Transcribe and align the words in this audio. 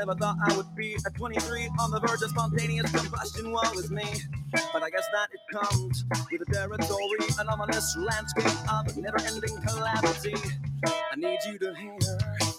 never 0.00 0.14
thought 0.14 0.38
I 0.42 0.56
would 0.56 0.74
be 0.74 0.94
at 0.94 1.14
23 1.14 1.68
on 1.78 1.90
the 1.90 2.00
verge 2.00 2.22
of 2.22 2.30
spontaneous 2.30 2.90
combustion. 2.90 3.52
Woe 3.52 3.60
is 3.74 3.90
me. 3.90 4.04
But 4.72 4.82
I 4.82 4.88
guess 4.88 5.04
that 5.12 5.28
it 5.30 5.40
comes 5.52 6.04
with 6.32 6.40
the 6.40 6.46
territory, 6.54 7.18
an 7.38 7.48
ominous 7.50 7.94
landscape 7.98 8.46
of 8.72 8.96
never 8.96 9.20
ending 9.20 9.60
calamity. 9.60 10.34
I 10.86 11.16
need 11.16 11.38
you 11.46 11.58
to 11.58 11.74
hear, 11.74 11.98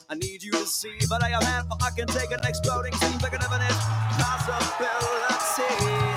I 0.07 0.15
need 0.15 0.43
you 0.43 0.51
to 0.51 0.67
see, 0.67 0.95
but 1.09 1.23
I 1.23 1.29
am 1.29 1.41
had, 1.41 1.65
I 1.81 1.89
can 1.97 2.05
take 2.05 2.29
an 2.29 2.41
exploding 2.43 2.93
scene 2.93 3.17
bigger 3.17 3.39
than 3.39 3.61
it 3.61 3.77
possibility. 4.21 6.10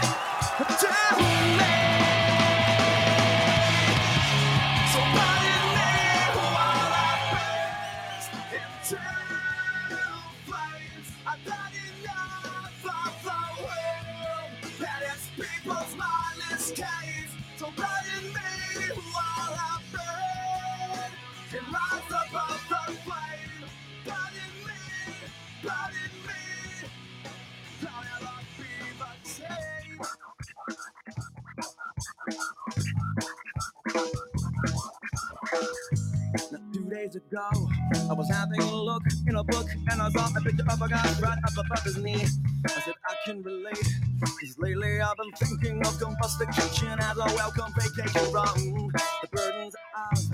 Days 37.04 37.16
ago, 37.16 37.68
I 38.10 38.14
was 38.14 38.30
having 38.30 38.60
a 38.60 38.74
look 38.74 39.02
in 39.26 39.34
a 39.36 39.44
book 39.44 39.66
and 39.90 40.00
I 40.00 40.08
saw 40.10 40.26
a 40.26 40.40
picture 40.40 40.64
of 40.70 40.80
a 40.80 40.88
guy 40.88 41.14
right 41.20 41.38
up 41.44 41.52
above 41.52 41.84
his 41.84 41.98
knee. 41.98 42.24
I 42.66 42.80
said, 42.80 42.94
I 43.06 43.14
can 43.26 43.42
relate, 43.42 43.88
cause 44.20 44.56
lately 44.58 45.00
I've 45.00 45.16
been 45.16 45.32
thinking 45.32 45.86
of 45.86 45.98
combustication 46.00 46.98
as 46.98 47.18
a 47.18 47.26
welcome 47.34 47.72
vacation 47.76 48.30
from 48.30 48.90
the 48.92 49.28
burdens 49.32 49.74
of 50.12 50.30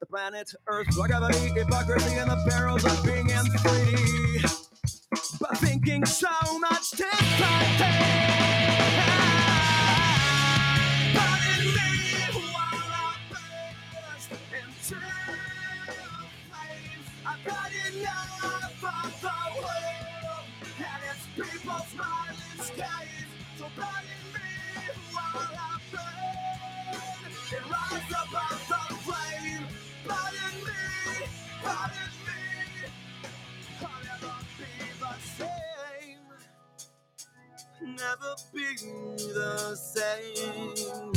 the 0.00 0.06
planet 0.06 0.50
Earth, 0.66 0.88
gravity, 0.94 1.48
hypocrisy, 1.48 2.14
and 2.14 2.30
the 2.30 2.42
perils 2.48 2.84
of 2.84 3.04
being 3.04 3.28
in 3.28 3.44
3D. 3.44 4.70
But 5.40 5.58
thinking 5.58 6.06
so 6.06 6.28
much 6.58 6.92
time. 6.92 7.10
Pardon 7.38 8.53
Never 38.14 38.36
be 38.54 38.64
the 39.32 39.74
same. 39.74 41.12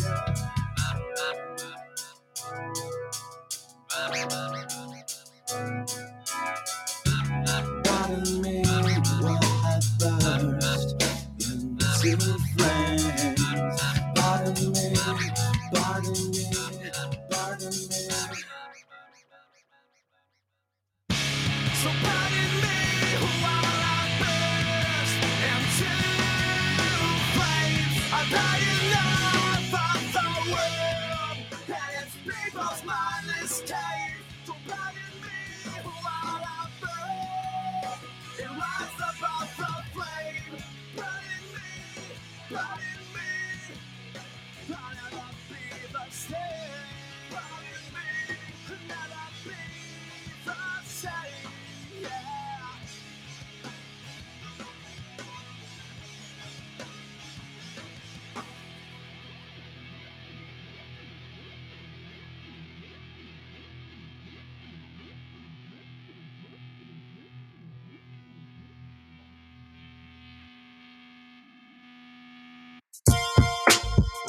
Pardon 7.84 8.41
me? 8.41 8.63
While 10.00 10.25
I 10.25 10.58
burst 10.59 11.03
into 12.06 12.36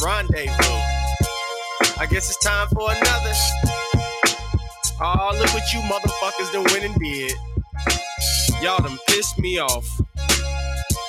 Rendezvous. 0.08 0.80
I 2.00 2.06
guess 2.10 2.30
it's 2.30 2.42
time 2.42 2.66
for 2.68 2.90
another. 2.90 3.32
Oh, 5.02 5.36
look 5.38 5.52
what 5.52 5.70
you 5.70 5.80
motherfuckers 5.80 6.50
done 6.50 6.64
went 6.72 6.84
and 6.84 6.94
did. 6.94 7.32
Y'all 8.62 8.78
done 8.78 8.96
pissed 9.08 9.38
me 9.38 9.58
off. 9.58 9.86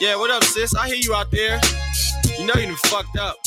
Yeah, 0.02 0.18
what 0.18 0.32
up, 0.32 0.44
sis? 0.44 0.76
I 0.76 0.88
hear 0.88 0.98
you 0.98 1.16
out 1.16 1.32
there. 1.32 1.62
You 2.38 2.46
know 2.46 2.56
you 2.56 2.66
done 2.68 2.76
fucked 2.76 3.18
up. 3.18 3.38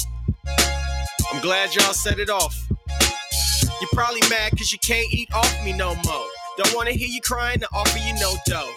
I'm 1.31 1.43
glad 1.43 1.75
y'all 1.75 1.93
set 1.93 2.19
it 2.19 2.31
off. 2.31 2.57
You're 3.79 3.91
probably 3.93 4.23
mad 4.31 4.53
because 4.53 4.73
you 4.73 4.79
can't 4.79 5.13
eat 5.13 5.29
off 5.35 5.65
me 5.67 5.75
no 5.75 5.95
more. 5.97 6.27
Don't 6.57 6.75
want 6.75 6.89
to 6.89 6.95
hear 6.95 7.09
you 7.09 7.21
crying 7.21 7.61
to 7.61 7.69
offer 7.75 7.99
you 7.99 8.15
no 8.15 8.37
dough. 8.47 8.73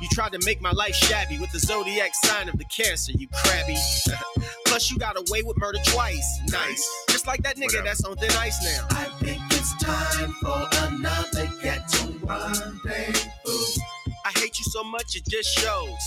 You 0.00 0.08
tried 0.12 0.32
to 0.32 0.38
make 0.44 0.60
my 0.60 0.72
life 0.72 0.94
shabby 0.94 1.38
with 1.38 1.50
the 1.52 1.58
zodiac 1.58 2.14
sign 2.14 2.48
of 2.48 2.58
the 2.58 2.64
cancer, 2.64 3.12
you 3.12 3.28
crabby. 3.28 3.76
Plus, 4.66 4.90
you 4.90 4.98
got 4.98 5.16
away 5.16 5.42
with 5.42 5.56
murder 5.58 5.78
twice. 5.86 6.40
Nice. 6.50 7.04
Just 7.08 7.26
like 7.26 7.42
that 7.44 7.56
nigga 7.56 7.82
that's 7.84 8.04
on 8.04 8.16
thin 8.16 8.30
ice 8.32 8.62
now. 8.62 8.86
I 8.90 9.04
think 9.20 9.40
it's 9.52 9.74
time 9.82 10.32
for 10.42 10.68
another 10.88 11.50
ghetto 11.62 12.12
rendezvous. 12.26 13.80
I 14.24 14.32
hate 14.38 14.58
you 14.58 14.64
so 14.64 14.84
much, 14.84 15.16
it 15.16 15.24
just 15.28 15.56
shows. 15.58 15.98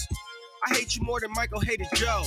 I 0.68 0.76
hate 0.76 0.96
you 0.96 1.04
more 1.04 1.20
than 1.20 1.32
Michael 1.34 1.62
hated 1.62 1.88
Joe. 1.96 2.24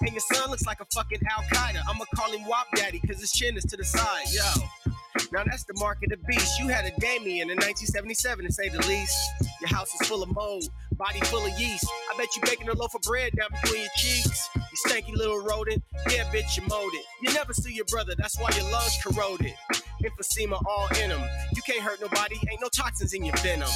And 0.00 0.10
your 0.10 0.20
son 0.32 0.50
looks 0.50 0.66
like 0.66 0.80
a 0.80 0.86
fucking 0.94 1.20
Al 1.30 1.42
Qaeda. 1.44 1.82
I'ma 1.88 2.04
call 2.14 2.32
him 2.32 2.46
Wop 2.46 2.66
Daddy, 2.74 3.00
cause 3.00 3.20
his 3.20 3.32
chin 3.32 3.56
is 3.56 3.64
to 3.64 3.76
the 3.76 3.84
side, 3.84 4.26
yo. 4.30 4.94
Now 5.32 5.42
that's 5.44 5.64
the 5.64 5.74
mark 5.76 5.98
of 6.04 6.10
the 6.10 6.16
beast. 6.28 6.58
You 6.58 6.68
had 6.68 6.84
a 6.84 7.00
Damien 7.00 7.50
in 7.50 7.56
1977, 7.56 8.46
to 8.46 8.52
say 8.52 8.68
the 8.68 8.86
least. 8.86 9.16
Your 9.60 9.68
house 9.68 9.92
is 10.00 10.08
full 10.08 10.22
of 10.22 10.32
mold, 10.34 10.68
body 10.96 11.20
full 11.22 11.44
of 11.44 11.58
yeast. 11.58 11.86
I 12.12 12.16
bet 12.18 12.28
you 12.36 12.42
baking 12.42 12.68
a 12.68 12.74
loaf 12.74 12.94
of 12.94 13.02
bread 13.02 13.32
down 13.36 13.48
between 13.62 13.82
your 13.82 13.90
cheeks. 13.96 14.48
You 14.54 14.90
stanky 14.90 15.14
little 15.14 15.42
rodent. 15.42 15.82
Yeah, 16.10 16.24
bitch, 16.32 16.56
you 16.56 16.66
molded. 16.68 17.00
You 17.22 17.32
never 17.34 17.52
see 17.52 17.74
your 17.74 17.84
brother, 17.86 18.14
that's 18.16 18.38
why 18.38 18.50
your 18.56 18.70
lungs 18.70 18.96
corroded. 19.04 19.54
Emphysema 20.02 20.62
all 20.66 20.88
in 21.02 21.10
them. 21.10 21.22
You 21.54 21.62
can't 21.62 21.80
hurt 21.80 22.00
nobody, 22.00 22.36
ain't 22.50 22.60
no 22.60 22.68
toxins 22.68 23.12
in 23.14 23.24
your 23.24 23.36
venom. 23.36 23.70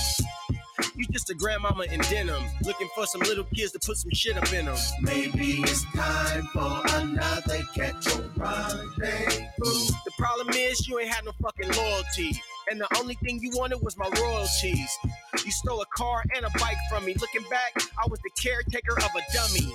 You 0.96 1.04
just 1.12 1.30
a 1.30 1.34
grandmama 1.34 1.84
in 1.84 2.00
denim, 2.00 2.42
looking 2.64 2.88
for 2.94 3.06
some 3.06 3.20
little 3.22 3.44
kids 3.54 3.72
to 3.72 3.78
put 3.78 3.96
some 3.96 4.10
shit 4.12 4.36
up 4.36 4.52
in 4.52 4.66
them. 4.66 4.76
Maybe 5.02 5.62
it's 5.62 5.84
time 5.92 6.48
for 6.52 6.82
another 6.96 7.62
catch 7.74 8.04
ghetto 8.04 8.30
rendezvous. 8.36 9.92
The 10.04 10.12
problem 10.18 10.50
is 10.50 10.88
you 10.88 10.98
ain't 10.98 11.08
had 11.10 11.24
no 11.24 11.32
fucking 11.42 11.70
loyalty. 11.72 12.40
And 12.70 12.80
the 12.80 12.86
only 12.98 13.14
thing 13.14 13.40
you 13.42 13.50
wanted 13.54 13.82
was 13.82 13.96
my 13.98 14.08
royalties. 14.22 14.96
You 15.44 15.50
stole 15.50 15.82
a 15.82 15.86
car 15.86 16.22
and 16.36 16.46
a 16.46 16.50
bike 16.60 16.76
from 16.88 17.04
me. 17.04 17.16
Looking 17.20 17.42
back, 17.50 17.72
I 17.98 18.06
was 18.08 18.20
the 18.20 18.30
caretaker 18.40 18.96
of 18.96 19.10
a 19.16 19.22
dummy. 19.34 19.74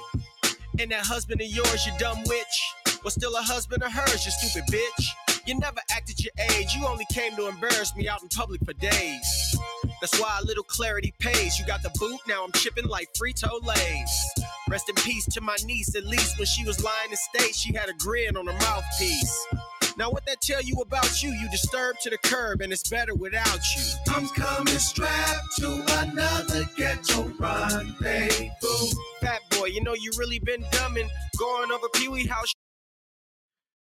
And 0.80 0.92
that 0.92 1.06
husband 1.06 1.42
of 1.42 1.48
yours, 1.48 1.86
you 1.86 1.92
dumb 2.00 2.24
witch, 2.26 2.74
was 3.04 3.14
still 3.14 3.36
a 3.36 3.42
husband 3.42 3.84
of 3.84 3.92
hers, 3.92 4.26
you 4.26 4.32
stupid 4.32 4.70
bitch. 4.72 5.08
You 5.46 5.60
never 5.60 5.82
acted 5.92 6.24
your 6.24 6.32
age. 6.52 6.74
You 6.74 6.88
only 6.88 7.06
came 7.12 7.36
to 7.36 7.50
embarrass 7.50 7.94
me 7.98 8.08
out 8.08 8.24
in 8.24 8.30
public 8.30 8.64
for 8.64 8.74
days. 8.74 9.58
That's 10.00 10.18
why 10.20 10.40
a 10.42 10.46
little 10.46 10.64
clarity 10.64 11.14
pays. 11.20 11.60
You 11.60 11.66
got 11.66 11.84
the 11.84 11.92
boot, 12.00 12.20
now 12.30 12.46
I'm 12.46 12.52
chipping 12.54 12.88
like 12.88 13.10
Frito 13.14 13.62
Lays. 13.62 14.46
Rest 14.70 14.88
in 14.88 14.96
peace 14.96 15.26
to 15.34 15.42
my 15.42 15.58
niece. 15.66 15.96
At 15.96 16.06
least 16.06 16.40
when 16.40 16.46
she 16.46 16.64
was 16.64 16.82
lying 16.82 17.12
in 17.12 17.18
state, 17.18 17.56
she 17.56 17.74
had 17.74 17.90
a 17.90 17.94
grin 17.94 18.38
on 18.38 18.48
her 18.48 18.54
mouthpiece. 18.54 19.48
Now 19.98 20.10
what 20.12 20.26
that 20.26 20.42
tell 20.42 20.62
you 20.62 20.76
about 20.82 21.24
you? 21.24 21.30
You 21.30 21.50
disturbed 21.50 22.02
to 22.02 22.10
the 22.10 22.18
curb, 22.18 22.62
and 22.62 22.74
it's 22.74 22.88
better 22.90 23.16
without 23.16 23.60
you. 23.78 23.84
I'm 24.14 24.28
coming 24.28 24.68
strapped 24.78 25.56
to 25.60 25.72
another 26.00 26.66
ghetto 26.76 27.24
run, 27.40 27.96
rendezvous. 28.02 28.96
Fat 29.22 29.40
boy, 29.52 29.68
you 29.68 29.82
know 29.84 29.94
you 29.94 30.12
really 30.18 30.40
been 30.40 30.64
dumbing. 30.64 31.08
Going 31.40 31.72
over 31.72 31.88
Pee 31.94 32.10
Wee 32.10 32.28
House. 32.28 32.54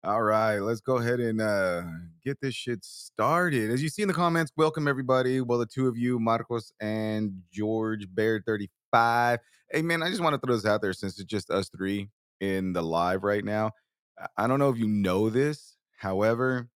All 0.03 0.23
right, 0.23 0.59
let's 0.59 0.81
go 0.81 0.97
ahead 0.97 1.21
and 1.21 1.41
uh, 1.41 1.83
get 2.25 2.41
this 2.41 2.57
shit 2.57 2.85
started. 2.85 3.71
As 3.71 3.81
you 3.81 3.89
see 3.89 4.03
in 4.03 4.09
the 4.09 4.15
comments, 4.15 4.51
welcome 4.57 4.89
everybody. 4.89 5.41
Well, 5.41 5.61
the 5.61 5.67
two 5.67 5.87
of 5.87 5.97
you, 5.97 6.19
Marcos 6.19 6.73
and 6.81 7.43
George 7.53 8.13
Bear 8.13 8.43
35. 8.45 9.39
Hey, 9.71 9.83
man, 9.83 10.03
I 10.03 10.09
just 10.11 10.21
want 10.21 10.35
to 10.35 10.45
throw 10.45 10.57
this 10.57 10.67
out 10.67 10.83
there 10.83 10.93
since 10.93 11.21
it's 11.21 11.31
just 11.31 11.49
us 11.51 11.69
three 11.69 12.09
in 12.41 12.73
the 12.73 12.83
live 12.83 13.23
right 13.23 13.45
now. 13.45 13.71
I- 14.19 14.27
I 14.37 14.47
don't 14.49 14.59
know 14.59 14.69
if 14.71 14.77
you 14.77 14.89
know 14.89 15.31
this. 15.31 15.77
However, 16.03 16.69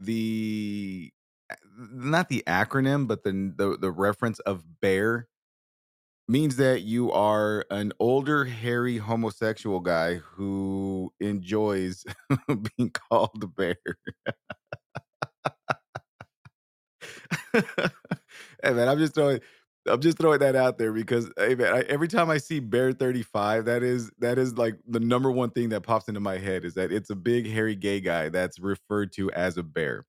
the 0.00 1.12
not 1.80 2.28
the 2.28 2.44
acronym, 2.46 3.08
but 3.08 3.24
the 3.24 3.32
the, 3.56 3.78
the 3.78 3.90
reference 3.90 4.40
of 4.40 4.64
bear 4.80 5.28
means 6.28 6.56
that 6.56 6.82
you 6.82 7.10
are 7.12 7.64
an 7.70 7.92
older, 7.98 8.44
hairy 8.44 8.98
homosexual 8.98 9.80
guy 9.80 10.16
who 10.16 11.12
enjoys 11.20 12.04
being 12.76 12.90
called 12.90 13.42
a 13.42 13.46
bear. 13.46 13.76
hey 17.52 18.72
man, 18.72 18.88
I'm 18.88 18.98
just 18.98 19.14
throwing 19.14 19.40
I'm 19.88 20.00
just 20.00 20.18
throwing 20.18 20.40
that 20.40 20.56
out 20.56 20.78
there 20.78 20.92
because 20.92 21.30
hey 21.38 21.54
man, 21.54 21.74
I, 21.74 21.80
every 21.82 22.08
time 22.08 22.30
I 22.30 22.38
see 22.38 22.60
Bear 22.60 22.92
35, 22.92 23.66
that 23.66 23.82
is 23.82 24.10
that 24.18 24.38
is 24.38 24.56
like 24.56 24.76
the 24.86 25.00
number 25.00 25.30
one 25.30 25.50
thing 25.50 25.70
that 25.70 25.82
pops 25.82 26.08
into 26.08 26.20
my 26.20 26.38
head 26.38 26.64
is 26.64 26.74
that 26.74 26.92
it's 26.92 27.10
a 27.10 27.16
big 27.16 27.48
hairy 27.48 27.76
gay 27.76 28.00
guy 28.00 28.28
that's 28.28 28.58
referred 28.60 29.12
to 29.14 29.30
as 29.32 29.56
a 29.58 29.62
bear. 29.62 30.04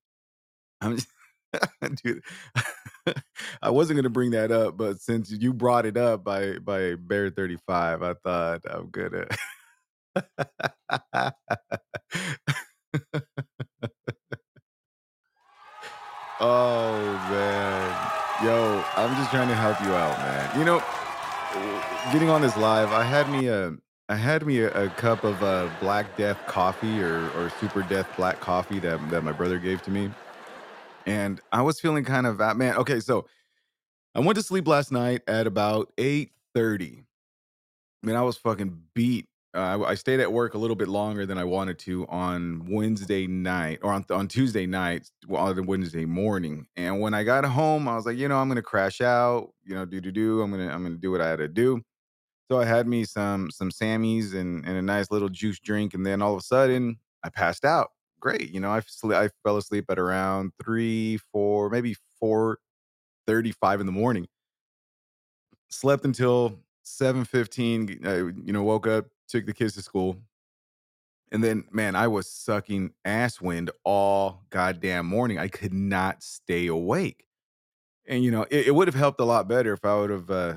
I'm 0.82 0.98
just 0.98 1.10
dude. 2.04 2.24
I 3.62 3.70
wasn't 3.72 3.98
gonna 3.98 4.10
bring 4.10 4.32
that 4.32 4.52
up, 4.52 4.78
but 4.78 5.00
since 5.02 5.32
you 5.32 5.54
brought 5.54 5.86
it 5.86 5.98
up 5.98 6.24
by 6.24 6.60
by 6.60 6.96
Bear 6.96 7.30
35, 7.30 8.04
I 8.04 8.14
thought 8.24 8.62
I'm 8.70 8.90
gonna 8.92 9.28
Oh 16.40 17.28
man. 17.30 17.89
Yo, 18.44 18.82
I'm 18.96 19.14
just 19.18 19.32
trying 19.32 19.50
to 19.50 19.56
help 19.56 19.82
you 19.82 19.94
out, 19.94 20.18
man. 20.20 20.58
You 20.58 20.64
know, 20.64 20.82
getting 22.14 22.30
on 22.30 22.42
this 22.42 22.56
live, 22.56 22.90
I 22.94 23.04
had 23.04 23.30
me 23.30 23.48
a 23.48 23.74
I 24.08 24.16
had 24.16 24.46
me 24.46 24.60
a, 24.60 24.86
a 24.86 24.90
cup 24.92 25.26
of 25.26 25.44
uh, 25.44 25.70
Black 25.82 26.16
Death 26.16 26.38
coffee 26.48 27.02
or 27.02 27.30
or 27.32 27.52
Super 27.60 27.84
Death 27.84 28.08
Black 28.16 28.40
coffee 28.40 28.80
that 28.80 29.10
that 29.10 29.26
my 29.26 29.34
brother 29.34 29.60
gave 29.60 29.82
to 29.82 29.92
me, 29.92 30.10
and 31.06 31.42
I 31.52 31.64
was 31.64 31.82
feeling 31.82 32.06
kind 32.06 32.26
of 32.26 32.40
uh, 32.40 32.54
man. 32.54 32.78
Okay, 32.78 33.02
so 33.02 33.26
I 34.16 34.22
went 34.22 34.38
to 34.38 34.44
sleep 34.44 34.70
last 34.70 34.94
night 34.94 35.22
at 35.28 35.46
about 35.46 35.92
eight 35.98 36.32
thirty. 36.56 37.04
Man, 38.04 38.16
I 38.16 38.22
was 38.22 38.38
fucking 38.38 38.84
beat. 38.94 39.28
Uh, 39.56 39.84
I, 39.84 39.96
stayed 39.96 40.20
at 40.20 40.32
work 40.32 40.54
a 40.54 40.60
little 40.60 40.76
bit 40.76 40.88
longer 40.88 41.26
than 41.26 41.40
I 41.40 41.44
wanted 41.44 41.80
to 41.80 42.06
on 42.08 42.68
Wednesday 42.70 43.26
night 43.26 43.80
or 43.82 43.92
on, 43.92 44.06
on 44.12 44.28
Tuesday 44.28 44.68
night, 44.68 45.10
on 45.28 45.66
Wednesday 45.66 46.06
morning. 46.06 46.68
And 46.76 47.02
when 47.02 47.16
I 47.16 47.24
got 47.24 47.46
home, 47.46 47.88
I 47.88 47.96
was 47.96 48.06
like, 48.06 48.18
you 48.18 48.28
know, 48.28 48.38
I'm 48.38 48.48
gonna 48.48 48.62
crash 48.62 49.02
out. 49.02 49.52
You 49.64 49.74
know, 49.74 49.86
do 49.86 50.00
do 50.02 50.12
do. 50.12 50.42
I'm 50.42 50.52
gonna 50.52 50.70
I'm 50.70 50.84
gonna 50.84 50.98
do 50.98 51.10
what 51.10 51.22
I 51.22 51.30
had 51.30 51.40
to 51.40 51.48
do. 51.48 51.82
So 52.52 52.60
I 52.60 52.66
had 52.66 52.88
me 52.88 53.06
some 53.06 53.50
some 53.50 53.72
Sammys 53.72 54.36
and, 54.36 54.66
and 54.66 54.78
a 54.78 54.82
nice 54.84 55.10
little 55.10 55.30
juice 55.30 55.60
drink, 55.60 55.96
and 55.96 56.06
then 56.06 56.22
all 56.22 56.34
of 56.34 56.40
a 56.40 56.44
sudden 56.44 56.98
I 57.24 57.30
passed 57.30 57.66
out. 57.66 57.90
Great, 58.20 58.52
you 58.52 58.60
know, 58.60 58.70
I 58.70 58.82
I 59.16 59.30
fell 59.44 59.58
asleep 59.58 59.86
at 59.90 59.98
around 59.98 60.52
three, 60.64 61.18
four, 61.32 61.70
maybe 61.70 61.96
four 62.20 62.60
thirty-five 63.26 63.80
in 63.80 63.86
the 63.86 63.92
morning. 63.92 64.28
Slept 65.70 66.06
until 66.06 66.60
seven 66.84 67.24
fifteen. 67.26 67.88
You 68.46 68.54
know, 68.54 68.64
woke 68.64 68.88
up, 68.88 69.06
took 69.30 69.46
the 69.46 69.54
kids 69.54 69.76
to 69.76 69.82
school, 69.82 70.18
and 71.32 71.44
then 71.44 71.64
man, 71.72 71.96
I 71.96 72.08
was 72.08 72.30
sucking 72.32 72.94
ass 73.06 73.40
wind 73.40 73.72
all 73.84 74.46
goddamn 74.50 75.06
morning. 75.06 75.38
I 75.38 75.48
could 75.48 75.74
not 75.74 76.24
stay 76.24 76.68
awake. 76.68 77.26
And 78.08 78.24
you 78.24 78.32
know, 78.32 78.44
it, 78.52 78.68
it 78.68 78.76
would 78.76 78.88
have 78.88 78.96
helped 78.96 79.22
a 79.22 79.26
lot 79.26 79.48
better 79.48 79.74
if 79.74 79.86
I 79.86 79.96
would 79.98 80.10
have. 80.12 80.32
Uh, 80.32 80.56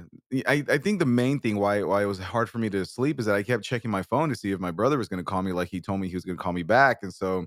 I 0.48 0.64
I 0.68 0.78
think 0.78 1.00
the 1.00 1.06
main 1.06 1.40
thing 1.40 1.58
why 1.58 1.82
why 1.84 2.02
it 2.02 2.06
was 2.06 2.18
hard 2.20 2.50
for 2.50 2.58
me 2.58 2.70
to 2.70 2.86
sleep 2.86 3.20
is 3.20 3.26
that 3.26 3.36
I 3.36 3.42
kept 3.44 3.64
checking 3.64 3.90
my 3.90 4.02
phone 4.02 4.30
to 4.30 4.36
see 4.36 4.52
if 4.52 4.60
my 4.60 4.72
brother 4.72 4.98
was 4.98 5.08
going 5.08 5.18
to 5.20 5.24
call 5.24 5.42
me, 5.42 5.52
like 5.52 5.68
he 5.68 5.80
told 5.80 6.00
me 6.00 6.08
he 6.08 6.14
was 6.16 6.24
going 6.24 6.38
to 6.38 6.42
call 6.42 6.52
me 6.54 6.62
back, 6.64 6.98
and 7.02 7.14
so, 7.14 7.46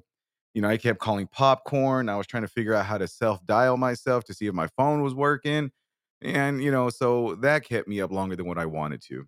you 0.54 0.62
know, 0.62 0.69
I 0.69 0.77
kept 0.77 1.00
calling 1.00 1.27
popcorn. 1.27 2.10
I 2.10 2.18
was 2.18 2.27
trying 2.27 2.44
to 2.44 2.50
figure 2.50 2.74
out 2.75 2.86
how 2.88 2.98
to 3.00 3.07
self 3.07 3.45
dial 3.45 3.77
myself 3.77 4.24
to 4.25 4.33
see 4.36 4.48
if 4.48 4.54
my 4.56 4.68
phone 4.77 5.04
was 5.04 5.16
working, 5.16 5.72
and 6.22 6.63
you 6.63 6.72
know, 6.72 6.89
so 6.89 7.36
that 7.42 7.66
kept 7.66 7.88
me 7.88 8.01
up 8.01 8.12
longer 8.12 8.36
than 8.38 8.48
what 8.48 8.60
I 8.60 8.66
wanted 8.68 9.01
to, 9.10 9.27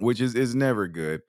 which 0.00 0.20
is 0.20 0.34
is 0.34 0.54
never 0.54 0.88
good. 0.88 1.22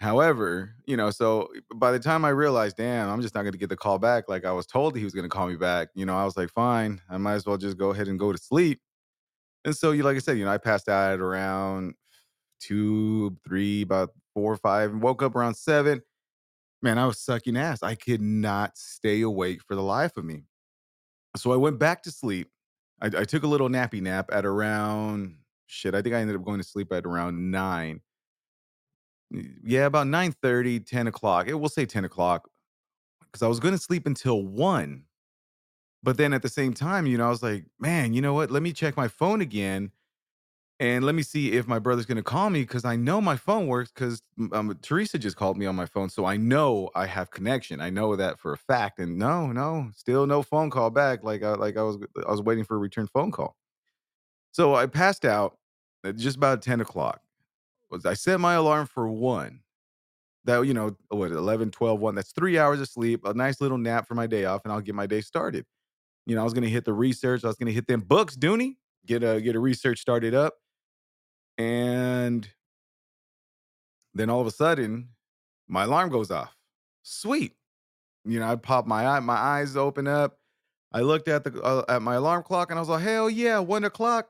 However, 0.00 0.74
you 0.86 0.96
know, 0.96 1.10
so 1.10 1.48
eh, 1.56 1.60
by 1.74 1.90
the 1.90 1.98
time 1.98 2.24
I 2.24 2.28
realized, 2.30 2.76
damn, 2.76 3.08
I'm 3.08 3.20
just 3.20 3.34
not 3.34 3.42
going 3.42 3.52
to 3.52 3.58
get 3.58 3.68
the 3.68 3.76
call 3.76 3.98
back 3.98 4.28
like 4.28 4.44
I 4.44 4.52
was 4.52 4.66
told 4.66 4.96
he 4.96 5.04
was 5.04 5.14
going 5.14 5.24
to 5.24 5.28
call 5.28 5.48
me 5.48 5.56
back, 5.56 5.88
you 5.94 6.06
know, 6.06 6.16
I 6.16 6.24
was 6.24 6.36
like, 6.36 6.50
fine, 6.50 7.00
I 7.10 7.18
might 7.18 7.34
as 7.34 7.46
well 7.46 7.56
just 7.56 7.78
go 7.78 7.90
ahead 7.90 8.08
and 8.08 8.18
go 8.18 8.32
to 8.32 8.38
sleep. 8.38 8.80
And 9.64 9.76
so, 9.76 9.92
you 9.92 10.02
like 10.04 10.16
I 10.16 10.20
said, 10.20 10.38
you 10.38 10.44
know, 10.44 10.52
I 10.52 10.58
passed 10.58 10.88
out 10.88 11.14
at 11.14 11.20
around 11.20 11.94
two, 12.60 13.36
three, 13.46 13.82
about 13.82 14.10
four 14.34 14.52
or 14.52 14.56
five, 14.56 14.90
and 14.92 15.02
woke 15.02 15.22
up 15.22 15.34
around 15.36 15.54
seven. 15.54 16.02
Man, 16.82 16.98
I 16.98 17.06
was 17.06 17.20
sucking 17.20 17.56
ass. 17.56 17.82
I 17.82 17.96
could 17.96 18.20
not 18.22 18.78
stay 18.78 19.22
awake 19.22 19.62
for 19.66 19.74
the 19.74 19.82
life 19.82 20.16
of 20.16 20.24
me. 20.24 20.44
So 21.36 21.52
I 21.52 21.56
went 21.56 21.78
back 21.78 22.02
to 22.04 22.10
sleep. 22.10 22.50
I, 23.00 23.06
I 23.06 23.24
took 23.24 23.42
a 23.42 23.48
little 23.48 23.68
nappy 23.68 24.00
nap 24.00 24.30
at 24.32 24.46
around 24.46 25.38
shit. 25.66 25.94
I 25.94 26.02
think 26.02 26.14
I 26.14 26.20
ended 26.20 26.36
up 26.36 26.44
going 26.44 26.60
to 26.60 26.66
sleep 26.66 26.92
at 26.92 27.04
around 27.04 27.50
nine. 27.50 28.00
Yeah, 29.30 29.86
about 29.86 30.06
9 30.06 30.32
30, 30.32 30.80
10 30.80 31.06
o'clock. 31.06 31.48
It 31.48 31.54
will 31.54 31.68
say 31.68 31.84
10 31.84 32.04
o'clock 32.04 32.48
because 33.20 33.42
I 33.42 33.48
was 33.48 33.60
going 33.60 33.74
to 33.74 33.80
sleep 33.80 34.06
until 34.06 34.42
one. 34.42 35.04
But 36.02 36.16
then 36.16 36.32
at 36.32 36.42
the 36.42 36.48
same 36.48 36.74
time, 36.74 37.06
you 37.06 37.18
know, 37.18 37.26
I 37.26 37.30
was 37.30 37.42
like, 37.42 37.66
man, 37.78 38.14
you 38.14 38.22
know 38.22 38.32
what? 38.34 38.50
Let 38.50 38.62
me 38.62 38.72
check 38.72 38.96
my 38.96 39.08
phone 39.08 39.40
again 39.40 39.90
and 40.80 41.04
let 41.04 41.14
me 41.16 41.22
see 41.22 41.52
if 41.52 41.66
my 41.66 41.80
brother's 41.80 42.06
going 42.06 42.16
to 42.16 42.22
call 42.22 42.50
me 42.50 42.60
because 42.60 42.84
I 42.84 42.94
know 42.94 43.20
my 43.20 43.36
phone 43.36 43.66
works 43.66 43.90
because 43.92 44.22
um, 44.52 44.78
Teresa 44.80 45.18
just 45.18 45.36
called 45.36 45.58
me 45.58 45.66
on 45.66 45.74
my 45.74 45.86
phone. 45.86 46.08
So 46.08 46.24
I 46.24 46.36
know 46.36 46.90
I 46.94 47.06
have 47.06 47.32
connection. 47.32 47.80
I 47.80 47.90
know 47.90 48.14
that 48.14 48.38
for 48.38 48.52
a 48.52 48.56
fact. 48.56 49.00
And 49.00 49.18
no, 49.18 49.50
no, 49.50 49.90
still 49.96 50.26
no 50.26 50.42
phone 50.42 50.70
call 50.70 50.90
back. 50.90 51.24
Like 51.24 51.42
I, 51.42 51.54
like 51.54 51.76
I 51.76 51.82
was, 51.82 51.98
I 52.26 52.30
was 52.30 52.42
waiting 52.42 52.64
for 52.64 52.76
a 52.76 52.78
return 52.78 53.08
phone 53.08 53.32
call. 53.32 53.56
So 54.52 54.76
I 54.76 54.86
passed 54.86 55.24
out 55.24 55.58
at 56.04 56.16
just 56.16 56.36
about 56.36 56.62
10 56.62 56.80
o'clock. 56.80 57.20
Was 57.90 58.04
I 58.04 58.14
set 58.14 58.40
my 58.40 58.54
alarm 58.54 58.86
for 58.86 59.08
one? 59.08 59.60
That, 60.44 60.60
you 60.62 60.74
know, 60.74 60.96
what, 61.08 61.30
11, 61.30 61.70
12, 61.70 62.00
1. 62.00 62.14
That's 62.14 62.32
three 62.32 62.58
hours 62.58 62.80
of 62.80 62.88
sleep, 62.88 63.24
a 63.24 63.34
nice 63.34 63.60
little 63.60 63.78
nap 63.78 64.06
for 64.06 64.14
my 64.14 64.26
day 64.26 64.44
off, 64.44 64.62
and 64.64 64.72
I'll 64.72 64.80
get 64.80 64.94
my 64.94 65.06
day 65.06 65.20
started. 65.20 65.66
You 66.26 66.34
know, 66.34 66.40
I 66.42 66.44
was 66.44 66.54
gonna 66.54 66.68
hit 66.68 66.84
the 66.84 66.92
research, 66.92 67.44
I 67.44 67.48
was 67.48 67.56
gonna 67.56 67.70
hit 67.70 67.86
them 67.86 68.00
books, 68.00 68.36
Dooney, 68.36 68.76
get 69.06 69.22
a 69.22 69.40
get 69.40 69.56
a 69.56 69.60
research 69.60 69.98
started 69.98 70.34
up. 70.34 70.54
And 71.56 72.48
then 74.14 74.30
all 74.30 74.40
of 74.40 74.46
a 74.46 74.50
sudden, 74.50 75.08
my 75.66 75.84
alarm 75.84 76.10
goes 76.10 76.30
off. 76.30 76.54
Sweet. 77.02 77.54
You 78.24 78.40
know, 78.40 78.50
I 78.50 78.56
pop 78.56 78.86
my 78.86 79.06
eye, 79.06 79.20
my 79.20 79.36
eyes 79.36 79.76
open 79.76 80.06
up. 80.06 80.38
I 80.92 81.00
looked 81.00 81.28
at 81.28 81.44
the 81.44 81.62
uh, 81.62 81.84
at 81.88 82.02
my 82.02 82.14
alarm 82.14 82.42
clock 82.42 82.70
and 82.70 82.78
I 82.78 82.82
was 82.82 82.88
like, 82.88 83.02
hell 83.02 83.28
yeah, 83.28 83.58
one 83.58 83.84
o'clock. 83.84 84.28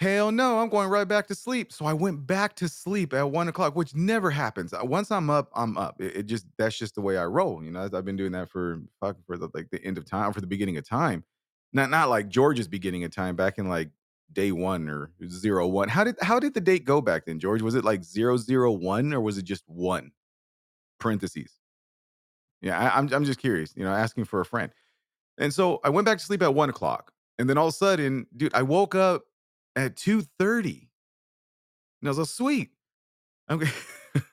Hell 0.00 0.30
no, 0.30 0.60
I'm 0.60 0.68
going 0.68 0.88
right 0.88 1.08
back 1.08 1.26
to 1.26 1.34
sleep. 1.34 1.72
So 1.72 1.84
I 1.84 1.92
went 1.92 2.24
back 2.24 2.54
to 2.56 2.68
sleep 2.68 3.12
at 3.12 3.30
one 3.30 3.48
o'clock, 3.48 3.74
which 3.74 3.96
never 3.96 4.30
happens. 4.30 4.72
Uh, 4.72 4.80
Once 4.84 5.10
I'm 5.10 5.28
up, 5.28 5.50
I'm 5.54 5.76
up. 5.76 6.00
It, 6.00 6.18
it 6.18 6.22
just 6.26 6.46
that's 6.56 6.78
just 6.78 6.94
the 6.94 7.00
way 7.00 7.16
I 7.18 7.24
roll. 7.24 7.64
You 7.64 7.72
know, 7.72 7.88
I've 7.92 8.04
been 8.04 8.16
doing 8.16 8.32
that 8.32 8.48
for 8.48 8.80
fucking 9.00 9.24
for 9.26 9.36
the 9.36 9.48
like 9.54 9.70
the 9.70 9.82
end 9.84 9.98
of 9.98 10.04
time, 10.04 10.32
for 10.32 10.40
the 10.40 10.46
beginning 10.46 10.76
of 10.76 10.88
time. 10.88 11.24
Not 11.72 11.90
not 11.90 12.08
like 12.10 12.28
George's 12.28 12.68
beginning 12.68 13.02
of 13.02 13.10
time 13.12 13.34
back 13.34 13.58
in 13.58 13.68
like 13.68 13.90
day 14.32 14.52
one 14.52 14.88
or 14.88 15.10
zero 15.26 15.66
one. 15.66 15.88
How 15.88 16.04
did 16.04 16.14
how 16.22 16.38
did 16.38 16.54
the 16.54 16.60
date 16.60 16.84
go 16.84 17.00
back 17.00 17.26
then, 17.26 17.40
George? 17.40 17.60
Was 17.60 17.74
it 17.74 17.84
like 17.84 18.04
zero 18.04 18.36
zero 18.36 18.70
one 18.70 19.12
or 19.12 19.20
was 19.20 19.36
it 19.36 19.44
just 19.44 19.64
one 19.66 20.12
parentheses? 21.00 21.52
Yeah, 22.60 22.78
I, 22.78 22.96
I'm 22.98 23.12
I'm 23.12 23.24
just 23.24 23.40
curious. 23.40 23.72
You 23.76 23.84
know, 23.84 23.92
asking 23.92 24.26
for 24.26 24.40
a 24.40 24.44
friend. 24.44 24.70
And 25.38 25.52
so 25.52 25.80
I 25.84 25.90
went 25.90 26.06
back 26.06 26.18
to 26.18 26.24
sleep 26.24 26.42
at 26.42 26.54
one 26.54 26.70
o'clock. 26.70 27.12
And 27.38 27.48
then 27.48 27.58
all 27.58 27.68
of 27.68 27.74
a 27.74 27.76
sudden, 27.76 28.26
dude, 28.36 28.54
I 28.54 28.62
woke 28.62 28.94
up 28.94 29.24
at 29.78 29.96
2:30. 29.96 30.90
And 32.00 32.08
I 32.08 32.10
was 32.10 32.18
like, 32.18 32.28
sweet. 32.28 32.70
G- 33.50 33.72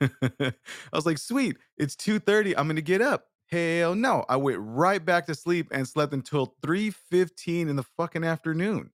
I 0.00 0.52
was 0.92 1.06
like, 1.06 1.18
sweet, 1.18 1.56
it's 1.76 1.96
2:30. 1.96 2.54
I'm 2.56 2.68
gonna 2.68 2.80
get 2.80 3.02
up. 3.02 3.26
Hell 3.50 3.94
no. 3.94 4.24
I 4.28 4.36
went 4.36 4.58
right 4.60 5.04
back 5.04 5.26
to 5.26 5.34
sleep 5.34 5.68
and 5.72 5.86
slept 5.88 6.12
until 6.12 6.56
3:15 6.62 7.68
in 7.68 7.76
the 7.76 7.84
fucking 7.84 8.24
afternoon. 8.24 8.90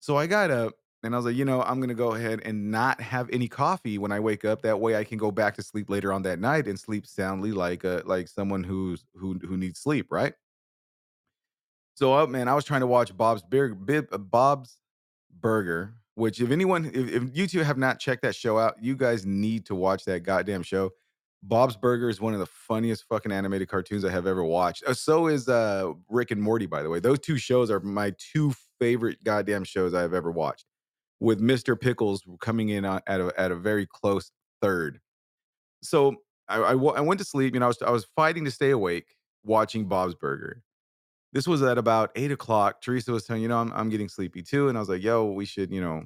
So 0.00 0.16
I 0.16 0.26
got 0.26 0.50
up 0.50 0.74
and 1.02 1.14
I 1.14 1.18
was 1.18 1.26
like, 1.26 1.36
you 1.36 1.44
know, 1.44 1.62
I'm 1.62 1.80
gonna 1.80 1.94
go 1.94 2.14
ahead 2.14 2.40
and 2.44 2.70
not 2.70 3.00
have 3.00 3.28
any 3.32 3.48
coffee 3.48 3.98
when 3.98 4.12
I 4.12 4.20
wake 4.20 4.44
up. 4.44 4.62
That 4.62 4.80
way 4.80 4.96
I 4.96 5.04
can 5.04 5.18
go 5.18 5.30
back 5.30 5.54
to 5.56 5.62
sleep 5.62 5.90
later 5.90 6.12
on 6.12 6.22
that 6.22 6.38
night 6.38 6.66
and 6.66 6.78
sleep 6.78 7.06
soundly 7.06 7.52
like 7.52 7.84
uh 7.84 8.02
like 8.04 8.28
someone 8.28 8.64
who's 8.64 9.04
who 9.14 9.34
who 9.38 9.56
needs 9.56 9.80
sleep, 9.80 10.06
right? 10.10 10.34
So 11.94 12.12
up, 12.14 12.28
man, 12.28 12.48
I 12.48 12.54
was 12.54 12.64
trying 12.64 12.80
to 12.80 12.86
watch 12.86 13.16
Bob's 13.16 13.42
Big 13.42 13.74
uh, 14.12 14.18
Bob's 14.18 14.78
Burger. 15.40 15.94
which 16.14 16.40
if 16.40 16.50
anyone, 16.50 16.86
if, 16.86 17.12
if 17.12 17.36
you 17.36 17.46
two 17.46 17.62
have 17.62 17.78
not 17.78 17.98
checked 18.00 18.22
that 18.22 18.34
show 18.34 18.58
out, 18.58 18.74
you 18.80 18.96
guys 18.96 19.26
need 19.26 19.66
to 19.66 19.74
watch 19.74 20.04
that 20.04 20.22
goddamn 20.22 20.62
show. 20.62 20.90
Bob's 21.42 21.76
Burger 21.76 22.08
is 22.08 22.20
one 22.20 22.32
of 22.32 22.40
the 22.40 22.46
funniest 22.46 23.04
fucking 23.08 23.30
animated 23.30 23.68
cartoons 23.68 24.04
I 24.04 24.10
have 24.10 24.26
ever 24.26 24.42
watched. 24.42 24.82
Uh, 24.84 24.94
so 24.94 25.28
is 25.28 25.48
uh, 25.48 25.92
Rick 26.08 26.30
and 26.30 26.42
Morty, 26.42 26.66
by 26.66 26.82
the 26.82 26.90
way. 26.90 26.98
Those 26.98 27.20
two 27.20 27.36
shows 27.36 27.70
are 27.70 27.78
my 27.80 28.12
two 28.18 28.52
favorite 28.80 29.22
goddamn 29.22 29.64
shows 29.64 29.94
I've 29.94 30.14
ever 30.14 30.30
watched. 30.30 30.64
With 31.20 31.40
Mr. 31.40 31.80
Pickles 31.80 32.22
coming 32.40 32.70
in 32.70 32.84
at 32.84 33.02
a 33.08 33.32
at 33.38 33.50
a 33.50 33.56
very 33.56 33.86
close 33.86 34.32
third. 34.60 35.00
So 35.82 36.16
I, 36.48 36.58
I 36.58 36.72
I 36.72 37.00
went 37.00 37.18
to 37.20 37.24
sleep. 37.24 37.54
You 37.54 37.60
know, 37.60 37.66
I 37.66 37.68
was 37.68 37.82
I 37.82 37.90
was 37.90 38.06
fighting 38.16 38.44
to 38.44 38.50
stay 38.50 38.70
awake 38.70 39.14
watching 39.44 39.86
Bob's 39.86 40.14
Burger. 40.14 40.62
This 41.36 41.46
was 41.46 41.62
at 41.62 41.76
about 41.76 42.12
eight 42.16 42.32
o'clock. 42.32 42.80
Teresa 42.80 43.12
was 43.12 43.24
telling 43.24 43.42
you 43.42 43.48
know 43.48 43.58
I'm 43.58 43.70
I'm 43.74 43.90
getting 43.90 44.08
sleepy 44.08 44.40
too, 44.40 44.70
and 44.70 44.78
I 44.78 44.80
was 44.80 44.88
like, 44.88 45.02
yo, 45.02 45.26
we 45.26 45.44
should 45.44 45.70
you 45.70 45.82
know. 45.82 46.04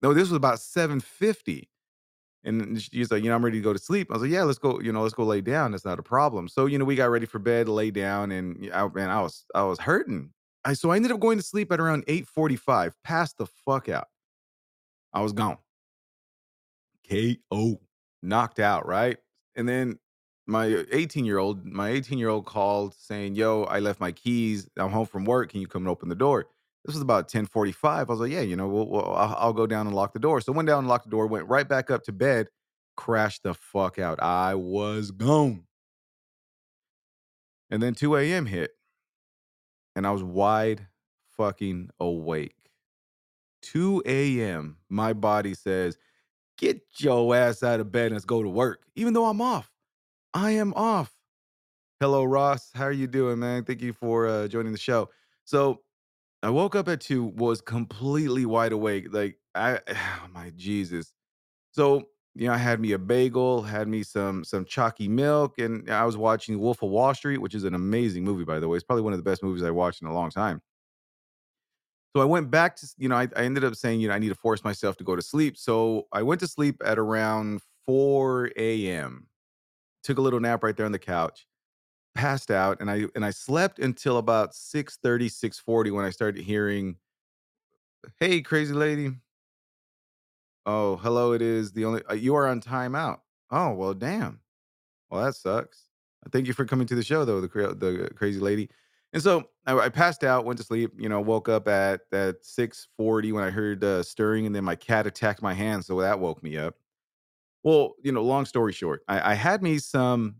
No, 0.00 0.14
this 0.14 0.30
was 0.30 0.32
about 0.32 0.60
seven 0.60 0.98
fifty. 0.98 1.68
And 2.42 2.80
she's 2.80 3.10
like, 3.10 3.22
you 3.22 3.28
know, 3.28 3.36
I'm 3.36 3.44
ready 3.44 3.58
to 3.58 3.62
go 3.62 3.74
to 3.74 3.78
sleep. 3.78 4.08
I 4.10 4.14
was 4.14 4.22
like, 4.22 4.30
yeah, 4.30 4.44
let's 4.44 4.58
go, 4.58 4.80
you 4.80 4.92
know, 4.92 5.02
let's 5.02 5.12
go 5.12 5.24
lay 5.24 5.42
down. 5.42 5.72
That's 5.72 5.84
not 5.84 5.98
a 5.98 6.02
problem. 6.02 6.48
So, 6.48 6.64
you 6.64 6.78
know, 6.78 6.86
we 6.86 6.94
got 6.94 7.10
ready 7.10 7.26
for 7.26 7.38
bed, 7.38 7.68
lay 7.68 7.90
down, 7.90 8.30
and 8.30 8.70
I, 8.72 8.88
man, 8.88 9.10
I 9.10 9.20
was 9.20 9.44
I 9.54 9.62
was 9.64 9.78
hurting. 9.78 10.30
I 10.64 10.72
so 10.72 10.90
I 10.90 10.96
ended 10.96 11.12
up 11.12 11.20
going 11.20 11.36
to 11.36 11.44
sleep 11.44 11.70
at 11.70 11.78
around 11.78 12.06
8:45, 12.06 12.92
passed 13.04 13.36
the 13.36 13.46
fuck 13.66 13.90
out. 13.90 14.06
I 15.12 15.20
was 15.20 15.34
gone. 15.34 15.58
KO. 17.06 17.78
Knocked 18.22 18.58
out, 18.58 18.86
right? 18.86 19.18
And 19.54 19.68
then 19.68 19.98
my 20.46 20.84
18 20.92 21.24
year 21.24 21.38
old, 21.38 21.64
my 21.64 21.90
18 21.90 22.18
year 22.18 22.28
old 22.28 22.46
called 22.46 22.94
saying, 22.94 23.34
Yo, 23.34 23.64
I 23.64 23.80
left 23.80 24.00
my 24.00 24.12
keys. 24.12 24.68
I'm 24.76 24.90
home 24.90 25.06
from 25.06 25.24
work. 25.24 25.50
Can 25.50 25.60
you 25.60 25.66
come 25.66 25.82
and 25.82 25.88
open 25.88 26.08
the 26.08 26.14
door? 26.14 26.46
This 26.84 26.94
was 26.94 27.02
about 27.02 27.28
1045. 27.28 28.08
I 28.08 28.12
was 28.12 28.20
like, 28.20 28.32
Yeah, 28.32 28.42
you 28.42 28.56
know, 28.56 28.68
we'll, 28.68 28.88
we'll- 28.88 29.14
I'll, 29.14 29.36
I'll 29.38 29.52
go 29.52 29.66
down 29.66 29.86
and 29.86 29.96
lock 29.96 30.12
the 30.12 30.18
door. 30.20 30.40
So 30.40 30.52
went 30.52 30.68
down 30.68 30.80
and 30.80 30.88
locked 30.88 31.04
the 31.04 31.10
door, 31.10 31.26
went 31.26 31.48
right 31.48 31.68
back 31.68 31.90
up 31.90 32.04
to 32.04 32.12
bed, 32.12 32.48
crashed 32.96 33.42
the 33.42 33.54
fuck 33.54 33.98
out. 33.98 34.22
I 34.22 34.54
was 34.54 35.10
gone. 35.10 35.64
And 37.70 37.82
then 37.82 37.94
2 37.94 38.16
a.m. 38.16 38.46
hit, 38.46 38.72
and 39.94 40.06
I 40.06 40.10
was 40.10 40.22
wide 40.22 40.86
fucking 41.36 41.90
awake. 42.00 42.54
2 43.62 44.02
a.m. 44.06 44.76
My 44.88 45.12
body 45.12 45.54
says, 45.54 45.96
Get 46.58 46.82
your 46.98 47.34
ass 47.36 47.62
out 47.62 47.80
of 47.80 47.92
bed 47.92 48.06
and 48.06 48.14
let's 48.14 48.24
go 48.26 48.42
to 48.42 48.48
work, 48.48 48.84
even 48.96 49.14
though 49.14 49.26
I'm 49.26 49.42
off. 49.42 49.70
I 50.36 50.50
am 50.50 50.74
off. 50.74 51.10
Hello, 51.98 52.22
Ross. 52.22 52.70
How 52.74 52.84
are 52.84 52.92
you 52.92 53.06
doing, 53.06 53.38
man? 53.38 53.64
Thank 53.64 53.80
you 53.80 53.94
for 53.94 54.26
uh, 54.26 54.48
joining 54.48 54.72
the 54.72 54.78
show. 54.78 55.08
So 55.46 55.80
I 56.42 56.50
woke 56.50 56.76
up 56.76 56.90
at 56.90 57.00
two, 57.00 57.24
was 57.24 57.62
completely 57.62 58.44
wide 58.44 58.72
awake. 58.72 59.06
Like 59.10 59.38
I, 59.54 59.80
oh 59.88 60.28
my 60.34 60.52
Jesus. 60.54 61.14
So 61.72 62.08
you 62.34 62.48
know, 62.48 62.52
I 62.52 62.58
had 62.58 62.80
me 62.80 62.92
a 62.92 62.98
bagel, 62.98 63.62
had 63.62 63.88
me 63.88 64.02
some 64.02 64.44
some 64.44 64.66
chalky 64.66 65.08
milk, 65.08 65.58
and 65.58 65.88
I 65.90 66.04
was 66.04 66.18
watching 66.18 66.58
Wolf 66.58 66.82
of 66.82 66.90
Wall 66.90 67.14
Street, 67.14 67.38
which 67.38 67.54
is 67.54 67.64
an 67.64 67.74
amazing 67.74 68.22
movie, 68.22 68.44
by 68.44 68.60
the 68.60 68.68
way. 68.68 68.76
It's 68.76 68.84
probably 68.84 69.04
one 69.04 69.14
of 69.14 69.18
the 69.18 69.22
best 69.22 69.42
movies 69.42 69.62
I 69.62 69.70
watched 69.70 70.02
in 70.02 70.08
a 70.08 70.12
long 70.12 70.28
time. 70.28 70.60
So 72.14 72.20
I 72.20 72.26
went 72.26 72.50
back 72.50 72.76
to, 72.76 72.86
you 72.98 73.08
know, 73.08 73.16
I, 73.16 73.26
I 73.34 73.44
ended 73.44 73.64
up 73.64 73.74
saying, 73.74 74.00
you 74.00 74.08
know, 74.08 74.14
I 74.14 74.18
need 74.18 74.28
to 74.28 74.34
force 74.34 74.62
myself 74.64 74.98
to 74.98 75.04
go 75.04 75.16
to 75.16 75.22
sleep. 75.22 75.56
So 75.56 76.08
I 76.12 76.22
went 76.22 76.42
to 76.42 76.46
sleep 76.46 76.82
at 76.84 76.98
around 76.98 77.62
4 77.86 78.50
a.m. 78.58 79.28
Took 80.06 80.18
a 80.18 80.22
little 80.22 80.38
nap 80.38 80.62
right 80.62 80.76
there 80.76 80.86
on 80.86 80.92
the 80.92 81.00
couch, 81.00 81.48
passed 82.14 82.50
out, 82.50 82.80
and 82.80 82.90
I 82.90 83.06
and 83.16 83.24
I 83.24 83.30
slept 83.30 83.80
until 83.80 84.18
about 84.18 84.54
6 84.54 84.98
6:40 85.02 85.92
when 85.92 86.04
I 86.04 86.10
started 86.10 86.44
hearing, 86.44 86.98
"Hey, 88.20 88.42
crazy 88.42 88.74
lady." 88.74 89.16
Oh, 90.64 90.96
hello. 90.96 91.32
It 91.32 91.42
is 91.42 91.72
the 91.72 91.84
only 91.84 92.02
uh, 92.10 92.14
you 92.14 92.34
are 92.34 92.46
on 92.46 92.60
timeout. 92.60 93.20
Oh, 93.50 93.72
well, 93.72 93.94
damn. 93.94 94.40
Well, 95.10 95.24
that 95.24 95.34
sucks. 95.36 95.84
Thank 96.32 96.46
you 96.48 96.54
for 96.54 96.64
coming 96.66 96.86
to 96.88 96.94
the 96.96 97.04
show, 97.04 97.24
though, 97.24 97.40
the 97.40 97.48
the 97.48 98.10
crazy 98.16 98.40
lady. 98.40 98.70
And 99.12 99.22
so 99.22 99.50
I, 99.66 99.78
I 99.78 99.88
passed 99.90 100.24
out, 100.24 100.44
went 100.46 100.58
to 100.58 100.64
sleep. 100.64 100.92
You 100.98 101.08
know, 101.08 101.20
woke 101.20 101.48
up 101.48 101.68
at 101.68 102.02
at 102.12 102.44
six 102.44 102.88
forty 102.96 103.32
when 103.32 103.44
I 103.44 103.50
heard 103.50 103.84
uh, 103.84 104.02
stirring, 104.02 104.46
and 104.46 104.54
then 104.54 104.64
my 104.64 104.76
cat 104.76 105.06
attacked 105.06 105.42
my 105.42 105.54
hand, 105.54 105.84
so 105.84 106.00
that 106.00 106.20
woke 106.20 106.42
me 106.42 106.58
up. 106.58 106.76
Well, 107.66 107.96
you 108.00 108.12
know, 108.12 108.22
long 108.22 108.44
story 108.44 108.72
short, 108.72 109.02
I, 109.08 109.32
I 109.32 109.34
had 109.34 109.60
me 109.60 109.78
some. 109.78 110.36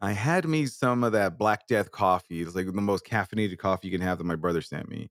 I 0.00 0.10
had 0.10 0.46
me 0.46 0.66
some 0.66 1.04
of 1.04 1.12
that 1.12 1.38
Black 1.38 1.68
Death 1.68 1.92
coffee. 1.92 2.42
It's 2.42 2.56
like 2.56 2.66
the 2.66 2.72
most 2.72 3.04
caffeinated 3.04 3.58
coffee 3.58 3.86
you 3.86 3.96
can 3.96 4.04
have 4.04 4.18
that 4.18 4.24
my 4.24 4.34
brother 4.34 4.60
sent 4.60 4.88
me. 4.88 5.10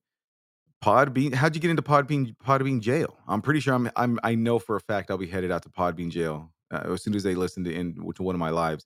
Podbean. 0.84 1.32
How'd 1.32 1.54
you 1.54 1.62
get 1.62 1.70
into 1.70 1.80
Podbean? 1.80 2.36
Podbean 2.44 2.80
jail. 2.82 3.16
I'm 3.26 3.40
pretty 3.40 3.60
sure 3.60 3.72
I'm. 3.72 3.90
I'm. 3.96 4.20
I 4.22 4.34
know 4.34 4.58
for 4.58 4.76
a 4.76 4.80
fact 4.80 5.10
I'll 5.10 5.16
be 5.16 5.26
headed 5.26 5.50
out 5.50 5.62
to 5.62 5.70
Podbean 5.70 6.10
jail 6.10 6.52
uh, 6.70 6.92
as 6.92 7.04
soon 7.04 7.14
as 7.14 7.22
they 7.22 7.34
listen 7.34 7.64
to 7.64 7.72
in 7.74 7.94
to 7.94 8.22
one 8.22 8.34
of 8.34 8.38
my 8.38 8.50
lives. 8.50 8.84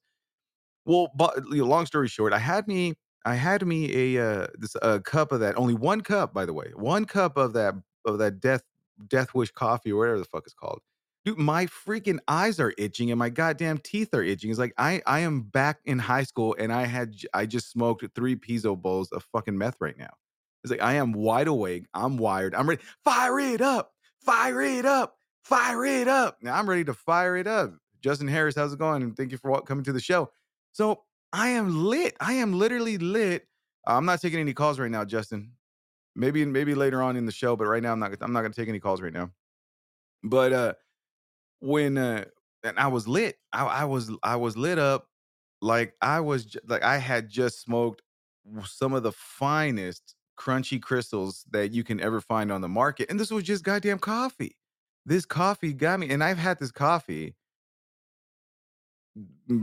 Well, 0.85 1.11
but 1.17 1.43
you 1.51 1.57
know, 1.57 1.67
long 1.67 1.87
story 1.87 2.07
short, 2.07 2.33
I 2.33 2.39
had 2.39 2.69
me 2.69 2.95
I 3.25 3.35
had 3.35 3.67
me 3.67 4.15
a 4.17 4.25
uh 4.25 4.47
this 4.61 4.77
a 4.81 5.01
cup 5.01 5.33
of 5.33 5.41
that. 5.41 5.59
Only 5.59 5.75
one 5.75 6.03
cup, 6.03 6.33
by 6.33 6.47
the 6.47 6.53
way. 6.53 6.71
One 6.77 7.05
cup 7.05 7.37
of 7.37 7.53
that 7.55 7.75
of 8.07 8.19
that 8.19 8.39
death 8.39 8.63
death 9.09 9.35
wish 9.35 9.51
coffee 9.51 9.91
or 9.91 9.99
whatever 9.99 10.21
the 10.21 10.25
fuck 10.25 10.45
it's 10.47 10.55
called. 10.55 10.83
Dude, 11.25 11.39
my 11.39 11.67
freaking 11.67 12.19
eyes 12.27 12.59
are 12.59 12.75
itching 12.77 13.11
and 13.13 13.19
my 13.19 13.29
goddamn 13.29 13.79
teeth 13.79 14.13
are 14.13 14.25
itching. 14.25 14.51
It's 14.51 14.59
like 14.59 14.75
I 14.77 15.03
I 15.07 15.21
am 15.21 15.43
back 15.43 15.79
in 15.85 15.99
high 16.01 16.25
school 16.25 16.57
and 16.59 16.73
I 16.73 16.85
had 16.87 17.15
I 17.33 17.47
just 17.47 17.71
smoked 17.71 18.05
three 18.15 18.35
piezo 18.35 18.81
bowls 18.81 19.13
of 19.13 19.23
fucking 19.33 19.57
meth 19.57 19.77
right 19.81 19.97
now. 19.97 20.11
It's 20.65 20.71
like 20.71 20.83
I 20.83 20.95
am 20.95 21.13
wide 21.13 21.47
awake. 21.47 21.87
I'm 21.95 22.17
wired. 22.17 22.55
I'm 22.55 22.69
ready. 22.69 22.83
Fire 23.05 23.39
it 23.39 23.61
up. 23.61 23.93
Fire 24.25 24.63
it 24.63 24.85
up. 24.85 25.17
Fire 25.45 25.85
it 25.85 26.09
up. 26.09 26.39
Now 26.43 26.57
I'm 26.57 26.69
ready 26.69 26.85
to 26.85 26.95
fire 26.95 27.37
it 27.37 27.47
up. 27.47 27.75
Justin 28.03 28.27
Harris, 28.27 28.57
how's 28.57 28.73
it 28.73 28.79
going? 28.81 29.03
And 29.03 29.17
thank 29.17 29.31
you 29.31 29.39
for 29.39 29.61
coming 29.63 29.85
to 29.85 29.93
the 29.93 30.01
show. 30.01 30.31
So 30.73 31.05
I 31.33 31.49
am 31.51 31.85
lit. 31.85 32.17
I 32.21 32.35
am 32.35 32.53
literally 32.53 32.99
lit. 32.99 33.47
Uh, 33.87 33.97
I'm 33.97 34.05
not 34.05 34.21
taking 34.21 34.41
any 34.41 34.55
calls 34.55 34.79
right 34.79 34.91
now, 34.91 35.05
Justin. 35.05 35.53
Maybe 36.15 36.45
maybe 36.45 36.75
later 36.75 37.01
on 37.01 37.17
in 37.17 37.27
the 37.27 37.33
show, 37.33 37.57
but 37.57 37.67
right 37.67 37.83
now 37.83 37.93
I'm 37.93 38.01
not. 38.01 38.13
I'm 38.21 38.33
not 38.33 38.41
going 38.41 38.53
to 38.53 38.61
take 38.61 38.69
any 38.69 38.81
calls 38.81 39.01
right 39.01 39.13
now. 39.13 39.31
But 40.23 40.53
uh, 40.53 40.73
when 41.63 41.99
uh, 41.99 42.25
and 42.65 42.79
I 42.79 42.89
was 42.89 43.09
lit, 43.09 43.39
I, 43.53 43.65
I 43.65 43.85
was 43.85 44.11
I 44.23 44.37
was 44.37 44.57
lit 44.57 44.79
up 44.79 45.09
like 45.61 45.95
I 46.03 46.21
was 46.21 46.47
ju- 46.47 46.61
like 46.67 46.83
I 46.83 46.99
had 46.99 47.29
just 47.29 47.61
smoked 47.61 48.03
some 48.65 48.93
of 48.93 49.03
the 49.03 49.13
finest 49.13 50.15
crunchy 50.39 50.81
crystals 50.83 51.45
that 51.51 51.73
you 51.73 51.85
can 51.85 52.01
ever 52.01 52.21
find 52.21 52.51
on 52.53 52.61
the 52.61 52.69
market, 52.69 53.11
and 53.11 53.19
this 53.19 53.31
was 53.31 53.45
just 53.45 53.65
goddamn 53.65 53.99
coffee. 53.99 54.57
This 55.07 55.25
coffee 55.25 55.73
got 55.73 56.01
me, 56.01 56.11
and 56.11 56.23
I've 56.23 56.39
had 56.39 56.59
this 56.59 56.73
coffee 56.73 57.35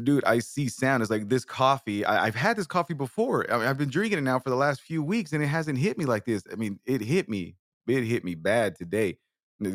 dude, 0.04 0.24
I 0.26 0.40
see 0.40 0.70
sound. 0.70 1.02
It's 1.02 1.10
like 1.12 1.30
this 1.30 1.46
coffee. 1.46 2.06
I, 2.06 2.26
I've 2.26 2.36
had 2.36 2.58
this 2.58 2.68
coffee 2.68 2.94
before. 2.94 3.52
I 3.52 3.58
mean, 3.58 3.68
I've 3.68 3.78
been 3.78 3.90
drinking 3.90 4.20
it 4.20 4.24
now 4.24 4.40
for 4.40 4.50
the 4.50 4.56
last 4.56 4.82
few 4.82 5.04
weeks, 5.04 5.34
and 5.34 5.44
it 5.44 5.48
hasn't 5.48 5.78
hit 5.78 5.98
me 5.98 6.06
like 6.06 6.26
this. 6.26 6.44
I 6.52 6.56
mean, 6.56 6.80
it 6.86 7.02
hit 7.02 7.30
me. 7.30 7.56
It 7.88 8.04
hit 8.04 8.24
me 8.24 8.36
bad 8.36 8.76
today. 8.76 9.18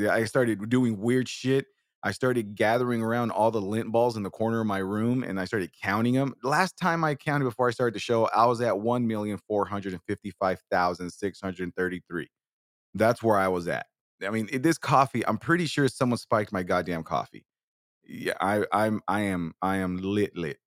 I 0.08 0.24
started 0.24 0.68
doing 0.68 1.00
weird 1.00 1.28
shit. 1.28 1.66
I 2.06 2.10
started 2.10 2.54
gathering 2.54 3.02
around 3.02 3.30
all 3.30 3.50
the 3.50 3.62
lint 3.62 3.90
balls 3.90 4.18
in 4.18 4.22
the 4.22 4.30
corner 4.30 4.60
of 4.60 4.66
my 4.66 4.76
room, 4.76 5.24
and 5.24 5.40
I 5.40 5.46
started 5.46 5.70
counting 5.82 6.12
them. 6.12 6.34
Last 6.42 6.76
time 6.76 7.02
I 7.02 7.14
counted 7.14 7.46
before 7.46 7.66
I 7.66 7.70
started 7.70 7.94
the 7.94 7.98
show, 7.98 8.26
I 8.26 8.44
was 8.44 8.60
at 8.60 8.78
one 8.78 9.06
million 9.06 9.38
four 9.48 9.64
hundred 9.64 9.94
and 9.94 10.02
fifty-five 10.06 10.60
thousand 10.70 11.08
six 11.10 11.40
hundred 11.40 11.74
thirty-three. 11.74 12.28
That's 12.92 13.22
where 13.22 13.38
I 13.38 13.48
was 13.48 13.68
at. 13.68 13.86
I 14.24 14.28
mean, 14.28 14.50
this 14.52 14.76
coffee. 14.76 15.26
I'm 15.26 15.38
pretty 15.38 15.64
sure 15.64 15.88
someone 15.88 16.18
spiked 16.18 16.52
my 16.52 16.62
goddamn 16.62 17.04
coffee. 17.04 17.46
Yeah, 18.04 18.34
I 18.38 18.66
I'm 18.70 19.00
I 19.08 19.22
am 19.22 19.54
I 19.62 19.76
am 19.76 19.96
lit 19.96 20.36
lit. 20.36 20.58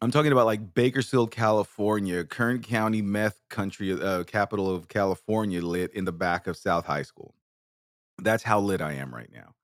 I'm 0.00 0.12
talking 0.12 0.30
about 0.30 0.46
like 0.46 0.74
Bakersfield, 0.74 1.32
California, 1.32 2.22
Kern 2.22 2.62
County 2.62 3.02
meth 3.02 3.40
country, 3.50 4.00
uh, 4.00 4.22
capital 4.22 4.72
of 4.72 4.86
California, 4.86 5.60
lit 5.60 5.92
in 5.94 6.04
the 6.04 6.12
back 6.12 6.46
of 6.46 6.56
South 6.56 6.86
High 6.86 7.02
School. 7.02 7.34
That's 8.20 8.42
how 8.42 8.60
lit 8.60 8.80
I 8.80 8.94
am 8.94 9.14
right 9.14 9.30
now. 9.32 9.54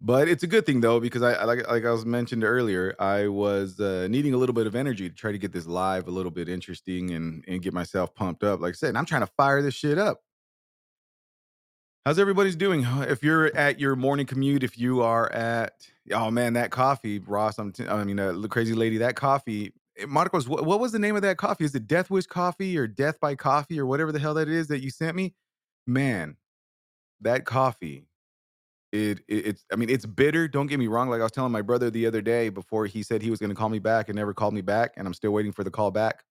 But 0.00 0.28
it's 0.28 0.42
a 0.42 0.46
good 0.46 0.66
thing 0.66 0.80
though 0.82 1.00
because 1.00 1.22
I 1.22 1.44
like 1.44 1.66
like 1.68 1.84
I 1.84 1.90
was 1.90 2.04
mentioned 2.04 2.44
earlier, 2.44 2.94
I 2.98 3.28
was 3.28 3.80
uh, 3.80 4.08
needing 4.10 4.34
a 4.34 4.36
little 4.36 4.54
bit 4.54 4.66
of 4.66 4.74
energy 4.74 5.08
to 5.08 5.14
try 5.14 5.32
to 5.32 5.38
get 5.38 5.52
this 5.52 5.66
live 5.66 6.06
a 6.06 6.10
little 6.10 6.30
bit 6.30 6.48
interesting 6.48 7.12
and 7.12 7.42
and 7.48 7.62
get 7.62 7.72
myself 7.72 8.14
pumped 8.14 8.44
up. 8.44 8.60
Like 8.60 8.70
I 8.70 8.72
said, 8.74 8.88
and 8.90 8.98
I'm 8.98 9.06
trying 9.06 9.22
to 9.22 9.32
fire 9.38 9.62
this 9.62 9.74
shit 9.74 9.96
up. 9.96 10.20
How's 12.06 12.20
everybody's 12.20 12.54
doing? 12.54 12.86
If 13.08 13.24
you're 13.24 13.46
at 13.56 13.80
your 13.80 13.96
morning 13.96 14.26
commute, 14.26 14.62
if 14.62 14.78
you 14.78 15.02
are 15.02 15.32
at, 15.32 15.88
oh 16.12 16.30
man, 16.30 16.52
that 16.52 16.70
coffee, 16.70 17.18
Ross, 17.18 17.58
I'm, 17.58 17.72
t- 17.72 17.88
I 17.88 18.04
mean, 18.04 18.20
uh, 18.20 18.30
the 18.32 18.46
crazy 18.46 18.74
lady, 18.74 18.98
that 18.98 19.16
coffee, 19.16 19.72
eh, 19.98 20.04
Marcos, 20.06 20.46
what, 20.46 20.64
what 20.64 20.78
was 20.78 20.92
the 20.92 21.00
name 21.00 21.16
of 21.16 21.22
that 21.22 21.36
coffee? 21.36 21.64
Is 21.64 21.74
it 21.74 21.88
Death 21.88 22.08
Wish 22.08 22.26
Coffee 22.26 22.78
or 22.78 22.86
Death 22.86 23.18
by 23.18 23.34
Coffee 23.34 23.80
or 23.80 23.86
whatever 23.86 24.12
the 24.12 24.20
hell 24.20 24.34
that 24.34 24.48
is 24.48 24.68
that 24.68 24.84
you 24.84 24.90
sent 24.90 25.16
me? 25.16 25.34
Man, 25.84 26.36
that 27.20 27.44
coffee, 27.44 28.06
it, 28.92 29.20
it 29.28 29.46
it's, 29.46 29.64
I 29.72 29.76
mean, 29.76 29.90
it's 29.90 30.06
bitter. 30.06 30.48
Don't 30.48 30.68
get 30.68 30.78
me 30.78 30.88
wrong. 30.88 31.08
Like 31.10 31.20
I 31.20 31.24
was 31.24 31.32
telling 31.32 31.52
my 31.52 31.62
brother 31.62 31.90
the 31.90 32.06
other 32.06 32.22
day 32.22 32.48
before 32.50 32.86
he 32.86 33.02
said 33.02 33.22
he 33.22 33.30
was 33.30 33.40
going 33.40 33.50
to 33.50 33.56
call 33.56 33.70
me 33.70 33.80
back 33.80 34.08
and 34.08 34.16
never 34.16 34.34
called 34.34 34.54
me 34.54 34.62
back, 34.62 34.94
and 34.96 35.06
I'm 35.06 35.14
still 35.14 35.32
waiting 35.32 35.52
for 35.52 35.64
the 35.64 35.70
call 35.70 35.90
back. 35.90 36.24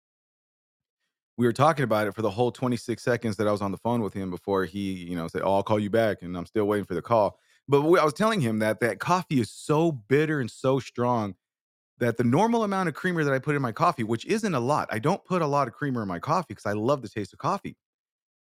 we 1.38 1.46
were 1.46 1.54
talking 1.54 1.84
about 1.84 2.08
it 2.08 2.15
for 2.15 2.22
the 2.22 2.30
whole 2.30 2.51
26 2.51 3.01
seconds 3.04 3.36
that 3.38 3.48
I 3.48 3.51
was 3.51 3.62
on 3.62 3.72
the 3.72 3.77
phone 3.77 4.01
with 4.01 4.13
him 4.13 4.30
before 4.30 4.65
he, 4.65 4.94
you 4.94 5.15
know, 5.15 5.27
said, 5.27 5.42
"Oh, 5.44 5.56
I'll 5.56 5.63
call 5.63 5.80
you 5.80 5.89
back," 5.89 6.22
and 6.22 6.38
I'm 6.38 6.46
still 6.46 6.65
waiting 6.65 6.86
for 6.86 6.94
the 6.96 7.01
call. 7.01 7.39
But 7.68 7.80
I 7.82 8.04
was 8.06 8.13
telling 8.13 8.42
him 8.42 8.60
that 8.60 8.80
that 8.82 9.00
coffee 9.00 9.39
is 9.39 9.50
so 9.51 9.92
bitter 9.92 10.39
and 10.39 10.50
so 10.50 10.80
strong 10.80 11.36
that 12.00 12.18
the 12.18 12.24
normal 12.25 12.63
amount 12.63 12.89
of 12.89 12.96
creamer 12.96 13.24
that 13.24 13.34
I 13.34 13.39
put 13.39 13.56
in 13.56 13.62
my 13.62 13.74
coffee, 13.74 14.04
which 14.04 14.25
isn't 14.25 14.56
a 14.56 14.60
lot, 14.60 14.89
I 14.92 15.00
don't 15.00 15.24
put 15.25 15.42
a 15.42 15.48
lot 15.48 15.68
of 15.68 15.74
creamer 15.75 16.01
in 16.04 16.08
my 16.10 16.20
coffee 16.20 16.48
because 16.50 16.65
I 16.68 16.74
love 16.74 17.01
the 17.04 17.10
taste 17.10 17.34
of 17.34 17.39
coffee. 17.39 17.77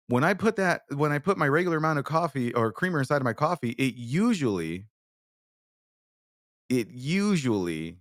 When 0.09 0.23
I 0.23 0.33
put 0.33 0.55
that, 0.55 0.81
when 0.95 1.11
I 1.11 1.19
put 1.19 1.37
my 1.37 1.47
regular 1.47 1.77
amount 1.77 1.99
of 1.99 2.05
coffee 2.05 2.51
or 2.55 2.71
creamer 2.71 2.97
inside 2.97 3.17
of 3.17 3.23
my 3.23 3.33
coffee, 3.33 3.71
it 3.71 3.93
usually, 3.95 4.87
it 6.67 6.87
usually 6.89 7.97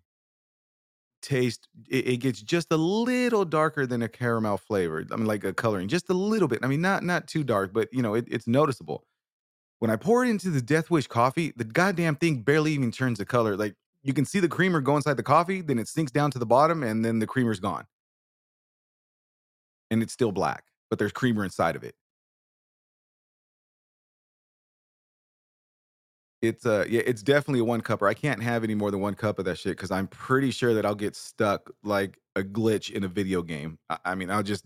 tastes 1.21 1.69
it, 1.89 2.09
it 2.09 2.17
gets 2.19 2.41
just 2.41 2.73
a 2.73 2.79
little 2.79 3.45
darker 3.45 3.87
than 3.87 4.01
a 4.01 4.09
caramel 4.09 4.57
flavor. 4.57 5.05
I 5.13 5.17
mean, 5.17 5.27
like 5.27 5.45
a 5.45 5.53
coloring, 5.53 5.89
just 5.89 6.09
a 6.09 6.15
little 6.15 6.49
bit. 6.49 6.61
I 6.63 6.67
mean, 6.67 6.81
not 6.81 7.03
not 7.03 7.29
too 7.29 7.45
dark, 7.45 7.75
but 7.75 7.89
you 7.93 8.01
know, 8.01 8.15
it, 8.15 8.25
it's 8.31 8.47
noticeable. 8.47 9.05
When 9.81 9.91
I 9.91 9.97
pour 9.97 10.25
it 10.25 10.31
into 10.31 10.49
the 10.51 10.63
Death 10.63 10.91
Wish 10.91 11.07
coffee, 11.09 11.53
the 11.57 11.65
goddamn 11.65 12.17
thing 12.17 12.41
barely 12.43 12.73
even 12.73 12.91
turns 12.91 13.19
the 13.19 13.27
color. 13.27 13.55
Like 13.55 13.75
you 14.03 14.15
can 14.15 14.25
see 14.25 14.41
the 14.41 14.49
creamer 14.49 14.81
go 14.81 14.97
inside 14.97 15.19
the 15.19 15.23
coffee, 15.23 15.61
then 15.61 15.79
it 15.79 15.89
sinks 15.89 16.11
down 16.11 16.31
to 16.31 16.39
the 16.39 16.47
bottom, 16.47 16.83
and 16.83 17.05
then 17.05 17.19
the 17.19 17.27
creamer's 17.27 17.61
gone. 17.61 17.85
And 19.91 20.03
it's 20.03 20.13
still 20.13 20.33
black, 20.33 20.65
but 20.91 20.99
there's 20.99 21.13
creamer 21.13 21.45
inside 21.45 21.77
of 21.77 21.85
it. 21.85 21.95
It's 26.41 26.67
uh 26.67 26.85
yeah, 26.89 27.01
it's 27.05 27.23
definitely 27.23 27.61
a 27.61 27.65
one 27.65 27.81
cupper. 27.81 28.09
I 28.09 28.15
can't 28.15 28.41
have 28.43 28.63
any 28.63 28.75
more 28.77 28.93
than 28.93 29.01
one 29.01 29.15
cup 29.15 29.41
of 29.41 29.45
that 29.47 29.59
shit 29.59 29.77
because 29.77 29.91
I'm 29.91 30.07
pretty 30.07 30.53
sure 30.53 30.73
that 30.75 30.87
I'll 30.87 30.95
get 30.95 31.17
stuck 31.17 31.69
like 31.83 32.19
a 32.37 32.43
glitch 32.43 32.93
in 32.93 33.03
a 33.03 33.09
video 33.09 33.43
game. 33.43 33.77
I, 33.91 33.99
I 34.05 34.15
mean, 34.15 34.31
I'll 34.31 34.45
just 34.45 34.65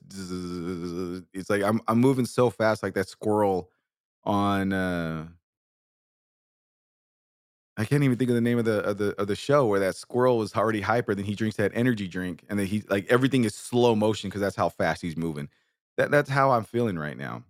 it's 1.32 1.48
like 1.48 1.62
I'm 1.62 1.80
I'm 1.88 1.98
moving 1.98 2.26
so 2.26 2.50
fast 2.50 2.82
like 2.82 2.92
that 2.94 3.08
squirrel 3.08 3.70
on 4.24 4.72
uh 4.74 5.28
I 7.76 7.84
can't 7.86 8.02
even 8.02 8.18
think 8.18 8.28
of 8.30 8.34
the 8.34 8.42
name 8.42 8.58
of 8.58 8.66
the 8.66 8.80
of 8.80 8.98
the 8.98 9.18
of 9.20 9.28
the 9.28 9.36
show 9.36 9.66
where 9.66 9.80
that 9.80 9.96
squirrel 9.96 10.36
was 10.38 10.54
already 10.54 10.82
hyper, 10.82 11.14
then 11.14 11.24
he 11.24 11.34
drinks 11.34 11.56
that 11.56 11.72
energy 11.74 12.06
drink, 12.06 12.44
and 12.50 12.58
then 12.58 12.66
he 12.66 12.82
like 12.90 13.06
everything 13.10 13.44
is 13.44 13.54
slow 13.54 13.94
motion 13.94 14.28
because 14.28 14.42
that's 14.42 14.56
how 14.56 14.68
fast 14.68 15.00
he's 15.00 15.16
moving. 15.16 15.48
That 15.96 16.10
that's 16.10 16.30
how 16.30 16.50
I'm 16.52 16.64
feeling 16.64 16.98
right 16.98 17.16
now. 17.16 17.44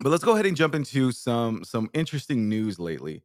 But 0.00 0.10
let's 0.10 0.24
go 0.24 0.34
ahead 0.34 0.46
and 0.46 0.56
jump 0.56 0.74
into 0.74 1.12
some 1.12 1.64
some 1.64 1.90
interesting 1.94 2.48
news 2.48 2.78
lately. 2.78 3.22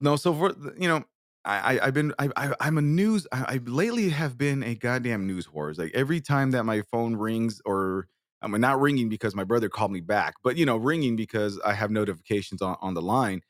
No, 0.00 0.16
so 0.16 0.34
for 0.34 0.54
you 0.78 0.88
know, 0.88 1.04
I, 1.44 1.76
I 1.80 1.86
I've 1.88 1.94
been 1.94 2.14
I, 2.18 2.30
I 2.36 2.54
I'm 2.60 2.78
a 2.78 2.82
news 2.82 3.26
I, 3.32 3.56
I 3.56 3.60
lately 3.66 4.10
have 4.10 4.38
been 4.38 4.62
a 4.62 4.74
goddamn 4.74 5.26
news 5.26 5.46
whore. 5.48 5.76
Like 5.78 5.92
every 5.94 6.20
time 6.20 6.52
that 6.52 6.64
my 6.64 6.82
phone 6.82 7.16
rings 7.16 7.60
or 7.66 8.08
I 8.42 8.48
mean 8.48 8.60
not 8.60 8.80
ringing 8.80 9.08
because 9.08 9.34
my 9.34 9.44
brother 9.44 9.68
called 9.68 9.92
me 9.92 10.00
back, 10.00 10.34
but 10.44 10.56
you 10.56 10.66
know 10.66 10.76
ringing 10.76 11.16
because 11.16 11.60
I 11.64 11.74
have 11.74 11.90
notifications 11.90 12.62
on 12.62 12.76
on 12.82 12.94
the 12.94 13.02
line. 13.02 13.42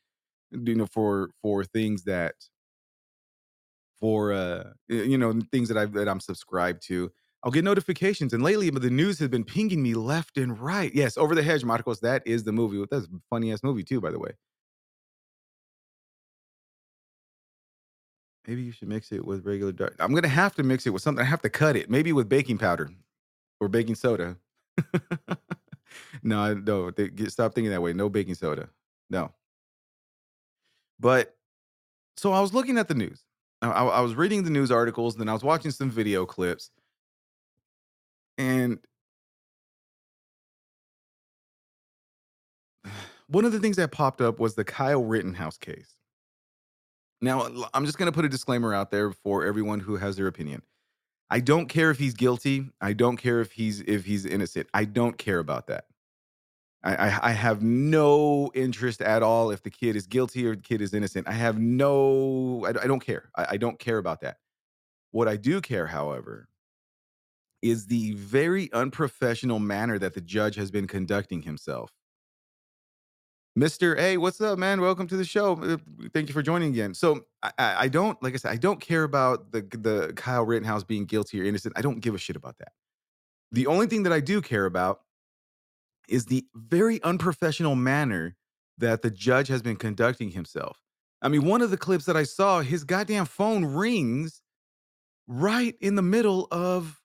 You 0.51 0.75
know 0.75 0.87
for 0.87 1.31
for 1.43 1.63
things 1.65 2.03
that 2.05 2.35
for 3.99 4.31
uh 4.31 4.63
you 4.87 5.17
know 5.17 5.39
things 5.51 5.69
that 5.69 5.77
I 5.77 5.85
that 5.85 6.07
I'm 6.07 6.19
subscribed 6.19 6.83
to. 6.87 7.11
I'll 7.43 7.51
get 7.51 7.63
notifications, 7.63 8.33
and 8.33 8.43
lately 8.43 8.69
but 8.69 8.81
the 8.81 8.89
news 8.89 9.19
has 9.19 9.29
been 9.29 9.45
pinging 9.45 9.81
me 9.81 9.93
left 9.93 10.37
and 10.37 10.59
right. 10.59 10.93
Yes, 10.93 11.17
Over 11.17 11.35
the 11.35 11.43
Hedge, 11.43 11.63
Marcos. 11.63 11.99
That 12.01 12.21
is 12.25 12.43
the 12.43 12.51
movie. 12.51 12.85
That's 12.91 13.05
a 13.05 13.09
funny 13.29 13.53
ass 13.53 13.63
movie 13.63 13.83
too, 13.83 14.01
by 14.01 14.11
the 14.11 14.19
way. 14.19 14.31
Maybe 18.45 18.63
you 18.63 18.71
should 18.71 18.89
mix 18.89 19.11
it 19.11 19.23
with 19.23 19.45
regular 19.45 19.71
dark. 19.71 19.95
I'm 19.99 20.13
gonna 20.13 20.27
have 20.27 20.55
to 20.55 20.63
mix 20.63 20.85
it 20.85 20.89
with 20.89 21.01
something. 21.01 21.23
I 21.23 21.27
have 21.27 21.41
to 21.43 21.49
cut 21.49 21.75
it. 21.75 21.89
Maybe 21.89 22.11
with 22.11 22.27
baking 22.27 22.57
powder 22.57 22.89
or 23.59 23.67
baking 23.69 23.95
soda. 23.95 24.37
no, 26.23 26.53
no. 26.55 26.91
They, 26.91 27.09
get, 27.09 27.31
stop 27.31 27.53
thinking 27.53 27.71
that 27.71 27.81
way. 27.81 27.93
No 27.93 28.09
baking 28.09 28.35
soda. 28.35 28.69
No. 29.09 29.31
But 30.99 31.35
so 32.17 32.33
I 32.33 32.41
was 32.41 32.53
looking 32.53 32.77
at 32.77 32.87
the 32.87 32.95
news. 32.95 33.23
I, 33.61 33.69
I 33.69 34.01
was 34.01 34.15
reading 34.15 34.43
the 34.43 34.49
news 34.49 34.71
articles, 34.71 35.15
then 35.15 35.27
I 35.29 35.33
was 35.33 35.43
watching 35.43 35.71
some 35.71 35.89
video 35.89 36.25
clips, 36.25 36.71
and 38.39 38.79
one 43.27 43.45
of 43.45 43.51
the 43.51 43.59
things 43.59 43.75
that 43.75 43.91
popped 43.91 44.21
up 44.21 44.39
was 44.39 44.55
the 44.55 44.63
Kyle 44.63 45.03
Rittenhouse 45.03 45.57
case. 45.57 45.93
Now, 47.21 47.49
I'm 47.73 47.85
just 47.85 47.97
going 47.97 48.09
to 48.09 48.15
put 48.15 48.23
a 48.23 48.29
disclaimer 48.29 48.73
out 48.73 48.91
there 48.91 49.11
for 49.11 49.45
everyone 49.45 49.81
who 49.81 49.97
has 49.97 50.15
their 50.15 50.27
opinion. 50.27 50.61
I 51.29 51.41
don't 51.41 51.67
care 51.67 51.91
if 51.91 51.99
he's 51.99 52.13
guilty. 52.13 52.69
I 52.81 52.93
don't 52.93 53.17
care 53.17 53.41
if 53.41 53.51
he's 53.51 53.81
if 53.81 54.05
he's 54.05 54.25
innocent. 54.25 54.67
I 54.73 54.85
don't 54.85 55.17
care 55.17 55.39
about 55.39 55.67
that. 55.67 55.85
I, 56.81 56.95
I, 56.95 57.19
I 57.23 57.31
have 57.31 57.61
no 57.61 58.49
interest 58.55 59.01
at 59.01 59.21
all 59.21 59.51
if 59.51 59.61
the 59.61 59.69
kid 59.69 59.97
is 59.97 60.07
guilty 60.07 60.47
or 60.47 60.55
the 60.55 60.61
kid 60.61 60.81
is 60.81 60.93
innocent. 60.93 61.27
I 61.27 61.33
have 61.33 61.59
no. 61.59 62.65
I, 62.65 62.69
I 62.69 62.87
don't 62.87 63.05
care. 63.05 63.29
I, 63.35 63.47
I 63.51 63.57
don't 63.57 63.77
care 63.77 63.97
about 63.97 64.21
that. 64.21 64.37
What 65.11 65.27
I 65.27 65.35
do 65.35 65.59
care, 65.59 65.87
however, 65.87 66.47
is 67.61 67.87
the 67.87 68.13
very 68.13 68.71
unprofessional 68.73 69.59
manner 69.59 69.99
that 69.99 70.13
the 70.13 70.21
judge 70.21 70.55
has 70.55 70.71
been 70.71 70.87
conducting 70.87 71.41
himself. 71.41 71.91
Mr. 73.57 73.97
A, 73.97 74.17
what's 74.17 74.39
up, 74.39 74.57
man? 74.57 74.79
Welcome 74.79 75.07
to 75.07 75.17
the 75.17 75.25
show. 75.25 75.61
Uh, 75.61 75.77
Thank 76.13 76.29
you 76.29 76.33
for 76.33 76.41
joining 76.41 76.69
again. 76.69 76.93
So 76.93 77.25
I, 77.43 77.51
I 77.57 77.75
I 77.79 77.87
don't, 77.87 78.21
like 78.23 78.33
I 78.33 78.37
said, 78.37 78.51
I 78.51 78.57
don't 78.57 78.79
care 78.79 79.03
about 79.03 79.51
the 79.51 79.61
the 79.61 80.13
Kyle 80.15 80.45
Rittenhouse 80.45 80.83
being 80.83 81.05
guilty 81.05 81.41
or 81.41 81.43
innocent. 81.43 81.73
I 81.77 81.81
don't 81.81 81.99
give 81.99 82.15
a 82.15 82.17
shit 82.17 82.35
about 82.35 82.57
that. 82.59 82.71
The 83.51 83.67
only 83.67 83.87
thing 83.87 84.03
that 84.03 84.13
I 84.13 84.19
do 84.19 84.41
care 84.41 84.65
about 84.65 85.01
is 86.07 86.25
the 86.25 86.45
very 86.55 87.01
unprofessional 87.03 87.75
manner 87.75 88.35
that 88.77 89.01
the 89.01 89.11
judge 89.11 89.47
has 89.49 89.61
been 89.61 89.75
conducting 89.75 90.31
himself. 90.31 90.77
I 91.21 91.27
mean, 91.27 91.43
one 91.43 91.61
of 91.61 91.69
the 91.69 91.77
clips 91.77 92.05
that 92.05 92.15
I 92.15 92.23
saw, 92.23 92.61
his 92.61 92.83
goddamn 92.83 93.25
phone 93.25 93.65
rings 93.65 94.41
right 95.27 95.75
in 95.81 95.95
the 95.95 96.01
middle 96.01 96.47
of 96.51 96.98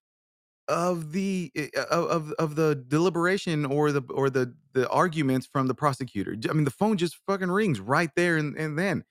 of 0.68 1.12
the 1.12 1.50
eh, 1.54 1.68
uh, 1.76 1.84
of 1.90 2.32
of 2.32 2.56
the 2.56 2.74
deliberation 2.74 3.64
or 3.64 3.92
the 3.92 4.02
or 4.10 4.30
the 4.30 4.54
the 4.72 4.88
arguments 4.88 5.46
from 5.46 5.66
the 5.66 5.74
prosecutor. 5.74 6.36
I 6.48 6.52
mean, 6.52 6.64
the 6.64 6.70
phone 6.70 6.96
just 6.96 7.16
fucking 7.26 7.50
rings 7.50 7.80
right 7.80 8.10
there 8.16 8.36
and, 8.36 8.56
and 8.56 8.78
then. 8.78 9.04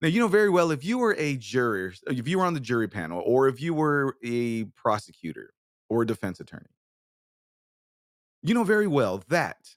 Now 0.00 0.08
you 0.08 0.18
know 0.18 0.28
very 0.28 0.50
well 0.50 0.72
if 0.72 0.84
you 0.84 0.98
were 0.98 1.14
a 1.16 1.36
juror, 1.36 1.92
if 2.08 2.26
you 2.26 2.38
were 2.38 2.44
on 2.44 2.54
the 2.54 2.60
jury 2.60 2.88
panel, 2.88 3.22
or 3.24 3.46
if 3.46 3.60
you 3.60 3.72
were 3.72 4.16
a 4.24 4.64
prosecutor 4.64 5.54
or 5.88 6.02
a 6.02 6.06
defense 6.06 6.40
attorney, 6.40 6.74
you 8.42 8.52
know 8.52 8.64
very 8.64 8.88
well 8.88 9.22
that 9.28 9.76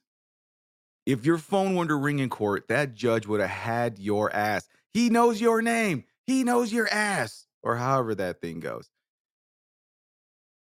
if 1.06 1.26
your 1.26 1.38
phone 1.38 1.76
were 1.76 1.86
to 1.86 1.96
ring 1.96 2.20
in 2.20 2.30
court, 2.30 2.68
that 2.70 2.96
judge 2.96 3.28
would 3.28 3.40
have 3.40 3.50
had 3.50 4.00
your 4.00 4.36
ass. 4.36 4.68
He 4.92 5.10
knows 5.10 5.40
your 5.40 5.62
name. 5.62 6.06
He 6.24 6.44
knows 6.44 6.74
your 6.74 6.90
ass, 6.90 7.46
or 7.62 7.76
however 7.76 8.16
that 8.16 8.42
thing 8.42 8.60
goes. 8.60 8.90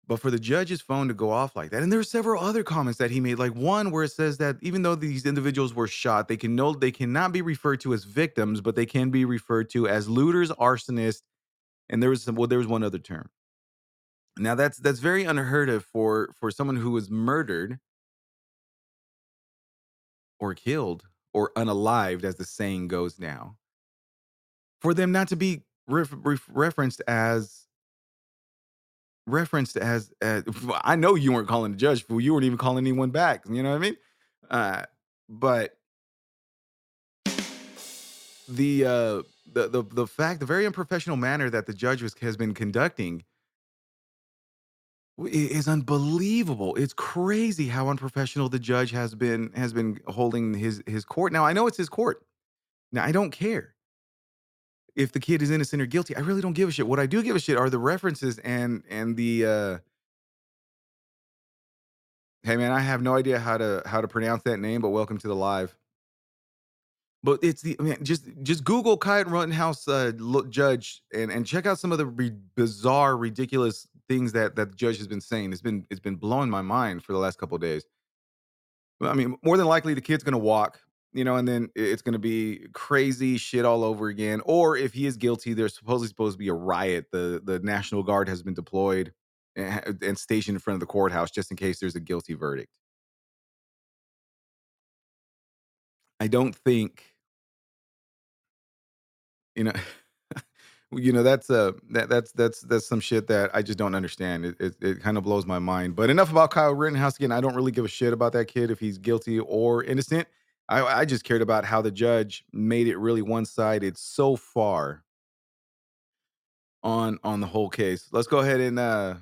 But 0.10 0.20
for 0.20 0.32
the 0.32 0.40
judge's 0.40 0.82
phone 0.82 1.08
to 1.08 1.14
go 1.14 1.30
off 1.30 1.56
like 1.56 1.70
that, 1.70 1.84
and 1.84 1.94
there 1.94 2.00
are 2.00 2.04
several 2.04 2.44
other 2.44 2.64
comments 2.64 2.98
that 2.98 3.12
he 3.12 3.20
made, 3.20 3.38
like 3.38 3.54
one 3.54 3.92
where 3.92 4.04
it 4.04 4.12
says 4.12 4.40
that 4.40 4.58
even 4.60 4.82
though 4.82 4.96
these 4.96 5.24
individuals 5.24 5.76
were 5.76 5.88
shot, 5.88 6.28
they 6.28 6.36
can 6.36 6.56
no, 6.56 6.74
they 6.74 6.90
cannot 6.90 7.32
be 7.32 7.44
referred 7.44 7.80
to 7.82 7.94
as 7.94 8.06
victims, 8.06 8.60
but 8.60 8.76
they 8.76 8.88
can 8.88 9.12
be 9.12 9.24
referred 9.24 9.70
to 9.70 9.88
as 9.88 10.10
looters, 10.10 10.50
arsonists, 10.54 11.22
and 11.92 12.02
there 12.02 12.10
was 12.10 12.24
some. 12.24 12.34
Well, 12.34 12.48
there 12.48 12.58
was 12.58 12.66
one 12.66 12.82
other 12.82 12.98
term. 12.98 13.30
Now 14.40 14.56
that's 14.56 14.80
that's 14.80 14.98
very 14.98 15.26
unheard 15.26 15.70
of 15.70 15.86
for 15.86 16.34
for 16.40 16.50
someone 16.50 16.78
who 16.78 16.90
was 16.90 17.12
murdered 17.12 17.78
or 20.40 20.56
killed 20.56 21.04
or 21.36 21.52
unalived, 21.56 22.24
as 22.24 22.34
the 22.34 22.46
saying 22.46 22.88
goes 22.88 23.20
now, 23.20 23.58
for 24.82 24.96
them 24.96 25.12
not 25.12 25.28
to 25.28 25.36
be 25.36 25.62
ref, 25.88 26.10
ref- 26.12 26.50
referenced 26.50 27.04
as 27.08 27.69
referenced 29.32 29.78
as, 29.78 30.12
as 30.22 30.44
I 30.84 30.96
know 30.96 31.16
you 31.16 31.32
weren't 31.32 31.48
calling 31.48 31.72
the 31.72 31.78
judge. 31.78 32.06
You 32.10 32.34
weren't 32.34 32.46
even 32.46 32.58
calling 32.58 32.86
anyone 32.86 33.12
back. 33.12 33.44
You 33.50 33.64
know 33.64 33.72
what 33.72 33.76
I 33.76 33.80
mean? 33.80 33.98
Uh, 34.50 34.84
but 35.28 35.78
the 38.48 38.86
uh 38.86 39.22
the, 39.52 39.68
the 39.68 39.84
the 39.84 40.08
fact, 40.08 40.40
the 40.40 40.46
very 40.46 40.66
unprofessional 40.66 41.18
manner 41.18 41.50
that 41.50 41.66
the 41.66 41.74
judge 41.74 42.02
was, 42.02 42.14
has 42.22 42.38
been 42.38 42.54
conducting 42.54 43.24
is 45.28 45.68
unbelievable. 45.68 46.76
It's 46.76 46.94
crazy 46.94 47.68
how 47.68 47.90
unprofessional 47.90 48.50
the 48.50 48.60
judge 48.60 48.92
has 48.92 49.16
been 49.16 49.52
has 49.54 49.74
been 49.74 50.00
holding 50.08 50.54
his 50.54 50.82
his 50.86 51.06
court. 51.06 51.34
Now 51.34 51.46
I 51.46 51.54
know 51.54 51.68
it's 51.68 51.78
his 51.78 51.90
court. 51.90 52.26
Now 52.92 53.04
I 53.04 53.12
don't 53.12 53.32
care 53.32 53.76
if 55.00 55.14
the 55.14 55.20
kid 55.20 55.42
is 55.42 55.50
innocent 55.50 55.82
or 55.82 55.86
guilty. 55.86 56.16
I 56.16 56.20
really 56.20 56.42
don't 56.42 56.54
give 56.54 56.68
a 56.68 56.72
shit. 56.74 56.86
What 56.86 57.00
I 57.00 57.06
do 57.06 57.24
give 57.24 57.36
a 57.36 57.40
shit 57.40 57.58
are 57.58 57.70
the 57.70 57.80
references 57.80 58.38
and 58.40 58.84
and 58.90 59.16
the 59.16 59.46
uh 59.46 59.78
hey 62.44 62.58
man, 62.58 62.74
I 62.74 62.82
have 62.82 63.02
no 63.02 63.16
idea 63.16 63.40
how 63.40 63.58
to 63.58 63.82
how 63.86 64.02
to 64.02 64.08
pronounce 64.08 64.44
that 64.44 64.58
name, 64.58 64.82
but 64.82 64.90
welcome 64.90 65.18
to 65.18 65.28
the 65.28 65.36
live. 65.36 65.74
But 67.24 67.40
it's 67.42 67.62
the 67.62 67.78
man, 67.80 68.04
just 68.04 68.26
just 68.44 68.66
Google 68.66 68.98
Kyle 68.98 69.24
Rittenhouse 69.24 69.88
uh, 69.88 70.12
judge 70.50 71.02
and 71.14 71.32
and 71.32 71.46
check 71.46 71.66
out 71.66 71.80
some 71.80 71.94
of 71.94 71.98
the 71.98 72.06
re- 72.06 72.36
bizarre, 72.56 73.16
ridiculous 73.16 73.88
things 74.10 74.34
that 74.34 74.58
that 74.58 74.72
the 74.72 74.76
judge 74.76 74.98
has 74.98 75.08
been 75.08 75.22
saying. 75.22 75.54
It's 75.54 75.62
been 75.62 75.86
it's 75.90 76.02
been 76.02 76.16
blowing 76.18 76.50
my 76.50 76.62
mind 76.62 77.06
for 77.06 77.14
the 77.14 77.20
last 77.20 77.40
couple 77.40 77.58
days. 77.58 77.86
I 79.02 79.14
mean, 79.14 79.38
more 79.44 79.56
than 79.56 79.66
likely 79.66 79.94
the 79.94 80.02
kid's 80.02 80.24
gonna 80.24 80.38
walk, 80.38 80.82
you 81.14 81.24
know, 81.24 81.36
and 81.38 81.48
then 81.48 81.70
it's 81.76 82.02
gonna 82.02 82.20
be 82.20 82.68
crazy 82.74 83.38
shit 83.38 83.66
all 83.66 83.84
over 83.84 84.08
again. 84.08 84.42
Or 84.46 84.78
if 84.78 84.94
he 84.94 85.06
is 85.06 85.18
guilty, 85.18 85.54
there's 85.54 85.76
supposedly 85.76 86.08
supposed 86.08 86.36
to 86.36 86.40
be 86.40 86.50
a 86.50 86.54
riot. 86.54 87.08
The 87.12 87.42
the 87.44 87.60
National 87.60 88.04
Guard 88.04 88.30
has 88.30 88.44
been 88.44 88.54
deployed 88.54 89.14
and, 89.56 90.02
and 90.04 90.18
stationed 90.18 90.56
in 90.56 90.60
front 90.60 90.76
of 90.76 90.80
the 90.82 90.86
courthouse 90.86 91.32
just 91.32 91.52
in 91.52 91.58
case 91.58 91.80
there's 91.80 91.96
a 91.96 92.00
guilty 92.00 92.34
verdict. 92.36 92.70
I 96.20 96.28
don't 96.28 96.56
think 96.56 97.04
you 99.56 99.64
know 99.64 99.74
you 100.92 101.12
know 101.12 101.24
that's 101.24 101.50
uh 101.50 101.72
that 101.92 102.10
that's 102.10 102.32
that's 102.34 102.62
that's 102.62 102.88
some 102.88 103.00
shit 103.00 103.28
that 103.28 103.50
I 103.54 103.62
just 103.62 103.78
don't 103.80 103.96
understand. 103.96 104.46
It 104.46 104.56
it, 104.60 104.76
it 104.82 105.02
kind 105.02 105.18
of 105.18 105.24
blows 105.24 105.46
my 105.46 105.60
mind. 105.60 105.96
But 105.96 106.10
enough 106.10 106.32
about 106.32 106.52
Kyle 106.52 106.74
Rittenhouse 106.74 107.16
again. 107.18 107.32
I 107.32 107.42
don't 107.42 107.56
really 107.56 107.72
give 107.72 107.86
a 107.86 107.90
shit 107.90 108.14
about 108.14 108.34
that 108.34 108.46
kid 108.46 108.70
if 108.72 108.80
he's 108.80 108.98
guilty 108.98 109.40
or 109.40 109.84
innocent. 109.84 110.28
I 110.70 111.02
I 111.02 111.06
just 111.06 111.24
cared 111.24 111.42
about 111.42 111.66
how 111.66 111.82
the 111.82 111.92
judge 111.92 112.46
made 112.54 112.88
it 112.88 112.98
really 112.98 113.22
one 113.22 113.46
sided 113.46 113.98
so 113.98 114.36
far 114.36 115.04
on 116.84 117.20
on 117.24 117.42
the 117.42 117.48
whole 117.48 117.70
case. 117.70 118.08
Let's 118.12 118.28
go 118.28 118.40
ahead 118.40 118.62
and 118.62 118.80
uh 118.80 119.16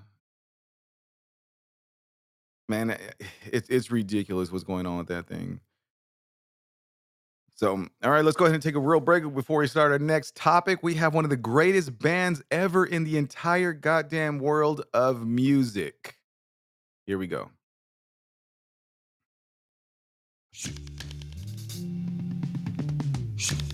man, 2.68 2.92
eh, 2.92 2.98
it's 3.46 3.70
it's 3.70 3.90
ridiculous 3.90 4.52
what's 4.52 4.66
going 4.66 4.86
on 4.86 4.98
with 4.98 5.08
that 5.08 5.28
thing. 5.28 5.62
So, 7.56 7.72
all 8.04 8.12
right, 8.12 8.24
let's 8.24 8.38
go 8.38 8.46
ahead 8.46 8.54
and 8.54 8.62
take 8.62 8.76
a 8.76 8.80
real 8.80 9.00
break 9.00 9.24
before 9.34 9.62
we 9.62 9.68
start 9.68 9.92
our 9.92 9.98
next 9.98 10.36
topic. 10.36 10.84
We 10.84 10.94
have 10.96 11.16
one 11.16 11.24
of 11.24 11.32
the 11.32 11.38
greatest 11.38 11.98
bands 11.98 12.44
ever 12.52 12.86
in 12.86 13.04
the 13.04 13.18
entire 13.18 13.74
goddamn 13.74 14.38
world 14.38 14.84
of 14.94 15.26
music. 15.26 16.18
Here 17.08 17.18
we 17.18 17.26
go. 17.26 17.50
Here 23.38 23.67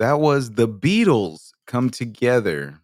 That 0.00 0.18
was 0.18 0.52
the 0.52 0.66
Beatles 0.66 1.52
come 1.66 1.90
together. 1.90 2.80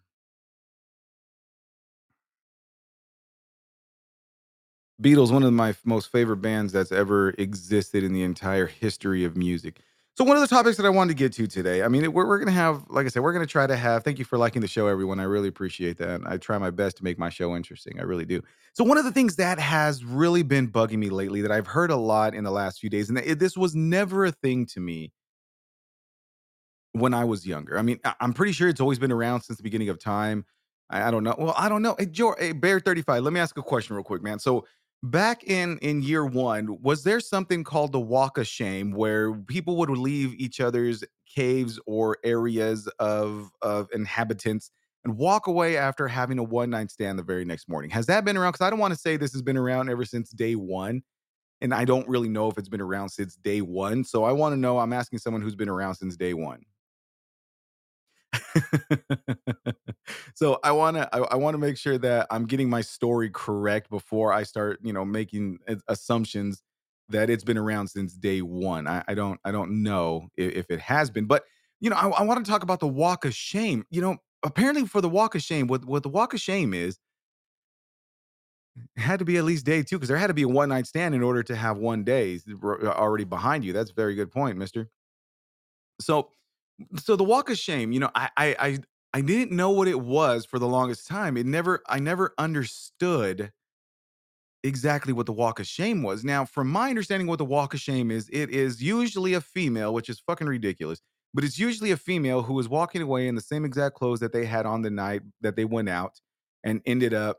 Beatles, 5.01 5.31
one 5.31 5.41
of 5.41 5.51
my 5.51 5.73
most 5.83 6.11
favorite 6.11 6.37
bands 6.37 6.71
that's 6.71 6.91
ever 6.91 7.31
existed 7.39 8.03
in 8.03 8.13
the 8.13 8.21
entire 8.21 8.67
history 8.67 9.25
of 9.25 9.35
music. 9.35 9.81
So, 10.15 10.23
one 10.25 10.37
of 10.37 10.41
the 10.41 10.47
topics 10.47 10.77
that 10.77 10.85
I 10.85 10.89
wanted 10.89 11.09
to 11.09 11.15
get 11.15 11.33
to 11.33 11.47
today, 11.47 11.81
I 11.81 11.87
mean, 11.87 12.11
we're, 12.13 12.27
we're 12.27 12.37
going 12.37 12.53
to 12.53 12.53
have, 12.53 12.83
like 12.87 13.07
I 13.07 13.09
said, 13.09 13.23
we're 13.23 13.33
going 13.33 13.45
to 13.45 13.51
try 13.51 13.65
to 13.65 13.75
have, 13.75 14.03
thank 14.03 14.19
you 14.19 14.25
for 14.25 14.37
liking 14.37 14.61
the 14.61 14.67
show, 14.67 14.85
everyone. 14.85 15.19
I 15.19 15.23
really 15.23 15.47
appreciate 15.47 15.97
that. 15.97 16.21
I 16.23 16.37
try 16.37 16.59
my 16.59 16.69
best 16.69 16.97
to 16.97 17.03
make 17.03 17.17
my 17.17 17.29
show 17.29 17.55
interesting. 17.55 17.99
I 17.99 18.03
really 18.03 18.25
do. 18.25 18.43
So, 18.73 18.83
one 18.83 18.99
of 18.99 19.05
the 19.05 19.11
things 19.11 19.37
that 19.37 19.57
has 19.59 20.05
really 20.05 20.43
been 20.43 20.67
bugging 20.67 20.99
me 20.99 21.09
lately 21.09 21.41
that 21.41 21.51
I've 21.51 21.67
heard 21.67 21.89
a 21.89 21.95
lot 21.97 22.35
in 22.35 22.43
the 22.43 22.51
last 22.51 22.79
few 22.79 22.91
days, 22.91 23.09
and 23.09 23.17
this 23.17 23.57
was 23.57 23.73
never 23.73 24.25
a 24.25 24.31
thing 24.31 24.67
to 24.67 24.79
me 24.79 25.11
when 26.99 27.13
I 27.13 27.25
was 27.25 27.45
younger. 27.45 27.77
I 27.77 27.81
mean, 27.81 27.99
I- 28.03 28.15
I'm 28.21 28.33
pretty 28.33 28.51
sure 28.53 28.69
it's 28.69 28.81
always 28.81 28.99
been 28.99 29.11
around 29.11 29.41
since 29.41 29.57
the 29.57 29.63
beginning 29.63 29.89
of 29.89 29.99
time. 29.99 30.45
I, 30.89 31.07
I 31.07 31.11
don't 31.11 31.23
know. 31.23 31.35
Well, 31.37 31.53
I 31.57 31.69
don't 31.69 31.81
know. 31.81 31.95
Hey, 31.97 32.05
Joe, 32.07 32.35
hey, 32.37 32.51
Bear 32.53 32.79
35, 32.79 33.23
let 33.23 33.33
me 33.33 33.39
ask 33.39 33.57
a 33.57 33.63
question 33.63 33.95
real 33.95 34.03
quick, 34.03 34.21
man. 34.23 34.39
So 34.39 34.65
back 35.03 35.43
in 35.43 35.77
in 35.79 36.01
year 36.01 36.25
one, 36.25 36.81
was 36.81 37.03
there 37.03 37.19
something 37.19 37.63
called 37.63 37.91
the 37.91 37.99
walk 37.99 38.37
of 38.37 38.47
shame 38.47 38.91
where 38.91 39.33
people 39.33 39.77
would 39.77 39.89
leave 39.89 40.33
each 40.35 40.59
other's 40.59 41.03
caves 41.33 41.79
or 41.85 42.17
areas 42.23 42.87
of 42.99 43.51
of 43.61 43.89
inhabitants 43.93 44.71
and 45.03 45.17
walk 45.17 45.47
away 45.47 45.77
after 45.77 46.07
having 46.07 46.39
a 46.39 46.43
one 46.43 46.69
night 46.69 46.89
stand 46.91 47.19
the 47.19 47.23
very 47.23 47.45
next 47.45 47.69
morning? 47.69 47.89
Has 47.91 48.05
that 48.07 48.25
been 48.25 48.37
around? 48.37 48.53
Because 48.53 48.65
I 48.65 48.69
don't 48.69 48.79
want 48.79 48.93
to 48.93 48.99
say 48.99 49.17
this 49.17 49.33
has 49.33 49.41
been 49.41 49.57
around 49.57 49.89
ever 49.89 50.05
since 50.05 50.31
day 50.31 50.55
one. 50.55 51.03
And 51.61 51.73
I 51.73 51.85
don't 51.85 52.07
really 52.07 52.29
know 52.29 52.49
if 52.49 52.57
it's 52.57 52.69
been 52.69 52.81
around 52.81 53.09
since 53.09 53.35
day 53.35 53.61
one. 53.61 54.03
So 54.03 54.23
I 54.23 54.31
want 54.31 54.53
to 54.53 54.57
know. 54.57 54.77
I'm 54.77 54.93
asking 54.93 55.19
someone 55.19 55.41
who's 55.41 55.55
been 55.55 55.69
around 55.69 55.95
since 55.95 56.15
day 56.15 56.33
one. 56.35 56.61
so 60.35 60.59
I 60.63 60.71
want 60.71 60.97
to 60.97 61.09
I, 61.15 61.19
I 61.19 61.35
want 61.35 61.53
to 61.55 61.57
make 61.59 61.77
sure 61.77 61.97
that 61.99 62.27
I'm 62.31 62.45
getting 62.45 62.69
my 62.69 62.81
story 62.81 63.29
correct 63.29 63.89
before 63.89 64.33
I 64.33 64.43
start, 64.43 64.79
you 64.83 64.93
know, 64.93 65.05
making 65.05 65.59
assumptions 65.87 66.61
that 67.09 67.29
it's 67.29 67.43
been 67.43 67.57
around 67.57 67.87
since 67.87 68.13
day 68.13 68.41
one. 68.41 68.87
I, 68.87 69.03
I 69.07 69.13
don't 69.13 69.39
I 69.45 69.51
don't 69.51 69.83
know 69.83 70.27
if, 70.37 70.53
if 70.53 70.71
it 70.71 70.79
has 70.81 71.09
been, 71.09 71.25
but 71.25 71.43
you 71.79 71.89
know, 71.89 71.95
I, 71.95 72.07
I 72.09 72.23
want 72.23 72.43
to 72.43 72.49
talk 72.51 72.63
about 72.63 72.79
the 72.79 72.87
walk 72.87 73.25
of 73.25 73.33
shame. 73.33 73.85
You 73.89 74.01
know, 74.01 74.17
apparently 74.43 74.85
for 74.85 75.01
the 75.01 75.09
walk 75.09 75.35
of 75.35 75.41
shame, 75.41 75.67
what 75.67 75.85
what 75.85 76.03
the 76.03 76.09
walk 76.09 76.33
of 76.33 76.39
shame 76.41 76.73
is, 76.73 76.97
had 78.95 79.19
to 79.19 79.25
be 79.25 79.37
at 79.37 79.43
least 79.43 79.65
day 79.65 79.83
two 79.83 79.97
because 79.97 80.07
there 80.09 80.17
had 80.17 80.27
to 80.27 80.33
be 80.33 80.43
a 80.43 80.47
one 80.47 80.69
night 80.69 80.87
stand 80.87 81.15
in 81.15 81.21
order 81.23 81.43
to 81.43 81.55
have 81.55 81.77
one 81.77 82.03
day 82.03 82.39
already 82.63 83.23
behind 83.23 83.63
you. 83.65 83.73
That's 83.73 83.91
a 83.91 83.93
very 83.93 84.15
good 84.15 84.31
point, 84.31 84.57
Mister. 84.57 84.89
So 85.99 86.29
so 86.97 87.15
the 87.15 87.23
walk 87.23 87.49
of 87.49 87.57
shame 87.57 87.91
you 87.91 87.99
know 87.99 88.09
I, 88.13 88.29
I 88.37 88.55
i 88.59 88.79
i 89.13 89.21
didn't 89.21 89.55
know 89.55 89.71
what 89.71 89.87
it 89.87 89.99
was 89.99 90.45
for 90.45 90.59
the 90.59 90.67
longest 90.67 91.07
time 91.07 91.37
it 91.37 91.45
never 91.45 91.81
i 91.87 91.99
never 91.99 92.33
understood 92.37 93.51
exactly 94.63 95.13
what 95.13 95.25
the 95.25 95.33
walk 95.33 95.59
of 95.59 95.67
shame 95.67 96.03
was. 96.03 96.23
Now 96.23 96.45
from 96.45 96.67
my 96.67 96.89
understanding 96.89 97.27
what 97.27 97.37
the 97.37 97.45
walk 97.45 97.73
of 97.73 97.79
shame 97.79 98.11
is 98.11 98.29
it 98.31 98.49
is 98.49 98.81
usually 98.81 99.33
a 99.33 99.41
female 99.41 99.93
which 99.93 100.09
is 100.09 100.19
fucking 100.19 100.47
ridiculous 100.47 101.01
but 101.33 101.43
it's 101.43 101.59
usually 101.59 101.91
a 101.91 101.97
female 101.97 102.41
who 102.41 102.57
is 102.59 102.69
walking 102.69 103.01
away 103.01 103.27
in 103.27 103.35
the 103.35 103.41
same 103.41 103.65
exact 103.65 103.95
clothes 103.95 104.19
that 104.19 104.33
they 104.33 104.45
had 104.45 104.65
on 104.65 104.81
the 104.81 104.89
night 104.89 105.21
that 105.41 105.55
they 105.55 105.65
went 105.65 105.89
out 105.89 106.19
and 106.63 106.81
ended 106.85 107.13
up 107.13 107.37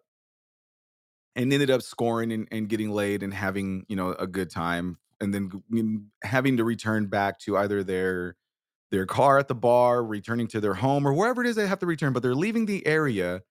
and 1.35 1.53
ended 1.53 1.71
up 1.71 1.83
scoring 1.83 2.33
and, 2.33 2.49
and 2.51 2.69
getting 2.69 2.91
laid 2.91 3.23
and 3.23 3.35
having 3.35 3.85
you 3.89 3.97
know 3.97 4.11
a 4.13 4.27
good 4.27 4.51
time 4.51 4.99
and 5.21 5.35
then 5.35 5.51
having 6.23 6.57
to 6.57 6.65
return 6.65 7.07
back 7.07 7.39
to 7.41 7.57
either 7.57 7.83
their 7.83 8.37
their 8.91 9.07
car 9.07 9.39
at 9.39 9.49
the 9.49 9.55
bar 9.55 10.05
returning 10.05 10.47
to 10.49 10.61
their 10.61 10.75
home 10.75 11.07
or 11.07 11.13
wherever 11.13 11.43
it 11.43 11.47
is 11.47 11.57
they 11.57 11.67
have 11.67 11.79
to 11.79 11.87
return 11.87 12.13
but 12.13 12.23
they're 12.23 12.35
leaving 12.35 12.67
the 12.67 12.87
area 12.87 13.43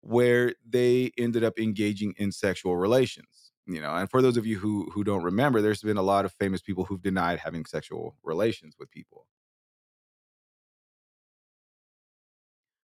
where 0.00 0.54
they 0.68 1.10
ended 1.18 1.44
up 1.44 1.58
engaging 1.58 2.14
in 2.18 2.32
sexual 2.32 2.76
relations 2.76 3.52
you 3.66 3.80
know 3.80 3.94
and 3.94 4.10
for 4.10 4.20
those 4.22 4.36
of 4.36 4.46
you 4.46 4.58
who 4.58 4.90
who 4.92 5.04
don't 5.04 5.22
remember 5.22 5.60
there's 5.60 5.82
been 5.82 5.96
a 5.96 6.02
lot 6.02 6.24
of 6.24 6.32
famous 6.32 6.60
people 6.60 6.84
who've 6.84 7.02
denied 7.02 7.38
having 7.38 7.64
sexual 7.64 8.16
relations 8.22 8.74
with 8.78 8.90
people. 8.90 9.26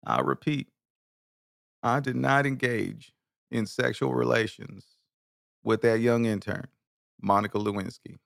I'll 0.06 0.24
repeat 0.24 0.68
i 1.84 2.00
did 2.00 2.16
not 2.16 2.46
engage 2.46 3.14
in 3.52 3.66
sexual 3.66 4.14
relations 4.14 4.86
with 5.64 5.82
that 5.82 6.00
young 6.00 6.26
intern 6.26 6.68
monica 7.22 7.58
lewinsky. 7.58 8.18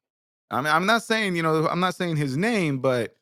I 0.52 0.58
mean 0.62 0.74
i'm 0.74 0.86
not 0.86 1.04
saying 1.04 1.36
you 1.36 1.44
know 1.44 1.68
i'm 1.68 1.80
not 1.80 1.96
saying 1.96 2.18
his 2.18 2.38
name 2.38 2.80
but 2.80 3.16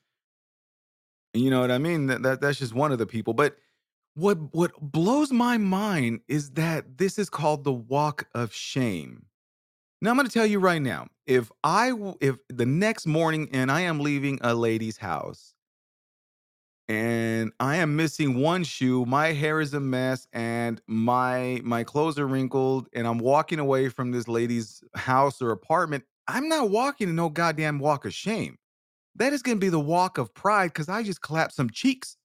you 1.33 1.49
know 1.49 1.61
what 1.61 1.71
i 1.71 1.77
mean 1.77 2.07
that, 2.07 2.23
that 2.23 2.41
that's 2.41 2.59
just 2.59 2.73
one 2.73 2.91
of 2.91 2.97
the 2.97 3.05
people 3.05 3.33
but 3.33 3.57
what 4.15 4.37
what 4.53 4.71
blows 4.81 5.31
my 5.31 5.57
mind 5.57 6.21
is 6.27 6.51
that 6.51 6.97
this 6.97 7.17
is 7.19 7.29
called 7.29 7.63
the 7.63 7.73
walk 7.73 8.27
of 8.35 8.53
shame 8.53 9.25
Now 10.01 10.11
I'm 10.11 10.17
going 10.17 10.27
to 10.27 10.33
tell 10.33 10.45
you 10.45 10.59
right 10.59 10.81
now, 10.81 11.07
if 11.27 11.51
I 11.63 11.93
if 12.21 12.37
the 12.49 12.65
next 12.65 13.07
morning 13.07 13.49
and 13.53 13.71
I 13.71 13.81
am 13.81 13.99
leaving 13.99 14.39
a 14.41 14.55
lady's 14.55 14.97
house 14.97 15.53
and 16.87 17.51
I 17.59 17.77
am 17.77 17.95
missing 17.95 18.39
one 18.41 18.63
shoe, 18.63 19.05
my 19.05 19.27
hair 19.27 19.61
is 19.61 19.73
a 19.73 19.79
mess 19.79 20.27
and 20.33 20.81
my 20.87 21.61
my 21.63 21.83
clothes 21.83 22.19
are 22.19 22.27
wrinkled 22.27 22.89
and 22.93 23.07
I'm 23.07 23.19
walking 23.19 23.59
away 23.59 23.89
from 23.89 24.11
this 24.11 24.27
lady's 24.27 24.83
house 24.95 25.41
or 25.41 25.51
apartment, 25.51 26.03
I'm 26.27 26.49
not 26.49 26.69
walking 26.69 27.09
in 27.09 27.15
no 27.15 27.29
goddamn 27.29 27.79
walk 27.79 28.05
of 28.05 28.13
shame. 28.13 28.57
That 29.15 29.33
is 29.33 29.41
going 29.43 29.57
to 29.57 29.61
be 29.61 29.69
the 29.69 29.79
walk 29.79 30.17
of 30.17 30.33
pride 30.33 30.73
cuz 30.73 30.89
I 30.89 31.03
just 31.03 31.21
clapped 31.21 31.53
some 31.53 31.69
cheeks. 31.69 32.17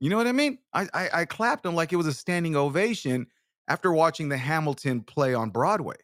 You 0.00 0.10
know 0.10 0.16
what 0.16 0.26
I 0.26 0.32
mean? 0.32 0.58
I, 0.74 0.88
I 0.94 1.10
I 1.22 1.24
clapped 1.24 1.62
them 1.62 1.74
like 1.74 1.92
it 1.92 1.96
was 1.96 2.06
a 2.06 2.12
standing 2.14 2.56
ovation 2.56 3.26
after 3.68 3.92
watching 3.92 4.28
the 4.28 4.36
Hamilton 4.38 5.02
play 5.02 5.34
on 5.34 5.50
Broadway. 5.50 5.96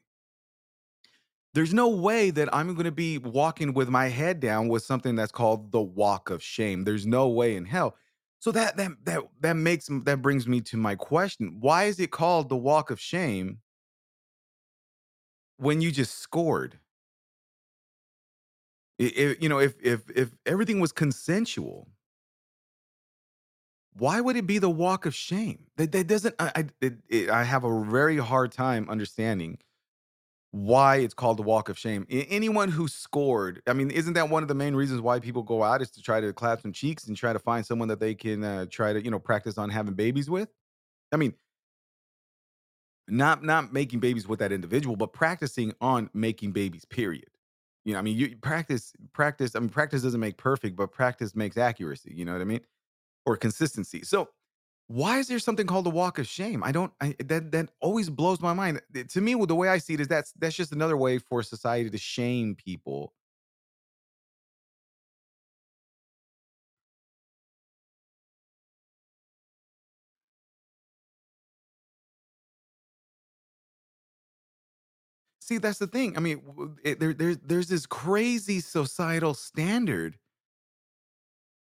there's 1.54 1.74
no 1.74 1.88
way 1.88 2.30
that 2.30 2.48
I'm 2.54 2.74
going 2.74 2.84
to 2.84 2.92
be 2.92 3.18
walking 3.18 3.74
with 3.74 3.88
my 3.88 4.08
head 4.08 4.40
down 4.40 4.68
with 4.68 4.84
something 4.84 5.16
that's 5.16 5.32
called 5.32 5.72
the 5.72 5.80
walk 5.82 6.30
of 6.30 6.42
shame. 6.42 6.84
There's 6.84 7.06
no 7.06 7.28
way 7.28 7.56
in 7.56 7.64
hell. 7.64 7.96
So 8.38 8.52
that 8.52 8.76
that 8.76 8.92
that 9.04 9.22
that 9.40 9.54
makes 9.54 9.88
that 10.04 10.22
brings 10.22 10.46
me 10.46 10.60
to 10.62 10.76
my 10.76 10.94
question. 10.94 11.56
Why 11.60 11.84
is 11.84 11.98
it 12.00 12.10
called 12.12 12.48
the 12.48 12.56
walk 12.56 12.90
of 12.90 13.00
shame 13.00 13.58
when 15.58 15.80
you 15.80 15.90
just 15.90 16.18
scored? 16.18 16.78
I- 19.00 19.12
I- 19.16 19.36
you 19.40 19.48
know, 19.48 19.58
if 19.58 19.74
if 19.82 20.08
if 20.10 20.36
everything 20.46 20.80
was 20.80 20.92
consensual, 20.92 21.88
why 23.94 24.20
would 24.20 24.36
it 24.36 24.46
be 24.46 24.58
the 24.58 24.70
walk 24.70 25.06
of 25.06 25.14
shame? 25.14 25.66
That 25.76 25.92
that 25.92 26.06
doesn't 26.06 26.34
I 26.38 26.52
I, 26.54 26.64
it, 26.80 26.94
it, 27.08 27.30
I 27.30 27.44
have 27.44 27.64
a 27.64 27.84
very 27.84 28.16
hard 28.18 28.52
time 28.52 28.88
understanding 28.88 29.58
why 30.52 30.96
it's 30.96 31.14
called 31.14 31.38
the 31.38 31.42
walk 31.42 31.68
of 31.68 31.78
shame. 31.78 32.06
Anyone 32.10 32.70
who 32.70 32.88
scored, 32.88 33.62
I 33.68 33.72
mean, 33.74 33.90
isn't 33.90 34.14
that 34.14 34.30
one 34.30 34.42
of 34.42 34.48
the 34.48 34.54
main 34.54 34.74
reasons 34.74 35.00
why 35.00 35.20
people 35.20 35.42
go 35.44 35.62
out 35.62 35.82
is 35.82 35.90
to 35.92 36.02
try 36.02 36.20
to 36.20 36.32
clap 36.32 36.62
some 36.62 36.72
cheeks 36.72 37.06
and 37.06 37.16
try 37.16 37.32
to 37.32 37.38
find 37.38 37.66
someone 37.66 37.88
that 37.88 38.00
they 38.00 38.14
can 38.14 38.44
uh, 38.44 38.66
try 38.70 38.92
to, 38.92 39.04
you 39.04 39.10
know, 39.10 39.20
practice 39.20 39.58
on 39.58 39.70
having 39.70 39.94
babies 39.94 40.30
with? 40.30 40.50
I 41.12 41.16
mean, 41.18 41.34
not 43.08 43.42
not 43.42 43.72
making 43.72 44.00
babies 44.00 44.28
with 44.28 44.38
that 44.38 44.52
individual, 44.52 44.96
but 44.96 45.12
practicing 45.12 45.72
on 45.80 46.10
making 46.14 46.52
babies, 46.52 46.84
period. 46.84 47.28
You 47.90 47.94
know, 47.94 47.98
I 47.98 48.02
mean, 48.02 48.16
you 48.16 48.36
practice 48.36 48.92
practice, 49.12 49.56
I 49.56 49.58
mean, 49.58 49.68
practice 49.68 50.02
doesn't 50.02 50.20
make 50.20 50.36
perfect, 50.36 50.76
but 50.76 50.92
practice 50.92 51.34
makes 51.34 51.56
accuracy, 51.56 52.12
you 52.14 52.24
know 52.24 52.32
what 52.32 52.40
I 52.40 52.44
mean? 52.44 52.60
Or 53.26 53.36
consistency. 53.36 54.04
So, 54.04 54.28
why 54.86 55.18
is 55.18 55.26
there 55.26 55.40
something 55.40 55.66
called 55.66 55.86
the 55.86 55.90
walk 55.90 56.20
of 56.20 56.28
shame? 56.28 56.62
I 56.62 56.70
don't 56.70 56.92
I, 57.00 57.16
that 57.18 57.50
that 57.50 57.70
always 57.80 58.08
blows 58.08 58.40
my 58.40 58.52
mind. 58.52 58.80
To 59.08 59.20
me, 59.20 59.34
the 59.44 59.56
way 59.56 59.68
I 59.68 59.78
see 59.78 59.94
it 59.94 60.00
is 60.00 60.06
that's 60.06 60.32
that's 60.38 60.54
just 60.54 60.70
another 60.70 60.96
way 60.96 61.18
for 61.18 61.42
society 61.42 61.90
to 61.90 61.98
shame 61.98 62.54
people. 62.54 63.12
See, 75.50 75.58
that's 75.58 75.78
the 75.78 75.86
thing. 75.88 76.16
I 76.16 76.20
mean, 76.20 76.76
it, 76.84 77.00
there 77.00 77.12
there's 77.12 77.38
there's 77.38 77.68
this 77.68 77.86
crazy 77.86 78.60
societal 78.60 79.34
standard 79.34 80.18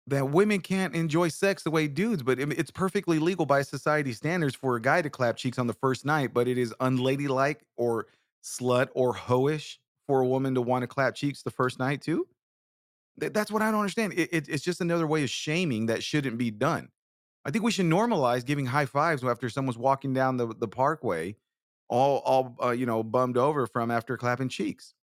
that 0.08 0.30
women 0.30 0.60
can't 0.60 0.94
enjoy 0.94 1.28
sex 1.28 1.62
the 1.62 1.70
way 1.70 1.88
dudes, 1.88 2.22
but 2.22 2.38
it- 2.38 2.58
it's 2.58 2.70
perfectly 2.70 3.18
legal 3.18 3.44
by 3.46 3.62
society 3.62 4.12
standards 4.12 4.54
for 4.54 4.76
a 4.76 4.80
guy 4.80 5.02
to 5.02 5.10
clap 5.10 5.36
cheeks 5.36 5.58
on 5.58 5.66
the 5.66 5.72
first 5.72 6.04
night, 6.04 6.32
but 6.32 6.46
it 6.46 6.58
is 6.58 6.74
unladylike 6.80 7.64
or 7.76 8.06
slut 8.42 8.88
or 8.94 9.14
hoish 9.14 9.78
for 10.06 10.20
a 10.20 10.26
woman 10.26 10.54
to 10.54 10.62
want 10.62 10.82
to 10.82 10.86
clap 10.86 11.14
cheeks 11.16 11.42
the 11.42 11.50
first 11.50 11.78
night 11.80 12.02
too. 12.02 12.28
Th- 13.20 13.32
That's 13.32 13.50
what 13.50 13.62
I 13.62 13.70
don't 13.70 13.80
understand. 13.80 14.14
It, 14.14 14.30
it- 14.32 14.48
it's 14.48 14.64
just 14.64 14.80
another 14.80 15.06
way 15.06 15.24
of 15.24 15.30
shaming 15.30 15.86
that 15.86 16.02
shouldn't 16.04 16.38
be 16.38 16.50
done. 16.50 16.90
I 17.44 17.50
think 17.52 17.64
we 17.64 17.72
should 17.72 17.86
normalize 17.86 18.44
giving 18.44 18.66
high 18.66 18.86
fives 18.86 19.24
after 19.24 19.48
someone's 19.50 19.78
walking 19.78 20.14
down 20.14 20.36
the, 20.38 20.48
the 20.48 20.68
parkway, 20.68 21.36
all 21.88 22.18
all 22.18 22.56
uh, 22.62 22.70
you 22.70 22.86
know 22.86 23.02
bummed 23.02 23.36
over 23.36 23.66
from 23.66 23.90
after 23.90 24.16
clapping 24.16 24.48
cheeks. 24.48 24.94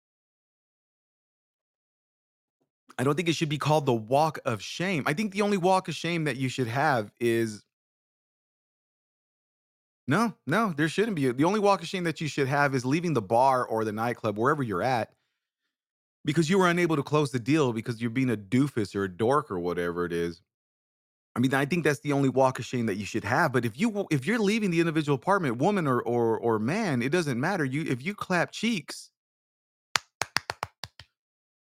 I 2.98 3.04
don't 3.04 3.16
think 3.16 3.28
it 3.28 3.36
should 3.36 3.50
be 3.50 3.58
called 3.58 3.86
the 3.86 3.94
walk 3.94 4.40
of 4.46 4.62
shame. 4.62 5.04
I 5.08 5.14
think 5.14 5.32
the 5.32 5.42
only 5.42 5.58
walk 5.58 5.88
of 5.88 5.96
shame 5.96 6.26
that 6.26 6.38
you 6.38 6.48
should 6.48 6.68
have 6.68 7.12
is 7.20 7.64
no, 10.08 10.34
no, 10.46 10.74
there 10.76 10.90
shouldn't 10.90 11.16
be. 11.16 11.32
The 11.32 11.46
only 11.46 11.60
walk 11.60 11.82
of 11.82 11.88
shame 11.88 12.04
that 12.04 12.20
you 12.20 12.28
should 12.28 12.48
have 12.48 12.76
is 12.76 12.86
leaving 12.86 13.14
the 13.14 13.22
bar 13.22 13.66
or 13.66 13.86
the 13.86 13.94
nightclub, 13.94 14.38
wherever 14.38 14.62
you're 14.62 14.84
at, 14.84 15.14
because 16.26 16.50
you 16.50 16.60
were 16.60 16.68
unable 16.68 16.98
to 16.98 17.04
close 17.04 17.32
the 17.32 17.40
deal 17.40 17.72
because 17.72 18.02
you're 18.02 18.10
being 18.10 18.30
a 18.30 18.38
doofus 18.38 18.96
or 18.96 19.06
a 19.06 19.10
dork 19.10 19.50
or 19.50 19.60
whatever 19.60 20.06
it 20.06 20.12
is. 20.12 20.42
I 21.36 21.40
mean, 21.40 21.54
I 21.54 21.66
think 21.66 21.84
that's 21.84 22.00
the 22.02 22.14
only 22.14 22.30
walk 22.30 22.60
of 22.60 22.66
shame 22.66 22.86
that 22.86 22.96
you 22.98 23.06
should 23.06 23.24
have. 23.24 23.52
But 23.52 23.66
if 23.66 23.80
you 23.80 24.08
if 24.12 24.28
you're 24.28 24.40
leaving 24.40 24.70
the 24.72 24.80
individual 24.80 25.16
apartment, 25.16 25.58
woman 25.58 25.88
or 25.88 26.02
or 26.02 26.38
or 26.38 26.60
man, 26.60 27.02
it 27.02 27.12
doesn't 27.12 27.40
matter. 27.40 27.66
You 27.66 27.84
if 27.88 28.06
you 28.06 28.14
clap 28.14 28.52
cheeks, 28.52 29.10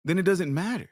then 0.04 0.18
it 0.18 0.22
doesn't 0.22 0.52
matter. 0.52 0.88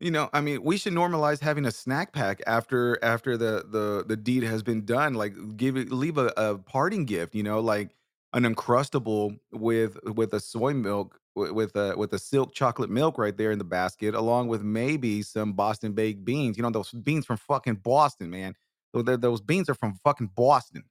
You 0.00 0.10
know, 0.10 0.28
I 0.32 0.40
mean, 0.40 0.62
we 0.62 0.76
should 0.76 0.92
normalize 0.92 1.40
having 1.40 1.64
a 1.64 1.70
snack 1.70 2.12
pack 2.12 2.42
after 2.46 2.98
after 3.02 3.36
the 3.36 3.64
the 3.68 4.04
the 4.06 4.16
deed 4.16 4.42
has 4.42 4.62
been 4.62 4.84
done. 4.84 5.14
Like, 5.14 5.34
give 5.56 5.76
leave 5.76 6.18
a, 6.18 6.32
a 6.36 6.58
parting 6.58 7.04
gift. 7.06 7.34
You 7.34 7.42
know, 7.42 7.60
like 7.60 7.90
an 8.34 8.44
uncrustable 8.44 9.38
with 9.52 9.98
with 10.04 10.34
a 10.34 10.40
soy 10.40 10.74
milk 10.74 11.18
with 11.36 11.76
a 11.76 11.94
with 11.96 12.12
a 12.14 12.20
silk 12.20 12.54
chocolate 12.54 12.90
milk 12.90 13.18
right 13.18 13.36
there 13.36 13.52
in 13.52 13.58
the 13.58 13.64
basket, 13.64 14.14
along 14.14 14.48
with 14.48 14.62
maybe 14.62 15.22
some 15.22 15.54
Boston 15.54 15.92
baked 15.94 16.24
beans. 16.24 16.56
You 16.58 16.64
know, 16.64 16.70
those 16.70 16.92
beans 16.92 17.26
from 17.26 17.38
fucking 17.38 17.76
Boston, 17.76 18.30
man. 18.30 18.54
Tho- 18.94 19.02
tho- 19.02 19.18
Those 19.18 19.42
beans 19.42 19.70
are 19.70 19.74
from 19.74 19.94
fucking 20.04 20.32
Boston 20.36 20.84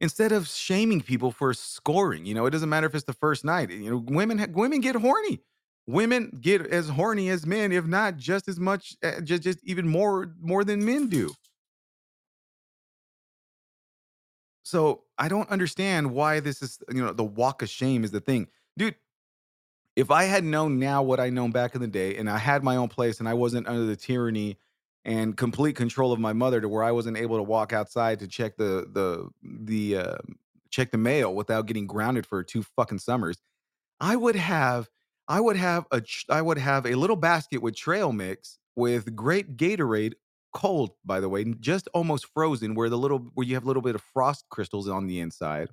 instead 0.00 0.32
of 0.32 0.48
shaming 0.48 1.00
people 1.00 1.30
for 1.30 1.52
scoring 1.54 2.24
you 2.24 2.34
know 2.34 2.46
it 2.46 2.50
doesn't 2.50 2.68
matter 2.68 2.86
if 2.86 2.94
it's 2.94 3.04
the 3.04 3.12
first 3.12 3.44
night 3.44 3.70
you 3.70 3.90
know 3.90 4.02
women 4.08 4.52
women 4.52 4.80
get 4.80 4.96
horny 4.96 5.40
women 5.86 6.36
get 6.40 6.66
as 6.66 6.88
horny 6.88 7.28
as 7.28 7.46
men 7.46 7.72
if 7.72 7.84
not 7.86 8.16
just 8.16 8.48
as 8.48 8.58
much 8.58 8.96
eh, 9.02 9.20
just 9.22 9.42
just 9.42 9.58
even 9.64 9.86
more 9.86 10.34
more 10.40 10.64
than 10.64 10.84
men 10.84 11.08
do 11.08 11.34
so 14.70 15.02
i 15.18 15.28
don't 15.28 15.50
understand 15.50 16.10
why 16.10 16.40
this 16.40 16.62
is 16.62 16.78
you 16.92 17.02
know 17.02 17.12
the 17.12 17.24
walk 17.24 17.62
of 17.62 17.68
shame 17.68 18.04
is 18.04 18.10
the 18.10 18.20
thing. 18.20 18.46
Dude 18.78 18.94
if 19.96 20.10
I 20.10 20.24
had 20.24 20.44
known 20.44 20.78
now 20.78 21.02
what 21.02 21.20
I 21.20 21.30
known 21.30 21.50
back 21.50 21.74
in 21.74 21.80
the 21.80 21.86
day, 21.86 22.16
and 22.16 22.30
I 22.30 22.38
had 22.38 22.62
my 22.62 22.76
own 22.76 22.88
place, 22.88 23.20
and 23.20 23.28
I 23.28 23.34
wasn't 23.34 23.66
under 23.66 23.84
the 23.84 23.96
tyranny 23.96 24.58
and 25.04 25.36
complete 25.36 25.76
control 25.76 26.12
of 26.12 26.20
my 26.20 26.32
mother, 26.32 26.60
to 26.60 26.68
where 26.68 26.82
I 26.82 26.92
wasn't 26.92 27.16
able 27.16 27.36
to 27.36 27.42
walk 27.42 27.72
outside 27.72 28.18
to 28.20 28.28
check 28.28 28.56
the 28.56 28.86
the 28.92 29.28
the 29.42 29.96
uh, 29.96 30.18
check 30.70 30.90
the 30.90 30.98
mail 30.98 31.34
without 31.34 31.66
getting 31.66 31.86
grounded 31.86 32.26
for 32.26 32.42
two 32.42 32.62
fucking 32.62 32.98
summers, 32.98 33.38
I 34.00 34.16
would 34.16 34.36
have 34.36 34.88
I 35.28 35.40
would 35.40 35.56
have 35.56 35.86
a 35.90 36.02
I 36.28 36.40
would 36.40 36.58
have 36.58 36.86
a 36.86 36.94
little 36.94 37.16
basket 37.16 37.60
with 37.60 37.76
trail 37.76 38.12
mix 38.12 38.58
with 38.76 39.14
grape 39.16 39.56
Gatorade, 39.56 40.14
cold 40.52 40.90
by 41.04 41.20
the 41.20 41.28
way, 41.28 41.44
just 41.60 41.88
almost 41.94 42.26
frozen, 42.34 42.74
where 42.74 42.88
the 42.88 42.98
little 42.98 43.18
where 43.34 43.46
you 43.46 43.54
have 43.54 43.64
a 43.64 43.66
little 43.66 43.82
bit 43.82 43.94
of 43.94 44.02
frost 44.02 44.44
crystals 44.50 44.88
on 44.88 45.06
the 45.06 45.20
inside 45.20 45.70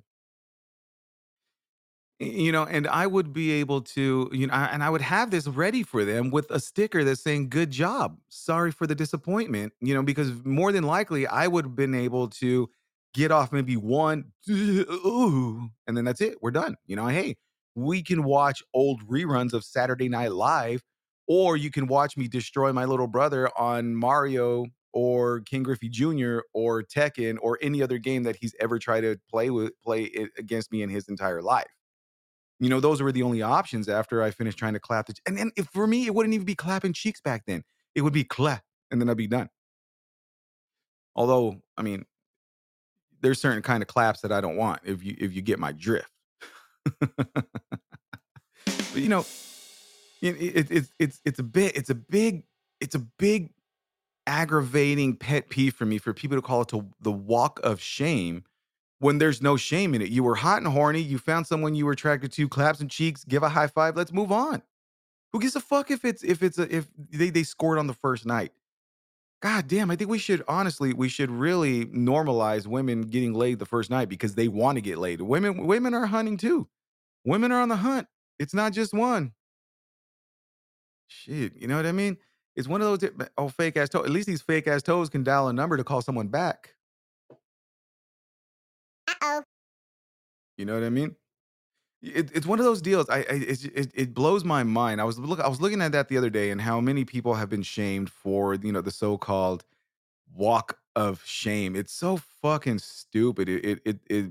you 2.20 2.50
know, 2.50 2.64
and 2.64 2.88
I 2.88 3.06
would 3.06 3.32
be 3.32 3.52
able 3.52 3.80
to, 3.82 4.28
you 4.32 4.48
know, 4.48 4.54
and 4.54 4.82
I 4.82 4.90
would 4.90 5.02
have 5.02 5.30
this 5.30 5.46
ready 5.46 5.84
for 5.84 6.04
them 6.04 6.30
with 6.30 6.50
a 6.50 6.58
sticker 6.58 7.04
that's 7.04 7.22
saying 7.22 7.48
"Good 7.48 7.70
job, 7.70 8.18
sorry 8.28 8.72
for 8.72 8.86
the 8.88 8.94
disappointment," 8.96 9.72
you 9.80 9.94
know, 9.94 10.02
because 10.02 10.32
more 10.44 10.72
than 10.72 10.82
likely 10.84 11.26
I 11.28 11.46
would 11.46 11.64
have 11.66 11.76
been 11.76 11.94
able 11.94 12.28
to 12.30 12.68
get 13.14 13.30
off 13.30 13.52
maybe 13.52 13.76
one, 13.76 14.32
and 14.48 15.70
then 15.96 16.04
that's 16.04 16.20
it. 16.20 16.38
We're 16.42 16.50
done. 16.50 16.74
You 16.86 16.96
know, 16.96 17.06
hey, 17.06 17.36
we 17.76 18.02
can 18.02 18.24
watch 18.24 18.62
old 18.74 19.06
reruns 19.08 19.52
of 19.52 19.62
Saturday 19.64 20.08
Night 20.08 20.32
Live, 20.32 20.82
or 21.28 21.56
you 21.56 21.70
can 21.70 21.86
watch 21.86 22.16
me 22.16 22.26
destroy 22.26 22.72
my 22.72 22.86
little 22.86 23.06
brother 23.06 23.48
on 23.58 23.94
Mario 23.94 24.66
or 24.92 25.40
Ken 25.42 25.62
Griffey 25.62 25.88
Jr. 25.88 26.38
or 26.54 26.82
Tekken 26.82 27.36
or 27.40 27.58
any 27.60 27.82
other 27.82 27.98
game 27.98 28.22
that 28.22 28.36
he's 28.40 28.54
ever 28.58 28.78
tried 28.78 29.02
to 29.02 29.20
play 29.30 29.50
with 29.50 29.72
play 29.84 30.10
against 30.38 30.72
me 30.72 30.82
in 30.82 30.88
his 30.88 31.08
entire 31.08 31.42
life. 31.42 31.66
You 32.58 32.70
know, 32.70 32.80
those 32.80 33.00
were 33.00 33.12
the 33.12 33.22
only 33.22 33.42
options 33.42 33.88
after 33.88 34.22
I 34.22 34.30
finished 34.30 34.58
trying 34.58 34.72
to 34.72 34.80
clap 34.80 35.06
the 35.06 35.14
and 35.26 35.36
then 35.36 35.52
if 35.56 35.66
for 35.66 35.86
me, 35.86 36.06
it 36.06 36.14
wouldn't 36.14 36.34
even 36.34 36.46
be 36.46 36.56
clapping 36.56 36.92
cheeks 36.92 37.20
back 37.20 37.44
then. 37.46 37.62
It 37.94 38.00
would 38.00 38.12
be 38.12 38.24
clap, 38.24 38.62
and 38.90 39.00
then 39.00 39.08
I'd 39.08 39.16
be 39.16 39.26
done. 39.26 39.48
Although, 41.14 41.60
I 41.76 41.82
mean, 41.82 42.04
there's 43.20 43.40
certain 43.40 43.62
kind 43.62 43.82
of 43.82 43.86
claps 43.86 44.20
that 44.22 44.32
I 44.32 44.40
don't 44.40 44.56
want 44.56 44.80
if 44.84 45.04
you 45.04 45.16
if 45.18 45.34
you 45.34 45.42
get 45.42 45.58
my 45.58 45.72
drift. 45.72 46.10
but 47.00 47.36
you 48.94 49.08
know, 49.08 49.24
it, 50.20 50.36
it, 50.36 50.70
it's 50.70 50.92
it's 50.98 51.20
it's 51.24 51.38
a 51.38 51.42
bit 51.42 51.76
it's 51.76 51.90
a 51.90 51.94
big 51.94 52.44
it's 52.80 52.94
a 52.94 53.00
big 53.00 53.50
aggravating 54.26 55.16
pet 55.16 55.48
peeve 55.48 55.74
for 55.74 55.86
me 55.86 55.98
for 55.98 56.12
people 56.12 56.36
to 56.36 56.42
call 56.42 56.62
it 56.62 56.68
to 56.68 56.86
the 57.00 57.12
walk 57.12 57.60
of 57.62 57.80
shame 57.80 58.44
when 58.98 59.18
there's 59.18 59.40
no 59.40 59.56
shame 59.56 59.94
in 59.94 60.02
it. 60.02 60.10
You 60.10 60.22
were 60.24 60.34
hot 60.34 60.58
and 60.58 60.66
horny, 60.66 61.00
you 61.00 61.18
found 61.18 61.46
someone 61.46 61.74
you 61.74 61.86
were 61.86 61.92
attracted 61.92 62.32
to, 62.32 62.48
clap 62.48 62.76
some 62.76 62.88
cheeks, 62.88 63.24
give 63.24 63.42
a 63.42 63.48
high 63.48 63.68
five, 63.68 63.96
let's 63.96 64.12
move 64.12 64.32
on. 64.32 64.62
Who 65.32 65.40
gives 65.40 65.56
a 65.56 65.60
fuck 65.60 65.90
if 65.90 66.04
it's 66.04 66.22
if 66.22 66.42
it's 66.42 66.58
a, 66.58 66.74
if 66.74 66.88
they 67.10 67.30
they 67.30 67.42
scored 67.42 67.78
on 67.78 67.86
the 67.86 67.94
first 67.94 68.26
night? 68.26 68.52
God 69.40 69.68
damn, 69.68 69.90
I 69.90 69.96
think 69.96 70.10
we 70.10 70.18
should 70.18 70.42
honestly 70.48 70.92
we 70.92 71.08
should 71.08 71.30
really 71.30 71.86
normalize 71.86 72.66
women 72.66 73.02
getting 73.02 73.34
laid 73.34 73.58
the 73.58 73.66
first 73.66 73.88
night 73.90 74.08
because 74.08 74.34
they 74.34 74.48
want 74.48 74.76
to 74.76 74.82
get 74.82 74.98
laid. 74.98 75.20
Women 75.20 75.66
women 75.66 75.94
are 75.94 76.06
hunting 76.06 76.36
too. 76.36 76.68
Women 77.24 77.52
are 77.52 77.60
on 77.60 77.68
the 77.68 77.76
hunt. 77.76 78.08
It's 78.38 78.54
not 78.54 78.72
just 78.72 78.94
one. 78.94 79.32
Shit, 81.08 81.56
you 81.56 81.66
know 81.66 81.76
what 81.76 81.86
I 81.86 81.92
mean? 81.92 82.18
It's 82.54 82.68
one 82.68 82.82
of 82.82 83.00
those 83.00 83.10
oh 83.38 83.48
fake 83.48 83.76
ass 83.76 83.88
toes. 83.88 84.04
At 84.04 84.10
least 84.10 84.26
these 84.26 84.42
fake 84.42 84.66
ass 84.66 84.82
toes 84.82 85.08
can 85.08 85.22
dial 85.22 85.48
a 85.48 85.52
number 85.52 85.76
to 85.76 85.84
call 85.84 86.02
someone 86.02 86.28
back. 86.28 86.74
Uh-oh. 89.08 89.42
You 90.56 90.64
know 90.64 90.74
what 90.74 90.84
I 90.84 90.90
mean? 90.90 91.16
It, 92.02 92.30
it's 92.34 92.46
one 92.46 92.58
of 92.58 92.64
those 92.64 92.82
deals. 92.82 93.08
I, 93.08 93.18
I 93.18 93.24
it, 93.30 93.64
it, 93.64 93.90
it 93.94 94.14
blows 94.14 94.44
my 94.44 94.62
mind. 94.62 95.00
I 95.00 95.04
was 95.04 95.18
look 95.18 95.40
I 95.40 95.48
was 95.48 95.60
looking 95.60 95.80
at 95.80 95.92
that 95.92 96.08
the 96.08 96.18
other 96.18 96.30
day 96.30 96.50
and 96.50 96.60
how 96.60 96.80
many 96.80 97.04
people 97.04 97.34
have 97.34 97.48
been 97.48 97.62
shamed 97.62 98.10
for 98.10 98.54
you 98.54 98.72
know 98.72 98.80
the 98.80 98.90
so 98.90 99.16
called 99.16 99.64
walk 100.34 100.78
of 100.94 101.22
shame. 101.24 101.74
It's 101.74 101.92
so 101.92 102.18
fucking 102.42 102.80
stupid. 102.80 103.48
It, 103.48 103.64
it 103.64 103.80
it 103.84 103.98
it 104.10 104.30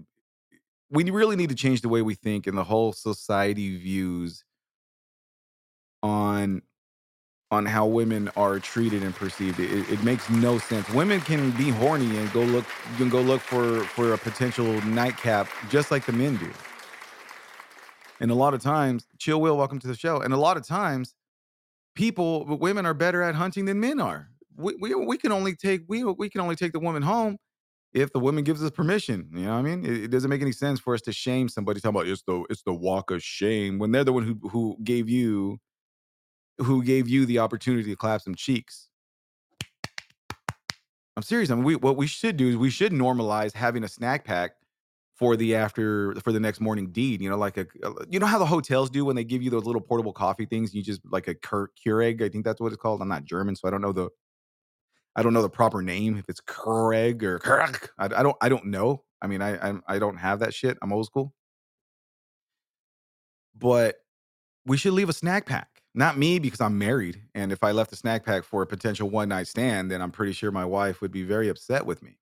we 0.90 1.10
really 1.10 1.36
need 1.36 1.50
to 1.50 1.56
change 1.56 1.82
the 1.82 1.90
way 1.90 2.02
we 2.02 2.16
think 2.16 2.48
and 2.48 2.58
the 2.58 2.64
whole 2.64 2.94
society 2.94 3.78
views 3.78 4.44
on 6.08 6.62
on 7.50 7.66
how 7.66 7.86
women 7.86 8.30
are 8.36 8.60
treated 8.60 9.04
and 9.04 9.16
perceived. 9.16 9.60
It, 9.60 9.90
it 9.90 10.04
makes 10.04 10.30
no 10.30 10.58
sense. 10.58 10.90
Women 10.90 11.22
can 11.22 11.52
be 11.52 11.70
horny 11.70 12.18
and 12.18 12.32
go 12.34 12.42
look 12.42 12.66
you 12.92 12.98
can 12.98 13.10
go 13.10 13.22
look 13.22 13.42
for 13.42 13.82
for 13.86 14.14
a 14.14 14.18
potential 14.18 14.82
nightcap 14.84 15.48
just 15.70 15.92
like 15.92 16.06
the 16.06 16.14
men 16.14 16.38
do. 16.38 16.52
And 18.20 18.32
a 18.32 18.36
lot 18.36 18.54
of 18.54 18.62
times, 18.62 19.06
chill 19.20 19.40
will 19.42 19.58
welcome 19.58 19.80
to 19.80 19.88
the 19.88 19.96
show. 19.96 20.22
And 20.22 20.34
a 20.34 20.38
lot 20.38 20.58
of 20.58 20.66
times, 20.66 21.14
people, 21.96 22.46
women 22.46 22.86
are 22.86 22.96
better 22.96 23.22
at 23.22 23.36
hunting 23.36 23.66
than 23.66 23.80
men 23.80 24.00
are. 24.00 24.30
We, 24.56 24.76
we, 24.76 24.96
we 24.96 25.18
can 25.18 25.32
only 25.32 25.56
take 25.56 25.82
we 25.88 26.04
we 26.04 26.30
can 26.30 26.42
only 26.42 26.56
take 26.56 26.72
the 26.74 26.80
woman 26.80 27.04
home 27.04 27.38
if 27.94 28.12
the 28.12 28.20
woman 28.20 28.44
gives 28.44 28.64
us 28.64 28.72
permission. 28.72 29.30
You 29.34 29.46
know 29.46 29.54
what 29.54 29.60
I 29.60 29.62
mean? 29.62 29.86
It, 29.86 30.06
it 30.06 30.08
doesn't 30.12 30.30
make 30.30 30.42
any 30.42 30.52
sense 30.52 30.80
for 30.80 30.96
us 30.96 31.02
to 31.02 31.14
shame 31.14 31.48
somebody 31.48 31.80
talking 31.80 31.96
about 31.96 32.08
it's 32.08 32.24
the 32.24 32.44
it's 32.50 32.64
the 32.64 32.74
walk 32.74 33.12
of 33.12 33.22
shame 33.22 33.78
when 33.78 33.92
they're 33.92 34.04
the 34.04 34.14
one 34.14 34.24
who 34.24 34.50
who 34.50 34.78
gave 34.84 35.10
you 35.10 35.60
who 36.60 36.84
gave 36.84 37.08
you 37.08 37.26
the 37.26 37.40
opportunity 37.40 37.90
to 37.90 37.96
clap 37.96 38.22
some 38.22 38.36
cheeks. 38.36 38.90
I'm 41.16 41.24
serious. 41.24 41.50
I 41.50 41.56
mean, 41.56 41.64
we, 41.64 41.76
what 41.76 41.98
we 41.98 42.08
should 42.08 42.38
do 42.38 42.50
is 42.50 42.58
we 42.58 42.70
should 42.70 42.92
normalize 42.92 43.54
having 43.54 43.84
a 43.84 43.88
snack 43.88 44.24
pack 44.24 44.52
for 45.16 45.36
the 45.36 45.56
after 45.56 46.14
for 46.22 46.32
the 46.32 46.40
next 46.40 46.62
morning 46.62 46.92
deed. 46.92 47.22
You 47.22 47.30
know, 47.30 47.38
like 47.38 47.58
a 47.58 47.66
you 48.08 48.20
know 48.20 48.28
how 48.28 48.38
the 48.38 48.46
hotels 48.46 48.90
do 48.90 49.04
when 49.04 49.16
they 49.16 49.24
give 49.24 49.42
you 49.42 49.50
those 49.50 49.66
little 49.66 49.82
portable 49.82 50.14
coffee 50.14 50.46
things. 50.46 50.74
You 50.76 50.84
just 50.84 51.02
like 51.12 51.28
a 51.28 51.36
Keurig. 51.36 52.22
I 52.22 52.30
think 52.30 52.46
that's 52.46 52.62
what 52.62 52.72
it's 52.72 52.82
called. 52.82 53.02
I'm 53.02 53.08
not 53.08 53.26
German, 53.26 53.56
so 53.56 53.68
I 53.68 53.72
don't 53.72 53.82
know 53.82 53.92
the 53.92 54.10
I 55.16 55.24
don't 55.24 55.34
know 55.34 55.42
the 55.42 55.50
proper 55.50 55.82
name. 55.82 56.18
If 56.18 56.30
it's 56.30 56.42
Keurig 56.42 57.24
or 57.24 57.40
Keurig, 57.40 57.90
I, 57.98 58.06
I 58.06 58.24
don't 58.24 58.38
I 58.42 58.50
don't 58.50 58.68
know. 58.68 59.04
I 59.20 59.28
mean, 59.28 59.42
I 59.42 59.58
I'm, 59.58 59.82
I 59.88 59.98
don't 59.98 60.18
have 60.18 60.40
that 60.40 60.54
shit. 60.54 60.78
I'm 60.84 60.94
old 60.94 61.08
school. 61.08 61.34
But 63.58 63.96
we 64.68 64.78
should 64.78 64.94
leave 64.94 65.10
a 65.10 65.14
snack 65.14 65.48
pack. 65.48 65.77
Not 65.98 66.16
me 66.16 66.38
because 66.38 66.62
I'm 66.62 66.78
married, 66.78 67.24
and 67.34 67.52
if 67.52 67.64
I 67.64 67.72
left 67.72 67.92
a 67.92 67.96
snack 67.96 68.24
pack 68.24 68.44
for 68.44 68.62
a 68.62 68.68
potential 68.68 69.10
one 69.10 69.30
night 69.30 69.48
stand, 69.48 69.90
then 69.90 70.00
I'm 70.00 70.12
pretty 70.12 70.32
sure 70.32 70.52
my 70.52 70.64
wife 70.64 71.02
would 71.02 71.12
be 71.12 71.24
very 71.24 71.50
upset 71.50 71.88
with 71.88 72.04
me. 72.04 72.20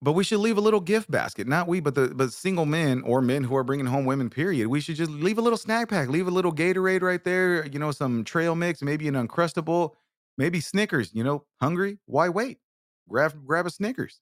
But 0.00 0.12
we 0.12 0.22
should 0.22 0.38
leave 0.38 0.58
a 0.58 0.60
little 0.60 0.78
gift 0.78 1.10
basket. 1.10 1.48
Not 1.48 1.66
we, 1.66 1.80
but 1.80 1.96
the 1.96 2.12
but 2.14 2.32
single 2.32 2.66
men 2.66 3.02
or 3.02 3.20
men 3.20 3.42
who 3.42 3.56
are 3.56 3.64
bringing 3.64 3.86
home 3.86 4.04
women. 4.04 4.30
Period. 4.30 4.68
We 4.68 4.80
should 4.80 4.94
just 4.94 5.10
leave 5.10 5.38
a 5.38 5.40
little 5.40 5.56
snack 5.56 5.88
pack. 5.88 6.08
Leave 6.08 6.28
a 6.28 6.30
little 6.30 6.52
Gatorade 6.52 7.02
right 7.02 7.24
there. 7.24 7.66
You 7.66 7.80
know, 7.80 7.90
some 7.90 8.22
trail 8.22 8.54
mix, 8.54 8.80
maybe 8.80 9.08
an 9.08 9.14
Uncrustable, 9.14 9.94
maybe 10.38 10.60
Snickers. 10.60 11.12
You 11.14 11.24
know, 11.24 11.46
hungry? 11.60 11.98
Why 12.06 12.28
wait? 12.28 12.58
Grab 13.08 13.44
grab 13.44 13.66
a 13.66 13.70
Snickers. 13.70 14.20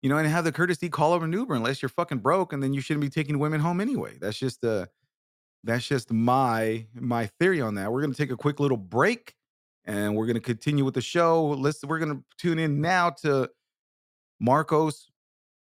You 0.00 0.08
know, 0.08 0.16
and 0.16 0.26
have 0.26 0.44
the 0.44 0.52
courtesy 0.52 0.88
call 0.88 1.12
over 1.12 1.26
an 1.26 1.32
Uber 1.34 1.54
unless 1.54 1.82
you're 1.82 1.90
fucking 1.90 2.18
broke, 2.20 2.54
and 2.54 2.62
then 2.62 2.72
you 2.72 2.80
shouldn't 2.80 3.02
be 3.02 3.10
taking 3.10 3.38
women 3.38 3.60
home 3.60 3.82
anyway. 3.82 4.16
That's 4.18 4.38
just 4.38 4.64
uh 4.64 4.86
that's 5.64 5.86
just 5.86 6.12
my 6.12 6.86
my 6.94 7.26
theory 7.38 7.60
on 7.60 7.74
that. 7.74 7.92
We're 7.92 8.02
gonna 8.02 8.14
take 8.14 8.30
a 8.30 8.36
quick 8.36 8.60
little 8.60 8.76
break, 8.76 9.34
and 9.84 10.14
we're 10.16 10.26
gonna 10.26 10.40
continue 10.40 10.84
with 10.84 10.94
the 10.94 11.00
show. 11.00 11.46
Let's 11.48 11.84
we're 11.84 11.98
gonna 11.98 12.22
tune 12.38 12.58
in 12.58 12.80
now 12.80 13.10
to 13.22 13.50
Marcos. 14.40 15.10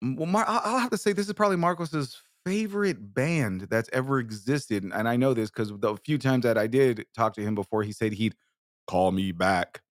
Well, 0.02 0.26
Mar- 0.26 0.44
I'll 0.46 0.78
have 0.78 0.90
to 0.90 0.98
say 0.98 1.12
this 1.12 1.26
is 1.26 1.32
probably 1.32 1.56
Marcos's 1.56 2.16
favorite 2.44 3.14
band 3.14 3.62
that's 3.62 3.90
ever 3.92 4.20
existed, 4.20 4.84
and 4.84 5.08
I 5.08 5.16
know 5.16 5.34
this 5.34 5.50
because 5.50 5.72
the 5.78 5.96
few 6.04 6.18
times 6.18 6.44
that 6.44 6.56
I 6.56 6.66
did 6.66 7.04
talk 7.14 7.34
to 7.34 7.42
him 7.42 7.54
before, 7.54 7.82
he 7.82 7.92
said 7.92 8.12
he'd 8.12 8.36
call 8.86 9.10
me 9.12 9.32
back. 9.32 9.82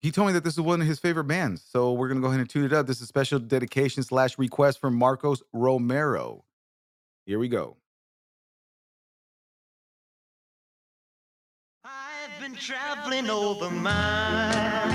He 0.00 0.10
told 0.10 0.26
me 0.26 0.32
that 0.34 0.44
this 0.44 0.54
is 0.54 0.60
one 0.60 0.80
of 0.82 0.86
his 0.86 0.98
favorite 0.98 1.24
bands, 1.24 1.62
so 1.66 1.92
we're 1.92 2.08
gonna 2.08 2.20
go 2.20 2.28
ahead 2.28 2.40
and 2.40 2.48
tune 2.48 2.64
it 2.64 2.72
up. 2.72 2.86
This 2.86 3.00
is 3.00 3.08
special 3.08 3.38
dedication 3.38 4.02
slash 4.02 4.38
request 4.38 4.80
from 4.80 4.94
Marcos 4.94 5.42
Romero. 5.52 6.44
Here 7.26 7.38
we 7.38 7.48
go. 7.48 7.78
Traveling 13.04 13.28
over 13.28 13.70
miles, 13.70 14.94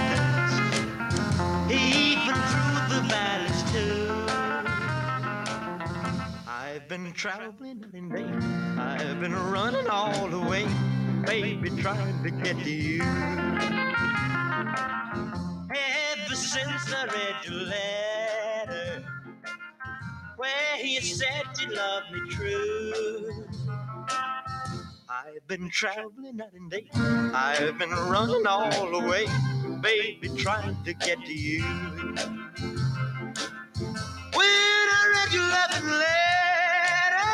even 1.70 2.34
through 2.34 2.82
the 2.90 3.02
valleys 3.08 3.64
too. 3.72 4.10
I've 6.48 6.88
been 6.88 7.12
traveling 7.14 7.86
and 7.94 8.12
day. 8.12 8.26
I've 8.82 9.20
been 9.20 9.36
running 9.36 9.88
all 9.88 10.28
the 10.28 10.40
way, 10.40 10.66
baby, 11.26 11.70
trying 11.82 12.24
to 12.24 12.32
get 12.32 12.58
to 12.64 12.72
you. 12.72 13.04
Ever 15.70 16.36
since 16.36 16.92
I 16.92 17.06
read 17.06 17.46
your 17.46 17.62
letter, 17.62 19.06
where 20.38 20.84
you 20.84 21.02
said 21.02 21.44
you 21.60 21.76
loved 21.76 22.12
me 22.12 22.22
true. 22.32 23.49
I've 25.26 25.46
been 25.48 25.70
traveling 25.70 26.38
night 26.38 26.54
and 26.54 26.72
day. 26.72 26.88
I've 26.96 27.78
been 27.78 27.90
running 27.90 28.48
all 28.48 28.70
the 28.90 29.06
way, 29.06 29.26
baby, 29.82 30.30
trying 30.38 30.82
to 30.86 30.94
get 30.94 31.20
to 31.26 31.34
you. 31.34 31.62
When 34.34 34.46
I 34.96 35.12
read 35.14 35.34
your 35.34 35.44
loving 35.44 35.90
letter, 36.00 37.34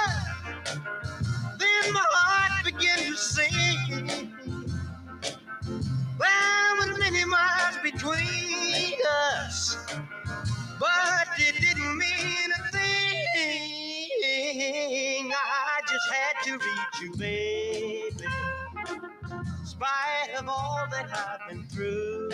then 1.60 1.94
my 1.94 2.04
heart 2.10 2.66
began 2.66 2.98
to 2.98 3.16
sing. 3.16 4.32
There 6.18 6.76
were 6.80 6.98
many 6.98 7.26
miles 7.26 7.78
between 7.84 9.00
us, 9.38 9.78
but 10.80 11.28
it 11.38 11.62
didn't 11.62 11.98
mean 12.00 12.52
a 12.52 12.72
thing. 12.72 14.10
I 15.36 15.82
just 15.88 16.10
had 16.12 16.44
to 16.46 16.54
reach 16.54 17.02
you, 17.04 17.12
baby. 17.18 17.75
Spite 19.76 20.36
of 20.40 20.48
all 20.48 20.88
that 20.90 21.10
I've 21.14 21.50
been 21.50 21.68
through, 21.68 22.30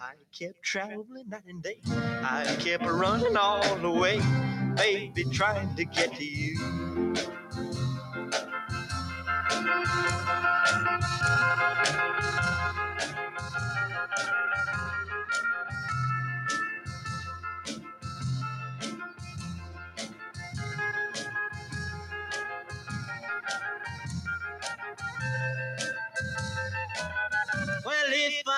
I 0.00 0.14
kept 0.32 0.62
traveling 0.62 1.28
night 1.28 1.42
and 1.46 1.62
day. 1.62 1.78
I 1.86 2.56
kept 2.58 2.86
running 2.86 3.36
all 3.36 3.76
the 3.76 3.90
way, 3.90 4.18
baby, 4.76 5.24
trying 5.24 5.74
to 5.76 5.84
get 5.84 6.14
to 6.14 6.24
you. 6.24 6.56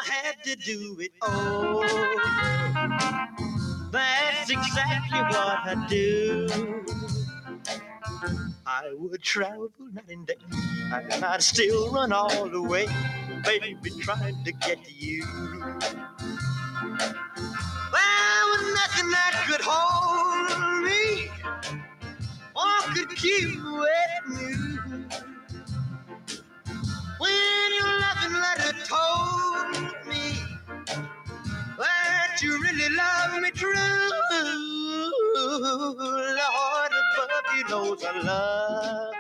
I 0.00 0.04
had 0.04 0.44
to 0.44 0.54
do 0.54 0.96
it, 1.00 1.10
oh, 1.22 1.82
that's 3.90 4.48
exactly 4.48 5.18
what 5.18 5.58
I'd 5.66 5.88
do. 5.88 6.46
I 8.64 8.92
would 8.94 9.20
travel 9.22 9.72
night 9.92 10.04
and 10.08 10.24
day, 10.24 10.36
and 10.92 11.24
I'd 11.24 11.42
still 11.42 11.90
run 11.92 12.12
all 12.12 12.48
the 12.48 12.62
way, 12.62 12.86
baby, 13.44 13.76
trying 14.00 14.44
to 14.44 14.52
get 14.52 14.84
to 14.84 14.92
you. 14.94 15.24
There 15.24 15.64
was 18.52 18.62
nothing 18.74 19.10
that 19.10 19.44
could 19.48 19.62
hold 19.64 20.84
me 20.84 21.28
or 22.54 22.78
could 22.94 23.16
keep 23.16 23.58
me. 24.28 24.54
When 27.18 27.72
your 27.74 28.00
loving 28.00 28.34
letter 28.34 28.74
told 28.84 29.87
that 32.38 32.44
you 32.44 32.60
really 32.62 32.88
love 32.94 33.42
me 33.42 33.50
true, 33.50 33.74
Lord 36.36 36.92
above 37.14 37.56
you 37.56 37.64
knows 37.68 38.04
I 38.04 38.20
love. 38.20 39.14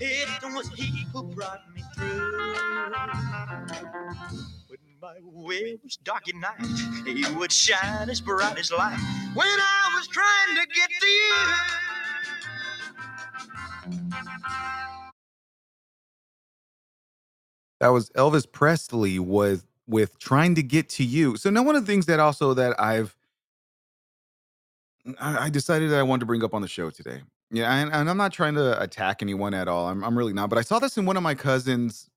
It 0.00 0.28
was 0.54 0.68
He 0.70 1.06
who 1.12 1.22
brought 1.24 1.62
me 1.74 1.82
through. 1.94 2.32
When 4.68 4.78
my 5.00 5.16
way 5.22 5.78
was 5.82 5.96
dark 5.96 6.28
at 6.28 6.34
night, 6.34 6.60
He 7.06 7.24
would 7.34 7.52
shine 7.52 8.10
as 8.10 8.20
bright 8.20 8.58
as 8.58 8.70
light. 8.70 8.98
When 9.34 9.46
I 9.46 9.92
was 9.94 10.06
trying 10.08 10.56
to 10.56 10.66
get 10.74 10.90
to 11.00 11.06
you. 11.06 11.34
That 17.80 17.88
was 17.88 18.10
Elvis 18.10 18.50
Presley 18.50 19.18
with 19.20 19.64
with 19.88 20.18
trying 20.18 20.54
to 20.54 20.62
get 20.62 20.88
to 20.90 21.04
you. 21.04 21.36
So 21.36 21.50
now 21.50 21.62
one 21.62 21.74
of 21.74 21.84
the 21.84 21.90
things 21.90 22.06
that 22.06 22.20
also 22.20 22.54
that 22.54 22.78
I've 22.78 23.16
I 25.18 25.48
decided 25.48 25.90
that 25.90 25.98
I 25.98 26.02
wanted 26.02 26.20
to 26.20 26.26
bring 26.26 26.44
up 26.44 26.52
on 26.52 26.60
the 26.60 26.68
show 26.68 26.90
today. 26.90 27.22
Yeah, 27.50 27.72
and, 27.72 27.90
and 27.92 28.10
I'm 28.10 28.18
not 28.18 28.32
trying 28.32 28.54
to 28.54 28.80
attack 28.80 29.22
anyone 29.22 29.54
at 29.54 29.68
all. 29.68 29.88
I'm, 29.88 30.04
I'm 30.04 30.18
really 30.18 30.34
not. 30.34 30.50
But 30.50 30.58
I 30.58 30.62
saw 30.62 30.78
this 30.78 30.98
in 30.98 31.06
one 31.06 31.16
of 31.16 31.22
my 31.22 31.34
cousins. 31.34 32.10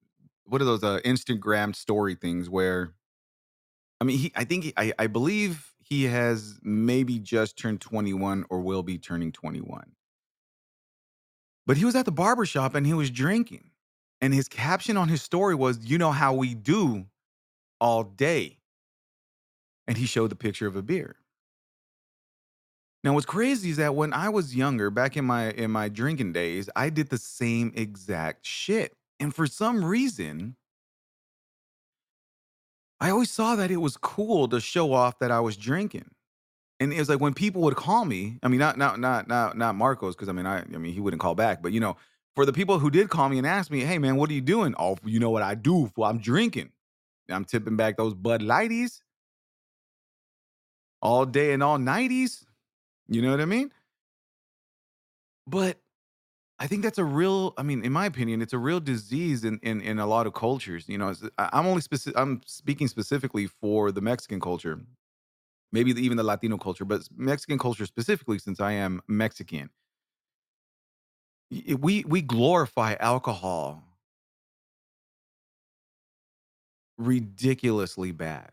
What 0.45 0.61
are 0.61 0.65
those 0.65 0.83
uh, 0.83 0.99
Instagram 1.05 1.73
story 1.73 2.15
things 2.15 2.49
where? 2.49 2.93
I 4.01 4.03
mean, 4.03 4.17
he. 4.17 4.31
I 4.35 4.43
think 4.43 4.65
he, 4.65 4.73
I. 4.75 4.91
I 4.99 5.07
believe 5.07 5.73
he 5.79 6.03
has 6.05 6.59
maybe 6.63 7.17
just 7.19 7.57
turned 7.57 7.79
21 7.79 8.45
or 8.49 8.59
will 8.59 8.83
be 8.83 8.97
turning 8.97 9.31
21. 9.31 9.91
But 11.65 11.77
he 11.77 11.85
was 11.85 11.95
at 11.95 12.05
the 12.05 12.11
barber 12.11 12.45
shop 12.45 12.75
and 12.75 12.85
he 12.85 12.93
was 12.93 13.09
drinking. 13.09 13.69
And 14.19 14.33
his 14.33 14.47
caption 14.47 14.97
on 14.97 15.07
his 15.07 15.21
story 15.21 15.55
was, 15.55 15.79
"You 15.85 15.97
know 15.97 16.11
how 16.11 16.33
we 16.33 16.55
do 16.55 17.05
all 17.81 18.03
day." 18.05 18.59
And 19.87 19.97
he 19.97 20.05
showed 20.07 20.31
the 20.31 20.35
picture 20.35 20.67
of 20.67 20.75
a 20.75 20.81
beer. 20.81 21.17
Now, 23.03 23.13
what's 23.13 23.25
crazy 23.25 23.71
is 23.71 23.77
that 23.77 23.95
when 23.95 24.13
I 24.13 24.29
was 24.29 24.55
younger, 24.55 24.89
back 24.91 25.17
in 25.17 25.25
my 25.25 25.51
in 25.51 25.71
my 25.71 25.89
drinking 25.89 26.33
days, 26.33 26.69
I 26.75 26.89
did 26.89 27.09
the 27.09 27.17
same 27.17 27.71
exact 27.75 28.45
shit. 28.45 28.95
And 29.19 29.33
for 29.33 29.47
some 29.47 29.83
reason, 29.83 30.55
I 32.99 33.09
always 33.09 33.31
saw 33.31 33.55
that 33.55 33.71
it 33.71 33.77
was 33.77 33.97
cool 33.97 34.47
to 34.49 34.59
show 34.59 34.93
off 34.93 35.19
that 35.19 35.31
I 35.31 35.39
was 35.39 35.57
drinking. 35.57 36.11
And 36.79 36.93
it 36.93 36.99
was 36.99 37.09
like 37.09 37.21
when 37.21 37.33
people 37.33 37.61
would 37.63 37.75
call 37.77 38.05
me, 38.05 38.39
I 38.43 38.49
mean, 38.49 38.59
not 38.59 38.77
not 38.77 38.99
not 38.99 39.27
not 39.27 39.57
not 39.57 39.75
Marcos, 39.75 40.15
because 40.15 40.29
I 40.29 40.33
mean, 40.33 40.45
I 40.47 40.59
I 40.61 40.77
mean, 40.77 40.93
he 40.93 40.99
wouldn't 41.01 41.21
call 41.21 41.35
back, 41.35 41.61
but 41.63 41.73
you 41.73 41.79
know, 41.79 41.97
for 42.35 42.45
the 42.45 42.53
people 42.53 42.79
who 42.79 42.91
did 42.91 43.09
call 43.09 43.29
me 43.29 43.37
and 43.39 43.47
ask 43.47 43.71
me, 43.71 43.81
hey 43.81 43.99
man, 43.99 44.17
what 44.17 44.29
are 44.29 44.33
you 44.33 44.41
doing? 44.41 44.75
Oh, 44.79 44.97
you 45.05 45.19
know 45.19 45.31
what 45.31 45.43
I 45.43 45.55
do? 45.55 45.91
Well, 45.97 46.09
I'm 46.09 46.19
drinking. 46.19 46.71
I'm 47.31 47.45
tipping 47.45 47.75
back 47.75 47.97
those 47.97 48.13
Bud 48.13 48.41
Lighties 48.41 49.01
all 51.01 51.25
day 51.25 51.53
and 51.53 51.63
all 51.63 51.77
nighties. 51.77 52.45
You 53.07 53.21
know 53.21 53.31
what 53.31 53.41
I 53.41 53.45
mean? 53.45 53.71
But 55.47 55.79
I 56.59 56.67
think 56.67 56.83
that's 56.83 56.99
a 56.99 57.03
real. 57.03 57.53
I 57.57 57.63
mean, 57.63 57.83
in 57.83 57.91
my 57.91 58.05
opinion, 58.05 58.41
it's 58.41 58.53
a 58.53 58.59
real 58.59 58.79
disease 58.79 59.43
in 59.43 59.59
in, 59.63 59.81
in 59.81 59.99
a 59.99 60.05
lot 60.05 60.27
of 60.27 60.33
cultures. 60.33 60.87
You 60.87 60.97
know, 60.97 61.13
I'm 61.37 61.65
only 61.65 61.81
specific. 61.81 62.17
I'm 62.19 62.41
speaking 62.45 62.87
specifically 62.87 63.47
for 63.47 63.91
the 63.91 64.01
Mexican 64.01 64.39
culture, 64.39 64.79
maybe 65.71 65.91
even 65.91 66.17
the 66.17 66.23
Latino 66.23 66.57
culture, 66.57 66.85
but 66.85 67.07
Mexican 67.15 67.57
culture 67.57 67.85
specifically, 67.85 68.37
since 68.37 68.59
I 68.59 68.73
am 68.73 69.01
Mexican. 69.07 69.71
We 71.49 72.05
we 72.07 72.21
glorify 72.21 72.93
alcohol 72.99 73.83
ridiculously 77.01 78.11
bad. 78.11 78.51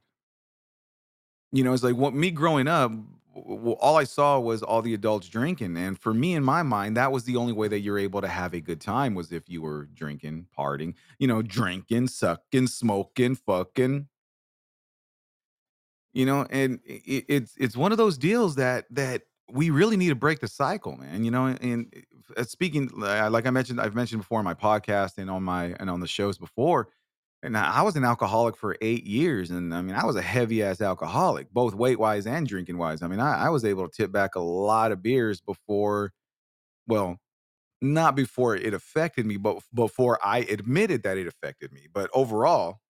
You 1.52 1.64
know, 1.64 1.72
it's 1.72 1.82
like 1.82 1.96
what 1.96 2.14
me 2.14 2.30
growing 2.30 2.68
up, 2.68 2.92
all 3.34 3.96
I 3.96 4.04
saw 4.04 4.38
was 4.38 4.62
all 4.62 4.82
the 4.82 4.94
adults 4.94 5.28
drinking. 5.28 5.76
And 5.76 5.98
for 5.98 6.12
me, 6.12 6.34
in 6.34 6.44
my 6.44 6.62
mind, 6.62 6.96
that 6.96 7.12
was 7.12 7.24
the 7.24 7.36
only 7.36 7.52
way 7.52 7.68
that 7.68 7.80
you're 7.80 7.98
able 7.98 8.20
to 8.20 8.28
have 8.28 8.52
a 8.52 8.60
good 8.60 8.80
time 8.80 9.14
was 9.14 9.32
if 9.32 9.48
you 9.48 9.62
were 9.62 9.86
drinking, 9.94 10.48
partying, 10.56 10.94
you 11.18 11.26
know, 11.26 11.40
drinking, 11.40 12.08
sucking, 12.08 12.66
smoking, 12.66 13.36
fucking, 13.36 14.08
you 16.12 16.26
know, 16.26 16.46
and 16.50 16.80
i- 16.88 17.02
i- 17.08 17.24
it's 17.28 17.54
it's 17.56 17.76
one 17.76 17.92
of 17.92 17.98
those 17.98 18.18
deals 18.18 18.56
that 18.56 18.86
that 18.90 19.22
we 19.50 19.70
really 19.70 19.96
need 19.96 20.08
to 20.10 20.14
break 20.14 20.40
the 20.40 20.48
cycle, 20.48 20.96
man. 20.96 21.24
You 21.24 21.30
know, 21.30 21.46
and 21.46 21.92
uh, 22.36 22.44
speaking 22.44 22.88
like 22.94 23.46
I 23.46 23.50
mentioned, 23.50 23.80
I've 23.80 23.94
mentioned 23.94 24.22
before 24.22 24.38
on 24.38 24.44
my 24.44 24.54
podcast 24.54 25.18
and 25.18 25.30
on 25.30 25.42
my 25.42 25.74
and 25.78 25.90
on 25.90 26.00
the 26.00 26.06
shows 26.08 26.38
before, 26.38 26.88
and 27.42 27.56
I 27.56 27.82
was 27.82 27.96
an 27.96 28.04
alcoholic 28.04 28.56
for 28.56 28.76
eight 28.80 29.04
years, 29.04 29.50
and 29.50 29.74
I 29.74 29.80
mean, 29.82 29.94
I 29.94 30.04
was 30.04 30.16
a 30.16 30.22
heavy 30.22 30.62
ass 30.62 30.80
alcoholic, 30.80 31.50
both 31.52 31.74
weight 31.74 31.98
wise 31.98 32.26
and 32.26 32.46
drinking 32.46 32.78
wise. 32.78 33.02
I 33.02 33.08
mean, 33.08 33.20
I, 33.20 33.46
I 33.46 33.48
was 33.48 33.64
able 33.64 33.88
to 33.88 33.96
tip 33.96 34.10
back 34.10 34.34
a 34.34 34.40
lot 34.40 34.90
of 34.92 35.02
beers 35.02 35.40
before, 35.40 36.12
well, 36.86 37.18
not 37.80 38.16
before 38.16 38.56
it 38.56 38.74
affected 38.74 39.24
me, 39.24 39.36
but 39.36 39.62
before 39.72 40.18
I 40.24 40.38
admitted 40.38 41.04
that 41.04 41.16
it 41.16 41.28
affected 41.28 41.72
me. 41.72 41.86
But 41.92 42.10
overall, 42.12 42.80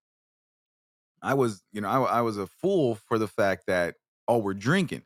I 1.20 1.34
was, 1.34 1.62
you 1.72 1.82
know, 1.82 1.88
I, 1.88 2.18
I 2.18 2.20
was 2.22 2.38
a 2.38 2.46
fool 2.46 2.94
for 2.94 3.18
the 3.18 3.28
fact 3.28 3.64
that, 3.66 3.96
oh, 4.28 4.38
we're 4.38 4.54
drinking. 4.54 5.02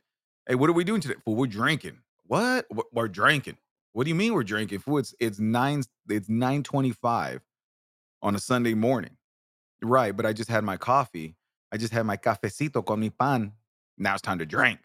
Hey, 0.47 0.55
what 0.55 0.69
are 0.69 0.73
we 0.73 0.85
doing 0.85 1.01
today? 1.01 1.15
Well, 1.25 1.35
we're 1.35 1.47
drinking. 1.47 1.97
What? 2.25 2.65
We're 2.93 3.09
drinking. 3.09 3.57
What 3.91 4.05
do 4.05 4.09
you 4.09 4.15
mean 4.15 4.33
we're 4.33 4.43
drinking? 4.43 4.79
Fool, 4.79 4.97
it's 4.99 5.13
it's 5.19 5.39
nine 5.39 5.83
it's 6.09 6.29
nine 6.29 6.63
twenty 6.63 6.91
five 6.91 7.41
on 8.21 8.35
a 8.35 8.39
Sunday 8.39 8.73
morning. 8.73 9.17
Right, 9.83 10.15
but 10.15 10.25
I 10.25 10.33
just 10.33 10.49
had 10.49 10.63
my 10.63 10.77
coffee. 10.77 11.35
I 11.71 11.77
just 11.77 11.93
had 11.93 12.05
my 12.05 12.17
cafecito 12.17 12.85
con 12.85 12.99
mi 12.99 13.09
pan. 13.09 13.53
Now 13.97 14.13
it's 14.13 14.21
time 14.21 14.39
to 14.39 14.45
drink. 14.45 14.79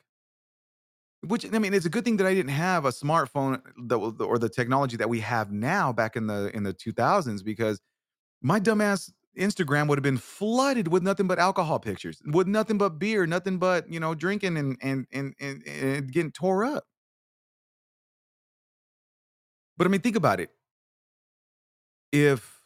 Which 1.27 1.45
I 1.53 1.59
mean, 1.59 1.75
it's 1.75 1.85
a 1.87 1.91
good 1.91 2.05
thing 2.05 2.17
that 2.19 2.27
I 2.29 2.35
didn't 2.35 2.53
have 2.53 2.85
a 2.85 2.91
smartphone 2.91 3.61
that 3.89 3.97
or 3.97 4.39
the 4.39 4.49
technology 4.49 4.97
that 4.99 5.09
we 5.09 5.19
have 5.21 5.51
now 5.51 5.93
back 5.93 6.15
in 6.15 6.29
the 6.29 6.55
in 6.55 6.63
the 6.63 6.73
2000s 6.73 7.43
because 7.43 7.81
my 8.43 8.61
dumbass 8.61 9.13
Instagram 9.39 9.89
would 9.89 9.99
have 9.99 10.05
been 10.05 10.19
flooded 10.19 10.89
with 10.89 11.03
nothing 11.03 11.27
but 11.29 11.39
alcohol 11.39 11.81
pictures, 11.81 12.23
with 12.27 12.49
nothing 12.49 12.79
but 12.79 12.99
beer, 12.99 13.27
nothing 13.27 13.59
but 13.59 13.91
you 13.93 14.01
know 14.01 14.15
drinking 14.15 14.59
and 14.59 14.79
and 14.83 15.07
and 15.13 15.35
and, 15.41 15.67
and 15.67 16.13
getting 16.13 16.33
tore 16.33 16.65
up. 16.65 16.85
But 19.77 19.87
I 19.87 19.91
mean, 19.91 20.01
think 20.01 20.17
about 20.17 20.41
it. 20.41 20.51
If 22.13 22.58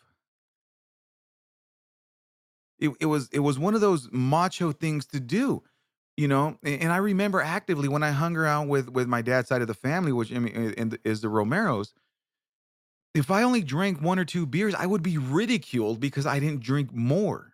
it, 2.83 2.91
it 3.01 3.07
was 3.07 3.29
it 3.33 3.41
was 3.41 3.59
one 3.59 3.75
of 3.75 3.81
those 3.81 4.09
macho 4.13 4.73
things 4.73 5.07
to 5.07 5.21
do 5.21 5.63
you 6.19 6.29
know? 6.29 6.59
A- 6.65 6.79
and, 6.79 6.93
i 6.93 6.99
remember 6.99 7.41
actively 7.41 7.89
when 7.89 8.03
i 8.03 8.11
hung 8.11 8.37
around 8.37 8.69
with 8.69 8.89
with 8.91 9.09
my 9.09 9.23
dad's 9.23 9.49
side 9.49 9.63
of 9.63 9.69
the 9.69 9.75
family 9.75 10.13
which 10.13 10.33
i 10.35 10.39
mean 10.39 10.75
is 11.05 11.21
the 11.23 11.29
romeros 11.29 11.93
if 13.15 13.31
i 13.31 13.43
only 13.43 13.63
drank 13.63 14.01
one 14.01 14.19
or 14.19 14.25
two 14.25 14.47
beers 14.47 14.75
i 14.75 14.87
would 14.87 15.03
be 15.03 15.19
ridiculed 15.19 16.01
because 16.01 16.27
i 16.27 16.39
didn't 16.39 16.61
drink 16.63 16.93
more. 16.93 17.53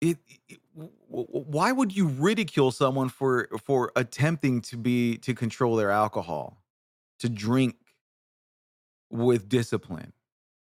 It, 0.00 0.18
it 0.48 0.58
why 1.08 1.70
would 1.70 1.94
you 1.94 2.08
ridicule 2.08 2.72
someone 2.72 3.08
for 3.08 3.48
for 3.64 3.92
attempting 3.94 4.60
to 4.62 4.76
be 4.76 5.18
to 5.18 5.34
control 5.34 5.76
their 5.76 5.90
alcohol 5.90 6.60
to 7.20 7.28
drink 7.28 7.76
with 9.12 9.48
discipline 9.48 10.12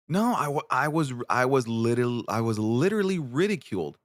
No, 0.09 0.33
I 0.35 0.85
I 0.85 0.87
was 0.89 1.13
I 1.29 1.45
was 1.45 1.67
little 1.67 2.23
I 2.29 2.41
was 2.41 2.59
literally 2.59 3.19
ridiculed. 3.19 3.97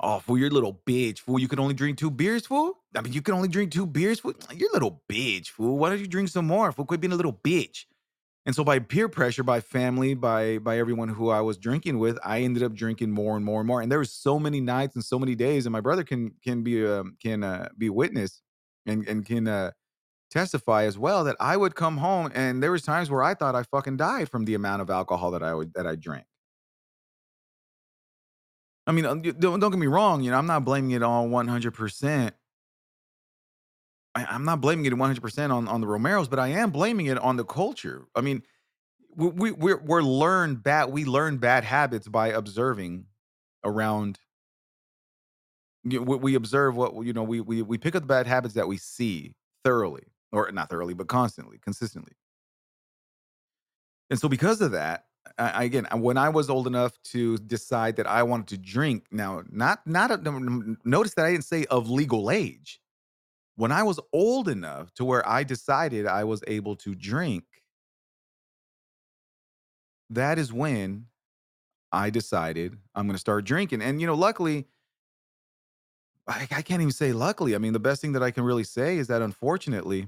"Oh, 0.00 0.18
fool, 0.20 0.38
you're 0.38 0.50
little 0.50 0.80
bitch, 0.86 1.20
fool. 1.20 1.38
You 1.38 1.48
can 1.48 1.58
only 1.60 1.74
drink 1.74 1.98
2 1.98 2.10
beers, 2.10 2.46
fool? 2.46 2.78
I 2.96 3.00
mean, 3.02 3.12
you 3.12 3.22
can 3.22 3.34
only 3.34 3.48
drink 3.48 3.72
2 3.72 3.86
beers, 3.86 4.20
fool? 4.20 4.34
You're 4.54 4.70
little 4.72 5.02
bitch, 5.08 5.48
fool. 5.48 5.78
Why 5.78 5.90
don't 5.90 6.00
you 6.00 6.06
drink 6.06 6.28
some 6.28 6.46
more, 6.46 6.72
fool? 6.72 6.84
Quit 6.86 7.00
being 7.00 7.12
a 7.12 7.16
little 7.16 7.32
bitch." 7.44 7.84
And 8.46 8.54
so 8.56 8.64
by 8.64 8.80
peer 8.80 9.08
pressure, 9.08 9.42
by 9.44 9.60
family, 9.60 10.14
by 10.14 10.58
by 10.58 10.78
everyone 10.78 11.10
who 11.10 11.30
I 11.30 11.40
was 11.42 11.58
drinking 11.58 11.98
with, 11.98 12.18
I 12.24 12.42
ended 12.42 12.62
up 12.62 12.74
drinking 12.74 13.10
more 13.12 13.36
and 13.36 13.44
more 13.44 13.60
and 13.60 13.68
more. 13.68 13.82
And 13.82 13.92
there 13.92 13.98
were 14.00 14.06
so 14.06 14.38
many 14.38 14.60
nights 14.60 14.96
and 14.96 15.04
so 15.04 15.18
many 15.18 15.34
days, 15.36 15.66
and 15.66 15.72
my 15.72 15.80
brother 15.82 16.04
can 16.04 16.32
can 16.44 16.62
be 16.64 16.86
um, 16.86 17.16
can 17.22 17.44
uh, 17.44 17.68
be 17.78 17.90
witness 17.90 18.42
and 18.86 19.06
and 19.08 19.26
can 19.26 19.48
uh, 19.48 19.72
testify 20.32 20.84
as 20.84 20.98
well 20.98 21.24
that 21.24 21.36
I 21.38 21.56
would 21.56 21.74
come 21.74 21.98
home 21.98 22.32
and 22.34 22.62
there 22.62 22.72
was 22.72 22.82
times 22.82 23.10
where 23.10 23.22
I 23.22 23.34
thought 23.34 23.54
I 23.54 23.62
fucking 23.64 23.98
died 23.98 24.28
from 24.30 24.44
the 24.44 24.54
amount 24.54 24.82
of 24.82 24.90
alcohol 24.90 25.30
that 25.32 25.42
I 25.42 25.54
would 25.54 25.74
that 25.74 25.86
I 25.86 25.96
drank. 25.96 26.24
I 28.86 28.92
mean, 28.92 29.04
uh, 29.04 29.14
don't 29.14 29.60
don't 29.60 29.70
get 29.70 29.78
me 29.78 29.86
wrong, 29.86 30.22
you 30.22 30.30
know, 30.30 30.38
I'm 30.38 30.46
not 30.46 30.64
blaming 30.64 30.92
it 30.92 31.02
on 31.02 31.30
100%. 31.30 32.32
I, 34.14 34.24
I'm 34.24 34.44
not 34.44 34.60
blaming 34.60 34.86
it 34.86 34.92
100% 34.92 35.50
on 35.52 35.68
on 35.68 35.80
the 35.80 35.86
Romeros, 35.86 36.28
but 36.28 36.38
I 36.38 36.48
am 36.48 36.70
blaming 36.70 37.06
it 37.06 37.18
on 37.18 37.36
the 37.36 37.44
culture. 37.44 38.06
I 38.14 38.22
mean, 38.22 38.42
we, 39.14 39.28
we 39.28 39.50
we're 39.52 39.82
we're 39.82 40.02
learned 40.02 40.62
bad 40.62 40.90
we 40.90 41.04
learn 41.04 41.36
bad 41.38 41.64
habits 41.64 42.08
by 42.08 42.28
observing 42.28 43.06
around 43.64 44.18
we, 45.84 45.98
we 45.98 46.34
observe 46.34 46.76
what 46.76 46.94
you 47.04 47.12
know 47.12 47.22
we, 47.22 47.40
we 47.40 47.62
we 47.62 47.78
pick 47.78 47.94
up 47.94 48.02
the 48.02 48.06
bad 48.06 48.26
habits 48.26 48.54
that 48.54 48.68
we 48.68 48.78
see 48.78 49.34
thoroughly 49.64 50.11
or 50.32 50.50
not 50.52 50.70
thoroughly 50.70 50.94
but 50.94 51.08
constantly 51.08 51.58
consistently. 51.58 52.12
And 54.10 54.18
so 54.18 54.28
because 54.28 54.60
of 54.60 54.72
that 54.72 55.06
I, 55.38 55.64
again 55.64 55.86
when 55.94 56.18
i 56.18 56.28
was 56.28 56.50
old 56.50 56.66
enough 56.66 57.00
to 57.04 57.38
decide 57.38 57.96
that 57.96 58.06
i 58.06 58.22
wanted 58.22 58.48
to 58.48 58.58
drink 58.58 59.06
now 59.10 59.42
not 59.50 59.86
not 59.86 60.10
a, 60.10 60.16
no- 60.16 60.38
no- 60.38 60.76
notice 60.84 61.14
that 61.14 61.24
i 61.24 61.30
didn't 61.30 61.44
say 61.44 61.64
of 61.66 61.88
legal 61.88 62.30
age. 62.30 62.80
When 63.56 63.72
i 63.72 63.82
was 63.82 64.00
old 64.12 64.48
enough 64.48 64.92
to 64.94 65.04
where 65.04 65.26
i 65.28 65.44
decided 65.44 66.06
i 66.06 66.24
was 66.24 66.42
able 66.46 66.76
to 66.76 66.94
drink 66.94 67.44
that 70.10 70.38
is 70.38 70.52
when 70.52 71.06
i 71.92 72.10
decided 72.10 72.76
i'm 72.94 73.06
going 73.06 73.14
to 73.14 73.20
start 73.20 73.44
drinking. 73.44 73.80
And 73.82 74.00
you 74.00 74.06
know 74.06 74.14
luckily 74.14 74.66
I, 76.26 76.46
I 76.50 76.62
can't 76.62 76.80
even 76.80 76.92
say 76.92 77.12
luckily. 77.12 77.54
I 77.54 77.58
mean, 77.58 77.72
the 77.72 77.80
best 77.80 78.00
thing 78.00 78.12
that 78.12 78.22
I 78.22 78.30
can 78.30 78.44
really 78.44 78.64
say 78.64 78.96
is 78.98 79.08
that 79.08 79.22
unfortunately, 79.22 80.06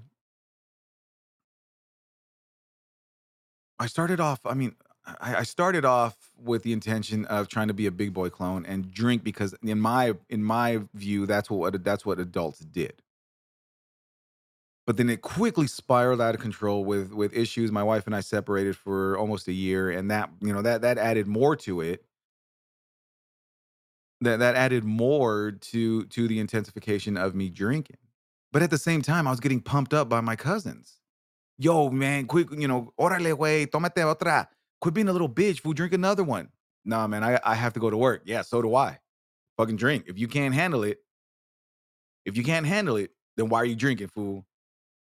I 3.79 3.87
started 3.87 4.21
off. 4.21 4.41
I 4.45 4.55
mean, 4.55 4.75
I, 5.21 5.43
started 5.43 5.85
off 5.85 6.17
with 6.43 6.63
the 6.63 6.73
intention 6.73 7.27
of 7.27 7.49
trying 7.49 7.69
to 7.69 7.75
be 7.75 7.87
a 7.87 7.91
big 7.91 8.15
boy 8.15 8.31
clone 8.31 8.65
and 8.65 8.91
drink 8.91 9.23
because, 9.23 9.55
in 9.63 9.79
my 9.79 10.15
in 10.31 10.43
my 10.43 10.81
view, 10.95 11.27
that's 11.27 11.51
what 11.51 11.85
that's 11.85 12.07
what 12.07 12.19
adults 12.19 12.61
did. 12.61 13.03
But 14.87 14.97
then 14.97 15.09
it 15.11 15.23
quickly 15.23 15.67
spiraled 15.67 16.21
out 16.21 16.35
of 16.35 16.41
control 16.41 16.85
with 16.85 17.13
with 17.13 17.37
issues. 17.37 17.71
My 17.71 17.83
wife 17.83 18.07
and 18.07 18.17
I 18.17 18.21
separated 18.21 18.77
for 18.77 19.19
almost 19.19 19.49
a 19.49 19.53
year, 19.53 19.91
and 19.91 20.11
that 20.11 20.31
you 20.41 20.53
know 20.53 20.63
that 20.63 20.83
that 20.83 20.99
added 20.99 21.27
more 21.27 21.57
to 21.57 21.81
it. 21.81 22.05
That 24.21 24.39
that 24.39 24.55
added 24.57 24.85
more 24.85 25.53
to 25.53 26.05
to 26.07 26.29
the 26.29 26.39
intensification 26.39 27.17
of 27.17 27.35
me 27.35 27.51
drinking. 27.51 27.99
But 28.53 28.63
at 28.63 28.71
the 28.71 28.79
same 28.79 29.03
time, 29.03 29.27
I 29.27 29.31
was 29.31 29.41
getting 29.41 29.61
pumped 29.61 29.93
up 29.93 30.09
by 30.09 30.21
my 30.21 30.37
cousins. 30.37 31.01
Yo, 31.59 31.89
man, 31.91 32.27
quick, 32.27 32.49
you 32.53 32.67
know, 32.67 32.93
órale, 32.99 33.33
güey, 33.37 33.67
tómate 33.67 34.05
otra. 34.05 34.49
Quit 34.81 34.95
being 34.95 35.09
a 35.09 35.13
little 35.13 35.29
bitch, 35.29 35.61
fool. 35.61 35.73
Drink 35.73 35.93
another 35.93 36.25
one. 36.25 36.49
Nah, 36.85 37.07
man, 37.07 37.23
I, 37.23 37.39
I 37.45 37.55
have 37.55 37.73
to 37.75 37.81
go 37.81 37.91
to 37.91 37.97
work. 37.97 38.23
Yeah, 38.25 38.43
so 38.43 38.61
do 38.61 38.75
I. 38.75 38.99
Fucking 39.57 39.77
drink. 39.77 40.05
If 40.07 40.19
you 40.19 40.29
can't 40.29 40.55
handle 40.55 40.83
it, 40.83 40.99
if 42.25 42.37
you 42.37 42.43
can't 42.43 42.67
handle 42.67 42.97
it, 42.97 43.11
then 43.37 43.49
why 43.49 43.61
are 43.61 43.65
you 43.65 43.77
drinking, 43.77 44.09
fool? 44.09 44.45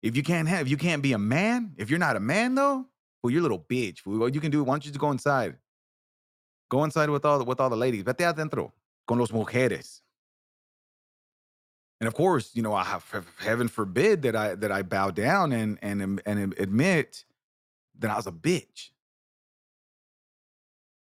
If 0.01 0.15
you 0.15 0.23
can't 0.23 0.47
have, 0.47 0.61
if 0.61 0.69
you 0.69 0.77
can't 0.77 1.01
be 1.01 1.13
a 1.13 1.17
man, 1.17 1.73
if 1.77 1.89
you're 1.89 1.99
not 1.99 2.15
a 2.15 2.19
man 2.19 2.55
though, 2.55 2.85
well, 3.21 3.31
you're 3.31 3.39
a 3.39 3.43
little 3.43 3.59
bitch, 3.69 3.99
fool. 3.99 4.19
What 4.19 4.33
you 4.33 4.41
can 4.41 4.51
do, 4.51 4.63
why 4.63 4.73
don't 4.73 4.85
you 4.85 4.91
just 4.91 4.99
go 4.99 5.11
inside? 5.11 5.57
Go 6.69 6.83
inside 6.83 7.09
with 7.09 7.25
all 7.25 7.39
the, 7.39 7.45
with 7.45 7.59
all 7.59 7.69
the 7.69 7.77
ladies. 7.77 8.03
Vete 8.03 8.25
adentro 8.25 8.71
con 9.07 9.17
los 9.19 9.31
mujeres. 9.31 10.01
And 11.99 12.07
of 12.07 12.13
course, 12.13 12.51
you 12.53 12.61
know, 12.61 12.73
I 12.73 12.83
have 12.83 13.27
heaven 13.39 13.67
forbid 13.67 14.21
that 14.23 14.35
I 14.35 14.55
that 14.55 14.71
I 14.71 14.83
bow 14.83 15.11
down 15.11 15.51
and 15.51 15.79
and 15.81 16.21
and 16.25 16.55
admit 16.59 17.25
that 17.99 18.11
I 18.11 18.15
was 18.15 18.27
a 18.27 18.31
bitch. 18.31 18.91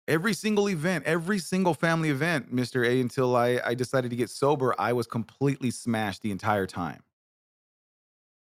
Every 0.07 0.33
single 0.33 0.67
event, 0.69 1.05
every 1.05 1.37
single 1.37 1.75
family 1.75 2.09
event, 2.09 2.53
Mr. 2.53 2.83
A, 2.87 2.99
until 2.99 3.35
I, 3.35 3.61
I 3.63 3.75
decided 3.75 4.09
to 4.09 4.17
get 4.17 4.31
sober, 4.31 4.73
I 4.79 4.91
was 4.93 5.05
completely 5.05 5.69
smashed 5.69 6.23
the 6.23 6.31
entire 6.31 6.65
time. 6.65 7.03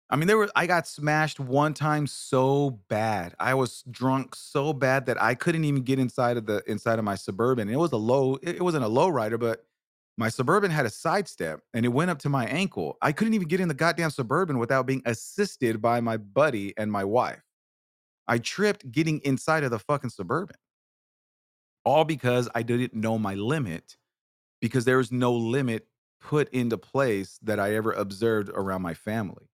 I 0.09 0.15
mean, 0.15 0.27
there 0.27 0.37
were 0.37 0.49
I 0.55 0.67
got 0.67 0.87
smashed 0.87 1.39
one 1.39 1.73
time 1.73 2.07
so 2.07 2.79
bad. 2.87 3.35
I 3.39 3.55
was 3.55 3.83
drunk 3.91 4.35
so 4.35 4.71
bad 4.71 5.07
that 5.07 5.21
I 5.21 5.35
couldn't 5.35 5.65
even 5.65 5.83
get 5.83 5.99
inside 5.99 6.37
of 6.37 6.45
the 6.45 6.63
inside 6.65 6.99
of 6.99 7.03
my 7.03 7.15
suburban. 7.15 7.69
It 7.69 7.75
was 7.75 7.91
a 7.91 7.97
low, 7.97 8.35
it 8.41 8.55
it 8.57 8.61
wasn't 8.61 8.85
a 8.85 8.87
low 8.87 9.09
rider, 9.09 9.37
but 9.37 9.65
my 10.17 10.29
suburban 10.29 10.71
had 10.71 10.85
a 10.85 10.89
side 10.89 11.27
step 11.27 11.61
and 11.73 11.85
it 11.85 11.89
went 11.89 12.09
up 12.09 12.17
to 12.19 12.29
my 12.29 12.45
ankle. 12.47 12.97
I 13.01 13.11
couldn't 13.11 13.35
even 13.35 13.47
get 13.47 13.59
in 13.59 13.67
the 13.67 13.75
goddamn 13.75 14.09
suburban 14.09 14.57
without 14.57 14.87
being 14.87 15.03
assisted 15.05 15.79
by 15.81 16.01
my 16.01 16.17
buddy 16.17 16.73
and 16.75 16.91
my 16.91 17.03
wife. 17.03 17.43
I 18.27 18.39
tripped 18.39 18.91
getting 18.91 19.19
inside 19.19 19.63
of 19.63 19.71
the 19.71 19.79
fucking 19.79 20.09
suburban. 20.09 20.57
All 21.85 22.03
because 22.03 22.49
I 22.55 22.63
didn't 22.63 22.93
know 22.93 23.17
my 23.17 23.35
limit 23.35 23.95
because 24.59 24.85
there 24.85 24.97
was 24.97 25.11
no 25.11 25.31
limit 25.33 25.87
put 26.19 26.49
into 26.49 26.77
place 26.77 27.39
that 27.43 27.59
I 27.59 27.75
ever 27.75 27.93
observed 27.93 28.49
around 28.49 28.81
my 28.81 28.95
family. 28.95 29.49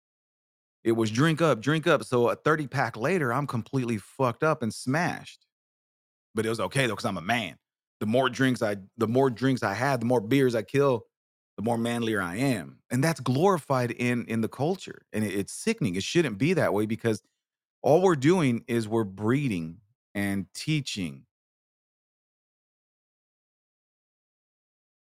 It 0.85 0.93
was 0.93 1.11
drink 1.11 1.43
up, 1.43 1.61
drink 1.61 1.87
up. 1.87 2.05
So 2.05 2.29
a 2.29 2.37
30 2.37 2.69
pack 2.69 2.97
later, 2.97 3.33
I'm 3.33 3.47
completely 3.47 3.99
fucked 3.99 4.43
up 4.43 4.63
and 4.63 4.73
smashed. 4.73 5.45
But 6.35 6.47
it 6.47 6.49
was 6.49 6.61
okay 6.61 6.87
though, 6.87 6.95
because 6.95 7.05
I'm 7.05 7.19
a 7.19 7.23
man. 7.23 7.57
The 8.03 8.07
more 8.07 8.31
drinks 8.31 8.63
I 8.63 8.79
the 8.99 9.09
more 9.09 9.31
drinks 9.31 9.65
I 9.65 9.75
have, 9.75 10.01
the 10.01 10.07
more 10.07 10.21
beers 10.23 10.57
I 10.57 10.65
kill, 10.65 11.07
the 11.57 11.65
more 11.65 11.79
manlier 11.79 12.23
I 12.23 12.37
am. 12.37 12.81
And 12.93 13.05
that's 13.05 13.21
glorified 13.21 13.93
in 13.93 14.27
in 14.27 14.43
the 14.43 14.51
culture. 14.51 15.07
And 15.15 15.25
it- 15.25 15.35
it's 15.35 15.55
sickening. 15.55 15.97
It 15.97 16.05
shouldn't 16.05 16.39
be 16.39 16.55
that 16.55 16.75
way 16.75 16.87
because 16.87 17.23
all 17.83 18.03
we're 18.03 18.17
doing 18.17 18.65
is 18.69 18.89
we're 18.89 19.05
breeding 19.05 19.81
and 20.15 20.47
teaching 20.55 21.27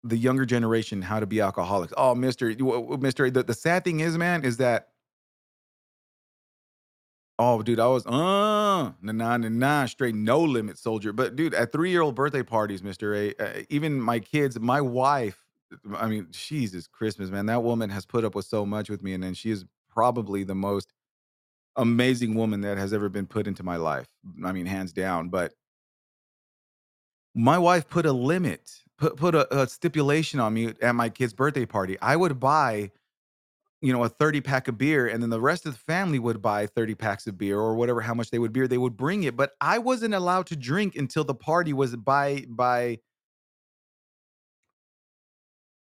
the 0.04 0.18
younger 0.18 0.46
generation 0.46 1.02
how 1.02 1.20
to 1.20 1.28
be 1.28 1.42
alcoholics. 1.42 1.94
Oh, 1.96 2.16
w- 2.16 2.98
Mr. 2.98 3.30
The, 3.32 3.44
the 3.44 3.54
sad 3.54 3.84
thing 3.84 4.00
is, 4.00 4.18
man, 4.18 4.44
is 4.44 4.58
that 4.58 4.90
oh, 7.40 7.62
dude, 7.62 7.80
I 7.80 7.88
was 7.88 8.06
uh 8.06 8.12
nah 8.12 8.92
nah 9.02 9.38
nah 9.38 9.86
straight 9.86 10.16
no 10.16 10.42
limit 10.42 10.78
soldier. 10.78 11.14
But 11.14 11.36
dude, 11.36 11.54
at 11.54 11.72
three 11.72 11.92
year 11.92 12.02
old 12.02 12.16
birthday 12.16 12.44
parties, 12.44 12.82
Mr. 12.82 13.16
A, 13.16 13.44
uh, 13.44 13.64
even 13.70 14.02
my 14.02 14.20
kids, 14.20 14.60
my 14.60 14.82
wife, 14.82 15.44
I 15.96 16.08
mean, 16.08 16.28
Jesus 16.32 16.88
Christmas, 16.88 17.30
man, 17.30 17.46
that 17.48 17.64
woman 17.64 17.90
has 17.90 18.06
put 18.06 18.26
up 18.26 18.36
with 18.36 18.46
so 18.46 18.66
much 18.66 18.90
with 18.90 19.04
me, 19.04 19.14
and 19.14 19.24
then 19.24 19.34
she 19.34 19.52
is 19.52 19.66
probably 19.90 20.44
the 20.44 20.56
most 20.56 20.94
amazing 21.76 22.36
woman 22.36 22.62
that 22.62 22.78
has 22.78 22.94
ever 22.94 23.10
been 23.10 23.28
put 23.28 23.48
into 23.48 23.64
my 23.64 23.78
life. 23.78 24.08
I 24.44 24.52
mean, 24.52 24.66
hands 24.66 24.94
down. 24.94 25.30
But 25.30 25.54
my 27.34 27.58
wife 27.58 27.88
put 27.90 28.06
a 28.06 28.12
limit, 28.12 28.72
put 28.98 29.16
put 29.16 29.36
a, 29.36 29.62
a 29.62 29.68
stipulation 29.68 30.40
on 30.40 30.54
me 30.54 30.74
at 30.82 30.96
my 30.96 31.10
kid's 31.10 31.34
birthday 31.34 31.66
party. 31.66 31.98
I 32.02 32.16
would 32.16 32.40
buy, 32.40 32.92
you 33.82 33.92
know, 33.94 34.04
a 34.04 34.10
30 34.10 34.42
pack 34.42 34.68
of 34.68 34.78
beer, 34.78 35.08
and 35.08 35.22
then 35.24 35.30
the 35.30 35.42
rest 35.42 35.66
of 35.66 35.74
the 35.74 35.80
family 35.80 36.20
would 36.20 36.42
buy 36.42 36.68
30 36.68 36.96
packs 36.96 37.28
of 37.28 37.38
beer 37.38 37.60
or 37.60 37.76
whatever, 37.76 38.02
how 38.02 38.14
much 38.14 38.30
they 38.32 38.40
would 38.40 38.54
beer, 38.54 38.68
they 38.68 38.78
would 38.78 38.98
bring 38.98 39.24
it. 39.24 39.36
But 39.36 39.54
I 39.62 39.80
wasn't 39.80 40.14
allowed 40.14 40.48
to 40.48 40.56
drink 40.56 40.96
until 40.96 41.24
the 41.24 41.36
party 41.36 41.74
was 41.74 41.96
by 41.96 42.46
by 42.50 43.00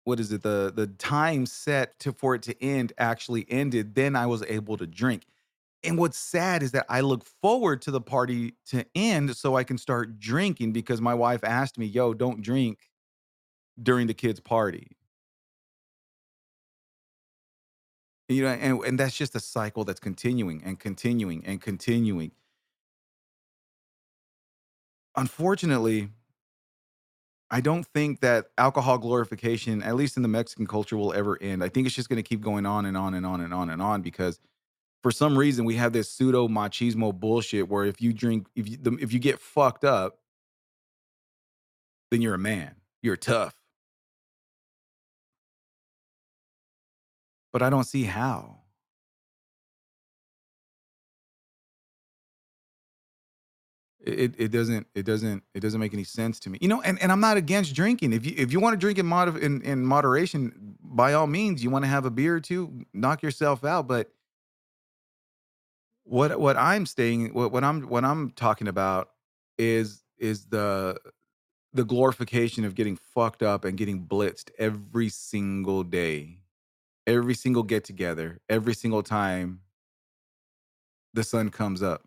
what 0.04 0.20
is 0.20 0.32
it, 0.32 0.41
the 0.41 0.72
the 0.76 0.88
time 0.88 1.45
set 1.45 2.00
to 2.00 2.12
for 2.14 2.36
it 2.36 2.41
to 2.43 2.64
end 2.64 2.93
actually 2.97 3.45
ended. 3.50 3.95
Then 3.95 4.16
I 4.16 4.26
was 4.26 4.43
able 4.43 4.78
to 4.78 4.88
drink. 4.88 5.24
And 5.84 5.97
what's 5.97 6.18
sad 6.18 6.62
is 6.64 6.72
that 6.74 6.86
I 6.89 7.02
look 7.02 7.26
forward 7.41 7.82
to 7.84 7.91
the 7.91 8.02
party 8.02 8.56
to 8.68 8.86
end 8.95 9.36
so 9.38 9.56
I 9.56 9.64
can 9.64 9.78
start 9.78 10.20
drinking 10.20 10.74
because 10.74 11.00
my 11.02 11.14
wife 11.14 11.43
asked 11.43 11.78
me, 11.78 11.86
yo, 11.86 12.14
don't 12.14 12.41
drink 12.41 12.80
during 13.82 14.08
the 14.08 14.14
kids' 14.14 14.39
party. 14.39 14.97
You 18.30 18.44
know, 18.44 18.50
and, 18.50 18.80
and 18.84 19.00
that's 19.00 19.18
just 19.18 19.36
a 19.36 19.40
cycle 19.40 19.84
that's 19.84 20.00
continuing 20.00 20.62
and 20.64 20.80
continuing 20.80 21.44
and 21.46 21.60
continuing. 21.60 22.32
Unfortunately, 25.16 26.10
I 27.52 27.62
don't 27.62 27.84
think 27.84 28.20
that 28.20 28.52
alcohol 28.58 29.00
glorification, 29.00 29.82
at 29.82 29.96
least 29.96 30.16
in 30.16 30.22
the 30.22 30.30
Mexican 30.30 30.68
culture, 30.68 30.96
will 30.96 31.14
ever 31.14 31.42
end. 31.42 31.64
I 31.64 31.70
think 31.70 31.88
it's 31.88 31.96
just 31.96 32.08
going 32.08 32.22
to 32.22 32.28
keep 32.28 32.42
going 32.42 32.68
on 32.68 32.86
and 32.86 32.96
on 32.96 33.16
and 33.16 33.26
on 33.26 33.42
and 33.42 33.52
on 33.52 33.72
and 33.72 33.82
on 33.82 34.04
because 34.04 34.40
for 35.02 35.12
some 35.12 35.38
reason 35.38 35.66
we 35.66 35.76
have 35.76 35.94
this 35.94 36.10
pseudo 36.12 36.48
machismo 36.48 37.18
bullshit 37.18 37.68
where 37.68 37.86
if 37.86 38.02
you 38.02 38.14
drink 38.14 38.48
if 38.56 38.68
you 38.70 38.78
if 39.02 39.14
you 39.14 39.20
get 39.20 39.40
fucked 39.40 39.84
up 39.84 40.20
then 42.12 42.22
you're 42.22 42.34
a 42.34 42.40
man 42.40 42.76
you're 43.02 43.16
tough 43.16 43.59
but 47.54 47.62
i 47.62 47.70
don't 47.70 47.86
see 47.86 48.04
how. 48.04 48.58
It, 54.02 54.36
it 54.38 54.47
doesn't 54.52 54.88
it 54.95 55.06
doesn't 55.06 55.43
it 55.54 55.60
doesn't 55.60 55.80
make 55.80 55.93
any 55.93 56.06
sense 56.06 56.39
to 56.41 56.50
me. 56.50 56.58
You 56.62 56.70
know 56.70 56.82
and, 56.82 57.02
and 57.02 57.12
i'm 57.12 57.20
not 57.20 57.38
against 57.38 57.76
drinking. 57.76 58.14
If 58.14 58.26
you 58.26 58.34
if 58.38 58.52
you 58.52 58.60
want 58.60 58.74
to 58.74 58.78
drink 58.78 58.97
in, 58.97 59.06
mod, 59.06 59.38
in 59.38 59.62
in 59.62 59.86
moderation 59.86 60.78
by 60.82 61.14
all 61.14 61.28
means 61.28 61.64
you 61.64 61.70
want 61.70 61.86
to 61.86 61.89
have 61.89 62.06
a 62.06 62.12
beer 62.12 62.36
or 62.36 62.39
two 62.39 62.86
knock 62.93 63.24
yourself 63.24 63.66
out 63.66 63.88
but 63.88 64.10
what 66.06 66.39
what 66.39 66.58
i'm 66.58 66.86
staying 66.88 67.34
what, 67.34 67.52
what 67.52 67.64
i'm 67.64 67.84
what 67.84 68.06
i'm 68.06 68.32
talking 68.32 68.68
about 68.68 69.12
is 69.60 70.04
is 70.20 70.45
the 70.47 70.97
the 71.74 71.86
glorification 71.86 72.66
of 72.66 72.76
getting 72.76 72.97
fucked 72.97 73.43
up 73.43 73.66
and 73.66 73.78
getting 73.78 74.06
blitzed 74.06 74.50
every 74.60 75.10
single 75.10 75.84
day 75.84 76.39
every 77.10 77.34
single 77.34 77.64
get 77.64 77.84
together 77.84 78.39
every 78.49 78.74
single 78.74 79.03
time 79.03 79.62
the 81.14 81.24
sun 81.24 81.49
comes 81.49 81.82
up 81.82 82.03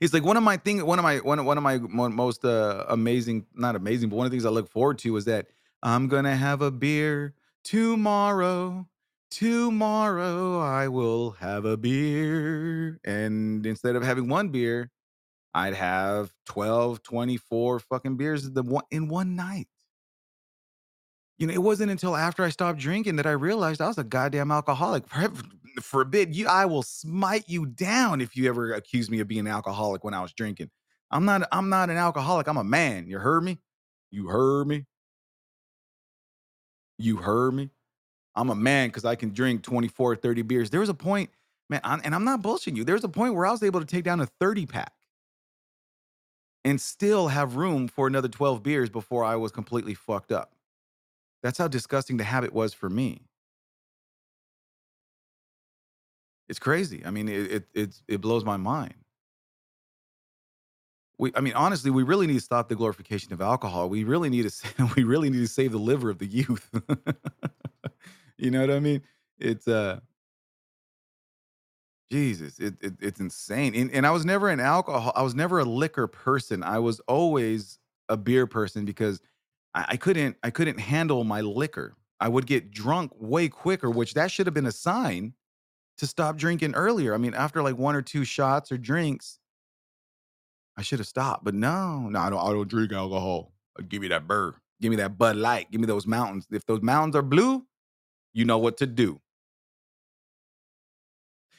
it's 0.00 0.12
like 0.12 0.24
one 0.24 0.36
of 0.36 0.42
my 0.42 0.56
thing, 0.56 0.84
one 0.84 0.98
of 0.98 1.02
my 1.02 1.18
one 1.18 1.38
of 1.38 1.46
one 1.46 1.56
of 1.56 1.62
my 1.62 1.78
most 1.78 2.44
uh, 2.44 2.84
amazing, 2.88 3.46
not 3.54 3.76
amazing, 3.76 4.08
but 4.08 4.16
one 4.16 4.26
of 4.26 4.30
the 4.30 4.34
things 4.34 4.44
I 4.44 4.50
look 4.50 4.68
forward 4.68 4.98
to 4.98 5.16
is 5.16 5.24
that 5.24 5.46
I'm 5.82 6.08
gonna 6.08 6.36
have 6.36 6.62
a 6.62 6.70
beer 6.70 7.34
tomorrow. 7.64 8.86
Tomorrow 9.30 10.60
I 10.60 10.88
will 10.88 11.32
have 11.32 11.64
a 11.64 11.76
beer. 11.76 12.98
And 13.04 13.64
instead 13.64 13.94
of 13.94 14.02
having 14.02 14.28
one 14.28 14.48
beer, 14.48 14.90
I'd 15.54 15.74
have 15.74 16.32
12, 16.46 17.02
24 17.02 17.78
fucking 17.78 18.16
beers 18.16 18.50
in 18.90 19.08
one 19.08 19.36
night. 19.36 19.68
You 21.40 21.48
know, 21.48 21.54
it 21.54 21.62
wasn't 21.62 21.90
until 21.90 22.16
after 22.16 22.44
I 22.44 22.50
stopped 22.50 22.78
drinking 22.80 23.16
that 23.16 23.26
I 23.26 23.32
realized 23.32 23.80
I 23.80 23.88
was 23.88 23.98
a 23.98 24.04
goddamn 24.04 24.52
alcoholic. 24.52 25.04
Forbid 25.82 26.36
you, 26.36 26.48
I 26.48 26.66
will 26.66 26.84
smite 26.84 27.46
you 27.48 27.66
down 27.66 28.20
if 28.20 28.36
you 28.36 28.48
ever 28.48 28.74
accuse 28.74 29.10
me 29.10 29.20
of 29.20 29.28
being 29.28 29.42
an 29.42 29.48
alcoholic 29.48 30.04
when 30.04 30.14
I 30.14 30.22
was 30.22 30.34
drinking. 30.34 30.70
I'm 31.10 31.24
not. 31.24 31.48
I'm 31.50 31.70
not 31.70 31.90
an 31.90 31.98
alcoholic. 31.98 32.48
I'm 32.48 32.58
a 32.58 32.64
man. 32.64 33.08
You 33.08 33.18
heard 33.18 33.42
me. 33.42 33.58
You 34.12 34.28
heard 34.28 34.68
me. 34.68 34.86
You 36.98 37.18
heard 37.18 37.54
me. 37.54 37.70
I'm 38.36 38.50
a 38.50 38.56
man 38.56 38.90
because 38.90 39.04
I 39.06 39.16
can 39.16 39.32
drink 39.34 39.62
24, 39.62 40.16
30 40.16 40.42
beers. 40.42 40.70
There 40.70 40.80
was 40.80 40.90
a 40.90 40.94
point, 40.94 41.30
man, 41.70 41.80
I- 41.84 42.00
and 42.04 42.14
I'm 42.14 42.24
not 42.24 42.42
bullshitting 42.42 42.76
you. 42.76 42.84
There 42.84 42.96
was 42.96 43.04
a 43.04 43.10
point 43.10 43.34
where 43.34 43.46
I 43.46 43.52
was 43.52 43.62
able 43.62 43.80
to 43.80 43.86
take 43.86 44.04
down 44.04 44.20
a 44.20 44.26
30 44.26 44.66
pack 44.66 44.94
and 46.64 46.80
still 46.80 47.28
have 47.28 47.56
room 47.56 47.88
for 47.88 48.06
another 48.06 48.28
12 48.28 48.62
beers 48.62 48.90
before 48.90 49.24
I 49.24 49.36
was 49.36 49.52
completely 49.52 49.94
fucked 49.94 50.32
up. 50.32 50.52
That's 51.42 51.58
how 51.58 51.68
disgusting 51.68 52.16
the 52.18 52.24
habit 52.24 52.52
was 52.52 52.74
for 52.74 52.90
me. 52.90 53.22
It's 56.48 56.58
crazy. 56.58 57.04
I 57.06 57.10
mean, 57.10 57.28
it 57.28 57.52
it 57.52 57.68
it's, 57.74 58.02
it 58.08 58.20
blows 58.20 58.44
my 58.44 58.56
mind. 58.56 58.94
We, 61.18 61.32
I 61.36 61.40
mean, 61.40 61.52
honestly, 61.52 61.90
we 61.90 62.02
really 62.02 62.26
need 62.26 62.34
to 62.34 62.40
stop 62.40 62.68
the 62.68 62.74
glorification 62.74 63.32
of 63.34 63.42
alcohol. 63.42 63.90
We 63.90 64.04
really 64.04 64.30
need 64.30 64.48
to, 64.50 64.90
we 64.96 65.04
really 65.04 65.28
need 65.30 65.40
to 65.40 65.46
save 65.48 65.72
the 65.72 65.78
liver 65.78 66.10
of 66.10 66.18
the 66.18 66.26
youth. 66.26 66.68
you 68.38 68.50
know 68.50 68.60
what 68.62 68.70
I 68.70 68.80
mean? 68.80 69.02
It's 69.38 69.68
uh, 69.68 70.00
Jesus, 72.10 72.58
it, 72.58 72.74
it 72.80 72.94
it's 73.00 73.20
insane. 73.20 73.74
And, 73.74 73.90
and 73.92 74.06
I 74.06 74.10
was 74.10 74.24
never 74.24 74.48
an 74.48 74.60
alcohol. 74.60 75.12
I 75.14 75.22
was 75.22 75.34
never 75.34 75.60
a 75.60 75.64
liquor 75.64 76.06
person. 76.08 76.62
I 76.62 76.78
was 76.80 77.00
always 77.00 77.78
a 78.08 78.16
beer 78.16 78.46
person 78.46 78.84
because 78.84 79.20
I, 79.74 79.86
I 79.90 79.96
couldn't 79.96 80.36
I 80.42 80.50
couldn't 80.50 80.78
handle 80.78 81.24
my 81.24 81.40
liquor. 81.40 81.94
I 82.20 82.28
would 82.28 82.46
get 82.46 82.70
drunk 82.70 83.12
way 83.16 83.48
quicker, 83.48 83.90
which 83.90 84.14
that 84.14 84.30
should 84.30 84.46
have 84.46 84.54
been 84.54 84.66
a 84.66 84.72
sign 84.72 85.34
to 85.98 86.06
stop 86.06 86.36
drinking 86.36 86.74
earlier. 86.74 87.14
I 87.14 87.18
mean, 87.18 87.34
after 87.34 87.62
like 87.62 87.76
one 87.76 87.94
or 87.94 88.02
two 88.02 88.24
shots 88.24 88.70
or 88.70 88.78
drinks, 88.78 89.38
I 90.76 90.82
should 90.82 90.98
have 90.98 91.08
stopped. 91.08 91.44
But 91.44 91.54
no, 91.54 92.08
no, 92.08 92.18
I 92.18 92.30
don't. 92.30 92.40
I 92.40 92.52
don't 92.52 92.68
drink 92.68 92.92
alcohol. 92.92 93.52
Uh, 93.78 93.82
Give 93.88 94.02
me 94.02 94.08
that 94.08 94.26
burr. 94.26 94.54
Give 94.80 94.90
me 94.90 94.96
that 94.96 95.18
Bud 95.18 95.36
Light. 95.36 95.70
Give 95.70 95.80
me 95.80 95.86
those 95.86 96.06
mountains. 96.06 96.46
If 96.50 96.64
those 96.66 96.80
mountains 96.80 97.14
are 97.16 97.22
blue, 97.22 97.66
you 98.32 98.44
know 98.44 98.58
what 98.58 98.78
to 98.78 98.86
do. 98.86 99.20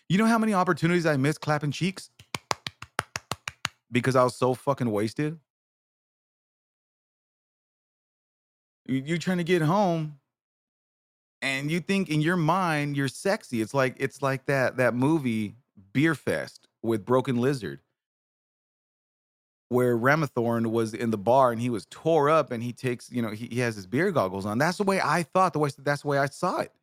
You 0.10 0.18
know 0.18 0.26
how 0.26 0.38
many 0.38 0.54
opportunities 0.54 1.06
I 1.06 1.18
missed 1.18 1.40
clapping 1.40 1.72
cheeks 1.72 2.10
because 3.92 4.16
I 4.16 4.24
was 4.24 4.36
so 4.36 4.54
fucking 4.54 4.90
wasted. 4.90 5.40
You- 8.92 9.04
You're 9.06 9.18
trying 9.18 9.38
to 9.38 9.44
get 9.46 9.62
home, 9.62 10.20
and 11.42 11.72
you 11.72 11.80
think 11.80 12.10
in 12.10 12.22
your 12.22 12.36
mind 12.36 12.98
you're 12.98 13.08
sexy. 13.08 13.62
It's 13.62 13.74
like 13.74 13.96
it's 14.00 14.22
like 14.22 14.46
that 14.48 14.78
that 14.78 14.94
movie 14.94 15.56
Beer 15.94 16.14
Fest 16.14 16.68
with 16.84 17.06
Broken 17.06 17.38
Lizard, 17.38 17.80
where 19.70 19.98
Ramathorn 19.98 20.68
was 20.68 20.94
in 20.94 21.10
the 21.12 21.18
bar 21.18 21.54
and 21.54 21.62
he 21.62 21.70
was 21.70 21.88
tore 21.90 22.30
up, 22.30 22.52
and 22.52 22.62
he 22.62 22.74
takes 22.74 23.10
you 23.10 23.22
know 23.22 23.30
he, 23.30 23.48
he 23.48 23.60
has 23.60 23.76
his 23.76 23.88
beer 23.88 24.12
goggles 24.12 24.46
on. 24.46 24.58
That's 24.58 24.78
the 24.78 24.84
way 24.84 25.00
I 25.02 25.24
thought. 25.24 25.54
The 25.54 25.60
way 25.60 25.70
that's 25.78 26.02
the 26.02 26.08
way 26.10 26.18
I 26.18 26.26
saw 26.26 26.60
it. 26.60 26.74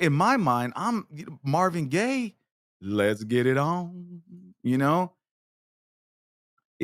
In 0.00 0.12
my 0.12 0.36
mind, 0.36 0.74
I'm 0.76 1.06
Marvin 1.42 1.88
Gaye. 1.88 2.34
Let's 2.80 3.24
get 3.24 3.46
it 3.46 3.56
on. 3.56 4.22
You 4.62 4.76
know, 4.78 5.12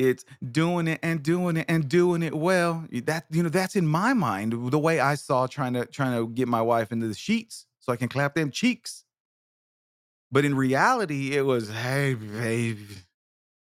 it's 0.09 0.25
doing 0.51 0.87
it 0.87 0.99
and 1.03 1.21
doing 1.23 1.57
it 1.57 1.65
and 1.69 1.87
doing 1.87 2.23
it 2.23 2.33
well. 2.35 2.85
That 2.91 3.25
you 3.29 3.43
know, 3.43 3.49
that's 3.49 3.75
in 3.75 3.87
my 3.87 4.13
mind 4.13 4.53
the 4.71 4.79
way 4.79 4.99
I 4.99 5.15
saw 5.15 5.47
trying 5.47 5.73
to 5.73 5.85
trying 5.85 6.17
to 6.17 6.27
get 6.27 6.47
my 6.47 6.61
wife 6.61 6.91
into 6.91 7.07
the 7.07 7.13
sheets 7.13 7.65
so 7.79 7.91
I 7.93 7.95
can 7.95 8.09
clap 8.09 8.35
them 8.35 8.51
cheeks. 8.51 9.05
But 10.31 10.45
in 10.45 10.55
reality, 10.55 11.35
it 11.35 11.45
was, 11.45 11.69
hey 11.69 12.13
babe, 12.13 12.79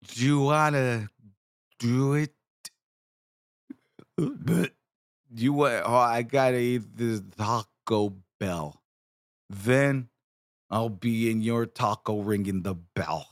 do 0.07 0.25
you 0.25 0.41
wanna 0.41 1.09
do 1.79 2.13
it? 2.13 2.33
But 4.17 4.73
you 5.33 5.53
what? 5.53 5.83
Oh, 5.85 5.95
I 5.95 6.21
gotta 6.21 6.59
eat 6.59 6.95
this 6.95 7.21
Taco 7.37 8.15
Bell. 8.39 8.81
Then 9.49 10.09
I'll 10.69 10.89
be 10.89 11.29
in 11.29 11.41
your 11.41 11.65
taco 11.65 12.21
ringing 12.21 12.63
the 12.63 12.75
bell. 12.75 13.27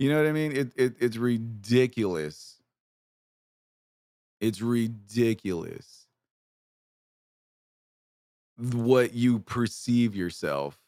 You 0.00 0.10
know 0.10 0.18
what 0.18 0.28
I 0.28 0.32
mean? 0.32 0.52
It, 0.56 0.72
it 0.76 0.94
it's 1.00 1.18
ridiculous. 1.18 2.56
It's 4.40 4.62
ridiculous 4.62 6.06
what 8.58 9.14
you 9.14 9.40
perceive 9.40 10.16
yourself. 10.16 10.78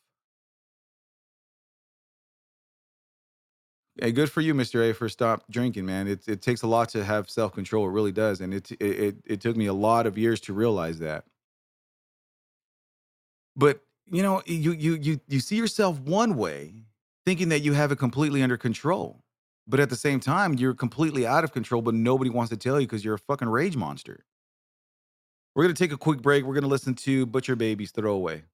Hey, 4.00 4.12
good 4.12 4.30
for 4.30 4.40
you, 4.40 4.54
Mr. 4.54 4.90
A, 4.90 4.94
for 4.94 5.08
stop 5.08 5.44
drinking, 5.50 5.86
man. 5.86 6.08
It 6.08 6.28
it 6.28 6.42
takes 6.42 6.62
a 6.62 6.68
lot 6.68 6.90
to 6.90 7.04
have 7.04 7.30
self 7.30 7.52
control. 7.54 7.86
It 7.88 7.92
really 7.92 8.12
does, 8.12 8.40
and 8.40 8.54
it 8.54 8.72
it 8.80 9.16
it 9.26 9.40
took 9.40 9.56
me 9.56 9.66
a 9.66 9.74
lot 9.74 10.06
of 10.06 10.18
years 10.18 10.40
to 10.42 10.54
realize 10.54 10.98
that. 11.00 11.24
But 13.56 13.80
you 14.10 14.22
know, 14.22 14.42
you 14.46 14.72
you 14.72 14.94
you 14.96 15.20
you 15.28 15.40
see 15.40 15.56
yourself 15.56 16.00
one 16.00 16.36
way, 16.36 16.84
thinking 17.26 17.48
that 17.50 17.60
you 17.60 17.72
have 17.72 17.92
it 17.92 17.96
completely 17.96 18.42
under 18.42 18.56
control, 18.56 19.22
but 19.66 19.80
at 19.80 19.90
the 19.90 19.96
same 19.96 20.20
time, 20.20 20.54
you're 20.54 20.74
completely 20.74 21.26
out 21.26 21.44
of 21.44 21.52
control. 21.52 21.82
But 21.82 21.94
nobody 21.94 22.30
wants 22.30 22.50
to 22.50 22.56
tell 22.56 22.80
you 22.80 22.86
because 22.86 23.04
you're 23.04 23.14
a 23.14 23.18
fucking 23.18 23.48
rage 23.48 23.76
monster. 23.76 24.24
We're 25.54 25.64
gonna 25.64 25.74
take 25.74 25.92
a 25.92 25.98
quick 25.98 26.22
break. 26.22 26.44
We're 26.44 26.54
gonna 26.54 26.66
listen 26.66 26.94
to 26.94 27.26
Butcher 27.26 27.56
Babies 27.56 27.90
Throwaway. 27.90 28.44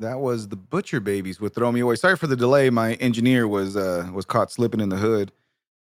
That 0.00 0.20
was 0.20 0.48
the 0.48 0.56
Butcher 0.56 1.00
Babies 1.00 1.40
with 1.40 1.54
Throw 1.54 1.72
Me 1.72 1.80
Away. 1.80 1.96
Sorry 1.96 2.16
for 2.16 2.28
the 2.28 2.36
delay. 2.36 2.70
My 2.70 2.94
engineer 2.94 3.48
was 3.48 3.76
uh 3.76 4.08
was 4.12 4.24
caught 4.24 4.52
slipping 4.52 4.80
in 4.80 4.90
the 4.90 4.96
hood. 4.96 5.32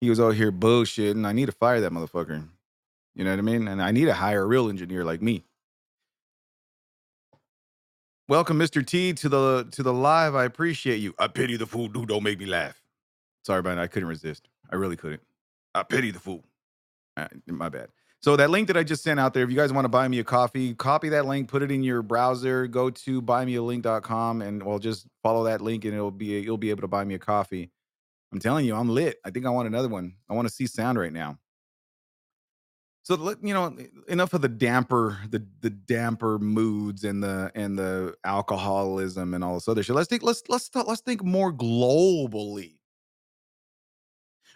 He 0.00 0.08
was 0.08 0.18
out 0.18 0.34
here 0.34 0.50
bullshitting. 0.50 1.26
I 1.26 1.32
need 1.32 1.46
to 1.46 1.52
fire 1.52 1.80
that 1.82 1.92
motherfucker. 1.92 2.48
You 3.14 3.24
know 3.24 3.30
what 3.30 3.38
I 3.38 3.42
mean? 3.42 3.68
And 3.68 3.82
I 3.82 3.90
need 3.90 4.06
to 4.06 4.14
hire 4.14 4.42
a 4.42 4.46
real 4.46 4.70
engineer 4.70 5.04
like 5.04 5.20
me. 5.20 5.44
Welcome, 8.28 8.58
Mr. 8.58 8.86
T, 8.86 9.12
to 9.12 9.28
the 9.28 9.68
to 9.72 9.82
the 9.82 9.92
live. 9.92 10.34
I 10.34 10.44
appreciate 10.44 10.98
you. 10.98 11.14
I 11.18 11.26
pity 11.28 11.56
the 11.56 11.66
fool 11.66 11.88
who 11.88 12.06
don't 12.06 12.22
make 12.22 12.38
me 12.38 12.46
laugh. 12.46 12.80
Sorry, 13.44 13.62
man. 13.62 13.78
I 13.78 13.86
couldn't 13.86 14.08
resist. 14.08 14.48
I 14.70 14.76
really 14.76 14.96
couldn't. 14.96 15.22
I 15.74 15.82
pity 15.82 16.10
the 16.10 16.20
fool. 16.20 16.44
Uh, 17.16 17.28
my 17.46 17.68
bad. 17.68 17.88
So 18.22 18.36
that 18.36 18.50
link 18.50 18.66
that 18.66 18.76
I 18.76 18.82
just 18.82 19.02
sent 19.02 19.18
out 19.18 19.32
there, 19.32 19.44
if 19.44 19.50
you 19.50 19.56
guys 19.56 19.72
want 19.72 19.86
to 19.86 19.90
buy 19.90 20.06
me 20.06 20.18
a 20.18 20.24
coffee, 20.24 20.74
copy 20.74 21.08
that 21.08 21.24
link, 21.24 21.48
put 21.48 21.62
it 21.62 21.70
in 21.70 21.82
your 21.82 22.02
browser, 22.02 22.66
go 22.66 22.90
to 22.90 23.22
buymealink.com 23.22 24.42
and 24.42 24.62
well 24.62 24.78
just 24.78 25.06
follow 25.22 25.44
that 25.44 25.62
link 25.62 25.86
and 25.86 25.94
it'll 25.94 26.10
be 26.10 26.26
you'll 26.26 26.58
be 26.58 26.68
able 26.68 26.82
to 26.82 26.88
buy 26.88 27.02
me 27.02 27.14
a 27.14 27.18
coffee. 27.18 27.70
I'm 28.32 28.38
telling 28.38 28.66
you, 28.66 28.76
I'm 28.76 28.90
lit. 28.90 29.16
I 29.24 29.30
think 29.30 29.46
I 29.46 29.50
want 29.50 29.68
another 29.68 29.88
one. 29.88 30.14
I 30.28 30.34
want 30.34 30.46
to 30.46 30.54
see 30.54 30.66
sound 30.66 30.98
right 30.98 31.12
now. 31.12 31.38
So 33.02 33.14
let 33.14 33.42
you 33.42 33.54
know 33.54 33.74
enough 34.08 34.34
of 34.34 34.42
the 34.42 34.48
damper, 34.48 35.18
the 35.30 35.44
the 35.62 35.70
damper 35.70 36.38
moods 36.38 37.04
and 37.04 37.22
the 37.22 37.50
and 37.54 37.78
the 37.78 38.14
alcoholism 38.24 39.32
and 39.32 39.42
all 39.42 39.54
this 39.54 39.66
other 39.66 39.82
shit. 39.82 39.96
Let's 39.96 40.08
think. 40.08 40.22
Let's 40.22 40.42
let's 40.48 40.70
let's 40.74 41.00
think 41.00 41.24
more 41.24 41.52
globally. 41.52 42.79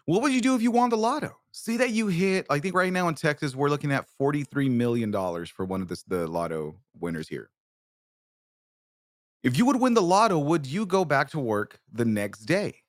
What 0.07 0.23
would 0.23 0.33
you 0.33 0.41
do 0.41 0.55
if 0.55 0.63
you 0.63 0.71
won 0.71 0.91
the 0.91 0.97
lotto? 0.97 1.37
See 1.53 1.77
that 1.79 1.91
you 1.91 2.09
hit. 2.09 2.47
I 2.51 2.59
think 2.59 2.75
right 2.75 2.93
now 2.93 3.09
in 3.09 3.15
Texas 3.15 3.55
we're 3.55 3.71
looking 3.71 3.93
at 3.93 4.07
forty 4.19 4.45
three 4.45 4.69
million 4.69 5.11
dollars 5.11 5.49
for 5.49 5.65
one 5.65 5.81
of 5.81 5.89
the 5.89 6.03
the 6.07 6.27
lotto 6.27 6.77
winners 6.99 7.29
here. 7.29 7.51
If 9.43 9.59
you 9.59 9.67
would 9.67 9.77
win 9.77 9.95
the 9.95 10.03
lotto, 10.03 10.39
would 10.39 10.67
you 10.67 10.87
go 10.87 11.05
back 11.05 11.31
to 11.31 11.39
work 11.39 11.79
the 11.93 12.05
next 12.05 12.41
day? 12.41 12.81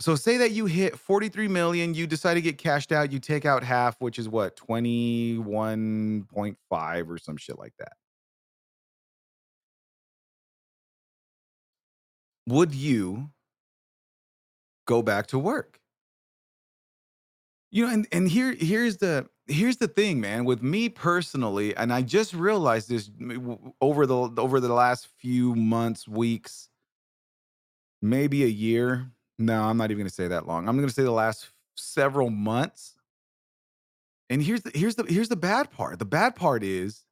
So 0.00 0.16
say 0.16 0.36
that 0.38 0.50
you 0.50 0.66
hit 0.66 0.98
43 0.98 1.48
million, 1.48 1.94
you 1.94 2.06
decide 2.06 2.34
to 2.34 2.42
get 2.42 2.58
cashed 2.58 2.92
out, 2.92 3.12
you 3.12 3.20
take 3.20 3.46
out 3.46 3.62
half, 3.62 3.98
which 4.00 4.18
is 4.18 4.28
what, 4.28 4.56
21.5 4.56 7.08
or 7.08 7.16
some 7.16 7.36
shit 7.38 7.58
like 7.58 7.72
that. 7.78 7.92
Would 12.46 12.74
you 12.74 13.30
go 14.86 15.02
back 15.02 15.26
to 15.28 15.38
work? 15.38 15.80
You 17.70 17.86
know, 17.86 17.92
and, 17.92 18.06
and 18.12 18.28
here 18.28 18.54
here's 18.54 18.98
the 18.98 19.28
here's 19.46 19.78
the 19.78 19.88
thing, 19.88 20.20
man. 20.20 20.44
With 20.44 20.62
me 20.62 20.88
personally, 20.88 21.76
and 21.76 21.92
I 21.92 22.02
just 22.02 22.32
realized 22.32 22.88
this 22.88 23.10
over 23.80 24.06
the 24.06 24.30
over 24.38 24.60
the 24.60 24.72
last 24.72 25.08
few 25.18 25.54
months, 25.54 26.06
weeks, 26.06 26.68
maybe 28.00 28.44
a 28.44 28.48
year. 28.48 29.10
No, 29.38 29.64
I'm 29.64 29.76
not 29.76 29.90
even 29.90 29.98
going 29.98 30.08
to 30.08 30.14
say 30.14 30.28
that 30.28 30.46
long. 30.46 30.68
I'm 30.68 30.76
going 30.76 30.88
to 30.88 30.94
say 30.94 31.02
the 31.02 31.10
last 31.10 31.48
several 31.74 32.30
months. 32.30 32.94
And 34.30 34.42
here's 34.42 34.62
the 34.62 34.70
here's 34.74 34.94
the 34.94 35.04
here's 35.04 35.28
the 35.28 35.36
bad 35.36 35.70
part. 35.70 35.98
The 35.98 36.04
bad 36.04 36.36
part 36.36 36.62
is, 36.62 37.04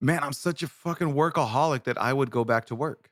man, 0.00 0.20
I'm 0.22 0.32
such 0.32 0.62
a 0.62 0.68
fucking 0.68 1.14
workaholic 1.14 1.84
that 1.84 2.00
I 2.00 2.12
would 2.12 2.30
go 2.30 2.44
back 2.44 2.64
to 2.66 2.74
work. 2.74 3.11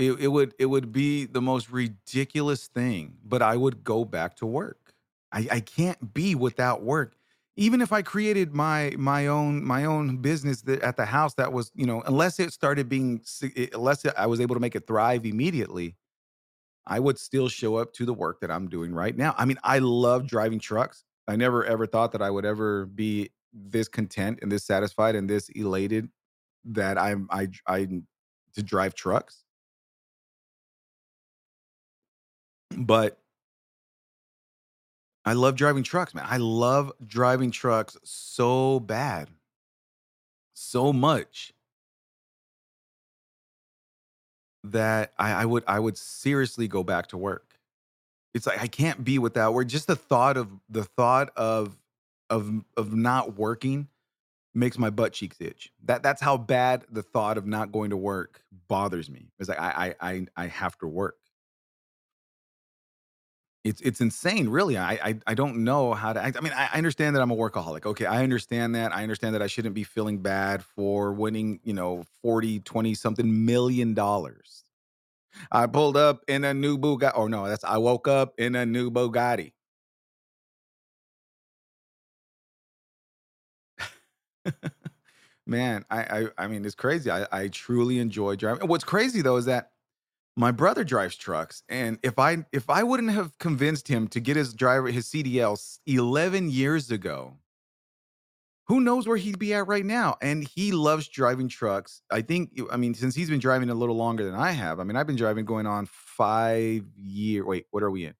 It, 0.00 0.12
it 0.12 0.28
would 0.28 0.54
it 0.58 0.64
would 0.66 0.92
be 0.92 1.26
the 1.26 1.42
most 1.42 1.70
ridiculous 1.70 2.68
thing, 2.68 3.18
but 3.22 3.42
I 3.42 3.54
would 3.58 3.84
go 3.84 4.06
back 4.06 4.34
to 4.36 4.46
work. 4.46 4.94
I, 5.30 5.46
I 5.50 5.60
can't 5.60 6.14
be 6.14 6.34
without 6.34 6.82
work. 6.82 7.16
Even 7.56 7.82
if 7.82 7.92
I 7.92 8.00
created 8.00 8.54
my 8.54 8.94
my 8.96 9.26
own 9.26 9.62
my 9.62 9.84
own 9.84 10.16
business 10.16 10.62
that, 10.62 10.80
at 10.80 10.96
the 10.96 11.04
house 11.04 11.34
that 11.34 11.52
was, 11.52 11.70
you 11.74 11.84
know, 11.84 12.00
unless 12.06 12.40
it 12.40 12.54
started 12.54 12.88
being 12.88 13.20
eh, 13.54 13.66
unless 13.74 14.06
I 14.16 14.24
was 14.24 14.40
able 14.40 14.54
to 14.56 14.60
make 14.60 14.74
it 14.74 14.86
thrive 14.86 15.26
immediately, 15.26 15.96
I 16.86 16.98
would 16.98 17.18
still 17.18 17.50
show 17.50 17.76
up 17.76 17.92
to 17.94 18.06
the 18.06 18.14
work 18.14 18.40
that 18.40 18.50
I'm 18.50 18.68
doing 18.68 18.94
right 18.94 19.16
now. 19.16 19.34
I 19.36 19.44
mean, 19.44 19.58
I 19.62 19.80
love 19.80 20.26
driving 20.26 20.60
trucks. 20.60 21.04
I 21.28 21.36
never 21.36 21.62
ever 21.66 21.86
thought 21.86 22.12
that 22.12 22.22
I 22.22 22.30
would 22.30 22.46
ever 22.46 22.86
be 22.86 23.32
this 23.52 23.88
content 23.88 24.38
and 24.40 24.50
this 24.50 24.64
satisfied 24.64 25.14
and 25.14 25.28
this 25.28 25.50
elated 25.50 26.08
that 26.64 26.98
I'm 26.98 27.28
I 27.30 27.48
I 27.66 27.86
to 28.54 28.62
drive 28.62 28.94
trucks. 28.94 29.44
but 32.80 33.18
I 35.24 35.34
love 35.34 35.54
driving 35.54 35.82
trucks, 35.82 36.14
man. 36.14 36.24
I 36.26 36.38
love 36.38 36.92
driving 37.06 37.50
trucks 37.50 37.96
so 38.02 38.80
bad, 38.80 39.28
so 40.54 40.92
much 40.92 41.52
that 44.64 45.12
I, 45.18 45.32
I, 45.32 45.44
would 45.44 45.64
I 45.66 45.78
would 45.78 45.96
seriously 45.96 46.68
go 46.68 46.82
back 46.82 47.08
to 47.08 47.16
work. 47.18 47.58
It's 48.34 48.46
like 48.46 48.60
I 48.60 48.66
can't 48.66 49.04
be 49.04 49.18
without 49.18 49.54
work. 49.54 49.68
Just 49.68 49.86
the 49.86 49.96
thought 49.96 50.36
of 50.36 50.48
the 50.68 50.84
thought 50.84 51.30
of 51.36 51.76
of 52.30 52.64
of 52.76 52.94
not 52.94 53.36
working 53.36 53.88
makes 54.54 54.78
my 54.78 54.90
butt 54.90 55.12
cheeks 55.12 55.36
itch. 55.40 55.72
That 55.84 56.02
that's 56.02 56.22
how 56.22 56.36
bad 56.36 56.84
the 56.90 57.02
thought 57.02 57.38
of 57.38 57.46
not 57.46 57.72
going 57.72 57.90
to 57.90 57.96
work 57.96 58.42
bothers 58.68 59.10
me. 59.10 59.32
It's 59.38 59.48
like 59.48 59.60
I 59.60 59.94
I 60.00 60.10
I, 60.10 60.26
I 60.36 60.46
have 60.46 60.78
to 60.78 60.86
work. 60.86 61.19
It's 63.62 63.80
it's 63.82 64.00
insane, 64.00 64.48
really. 64.48 64.78
I 64.78 64.92
I, 64.92 65.18
I 65.26 65.34
don't 65.34 65.64
know 65.64 65.92
how 65.92 66.14
to. 66.14 66.20
I, 66.22 66.32
I 66.34 66.40
mean, 66.40 66.52
I 66.54 66.70
I 66.72 66.78
understand 66.78 67.14
that 67.14 67.20
I'm 67.20 67.30
a 67.30 67.36
workaholic. 67.36 67.84
Okay, 67.84 68.06
I 68.06 68.22
understand 68.22 68.74
that. 68.74 68.94
I 68.94 69.02
understand 69.02 69.34
that 69.34 69.42
I 69.42 69.48
shouldn't 69.48 69.74
be 69.74 69.84
feeling 69.84 70.18
bad 70.22 70.64
for 70.64 71.12
winning, 71.12 71.60
you 71.62 71.74
know, 71.74 72.04
40, 72.22 72.60
20 72.60 72.94
something 72.94 73.44
million 73.44 73.92
dollars. 73.92 74.64
I 75.52 75.66
pulled 75.66 75.96
up 75.96 76.22
in 76.28 76.44
a 76.44 76.54
new 76.54 76.78
Bugatti. 76.78 77.12
Oh 77.16 77.28
no, 77.28 77.48
that's 77.48 77.64
I 77.64 77.78
woke 77.78 78.08
up 78.08 78.34
in 78.38 78.56
a 78.56 78.66
new 78.66 78.90
Bugatti. 78.90 79.52
Man, 85.46 85.84
I, 85.90 86.00
I 86.02 86.26
I 86.38 86.46
mean 86.46 86.64
it's 86.64 86.74
crazy. 86.74 87.10
I, 87.10 87.26
I 87.32 87.48
truly 87.48 87.98
enjoy 87.98 88.36
driving. 88.36 88.68
What's 88.68 88.84
crazy 88.84 89.22
though 89.22 89.36
is 89.36 89.46
that 89.46 89.70
my 90.40 90.50
brother 90.50 90.84
drives 90.84 91.16
trucks, 91.16 91.62
and 91.68 91.98
if 92.02 92.18
I 92.18 92.46
if 92.50 92.70
I 92.70 92.82
wouldn't 92.82 93.10
have 93.10 93.36
convinced 93.38 93.86
him 93.88 94.08
to 94.08 94.20
get 94.20 94.36
his 94.36 94.54
driver 94.54 94.88
his 94.88 95.06
CDL 95.06 95.78
11 95.84 96.48
years 96.48 96.90
ago, 96.90 97.36
who 98.66 98.80
knows 98.80 99.06
where 99.06 99.18
he'd 99.18 99.38
be 99.38 99.52
at 99.52 99.66
right 99.66 99.84
now? 99.84 100.16
And 100.22 100.42
he 100.42 100.72
loves 100.72 101.08
driving 101.08 101.48
trucks. 101.48 102.00
I 102.10 102.22
think 102.22 102.58
I 102.72 102.78
mean 102.78 102.94
since 102.94 103.14
he's 103.14 103.28
been 103.28 103.38
driving 103.38 103.68
a 103.68 103.74
little 103.74 103.96
longer 103.96 104.24
than 104.24 104.34
I 104.34 104.52
have. 104.52 104.80
I 104.80 104.84
mean 104.84 104.96
I've 104.96 105.06
been 105.06 105.14
driving 105.14 105.44
going 105.44 105.66
on 105.66 105.84
five 105.84 106.84
year. 106.96 107.44
Wait, 107.44 107.66
what 107.70 107.82
are 107.82 107.90
we 107.90 108.06
in? 108.06 108.14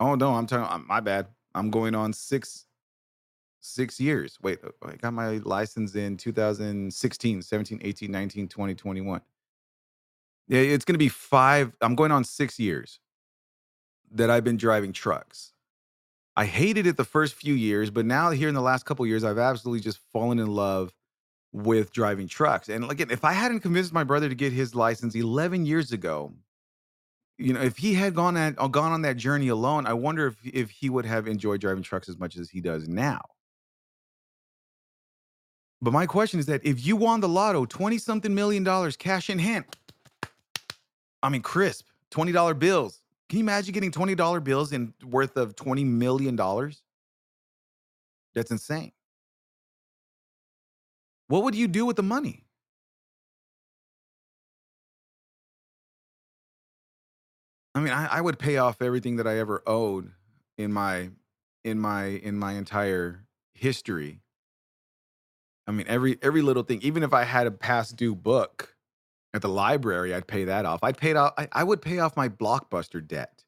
Oh 0.00 0.16
no, 0.16 0.34
I'm 0.34 0.46
talking. 0.46 0.86
My 0.86 1.00
bad. 1.00 1.28
I'm 1.54 1.70
going 1.70 1.94
on 1.94 2.12
six 2.12 2.66
six 3.60 3.98
years. 3.98 4.36
Wait, 4.42 4.58
uh, 4.62 4.68
I 4.86 4.96
got 4.96 5.14
my 5.14 5.38
license 5.38 5.94
in 5.94 6.18
2016, 6.18 7.40
17, 7.40 7.80
18, 7.82 8.10
19, 8.10 8.48
20, 8.48 8.74
21. 8.74 9.20
It's 10.48 10.84
going 10.84 10.94
to 10.94 10.98
be 10.98 11.08
five. 11.08 11.72
I'm 11.80 11.94
going 11.94 12.12
on 12.12 12.24
six 12.24 12.58
years 12.58 13.00
that 14.12 14.30
I've 14.30 14.44
been 14.44 14.56
driving 14.56 14.92
trucks. 14.92 15.52
I 16.36 16.44
hated 16.44 16.86
it 16.86 16.96
the 16.96 17.04
first 17.04 17.34
few 17.34 17.54
years, 17.54 17.90
but 17.90 18.04
now 18.04 18.30
here 18.30 18.48
in 18.48 18.54
the 18.54 18.60
last 18.60 18.84
couple 18.84 19.06
years, 19.06 19.24
I've 19.24 19.38
absolutely 19.38 19.80
just 19.80 19.98
fallen 20.12 20.38
in 20.38 20.48
love 20.48 20.92
with 21.52 21.92
driving 21.92 22.28
trucks. 22.28 22.68
And 22.68 22.88
again, 22.90 23.10
if 23.10 23.24
I 23.24 23.32
hadn't 23.32 23.60
convinced 23.60 23.92
my 23.92 24.04
brother 24.04 24.28
to 24.28 24.34
get 24.34 24.52
his 24.52 24.74
license 24.74 25.14
11 25.14 25.64
years 25.64 25.92
ago, 25.92 26.34
you 27.38 27.52
know, 27.52 27.60
if 27.60 27.78
he 27.78 27.94
had 27.94 28.14
gone 28.14 28.36
at 28.36 28.54
uh, 28.58 28.68
gone 28.68 28.92
on 28.92 29.02
that 29.02 29.16
journey 29.16 29.48
alone, 29.48 29.86
I 29.86 29.92
wonder 29.92 30.26
if 30.28 30.36
if 30.44 30.70
he 30.70 30.88
would 30.88 31.04
have 31.04 31.26
enjoyed 31.26 31.60
driving 31.60 31.82
trucks 31.82 32.08
as 32.08 32.18
much 32.18 32.36
as 32.36 32.50
he 32.50 32.60
does 32.60 32.88
now. 32.88 33.20
But 35.82 35.92
my 35.92 36.06
question 36.06 36.40
is 36.40 36.46
that 36.46 36.64
if 36.64 36.86
you 36.86 36.96
won 36.96 37.20
the 37.20 37.28
lotto, 37.28 37.66
20 37.66 37.98
something 37.98 38.34
million 38.34 38.64
dollars 38.64 38.96
cash 38.96 39.28
in 39.28 39.38
hand, 39.38 39.66
I 41.26 41.28
mean 41.28 41.42
crisp, 41.42 41.86
$20 42.12 42.58
bills. 42.58 43.00
Can 43.28 43.40
you 43.40 43.44
imagine 43.44 43.74
getting 43.74 43.90
$20 43.90 44.44
bills 44.44 44.72
in 44.72 44.94
worth 45.02 45.36
of 45.36 45.56
20 45.56 45.82
million 45.82 46.36
dollars? 46.36 46.82
That's 48.34 48.52
insane. 48.52 48.92
What 51.26 51.42
would 51.42 51.56
you 51.56 51.66
do 51.66 51.84
with 51.84 51.96
the 51.96 52.04
money? 52.04 52.44
I 57.74 57.80
mean, 57.80 57.92
I, 57.92 58.06
I 58.06 58.20
would 58.20 58.38
pay 58.38 58.58
off 58.58 58.80
everything 58.80 59.16
that 59.16 59.26
I 59.26 59.38
ever 59.38 59.62
owed 59.66 60.12
in 60.56 60.72
my 60.72 61.10
in 61.64 61.80
my 61.80 62.04
in 62.04 62.38
my 62.38 62.52
entire 62.52 63.24
history. 63.52 64.20
I 65.66 65.72
mean, 65.72 65.86
every 65.88 66.18
every 66.22 66.42
little 66.42 66.62
thing, 66.62 66.80
even 66.82 67.02
if 67.02 67.12
I 67.12 67.24
had 67.24 67.48
a 67.48 67.50
past 67.50 67.96
due 67.96 68.14
book 68.14 68.75
at 69.34 69.42
the 69.42 69.48
library, 69.48 70.14
I'd 70.14 70.26
pay 70.26 70.44
that 70.44 70.64
off. 70.64 70.80
I'd 70.82 70.96
pay 70.96 71.14
off. 71.14 71.34
I, 71.36 71.48
I 71.52 71.64
would 71.64 71.82
pay 71.82 71.98
off 71.98 72.16
my 72.16 72.28
blockbuster 72.28 73.06
debt, 73.06 73.44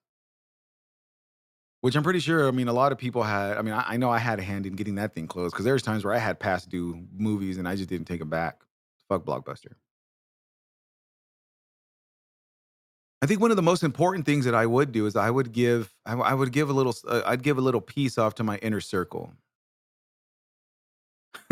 which 1.80 1.96
I'm 1.96 2.02
pretty 2.02 2.20
sure. 2.20 2.46
I 2.46 2.50
mean, 2.50 2.68
a 2.68 2.72
lot 2.72 2.92
of 2.92 2.98
people 2.98 3.22
had. 3.22 3.56
I 3.56 3.62
mean, 3.62 3.74
I, 3.74 3.84
I 3.88 3.96
know 3.96 4.10
I 4.10 4.18
had 4.18 4.38
a 4.38 4.42
hand 4.42 4.66
in 4.66 4.74
getting 4.74 4.96
that 4.96 5.14
thing 5.14 5.26
closed 5.26 5.54
because 5.54 5.64
there's 5.64 5.82
times 5.82 6.04
where 6.04 6.14
I 6.14 6.18
had 6.18 6.38
past 6.40 6.68
due 6.68 7.06
movies 7.16 7.58
and 7.58 7.68
I 7.68 7.76
just 7.76 7.88
didn't 7.88 8.06
take 8.06 8.20
them 8.20 8.30
back. 8.30 8.60
Fuck 9.08 9.24
blockbuster. 9.24 9.72
I 13.20 13.26
think 13.26 13.40
one 13.40 13.50
of 13.50 13.56
the 13.56 13.62
most 13.62 13.82
important 13.82 14.26
things 14.26 14.44
that 14.44 14.54
I 14.54 14.64
would 14.64 14.92
do 14.92 15.06
is 15.06 15.16
I 15.16 15.30
would 15.30 15.52
give 15.52 15.92
I 16.06 16.34
would 16.34 16.52
give 16.52 16.70
a 16.70 16.72
little 16.72 16.94
uh, 17.06 17.22
I'd 17.26 17.42
give 17.42 17.58
a 17.58 17.60
little 17.60 17.80
piece 17.80 18.16
off 18.16 18.34
to 18.36 18.44
my 18.44 18.58
inner 18.58 18.80
circle. 18.80 19.32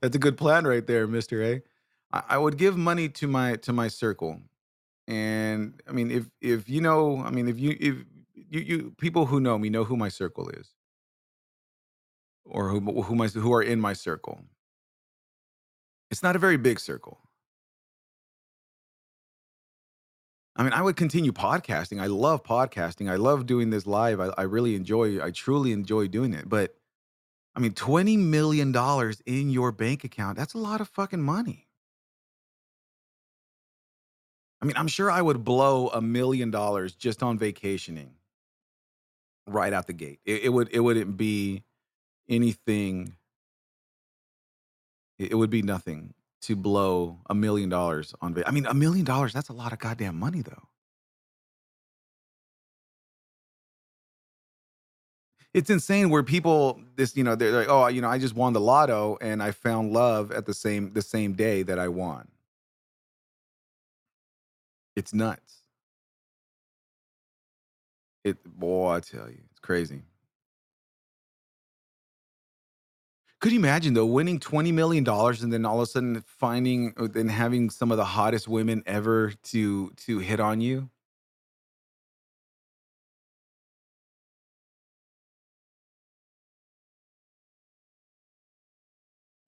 That's 0.00 0.14
a 0.14 0.18
good 0.18 0.36
plan 0.36 0.66
right 0.66 0.86
there, 0.86 1.06
Mister 1.06 1.42
A. 1.42 1.62
I, 2.12 2.38
would 2.38 2.56
give 2.56 2.76
money 2.76 3.08
to 3.10 3.26
my 3.26 3.56
to 3.56 3.72
my 3.72 3.88
circle, 3.88 4.40
and 5.08 5.80
I 5.88 5.92
mean 5.92 6.10
if 6.10 6.30
if 6.40 6.68
you 6.68 6.80
know 6.80 7.22
I 7.22 7.30
mean 7.30 7.48
if 7.48 7.58
you 7.58 7.76
if 7.78 7.96
you 8.34 8.60
you 8.60 8.94
people 8.98 9.26
who 9.26 9.40
know 9.40 9.58
me 9.58 9.68
know 9.68 9.84
who 9.84 9.96
my 9.96 10.08
circle 10.08 10.48
is 10.50 10.70
or 12.44 12.68
who 12.70 12.80
who 13.02 13.14
my 13.14 13.26
who 13.28 13.52
are 13.52 13.62
in 13.62 13.80
my 13.80 13.92
circle. 13.92 14.40
It's 16.10 16.22
not 16.22 16.36
a 16.36 16.38
very 16.38 16.56
big 16.56 16.78
circle. 16.80 17.18
I 20.56 20.62
mean, 20.62 20.72
I 20.72 20.80
would 20.80 20.96
continue 20.96 21.32
podcasting. 21.32 22.00
I 22.00 22.06
love 22.06 22.42
podcasting. 22.42 23.10
I 23.10 23.16
love 23.16 23.44
doing 23.46 23.70
this 23.70 23.86
live. 23.86 24.20
I, 24.20 24.32
I 24.38 24.42
really 24.42 24.74
enjoy. 24.74 25.22
I 25.22 25.30
truly 25.30 25.72
enjoy 25.72 26.08
doing 26.08 26.32
it. 26.32 26.48
But 26.48 26.76
I 27.54 27.60
mean, 27.60 27.72
twenty 27.72 28.16
million 28.16 28.72
dollars 28.72 29.20
in 29.26 29.50
your 29.50 29.72
bank 29.72 30.04
account—that's 30.04 30.54
a 30.54 30.58
lot 30.58 30.80
of 30.80 30.88
fucking 30.88 31.22
money. 31.22 31.65
I 34.66 34.68
mean, 34.68 34.76
I'm 34.78 34.88
sure 34.88 35.12
I 35.12 35.22
would 35.22 35.44
blow 35.44 35.90
a 35.90 36.00
million 36.00 36.50
dollars 36.50 36.96
just 36.96 37.22
on 37.22 37.38
vacationing 37.38 38.10
right 39.46 39.72
out 39.72 39.86
the 39.86 39.92
gate. 39.92 40.18
It, 40.26 40.46
it 40.46 40.48
would. 40.48 40.68
It 40.72 40.80
wouldn't 40.80 41.16
be 41.16 41.62
anything. 42.28 43.14
It 45.20 45.36
would 45.36 45.50
be 45.50 45.62
nothing 45.62 46.14
to 46.42 46.56
blow 46.56 47.20
a 47.30 47.34
million 47.34 47.68
dollars 47.68 48.12
on. 48.20 48.42
I 48.44 48.50
mean, 48.50 48.66
a 48.66 48.74
million 48.74 49.04
dollars—that's 49.04 49.50
a 49.50 49.52
lot 49.52 49.72
of 49.72 49.78
goddamn 49.78 50.18
money, 50.18 50.42
though. 50.42 50.68
It's 55.54 55.70
insane 55.70 56.10
where 56.10 56.24
people 56.24 56.80
this, 56.96 57.16
you 57.16 57.24
know, 57.24 57.36
they're 57.36 57.52
like, 57.52 57.68
"Oh, 57.68 57.86
you 57.86 58.02
know, 58.02 58.08
I 58.08 58.18
just 58.18 58.34
won 58.34 58.52
the 58.52 58.60
lotto 58.60 59.16
and 59.20 59.40
I 59.42 59.52
found 59.52 59.92
love 59.92 60.32
at 60.32 60.46
the 60.46 60.54
same 60.54 60.92
the 60.92 61.02
same 61.02 61.34
day 61.34 61.62
that 61.62 61.78
I 61.78 61.88
won." 61.88 62.28
It's 64.96 65.12
nuts. 65.14 65.62
It 68.24 68.42
boy, 68.44 68.90
I 68.94 69.00
tell 69.00 69.28
you, 69.30 69.38
it's 69.50 69.60
crazy. 69.60 70.02
Could 73.40 73.52
you 73.52 73.58
imagine 73.58 73.94
though 73.94 74.06
winning 74.06 74.40
$20 74.40 74.72
million 74.72 75.06
and 75.08 75.52
then 75.52 75.64
all 75.66 75.76
of 75.76 75.82
a 75.82 75.86
sudden 75.86 76.22
finding 76.22 76.94
uh, 76.96 77.06
then 77.06 77.28
having 77.28 77.70
some 77.70 77.90
of 77.90 77.98
the 77.98 78.04
hottest 78.04 78.48
women 78.48 78.82
ever 78.86 79.32
to 79.44 79.90
to 79.90 80.18
hit 80.18 80.40
on 80.40 80.60
you? 80.60 80.90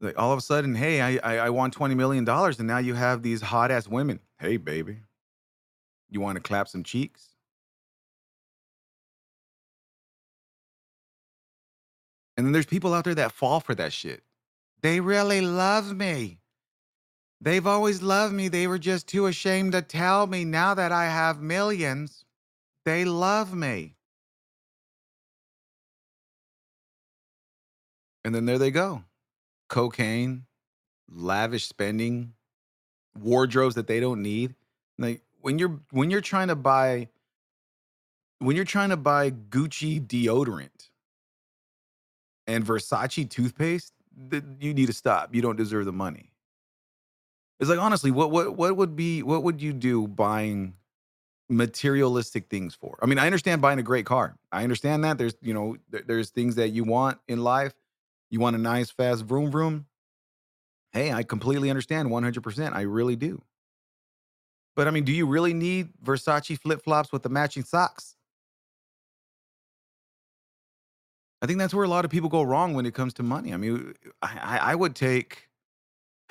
Like 0.00 0.18
all 0.18 0.32
of 0.32 0.38
a 0.38 0.42
sudden, 0.42 0.74
hey, 0.74 1.00
I 1.00 1.36
I, 1.36 1.46
I 1.46 1.50
won 1.50 1.70
$20 1.70 1.96
million 1.96 2.28
and 2.28 2.66
now 2.66 2.78
you 2.78 2.94
have 2.94 3.22
these 3.22 3.40
hot 3.42 3.70
ass 3.70 3.88
women. 3.88 4.20
Hey, 4.38 4.56
baby, 4.56 4.98
you 6.10 6.20
want 6.20 6.36
to 6.36 6.42
clap 6.42 6.68
some 6.68 6.82
cheeks? 6.82 7.28
And 12.36 12.46
then 12.46 12.52
there's 12.52 12.66
people 12.66 12.94
out 12.94 13.04
there 13.04 13.16
that 13.16 13.32
fall 13.32 13.60
for 13.60 13.74
that 13.74 13.92
shit. 13.92 14.22
They 14.80 15.00
really 15.00 15.40
love 15.40 15.94
me. 15.94 16.38
They've 17.40 17.66
always 17.66 18.02
loved 18.02 18.32
me. 18.32 18.48
They 18.48 18.66
were 18.66 18.78
just 18.78 19.08
too 19.08 19.26
ashamed 19.26 19.72
to 19.72 19.82
tell 19.82 20.26
me 20.26 20.44
now 20.44 20.74
that 20.74 20.92
I 20.92 21.06
have 21.06 21.40
millions. 21.40 22.24
They 22.84 23.04
love 23.04 23.54
me. 23.54 23.96
And 28.24 28.34
then 28.34 28.46
there 28.46 28.58
they 28.58 28.70
go. 28.70 29.04
Cocaine, 29.68 30.46
lavish 31.10 31.66
spending, 31.66 32.34
wardrobes 33.18 33.74
that 33.76 33.86
they 33.86 34.00
don't 34.00 34.22
need. 34.22 34.54
Like 34.98 35.22
when 35.48 35.58
you're 35.58 35.80
when 35.92 36.10
you're 36.10 36.20
trying 36.20 36.48
to 36.48 36.54
buy 36.54 37.08
when 38.40 38.54
you're 38.54 38.66
trying 38.66 38.90
to 38.90 38.98
buy 38.98 39.30
Gucci 39.30 39.98
deodorant 40.06 40.90
and 42.46 42.66
Versace 42.66 43.28
toothpaste, 43.30 43.94
th- 44.30 44.42
you 44.60 44.74
need 44.74 44.88
to 44.88 44.92
stop. 44.92 45.34
You 45.34 45.40
don't 45.40 45.56
deserve 45.56 45.86
the 45.86 45.92
money. 45.92 46.32
It's 47.60 47.70
like 47.70 47.78
honestly, 47.78 48.10
what 48.10 48.30
what 48.30 48.56
what 48.58 48.76
would 48.76 48.94
be 48.94 49.22
what 49.22 49.42
would 49.42 49.62
you 49.62 49.72
do 49.72 50.06
buying 50.06 50.74
materialistic 51.48 52.50
things 52.50 52.74
for? 52.74 52.98
I 53.00 53.06
mean, 53.06 53.18
I 53.18 53.24
understand 53.24 53.62
buying 53.62 53.78
a 53.78 53.82
great 53.82 54.04
car. 54.04 54.36
I 54.52 54.64
understand 54.64 55.02
that 55.04 55.16
there's 55.16 55.34
you 55.40 55.54
know 55.54 55.78
there- 55.88 56.04
there's 56.06 56.28
things 56.28 56.56
that 56.56 56.70
you 56.70 56.84
want 56.84 57.20
in 57.26 57.42
life. 57.42 57.72
You 58.30 58.40
want 58.40 58.54
a 58.54 58.58
nice 58.58 58.90
fast 58.90 59.24
vroom 59.24 59.50
vroom. 59.50 59.86
Hey, 60.92 61.10
I 61.12 61.22
completely 61.22 61.70
understand 61.70 62.10
100%. 62.10 62.74
I 62.74 62.82
really 62.82 63.16
do. 63.16 63.42
But 64.78 64.86
I 64.86 64.92
mean, 64.92 65.02
do 65.02 65.10
you 65.10 65.26
really 65.26 65.54
need 65.54 65.88
Versace 66.04 66.56
flip 66.56 66.84
flops 66.84 67.10
with 67.10 67.24
the 67.24 67.28
matching 67.28 67.64
socks? 67.64 68.14
I 71.42 71.46
think 71.46 71.58
that's 71.58 71.74
where 71.74 71.84
a 71.84 71.88
lot 71.88 72.04
of 72.04 72.12
people 72.12 72.28
go 72.28 72.44
wrong 72.44 72.74
when 72.74 72.86
it 72.86 72.94
comes 72.94 73.12
to 73.14 73.24
money. 73.24 73.52
I 73.52 73.56
mean, 73.56 73.94
I, 74.22 74.58
I, 74.62 74.74
would 74.76 74.94
take. 74.94 75.48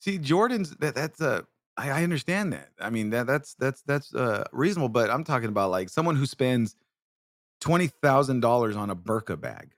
See, 0.00 0.18
Jordan's 0.18 0.70
that 0.78 0.96
that's 0.96 1.20
a. 1.20 1.46
I, 1.76 1.90
I 1.90 2.02
understand 2.02 2.52
that. 2.54 2.70
I 2.80 2.90
mean 2.90 3.10
that 3.10 3.28
that's 3.28 3.54
that's 3.54 3.82
that's 3.82 4.12
uh, 4.16 4.42
reasonable. 4.50 4.88
But 4.88 5.10
I'm 5.10 5.22
talking 5.22 5.48
about 5.48 5.70
like 5.70 5.90
someone 5.90 6.16
who 6.16 6.26
spends 6.26 6.74
twenty 7.60 7.86
thousand 7.86 8.40
dollars 8.40 8.74
on 8.74 8.90
a 8.90 8.96
Birkin 8.96 9.36
bag, 9.36 9.76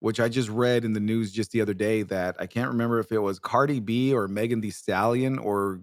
which 0.00 0.18
I 0.18 0.28
just 0.28 0.48
read 0.48 0.84
in 0.84 0.92
the 0.92 1.00
news 1.00 1.30
just 1.30 1.52
the 1.52 1.60
other 1.60 1.74
day 1.74 2.02
that 2.02 2.36
I 2.38 2.46
can't 2.46 2.68
remember 2.68 2.98
if 2.98 3.12
it 3.12 3.18
was 3.18 3.38
Cardi 3.38 3.80
B 3.80 4.12
or 4.12 4.28
Megan 4.28 4.60
Thee 4.60 4.70
Stallion 4.70 5.38
or 5.38 5.80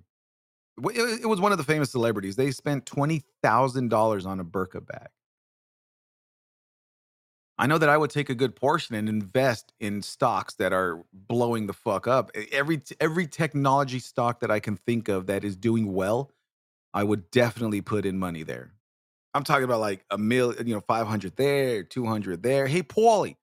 it, 0.80 1.28
was 1.28 1.42
one 1.42 1.52
of 1.52 1.58
the 1.58 1.64
famous 1.64 1.92
celebrities. 1.92 2.36
They 2.36 2.52
spent 2.52 2.86
twenty 2.86 3.24
thousand 3.42 3.90
dollars 3.90 4.26
on 4.26 4.40
a 4.40 4.44
Birkin 4.44 4.82
bag. 4.82 5.08
I 7.60 7.66
know 7.66 7.80
that 7.80 7.90
I 7.90 7.98
would 7.98 8.12
take 8.12 8.30
a 8.30 8.36
good 8.36 8.56
portion 8.56 8.96
and 8.96 9.10
invest 9.10 9.74
in 9.80 10.04
stocks 10.04 10.54
that 10.56 10.74
are 10.74 11.04
blowing 11.12 11.66
the 11.66 11.74
fuck 11.74 12.08
up. 12.08 12.30
Every 12.52 12.82
every 13.00 13.28
technology 13.28 14.00
stock 14.00 14.42
that 14.42 14.52
I 14.52 14.60
can 14.60 14.78
think 14.78 15.08
of 15.10 15.28
that 15.28 15.44
is 15.44 15.56
doing 15.56 15.94
well, 15.94 16.32
I 16.94 17.04
would 17.04 17.32
definitely 17.32 17.82
put 17.82 18.06
in 18.06 18.20
money 18.20 18.44
there. 18.44 18.74
I'm 19.34 19.44
talking 19.44 19.64
about 19.64 19.80
like 19.80 20.06
a 20.12 20.18
mil, 20.18 20.54
you 20.64 20.74
know, 20.74 20.82
500 20.82 21.36
there, 21.36 21.84
200 21.84 22.44
there. 22.44 22.68
Hey, 22.68 22.84
Paulie. 22.84 23.36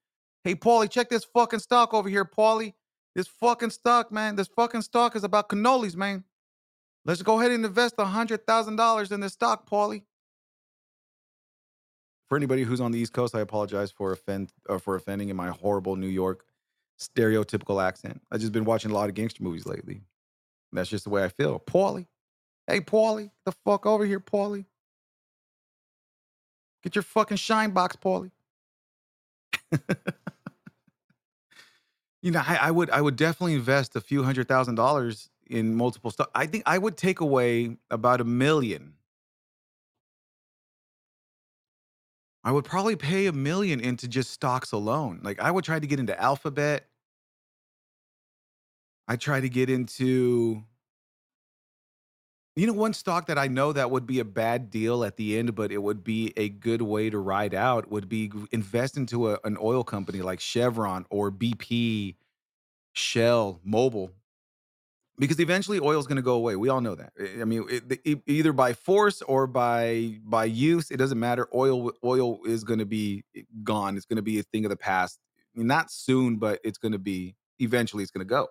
Hey, 0.45 0.55
Paulie, 0.55 0.91
check 0.91 1.09
this 1.09 1.25
fucking 1.25 1.61
stock 1.61 1.95
over 1.95 2.07
here, 2.07 2.27
Paulie. 2.27 2.75
This 3.15 3.27
fucking 3.27 3.71
stock, 3.71 4.13
man. 4.13 4.37
This 4.37 4.49
fucking 4.49 4.83
stock 4.83 5.17
is 5.17 5.25
about 5.25 5.49
cannolis, 5.49 5.97
man. 5.97 6.23
Let's 7.07 7.23
go 7.23 7.41
ahead 7.41 7.51
and 7.51 7.65
invest 7.65 7.97
$100,000 7.97 9.13
in 9.13 9.21
this 9.21 9.33
stock, 9.33 9.69
Paulie. 9.69 10.03
For 12.29 12.37
anybody 12.37 12.63
who's 12.63 12.81
on 12.81 12.93
the 12.93 12.99
East 12.99 13.15
Coast, 13.15 13.35
I 13.35 13.41
apologize 13.41 13.91
for 13.91 14.13
offend 14.13 14.53
uh, 14.69 14.79
for 14.79 14.97
offending 14.97 15.29
in 15.29 15.37
my 15.37 15.49
horrible 15.49 15.97
New 15.97 16.09
York 16.09 16.45
stereotypical 16.99 17.83
accent. 17.83 18.21
I've 18.31 18.41
just 18.41 18.53
been 18.53 18.65
watching 18.65 18.91
a 18.91 18.95
lot 18.95 19.09
of 19.09 19.15
gangster 19.15 19.43
movies 19.43 19.67
lately. 19.67 20.03
That's 20.73 20.91
just 20.91 21.05
the 21.05 21.11
way 21.11 21.25
I 21.25 21.29
feel. 21.29 21.61
Paulie. 21.61 22.07
Hey, 22.67 22.81
Paulie. 22.81 23.31
The 23.45 23.53
fuck 23.65 23.87
over 23.87 24.05
here, 24.05 24.21
Paulie. 24.21 24.65
Get 26.83 26.97
your 26.97 27.03
fucking 27.03 27.37
shine 27.37 27.71
box, 27.71 27.97
Paulie. 27.97 28.31
you 32.25 32.31
know, 32.31 32.43
I, 32.45 32.57
I 32.57 32.71
would 32.71 32.89
I 32.89 33.03
would 33.03 33.17
definitely 33.17 33.53
invest 33.53 33.95
a 33.97 34.01
few 34.01 34.23
hundred 34.25 34.49
thousand 34.49 34.77
dollars 34.77 35.29
in 35.47 35.75
multiple 35.75 36.11
stuff. 36.11 36.29
I 36.35 36.47
think 36.47 36.63
I 36.65 36.79
would 36.79 36.97
take 36.97 37.21
away 37.21 37.77
about 37.91 38.23
a 38.23 38.25
million. 38.25 38.95
I 42.43 42.51
would 42.51 42.65
probably 42.65 42.97
pay 42.97 43.27
a 43.27 43.33
million 43.33 43.79
into 43.79 44.09
just 44.09 44.31
stocks 44.31 44.73
alone. 44.73 45.21
Like 45.23 45.39
I 45.39 45.51
would 45.51 45.65
try 45.65 45.79
to 45.79 45.87
get 45.87 46.01
into 46.01 46.19
Alphabet. 46.19 46.89
I 49.07 49.17
try 49.17 49.41
to 49.41 49.51
get 49.51 49.69
into 49.69 50.65
you 52.57 52.67
know 52.67 52.73
one 52.73 52.93
stock 52.93 53.27
that 53.27 53.39
I 53.39 53.49
know 53.49 53.73
that 53.73 53.91
would 53.91 54.07
be 54.07 54.21
a 54.21 54.25
bad 54.25 54.71
deal 54.71 55.05
at 55.05 55.17
the 55.17 55.39
end, 55.39 55.55
but 55.55 55.73
it 55.73 55.83
would 55.83 56.05
be 56.05 56.33
a 56.37 56.49
good 56.49 56.83
way 56.83 57.11
to 57.11 57.19
ride 57.19 57.55
out 57.55 57.91
would 57.91 58.09
be 58.09 58.31
invest 58.53 58.97
into 58.97 59.33
a, 59.33 59.39
an 59.45 59.57
oil 59.61 59.85
company 59.85 60.23
like 60.23 60.41
Chevron 60.41 61.07
or 61.11 61.31
BP, 61.31 62.17
Shell, 62.93 63.61
Mobil 63.67 64.11
because 65.19 65.39
eventually 65.39 65.79
oil 65.81 65.99
is 66.01 66.07
going 66.07 66.17
to 66.17 66.23
go 66.23 66.35
away. 66.35 66.57
We 66.57 66.69
all 66.69 66.81
know 66.81 66.95
that. 66.95 67.13
I 67.41 67.45
mean, 67.45 67.65
it, 67.69 68.01
e- 68.05 68.23
either 68.27 68.53
by 68.53 68.73
force 68.73 69.23
or 69.23 69.47
by 69.47 70.19
by 70.25 70.47
use, 70.47 70.91
it 70.91 70.97
doesn't 70.97 71.19
matter. 71.19 71.49
Oil 71.55 71.93
oil 72.05 72.39
is 72.45 72.65
going 72.65 72.81
to 72.81 72.87
be 72.87 73.25
eh, 73.37 73.43
gone. 73.63 73.97
It's 73.97 74.07
going 74.07 74.17
to 74.17 74.23
be 74.23 74.39
a 74.39 74.43
thing 74.43 74.65
of 74.65 74.71
the 74.71 74.77
past. 74.77 75.19
Not 75.55 75.91
soon, 75.91 76.37
but 76.37 76.61
it's 76.65 76.79
going 76.79 76.93
to 76.93 76.99
be 76.99 77.37
eventually. 77.61 78.03
It's 78.03 78.11
going 78.11 78.27
to 78.27 78.31
go. 78.31 78.49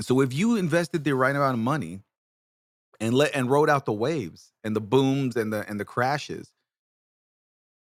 So 0.00 0.20
if 0.20 0.32
you 0.32 0.56
invested 0.56 1.04
the 1.04 1.14
right 1.14 1.34
amount 1.34 1.54
of 1.54 1.60
money 1.60 2.00
and 3.00 3.14
let 3.14 3.34
and 3.34 3.50
rode 3.50 3.70
out 3.70 3.86
the 3.86 3.92
waves 3.92 4.52
and 4.62 4.76
the 4.76 4.80
booms 4.80 5.36
and 5.36 5.52
the 5.52 5.68
and 5.68 5.80
the 5.80 5.84
crashes, 5.84 6.52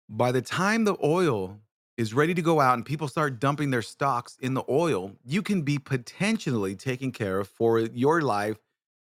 by 0.09 0.31
the 0.31 0.41
time 0.41 0.83
the 0.83 0.97
oil 1.03 1.59
is 1.97 2.13
ready 2.13 2.33
to 2.33 2.41
go 2.41 2.59
out 2.59 2.73
and 2.73 2.85
people 2.85 3.07
start 3.07 3.39
dumping 3.39 3.69
their 3.69 3.81
stocks 3.81 4.37
in 4.41 4.53
the 4.53 4.63
oil, 4.69 5.13
you 5.25 5.41
can 5.41 5.61
be 5.61 5.77
potentially 5.77 6.75
taken 6.75 7.11
care 7.11 7.39
of 7.39 7.47
for 7.47 7.79
your 7.79 8.21
life, 8.21 8.57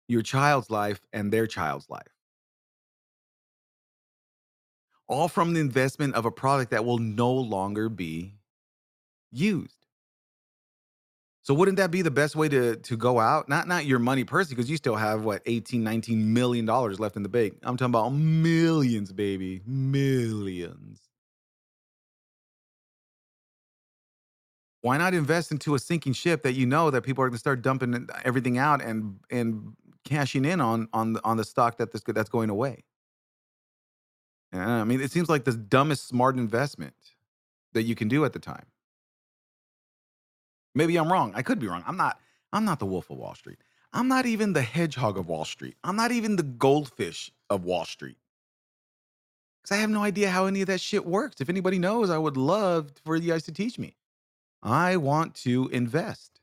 your 0.09 0.23
child's 0.23 0.71
life, 0.71 1.01
and 1.13 1.33
their 1.33 1.47
child's 1.47 1.89
life. 1.89 2.13
All 5.09 5.29
from 5.29 5.55
the 5.55 5.61
investment 5.61 6.15
of 6.15 6.25
a 6.25 6.31
product 6.31 6.71
that 6.73 6.85
will 6.85 6.99
no 6.99 7.33
longer 7.33 7.89
be 7.89 8.35
used. 9.31 9.80
So 11.51 11.55
wouldn't 11.55 11.79
that 11.79 11.91
be 11.91 12.03
the 12.03 12.13
best 12.13 12.37
way 12.37 12.49
to 12.49 12.77
to 12.77 12.97
go 12.97 13.19
out? 13.19 13.49
Not 13.49 13.67
not 13.67 13.85
your 13.85 13.99
money 13.99 14.23
personally, 14.23 14.55
because 14.55 14.71
you 14.71 14.77
still 14.77 14.95
have 14.95 15.25
what 15.25 15.43
18, 15.47 15.83
19 15.83 16.33
million 16.33 16.65
dollars 16.65 17.01
left 17.01 17.17
in 17.17 17.25
the 17.25 17.29
bank. 17.29 17.55
I'm 17.65 17.77
talking 17.77 17.91
about 17.91 18.11
millions, 18.11 19.11
baby. 19.11 19.61
Millions. 19.67 21.01
why 24.83 24.97
not 24.97 25.13
invest 25.13 25.51
into 25.51 25.75
a 25.75 25.79
sinking 25.81 26.13
ship 26.13 26.45
that 26.45 26.53
you 26.53 26.67
know 26.67 26.89
that 26.89 27.03
people 27.03 27.25
are 27.25 27.27
going 27.27 27.35
to 27.35 27.41
start 27.41 27.63
dumping 27.63 28.09
everything 28.25 28.57
out 28.57 28.81
and 28.81 29.19
and 29.33 29.73
cashing 30.05 30.45
in 30.45 30.61
on 30.61 30.89
on 30.93 31.15
the, 31.15 31.25
on 31.25 31.37
the 31.37 31.45
stock 31.45 31.79
that 31.79 31.91
this 31.91 32.03
that's 32.07 32.31
going 32.31 32.51
away? 32.51 32.85
I 34.53 34.85
mean, 34.85 35.01
it 35.01 35.11
seems 35.11 35.29
like 35.29 35.43
the 35.43 35.53
dumbest 35.55 36.07
smart 36.07 36.37
investment 36.37 36.95
that 37.73 37.83
you 37.83 37.97
can 37.97 38.07
do 38.07 38.25
at 38.25 38.35
the 38.35 38.39
time. 38.39 38.70
Maybe 40.75 40.97
I'm 40.97 41.11
wrong. 41.11 41.33
I 41.35 41.43
could 41.43 41.59
be 41.59 41.67
wrong. 41.67 41.85
I'm 41.87 41.97
not. 41.97 42.21
I'm 42.53 42.65
not 42.65 42.79
the 42.79 42.87
Wolf 42.87 43.11
of 43.11 43.19
Wall 43.19 43.35
Street. 43.35 43.59
I'm 43.93 44.09
not 44.09 44.27
even 44.27 44.53
the 44.53 44.63
hedgehog 44.63 45.19
of 45.19 45.29
Wall 45.29 45.45
Street. 45.45 45.77
I'm 45.85 45.97
not 45.97 46.13
even 46.13 46.37
the 46.37 46.43
goldfish 46.43 47.33
of 47.49 47.65
Wall 47.65 47.85
Street. 47.85 48.17
Because 49.63 49.77
I 49.77 49.81
have 49.81 49.91
no 49.91 50.03
idea 50.03 50.31
how 50.31 50.47
any 50.47 50.63
of 50.63 50.69
that 50.69 50.81
shit 50.81 51.05
works. 51.05 51.41
If 51.41 51.49
anybody 51.49 51.79
knows, 51.79 52.11
I 52.11 52.19
would 52.19 52.37
love 52.37 52.93
for 53.05 53.17
you 53.17 53.33
guys 53.33 53.45
to 53.45 53.53
teach 53.53 53.79
me. 53.79 53.97
I 54.63 54.97
want 54.97 55.35
to 55.37 55.69
invest. 55.69 56.41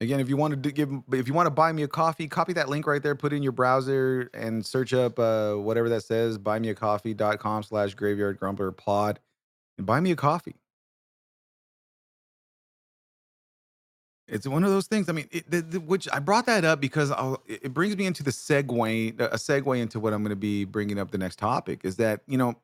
Again, 0.00 0.20
if 0.20 0.28
you 0.28 0.36
want 0.36 0.62
to 0.62 0.70
give, 0.70 0.90
if 1.12 1.26
you 1.26 1.34
want 1.34 1.46
to 1.46 1.50
buy 1.50 1.72
me 1.72 1.82
a 1.82 1.88
coffee, 1.88 2.28
copy 2.28 2.52
that 2.52 2.68
link 2.68 2.86
right 2.86 3.02
there, 3.02 3.16
put 3.16 3.32
it 3.32 3.36
in 3.36 3.42
your 3.42 3.52
browser, 3.52 4.30
and 4.32 4.64
search 4.64 4.94
up 4.94 5.18
uh, 5.18 5.54
whatever 5.54 5.88
that 5.88 6.04
says, 6.04 6.38
buymeacoffee.com 6.38 7.64
slash 7.64 7.94
graveyard 7.94 8.38
grumbler 8.38 8.70
pod, 8.70 9.18
and 9.78 9.86
buy 9.86 10.00
me 10.00 10.10
a 10.10 10.16
coffee. 10.16 10.56
It's 14.28 14.46
one 14.46 14.62
of 14.62 14.70
those 14.70 14.86
things. 14.86 15.08
I 15.08 15.12
mean, 15.12 15.26
it, 15.30 15.50
the, 15.50 15.62
the, 15.62 15.80
which 15.80 16.06
I 16.12 16.18
brought 16.18 16.46
that 16.46 16.64
up 16.64 16.80
because 16.80 17.10
I'll, 17.10 17.42
it 17.46 17.64
it 17.64 17.74
brings 17.74 17.96
me 17.96 18.04
into 18.04 18.22
the 18.22 18.30
segue, 18.30 19.20
a 19.20 19.36
segue 19.36 19.80
into 19.80 19.98
what 20.00 20.12
I'm 20.12 20.22
going 20.22 20.30
to 20.30 20.36
be 20.36 20.64
bringing 20.64 20.98
up 20.98 21.10
the 21.10 21.18
next 21.18 21.38
topic 21.38 21.80
is 21.84 21.96
that, 21.96 22.20
you 22.26 22.36
know, 22.36 22.54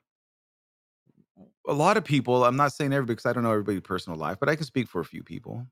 a 1.67 1.73
lot 1.73 1.97
of 1.97 2.05
people, 2.05 2.45
I'm 2.45 2.57
not 2.57 2.73
saying 2.75 2.93
everybody 2.93 3.15
because 3.15 3.27
I 3.27 3.33
don't 3.33 3.45
know 3.45 3.51
everybody's 3.53 3.81
personal 3.81 4.19
life, 4.19 4.39
but 4.39 4.51
I 4.51 4.57
can 4.57 4.67
speak 4.67 4.89
for 4.89 5.01
a 5.01 5.05
few 5.07 5.23
people. 5.23 5.67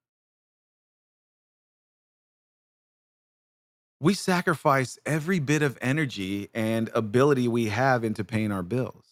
We 4.01 4.15
sacrifice 4.15 4.99
every 5.07 5.39
bit 5.39 5.63
of 5.63 5.79
energy 5.81 6.49
and 6.55 6.91
ability 6.95 7.49
we 7.49 7.67
have 7.67 8.03
into 8.03 8.25
paying 8.25 8.51
our 8.51 8.63
bills. 8.63 9.12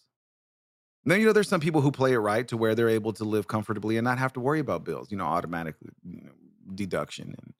Now, 1.03 1.15
you 1.15 1.25
know, 1.25 1.33
there's 1.33 1.49
some 1.49 1.61
people 1.61 1.81
who 1.81 1.91
play 1.91 2.13
it 2.13 2.19
right 2.19 2.47
to 2.47 2.57
where 2.57 2.75
they're 2.75 2.89
able 2.89 3.13
to 3.13 3.23
live 3.23 3.47
comfortably 3.47 3.97
and 3.97 4.05
not 4.05 4.19
have 4.19 4.33
to 4.33 4.39
worry 4.39 4.59
about 4.59 4.83
bills, 4.85 5.11
you 5.11 5.17
know, 5.17 5.25
automatic 5.25 5.75
you 6.03 6.21
know, 6.23 6.31
deduction 6.75 7.35
and 7.37 7.53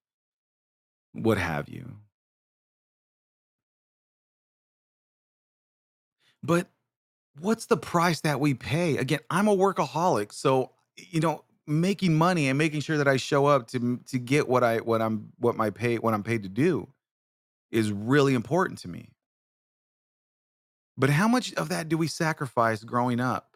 what 1.14 1.38
have 1.38 1.70
you. 1.70 1.96
But 6.44 6.68
what's 7.40 7.66
the 7.68 7.78
price 7.78 8.22
that 8.22 8.40
we 8.40 8.54
pay? 8.54 8.98
Again, 8.98 9.20
I'm 9.30 9.48
a 9.48 9.56
workaholic, 9.56 10.34
so 10.34 10.72
you 10.98 11.20
know, 11.20 11.44
making 11.68 12.16
money 12.16 12.50
and 12.50 12.58
making 12.58 12.82
sure 12.82 12.98
that 12.98 13.08
I 13.08 13.18
show 13.18 13.46
up 13.46 13.68
to 13.70 14.00
to 14.08 14.20
get 14.20 14.48
what 14.48 14.64
I 14.64 14.78
what 14.80 15.02
I'm 15.02 15.32
what 15.40 15.56
my 15.56 15.70
pay 15.70 15.98
what 15.98 16.14
I'm 16.14 16.24
paid 16.24 16.44
to 16.44 16.50
do 16.50 16.90
is 17.72 17.92
really 17.92 18.34
important 18.34 18.80
to 18.80 18.88
me. 18.90 19.12
But 21.02 21.10
how 21.10 21.28
much 21.28 21.54
of 21.56 21.70
that 21.70 21.90
do 21.90 21.98
we 21.98 22.08
sacrifice 22.08 22.84
growing 22.84 23.20
up? 23.20 23.52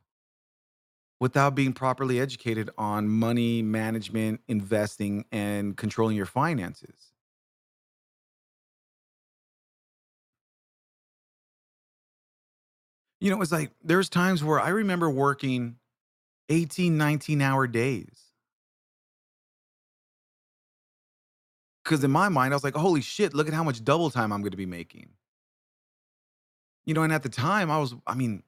without 1.19 1.55
being 1.55 1.73
properly 1.73 2.19
educated 2.19 2.69
on 2.77 3.07
money 3.07 3.61
management, 3.61 4.41
investing, 4.47 5.25
and 5.31 5.77
controlling 5.77 6.15
your 6.15 6.25
finances. 6.25 7.13
You 13.21 13.31
know, 13.31 13.41
it's 13.41 13.51
like 13.51 13.71
there's 13.83 14.09
times 14.09 14.43
where 14.43 14.59
I 14.59 14.69
remember 14.69 15.09
working 15.09 15.77
18, 16.49 16.97
19 16.97 17.41
hour 17.41 17.65
days. 17.65 18.31
Because 21.83 22.03
in 22.03 22.11
my 22.11 22.29
mind, 22.29 22.53
I 22.53 22.55
was 22.55 22.63
like, 22.63 22.75
holy 22.75 23.01
shit, 23.01 23.33
look 23.33 23.47
at 23.47 23.53
how 23.53 23.63
much 23.63 23.83
double 23.83 24.09
time 24.09 24.33
I'm 24.33 24.41
going 24.41 24.51
to 24.51 24.57
be 24.57 24.65
making. 24.65 25.09
You 26.85 26.93
know, 26.93 27.03
and 27.03 27.11
at 27.11 27.23
the 27.23 27.29
time, 27.29 27.71
I 27.71 27.79
was, 27.79 27.95
I 28.05 28.13
mean, 28.15 28.43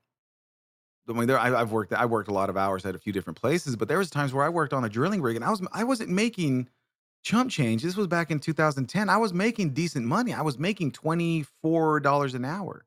I 1.09 1.13
mean, 1.13 1.27
there 1.27 1.39
I, 1.39 1.59
I've 1.59 1.71
worked, 1.71 1.93
I 1.93 2.05
worked 2.05 2.29
a 2.29 2.33
lot 2.33 2.49
of 2.49 2.57
hours 2.57 2.85
at 2.85 2.95
a 2.95 2.99
few 2.99 3.13
different 3.13 3.39
places, 3.39 3.75
but 3.75 3.87
there 3.87 3.97
was 3.97 4.09
times 4.09 4.33
where 4.33 4.45
I 4.45 4.49
worked 4.49 4.73
on 4.73 4.83
a 4.83 4.89
drilling 4.89 5.21
rig 5.21 5.35
and 5.35 5.45
I 5.45 5.49
was, 5.49 5.61
I 5.71 5.83
wasn't 5.83 6.09
making 6.09 6.69
chump 7.23 7.49
change. 7.49 7.81
This 7.81 7.95
was 7.95 8.07
back 8.07 8.29
in 8.29 8.39
2010. 8.39 9.09
I 9.09 9.17
was 9.17 9.33
making 9.33 9.71
decent 9.71 10.05
money. 10.05 10.33
I 10.33 10.41
was 10.41 10.59
making 10.59 10.91
$24 10.91 12.33
an 12.35 12.45
hour. 12.45 12.85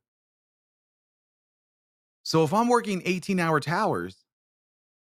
So 2.23 2.45
if 2.45 2.53
I'm 2.53 2.69
working 2.69 3.03
18 3.05 3.41
hour 3.41 3.61
towers, 3.61 4.17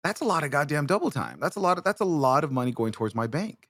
that's 0.04 0.22
a 0.22 0.26
lot 0.26 0.44
of 0.44 0.52
goddamn 0.52 0.86
double 0.86 1.12
time. 1.12 1.40
That's 1.40 1.56
a 1.56 1.60
lot 1.60 1.78
of 1.78 1.84
that's 1.84 2.02
a 2.02 2.06
lot 2.06 2.44
of 2.44 2.52
money 2.52 2.72
going 2.72 2.92
towards 2.92 3.16
my 3.16 3.26
bank. 3.26 3.70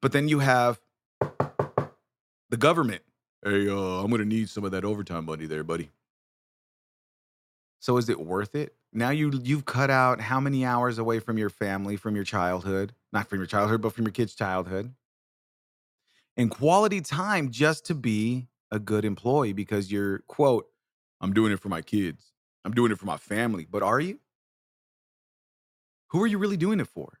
But 0.00 0.12
then 0.12 0.28
you 0.28 0.38
have 0.38 0.80
the 1.20 2.56
government. 2.56 3.02
Hey, 3.44 3.68
uh, 3.68 3.74
I'm 4.02 4.10
gonna 4.10 4.24
need 4.24 4.48
some 4.48 4.64
of 4.64 4.70
that 4.72 4.84
overtime 4.84 5.24
money 5.24 5.46
there, 5.46 5.64
buddy. 5.64 5.90
So 7.80 7.96
is 7.96 8.08
it 8.08 8.20
worth 8.20 8.54
it? 8.54 8.74
Now 8.92 9.10
you 9.10 9.30
you've 9.42 9.64
cut 9.64 9.90
out 9.90 10.20
how 10.20 10.40
many 10.40 10.64
hours 10.64 10.98
away 10.98 11.20
from 11.20 11.38
your 11.38 11.50
family, 11.50 11.96
from 11.96 12.14
your 12.14 12.24
childhood, 12.24 12.94
not 13.12 13.28
from 13.28 13.38
your 13.38 13.46
childhood, 13.46 13.82
but 13.82 13.92
from 13.92 14.04
your 14.04 14.12
kid's 14.12 14.34
childhood, 14.34 14.94
and 16.36 16.50
quality 16.50 17.00
time 17.00 17.50
just 17.50 17.84
to 17.86 17.94
be 17.94 18.48
a 18.70 18.78
good 18.78 19.04
employee 19.04 19.52
because 19.52 19.90
you're 19.90 20.20
quote, 20.20 20.68
I'm 21.20 21.32
doing 21.32 21.52
it 21.52 21.60
for 21.60 21.68
my 21.68 21.82
kids. 21.82 22.32
I'm 22.64 22.72
doing 22.72 22.92
it 22.92 22.98
for 22.98 23.06
my 23.06 23.16
family. 23.16 23.66
But 23.68 23.82
are 23.82 24.00
you? 24.00 24.20
Who 26.08 26.22
are 26.22 26.26
you 26.26 26.38
really 26.38 26.56
doing 26.56 26.80
it 26.80 26.88
for? 26.88 27.20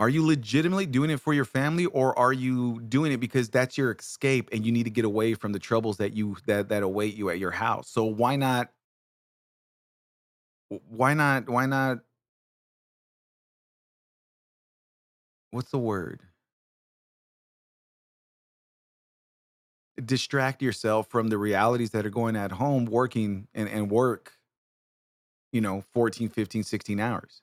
Are 0.00 0.08
you 0.08 0.24
legitimately 0.24 0.86
doing 0.86 1.10
it 1.10 1.20
for 1.20 1.34
your 1.34 1.44
family 1.44 1.84
or 1.84 2.18
are 2.18 2.32
you 2.32 2.80
doing 2.80 3.12
it 3.12 3.18
because 3.18 3.50
that's 3.50 3.76
your 3.76 3.92
escape 3.92 4.48
and 4.50 4.64
you 4.64 4.72
need 4.72 4.84
to 4.84 4.90
get 4.90 5.04
away 5.04 5.34
from 5.34 5.52
the 5.52 5.58
troubles 5.58 5.98
that 5.98 6.14
you 6.14 6.38
that 6.46 6.70
that 6.70 6.82
await 6.82 7.14
you 7.16 7.28
at 7.28 7.38
your 7.38 7.50
house? 7.50 7.90
So 7.90 8.04
why 8.04 8.36
not 8.36 8.70
why 10.88 11.12
not 11.12 11.50
why 11.50 11.66
not 11.66 11.98
what's 15.50 15.70
the 15.70 15.78
word? 15.78 16.22
Distract 20.02 20.62
yourself 20.62 21.08
from 21.08 21.28
the 21.28 21.36
realities 21.36 21.90
that 21.90 22.06
are 22.06 22.10
going 22.10 22.36
at 22.36 22.52
home 22.52 22.86
working 22.86 23.48
and 23.54 23.68
and 23.68 23.90
work, 23.90 24.32
you 25.52 25.60
know, 25.60 25.82
14, 25.92 26.30
15, 26.30 26.62
16 26.62 27.00
hours. 27.00 27.42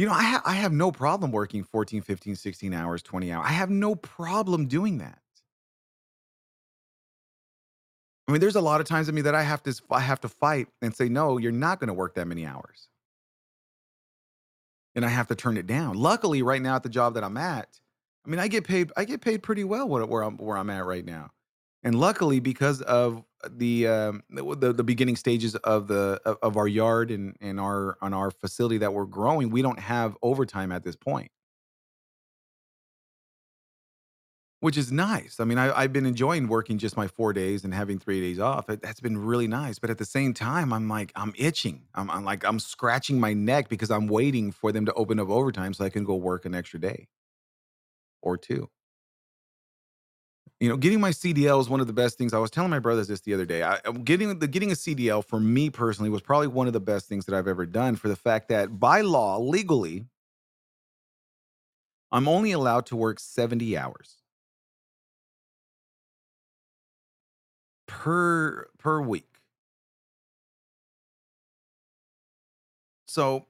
You 0.00 0.06
know, 0.06 0.12
I 0.12 0.22
ha 0.22 0.42
I 0.46 0.54
have 0.54 0.72
no 0.72 0.90
problem 0.90 1.30
working 1.30 1.62
14, 1.62 2.00
15, 2.00 2.34
16 2.34 2.72
hours, 2.72 3.02
20 3.02 3.30
hours. 3.30 3.44
I 3.46 3.52
have 3.52 3.68
no 3.68 3.94
problem 3.94 4.64
doing 4.64 4.96
that. 4.96 5.18
I 8.26 8.32
mean, 8.32 8.40
there's 8.40 8.56
a 8.56 8.62
lot 8.62 8.80
of 8.80 8.86
times 8.86 9.10
I 9.10 9.12
mean 9.12 9.24
that 9.24 9.34
I 9.34 9.42
have 9.42 9.62
to 9.64 9.78
I 9.90 10.00
have 10.00 10.22
to 10.22 10.28
fight 10.30 10.68
and 10.80 10.96
say, 10.96 11.10
"No, 11.10 11.36
you're 11.36 11.52
not 11.52 11.80
going 11.80 11.88
to 11.88 11.92
work 11.92 12.14
that 12.14 12.26
many 12.26 12.46
hours." 12.46 12.88
And 14.94 15.04
I 15.04 15.08
have 15.08 15.26
to 15.26 15.34
turn 15.34 15.58
it 15.58 15.66
down. 15.66 15.98
Luckily, 15.98 16.40
right 16.40 16.62
now 16.62 16.76
at 16.76 16.82
the 16.82 16.88
job 16.88 17.12
that 17.12 17.22
I'm 17.22 17.36
at, 17.36 17.68
I 18.24 18.30
mean, 18.30 18.40
I 18.40 18.48
get 18.48 18.64
paid 18.64 18.90
I 18.96 19.04
get 19.04 19.20
paid 19.20 19.42
pretty 19.42 19.64
well 19.64 19.86
where, 19.86 20.06
where 20.06 20.22
I'm 20.22 20.38
where 20.38 20.56
I'm 20.56 20.70
at 20.70 20.86
right 20.86 21.04
now. 21.04 21.28
And 21.82 22.00
luckily, 22.00 22.40
because 22.40 22.80
of 22.80 23.22
the 23.48 23.86
um, 23.86 24.22
the, 24.30 24.42
the 24.56 24.72
the 24.72 24.84
beginning 24.84 25.16
stages 25.16 25.54
of 25.56 25.88
the 25.88 26.20
of, 26.42 26.56
our 26.56 26.68
yard 26.68 27.10
and 27.10 27.36
and 27.40 27.58
our 27.60 27.96
on 28.02 28.12
our 28.14 28.30
facility 28.30 28.78
that 28.78 28.92
we're 28.92 29.06
growing, 29.06 29.50
we 29.50 29.62
don't 29.62 29.78
have 29.80 30.16
overtime 30.22 30.72
at 30.72 30.84
this 30.84 30.96
point. 30.96 31.30
Which 34.60 34.76
is 34.76 34.92
nice. 34.92 35.40
I 35.40 35.44
mean, 35.44 35.56
I 35.56 35.72
I've 35.74 35.92
been 35.92 36.04
enjoying 36.04 36.46
working 36.46 36.76
just 36.76 36.94
my 36.94 37.06
4 37.08 37.32
days 37.32 37.64
and 37.64 37.72
having 37.72 37.98
3 37.98 38.20
days 38.20 38.38
off. 38.38 38.66
That's 38.66 39.00
been 39.00 39.16
really 39.16 39.48
nice, 39.48 39.78
but 39.78 39.88
at 39.88 39.96
the 39.96 40.04
same 40.04 40.34
time, 40.34 40.70
I'm 40.70 40.86
like, 40.86 41.12
I'm 41.16 41.32
itching. 41.38 41.86
I'm 41.94 42.10
I'm 42.10 42.24
like, 42.24 42.44
I'm 42.44 42.58
scratching 42.58 43.18
my 43.18 43.32
neck 43.32 43.70
because 43.70 43.90
I'm 43.90 44.06
waiting 44.06 44.52
for 44.52 44.70
them 44.70 44.84
to 44.84 44.92
open 44.94 45.18
up 45.18 45.30
overtime 45.30 45.72
so 45.72 45.82
I 45.84 45.88
can 45.88 46.04
go 46.04 46.14
work 46.16 46.44
an 46.44 46.54
extra 46.54 46.78
day 46.78 47.08
or 48.22 48.36
2. 48.36 48.68
You 50.60 50.68
know, 50.68 50.76
getting 50.76 51.00
my 51.00 51.10
CDL 51.10 51.58
is 51.58 51.70
one 51.70 51.80
of 51.80 51.86
the 51.86 51.94
best 51.94 52.18
things. 52.18 52.34
I 52.34 52.38
was 52.38 52.50
telling 52.50 52.70
my 52.70 52.78
brothers 52.78 53.08
this 53.08 53.20
the 53.22 53.32
other 53.32 53.46
day. 53.46 53.62
I, 53.62 53.80
getting 54.04 54.38
the 54.38 54.46
getting 54.46 54.70
a 54.70 54.74
CDL 54.74 55.24
for 55.24 55.40
me 55.40 55.70
personally 55.70 56.10
was 56.10 56.20
probably 56.20 56.48
one 56.48 56.66
of 56.66 56.74
the 56.74 56.80
best 56.80 57.08
things 57.08 57.24
that 57.26 57.34
I've 57.34 57.48
ever 57.48 57.64
done 57.64 57.96
for 57.96 58.08
the 58.08 58.16
fact 58.16 58.50
that 58.50 58.78
by 58.78 59.00
law, 59.00 59.38
legally, 59.38 60.04
I'm 62.12 62.28
only 62.28 62.52
allowed 62.52 62.84
to 62.86 62.96
work 62.96 63.18
70 63.20 63.74
hours 63.78 64.16
per 67.86 68.68
per 68.78 69.00
week. 69.00 69.40
So 73.06 73.46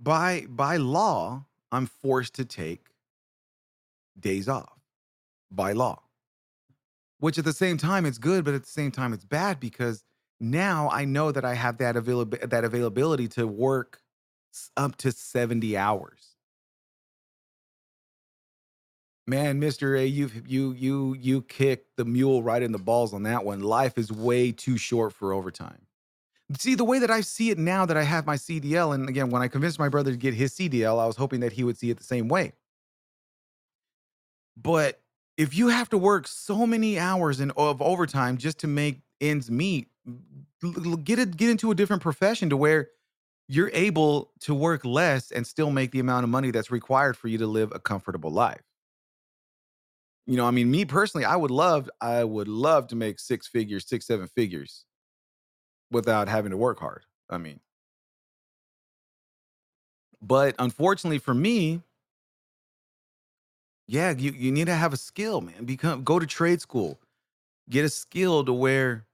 by 0.00 0.46
by 0.48 0.78
law, 0.78 1.44
I'm 1.70 1.86
forced 1.86 2.34
to 2.34 2.44
take 2.44 2.88
days 4.18 4.48
off 4.48 4.79
by 5.50 5.72
law. 5.72 6.02
Which 7.18 7.38
at 7.38 7.44
the 7.44 7.52
same 7.52 7.76
time 7.76 8.06
it's 8.06 8.18
good, 8.18 8.44
but 8.44 8.54
at 8.54 8.62
the 8.64 8.70
same 8.70 8.90
time 8.90 9.12
it's 9.12 9.24
bad 9.24 9.60
because 9.60 10.04
now 10.40 10.88
I 10.90 11.04
know 11.04 11.32
that 11.32 11.44
I 11.44 11.54
have 11.54 11.78
that 11.78 11.96
availability 11.96 12.46
that 12.46 12.64
availability 12.64 13.28
to 13.28 13.46
work 13.46 14.00
up 14.76 14.96
to 14.96 15.12
70 15.12 15.76
hours. 15.76 16.30
Man, 19.26 19.60
Mr. 19.60 19.96
A, 19.98 20.06
you 20.06 20.30
you 20.46 20.72
you 20.72 21.16
you 21.20 21.42
kicked 21.42 21.96
the 21.96 22.04
mule 22.04 22.42
right 22.42 22.62
in 22.62 22.72
the 22.72 22.78
balls 22.78 23.14
on 23.14 23.22
that 23.24 23.44
one. 23.44 23.60
Life 23.60 23.96
is 23.96 24.10
way 24.10 24.50
too 24.50 24.76
short 24.76 25.12
for 25.12 25.32
overtime. 25.32 25.86
See, 26.58 26.74
the 26.74 26.84
way 26.84 26.98
that 26.98 27.12
I 27.12 27.20
see 27.20 27.50
it 27.50 27.58
now 27.58 27.86
that 27.86 27.96
I 27.96 28.02
have 28.02 28.26
my 28.26 28.34
CDL, 28.34 28.92
and 28.92 29.08
again, 29.08 29.30
when 29.30 29.40
I 29.40 29.46
convinced 29.46 29.78
my 29.78 29.88
brother 29.88 30.10
to 30.10 30.16
get 30.16 30.34
his 30.34 30.52
CDL, 30.52 30.98
I 30.98 31.06
was 31.06 31.16
hoping 31.16 31.40
that 31.40 31.52
he 31.52 31.62
would 31.62 31.78
see 31.78 31.90
it 31.90 31.98
the 31.98 32.02
same 32.02 32.26
way. 32.26 32.54
But 34.56 35.00
if 35.40 35.56
you 35.56 35.68
have 35.68 35.88
to 35.88 35.96
work 35.96 36.28
so 36.28 36.66
many 36.66 36.98
hours 36.98 37.40
in 37.40 37.50
of 37.52 37.80
overtime 37.80 38.36
just 38.36 38.58
to 38.58 38.66
make 38.66 39.00
ends 39.22 39.50
meet, 39.50 39.88
get 41.02 41.18
it 41.18 41.34
get 41.34 41.48
into 41.48 41.70
a 41.70 41.74
different 41.74 42.02
profession 42.02 42.50
to 42.50 42.58
where 42.58 42.90
you're 43.48 43.70
able 43.72 44.32
to 44.40 44.54
work 44.54 44.84
less 44.84 45.30
and 45.30 45.46
still 45.46 45.70
make 45.70 45.92
the 45.92 45.98
amount 45.98 46.24
of 46.24 46.30
money 46.30 46.50
that's 46.50 46.70
required 46.70 47.16
for 47.16 47.28
you 47.28 47.38
to 47.38 47.46
live 47.46 47.72
a 47.74 47.80
comfortable 47.80 48.30
life. 48.30 48.60
You 50.26 50.36
know, 50.36 50.44
I 50.44 50.50
mean, 50.50 50.70
me 50.70 50.84
personally, 50.84 51.24
I 51.24 51.36
would 51.36 51.50
love, 51.50 51.88
I 52.02 52.22
would 52.22 52.46
love 52.46 52.88
to 52.88 52.96
make 52.96 53.18
six 53.18 53.48
figures, 53.48 53.88
six, 53.88 54.06
seven 54.06 54.26
figures 54.26 54.84
without 55.90 56.28
having 56.28 56.50
to 56.50 56.58
work 56.58 56.80
hard. 56.80 57.06
I 57.30 57.38
mean, 57.38 57.60
but 60.20 60.54
unfortunately 60.58 61.18
for 61.18 61.32
me, 61.32 61.80
yeah, 63.90 64.14
you, 64.16 64.30
you 64.30 64.52
need 64.52 64.66
to 64.66 64.74
have 64.76 64.92
a 64.92 64.96
skill, 64.96 65.40
man. 65.40 65.64
Become 65.64 66.04
go 66.04 66.20
to 66.20 66.26
trade 66.26 66.60
school, 66.60 67.00
get 67.68 67.84
a 67.84 67.88
skill 67.88 68.44
to 68.44 68.52
where 68.52 69.04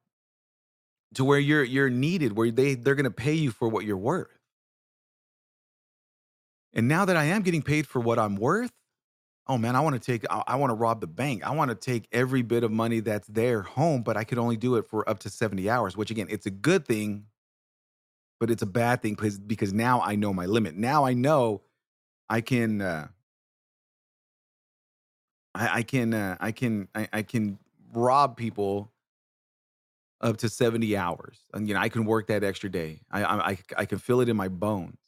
to 1.14 1.24
where 1.24 1.38
you're 1.38 1.64
you're 1.64 1.88
needed, 1.88 2.36
where 2.36 2.50
they 2.50 2.74
they're 2.74 2.94
gonna 2.94 3.10
pay 3.10 3.32
you 3.32 3.50
for 3.50 3.68
what 3.68 3.86
you're 3.86 3.96
worth. 3.96 4.38
And 6.74 6.88
now 6.88 7.06
that 7.06 7.16
I 7.16 7.24
am 7.24 7.40
getting 7.40 7.62
paid 7.62 7.86
for 7.86 8.00
what 8.00 8.18
I'm 8.18 8.36
worth, 8.36 8.70
oh 9.46 9.56
man, 9.56 9.76
I 9.76 9.80
want 9.80 9.94
to 9.94 9.98
take 9.98 10.26
I, 10.28 10.42
I 10.46 10.56
want 10.56 10.68
to 10.72 10.74
rob 10.74 11.00
the 11.00 11.06
bank. 11.06 11.42
I 11.46 11.54
want 11.54 11.70
to 11.70 11.74
take 11.74 12.06
every 12.12 12.42
bit 12.42 12.62
of 12.62 12.70
money 12.70 13.00
that's 13.00 13.28
there 13.28 13.62
home, 13.62 14.02
but 14.02 14.18
I 14.18 14.24
could 14.24 14.36
only 14.36 14.58
do 14.58 14.74
it 14.76 14.84
for 14.84 15.08
up 15.08 15.20
to 15.20 15.30
70 15.30 15.70
hours, 15.70 15.96
which 15.96 16.10
again, 16.10 16.26
it's 16.28 16.44
a 16.44 16.50
good 16.50 16.84
thing, 16.84 17.24
but 18.38 18.50
it's 18.50 18.62
a 18.62 18.66
bad 18.66 19.00
thing 19.00 19.14
because 19.14 19.38
because 19.38 19.72
now 19.72 20.02
I 20.02 20.16
know 20.16 20.34
my 20.34 20.44
limit. 20.44 20.76
Now 20.76 21.06
I 21.06 21.14
know 21.14 21.62
I 22.28 22.42
can 22.42 22.82
uh 22.82 23.08
I, 25.56 25.76
I 25.76 25.82
can 25.82 26.14
uh, 26.14 26.36
I 26.38 26.52
can 26.52 26.88
I, 26.94 27.08
I 27.12 27.22
can 27.22 27.58
rob 27.92 28.36
people 28.36 28.92
up 30.20 30.36
to 30.38 30.48
70 30.48 30.96
hours. 30.96 31.38
And 31.52 31.66
you 31.68 31.74
know, 31.74 31.80
I 31.80 31.88
can 31.88 32.04
work 32.04 32.26
that 32.28 32.44
extra 32.44 32.70
day. 32.70 33.00
I 33.10 33.24
I 33.24 33.48
I, 33.50 33.58
I 33.78 33.84
can 33.86 33.98
feel 33.98 34.20
it 34.20 34.28
in 34.28 34.36
my 34.36 34.48
bones. 34.48 34.98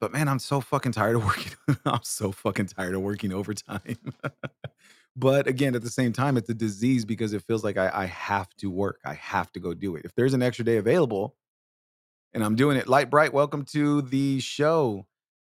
But 0.00 0.12
man, 0.12 0.28
I'm 0.28 0.38
so 0.38 0.60
fucking 0.60 0.92
tired 0.92 1.16
of 1.16 1.24
working. 1.26 1.52
I'm 1.84 2.02
so 2.02 2.32
fucking 2.32 2.66
tired 2.66 2.94
of 2.94 3.02
working 3.02 3.32
overtime. 3.32 3.96
but 5.16 5.46
again, 5.46 5.74
at 5.74 5.82
the 5.82 5.90
same 5.90 6.12
time, 6.12 6.36
it's 6.36 6.48
a 6.48 6.54
disease 6.54 7.04
because 7.04 7.32
it 7.32 7.42
feels 7.42 7.64
like 7.64 7.76
I, 7.76 7.90
I 7.92 8.06
have 8.06 8.48
to 8.56 8.70
work. 8.70 9.00
I 9.04 9.14
have 9.14 9.52
to 9.52 9.60
go 9.60 9.74
do 9.74 9.96
it. 9.96 10.04
If 10.04 10.14
there's 10.14 10.34
an 10.34 10.42
extra 10.42 10.64
day 10.64 10.76
available 10.76 11.36
and 12.32 12.44
I'm 12.44 12.56
doing 12.56 12.76
it, 12.76 12.88
light 12.88 13.10
bright, 13.10 13.32
welcome 13.32 13.64
to 13.66 14.02
the 14.02 14.40
show. 14.40 15.06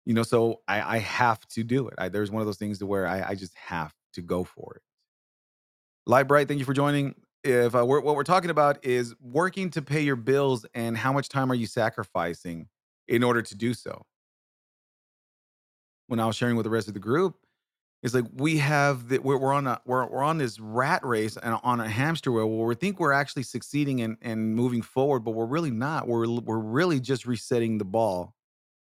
You 0.06 0.14
know, 0.14 0.22
so 0.22 0.60
I, 0.66 0.96
I 0.96 0.98
have 0.98 1.46
to 1.48 1.62
do 1.62 1.88
it. 1.88 1.94
I, 1.98 2.08
there's 2.08 2.30
one 2.30 2.40
of 2.40 2.46
those 2.46 2.56
things 2.56 2.78
to 2.78 2.86
where 2.86 3.06
I, 3.06 3.30
I 3.30 3.34
just 3.34 3.54
have 3.54 3.92
to 4.14 4.22
go 4.22 4.44
for 4.44 4.74
it. 4.76 4.82
Light 6.06 6.24
bright, 6.24 6.48
thank 6.48 6.58
you 6.58 6.64
for 6.64 6.72
joining. 6.72 7.14
If 7.44 7.74
uh, 7.74 7.84
we're, 7.86 8.00
what 8.00 8.16
we're 8.16 8.24
talking 8.24 8.50
about 8.50 8.84
is 8.84 9.14
working 9.20 9.70
to 9.70 9.82
pay 9.82 10.00
your 10.00 10.16
bills 10.16 10.66
and 10.74 10.96
how 10.96 11.12
much 11.12 11.28
time 11.28 11.50
are 11.50 11.54
you 11.54 11.66
sacrificing 11.66 12.68
in 13.08 13.22
order 13.22 13.42
to 13.42 13.54
do 13.54 13.74
so. 13.74 14.04
When 16.08 16.18
I 16.18 16.26
was 16.26 16.36
sharing 16.36 16.56
with 16.56 16.64
the 16.64 16.70
rest 16.70 16.88
of 16.88 16.94
the 16.94 17.00
group, 17.00 17.36
it's 18.02 18.14
like 18.14 18.24
we 18.34 18.58
have 18.58 19.08
that 19.10 19.22
we're, 19.22 19.36
we're 19.36 19.52
on 19.52 19.66
a 19.66 19.80
we're, 19.84 20.06
we're 20.06 20.22
on 20.22 20.38
this 20.38 20.58
rat 20.58 21.04
race 21.04 21.36
and 21.36 21.58
on 21.62 21.80
a 21.80 21.88
hamster 21.88 22.32
wheel 22.32 22.48
where 22.48 22.66
we 22.66 22.74
think 22.74 22.98
we're 22.98 23.12
actually 23.12 23.42
succeeding 23.42 24.00
and, 24.00 24.16
and 24.22 24.54
moving 24.54 24.80
forward, 24.80 25.20
but 25.20 25.32
we're 25.32 25.46
really 25.46 25.70
not. 25.70 26.08
We're 26.08 26.26
we're 26.26 26.58
really 26.58 26.98
just 26.98 27.26
resetting 27.26 27.78
the 27.78 27.84
ball 27.84 28.34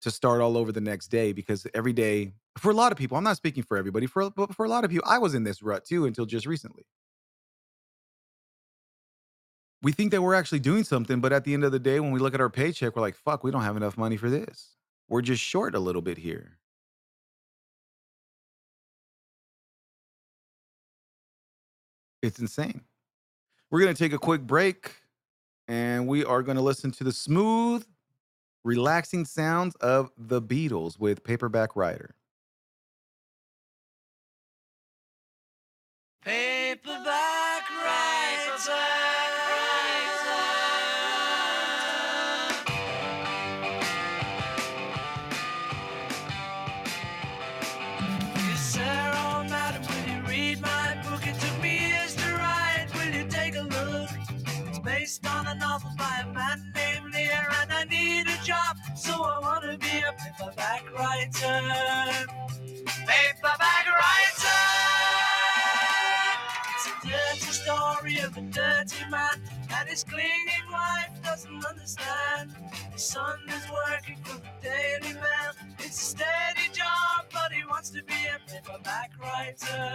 to 0.05 0.11
start 0.11 0.39
all 0.39 0.55
over 0.55 0.71
the 0.71 0.81
next 0.81 1.07
day 1.07 1.33
because 1.33 1.65
every 1.73 1.91
day 1.91 2.31
for 2.59 2.69
a 2.69 2.75
lot 2.75 2.91
of 2.91 2.97
people, 2.97 3.17
I'm 3.17 3.23
not 3.23 3.37
speaking 3.37 3.63
for 3.63 3.75
everybody, 3.75 4.05
for 4.05 4.29
but 4.29 4.53
for 4.55 4.63
a 4.63 4.69
lot 4.69 4.85
of 4.85 4.91
people, 4.91 5.07
I 5.09 5.17
was 5.17 5.33
in 5.33 5.43
this 5.43 5.63
rut 5.63 5.83
too 5.83 6.05
until 6.05 6.27
just 6.27 6.45
recently. 6.45 6.85
We 9.81 9.91
think 9.91 10.11
that 10.11 10.21
we're 10.21 10.35
actually 10.35 10.59
doing 10.59 10.83
something, 10.83 11.21
but 11.21 11.33
at 11.33 11.43
the 11.43 11.55
end 11.55 11.63
of 11.63 11.71
the 11.71 11.79
day, 11.79 11.99
when 11.99 12.11
we 12.11 12.19
look 12.19 12.35
at 12.35 12.39
our 12.41 12.51
paycheck, 12.51 12.95
we're 12.95 13.01
like, 13.01 13.15
fuck, 13.15 13.43
we 13.43 13.49
don't 13.49 13.63
have 13.63 13.77
enough 13.77 13.97
money 13.97 14.15
for 14.15 14.29
this. 14.29 14.75
We're 15.09 15.23
just 15.23 15.41
short 15.41 15.73
a 15.73 15.79
little 15.79 16.03
bit 16.03 16.19
here. 16.19 16.59
It's 22.21 22.37
insane. 22.37 22.81
We're 23.71 23.81
going 23.81 23.93
to 23.93 24.03
take 24.03 24.13
a 24.13 24.19
quick 24.19 24.41
break 24.41 24.97
and 25.67 26.07
we 26.07 26.23
are 26.23 26.43
going 26.43 26.57
to 26.57 26.63
listen 26.63 26.91
to 26.91 27.03
the 27.03 27.11
smooth, 27.11 27.85
relaxing 28.65 29.23
sounds 29.23 29.75
of 29.75 30.09
the 30.17 30.41
Beatles 30.41 30.99
with 30.99 31.23
Paperback 31.23 31.75
Writer. 31.75 32.15
Paperback 36.23 37.61
Yes, 48.37 48.59
sir, 48.73 48.81
madam, 49.47 49.83
will 49.83 50.11
you 50.11 50.21
read 50.27 50.61
my 50.61 50.97
book? 51.07 51.27
It 51.27 51.39
took 51.39 51.61
me 51.61 51.89
years 51.89 52.15
to 52.15 52.33
write. 52.33 52.87
Will 52.95 53.13
you 53.13 53.27
take 53.29 53.55
a 53.55 53.61
look? 53.61 54.09
It's 54.67 54.79
based 54.79 55.25
on 55.27 55.45
a 55.45 55.53
novel 55.53 55.91
by 55.97 56.23
a 56.23 56.33
man 56.33 56.64
I 59.23 59.39
want 59.39 59.63
to 59.63 59.77
be 59.77 59.99
a 59.99 60.13
paperback 60.13 60.83
writer. 60.97 61.61
Paperback 62.87 63.85
writer. 63.87 64.61
It's 66.73 66.87
a 66.87 67.07
dirty 67.07 67.51
story 67.53 68.19
of 68.19 68.37
a 68.37 68.41
dirty 68.41 69.09
man, 69.09 69.41
and 69.71 69.89
his 69.89 70.03
clinging 70.03 70.67
wife 70.71 71.11
doesn't 71.23 71.65
understand. 71.65 72.51
His 72.91 73.03
son 73.03 73.39
is 73.47 73.65
working 73.71 74.17
for 74.23 74.37
the 74.39 74.51
Daily 74.61 75.13
Mail. 75.13 75.53
It's 75.79 76.01
a 76.01 76.05
steady 76.17 76.69
job, 76.73 77.25
but 77.33 77.51
he 77.51 77.63
wants 77.65 77.89
to 77.91 78.03
be 78.03 78.13
a 78.13 78.39
paperback 78.51 79.11
writer. 79.21 79.93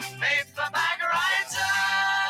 Paperback 0.00 1.00
writer. 1.02 2.29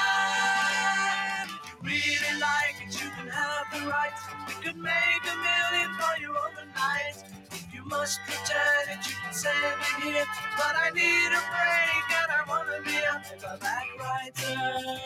the 3.83 3.89
rights. 3.89 4.21
We 4.47 4.53
could 4.63 4.77
make 4.77 5.23
a 5.23 5.35
million 5.35 5.89
for 5.99 6.21
you 6.21 6.35
overnight. 6.35 7.17
If 7.51 7.73
you 7.73 7.83
must 7.85 8.19
return 8.27 8.85
it, 8.89 9.07
you 9.07 9.15
can 9.23 9.33
send 9.33 9.57
it 9.57 10.03
here. 10.03 10.25
But 10.57 10.75
I 10.77 10.89
need 10.91 11.31
a 11.33 11.41
break 11.53 12.05
and 12.19 12.31
I 12.31 12.41
wanna 12.47 12.81
be 12.85 12.97
a 12.97 13.21
paperback 13.23 13.87
writer. 13.99 14.99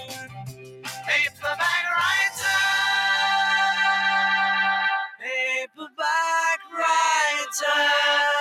Paperback 1.08 1.86
writer. 1.98 2.62
Paperback 5.20 6.60
writer. 6.74 8.35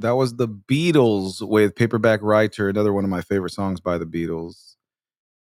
That 0.00 0.16
was 0.16 0.36
the 0.36 0.48
Beatles 0.48 1.46
with 1.46 1.74
Paperback 1.76 2.20
Writer, 2.22 2.68
another 2.68 2.92
one 2.92 3.04
of 3.04 3.10
my 3.10 3.20
favorite 3.20 3.50
songs 3.52 3.80
by 3.80 3.98
the 3.98 4.06
Beatles. 4.06 4.76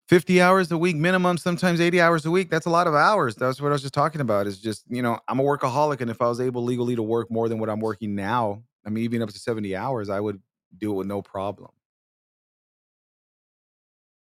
50 0.09 0.43
hours 0.43 0.70
a 0.70 0.77
week 0.77 0.97
minimum, 0.97 1.39
sometimes 1.39 1.81
80 1.81 2.01
hours 2.01 2.27
a 2.27 2.31
week. 2.31 2.51
That's 2.51 2.66
a 2.66 2.70
lot 2.70 2.87
of 2.87 2.95
hours. 2.95 3.35
That's 3.37 3.62
what 3.62 3.69
I 3.69 3.73
was 3.73 3.83
just 3.83 3.95
talking 3.95 4.20
about. 4.20 4.47
Is 4.47 4.61
just, 4.61 4.85
you 4.91 5.03
know, 5.03 5.19
I'm 5.29 5.41
a 5.41 5.43
workaholic. 5.43 6.03
And 6.03 6.11
if 6.11 6.20
I 6.20 6.29
was 6.29 6.41
able 6.41 6.65
legally 6.65 6.97
to 6.97 7.03
work 7.03 7.31
more 7.31 7.49
than 7.49 7.59
what 7.61 7.70
I'm 7.70 7.81
working 7.81 8.15
now, 8.15 8.62
I 8.87 8.91
mean, 8.91 9.05
even 9.05 9.23
up 9.23 9.31
to 9.31 9.39
70 9.39 9.74
hours, 9.74 10.11
I 10.11 10.20
would 10.20 10.43
do 10.77 10.93
it 10.93 10.97
with 10.97 11.07
no 11.07 11.23
problem. 11.23 11.70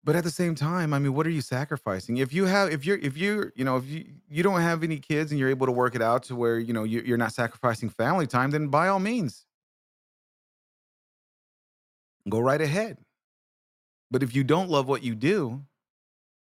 But 0.05 0.14
at 0.14 0.22
the 0.24 0.30
same 0.30 0.55
time, 0.55 0.94
I 0.94 1.01
mean, 1.01 1.14
what 1.14 1.26
are 1.26 1.30
you 1.30 1.40
sacrificing? 1.40 2.18
If 2.18 2.32
you 2.32 2.44
have, 2.44 2.70
if 2.70 2.86
you're, 2.86 2.98
if 2.98 3.16
you're, 3.16 3.52
you 3.56 3.64
know, 3.64 3.76
if 3.76 3.86
you 3.86 4.05
you 4.28 4.43
don't 4.44 4.60
have 4.60 4.84
any 4.84 4.98
kids 4.98 5.32
and 5.32 5.40
you're 5.40 5.51
able 5.51 5.66
to 5.66 5.72
work 5.72 5.97
it 5.97 6.02
out 6.02 6.22
to 6.24 6.36
where 6.36 6.59
you 6.59 6.72
know 6.72 6.84
you- 6.84 7.02
you're 7.05 7.18
not 7.18 7.32
sacrificing 7.32 7.88
family 7.90 8.26
time, 8.28 8.52
then 8.52 8.68
by 8.68 8.86
all 8.88 9.01
means, 9.01 9.45
go 12.28 12.38
right 12.38 12.60
ahead. 12.60 12.98
But 14.10 14.22
if 14.22 14.34
you 14.34 14.44
don't 14.44 14.70
love 14.70 14.88
what 14.88 15.02
you 15.02 15.14
do, 15.14 15.62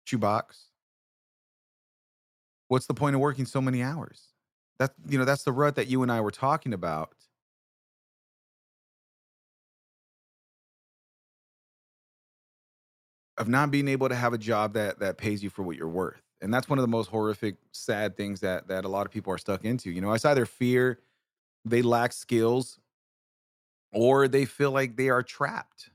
shoebox, 0.06 0.70
what's 2.68 2.88
the 2.88 2.94
point 2.94 3.16
of 3.16 3.22
working 3.22 3.46
so 3.46 3.62
many 3.62 3.82
hours? 3.82 4.30
That 4.80 4.94
you 5.08 5.18
know, 5.18 5.26
that's 5.26 5.44
the 5.44 5.52
rut 5.52 5.76
that 5.76 5.88
you 5.88 6.02
and 6.04 6.12
I 6.12 6.22
were 6.22 6.32
talking 6.32 6.74
about. 6.74 7.14
Of 13.38 13.48
not 13.48 13.72
being 13.72 13.88
able 13.88 14.10
to 14.10 14.16
have 14.16 14.34
a 14.34 14.38
job 14.38 14.74
that 14.74 15.00
that 15.00 15.18
pays 15.18 15.44
you 15.44 15.50
for 15.50 15.64
what 15.64 15.76
you're 15.76 15.88
worth. 15.88 16.22
And 16.42 16.54
that's 16.54 16.70
one 16.70 16.78
of 16.78 16.84
the 16.84 16.88
most 16.90 17.10
horrific, 17.10 17.56
sad 17.72 18.16
things 18.18 18.42
that 18.42 18.68
that 18.68 18.86
a 18.86 18.88
lot 18.88 19.06
of 19.06 19.12
people 19.12 19.34
are 19.34 19.38
stuck 19.38 19.66
into. 19.66 19.90
You 19.92 20.02
know, 20.02 20.12
it's 20.14 20.26
either 20.26 20.46
fear, 20.46 21.00
they 21.66 21.82
lack 21.82 22.14
skills, 22.14 22.80
or 23.94 24.28
they 24.28 24.46
feel 24.46 24.72
like 24.72 24.96
they 24.96 25.10
are 25.10 25.24
trapped. 25.24 25.90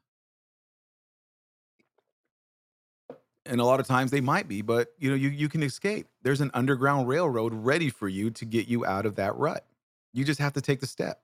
and 3.49 3.61
a 3.61 3.65
lot 3.65 3.81
of 3.81 3.87
times 3.87 4.11
they 4.11 4.21
might 4.21 4.47
be 4.47 4.63
but 4.63 4.93
you 4.99 5.09
know 5.11 5.17
you 5.17 5.31
you 5.31 5.49
can 5.49 5.63
escape. 5.63 6.07
There's 6.23 6.41
an 6.41 6.51
underground 6.55 7.09
railroad 7.09 7.55
ready 7.55 7.91
for 7.91 8.09
you 8.09 8.31
to 8.31 8.45
get 8.45 8.69
you 8.69 8.85
out 8.85 9.07
of 9.07 9.17
that 9.17 9.37
rut. 9.37 9.65
You 10.13 10.25
just 10.25 10.41
have 10.41 10.53
to 10.53 10.61
take 10.61 10.81
the 10.81 10.87
step. 10.87 11.21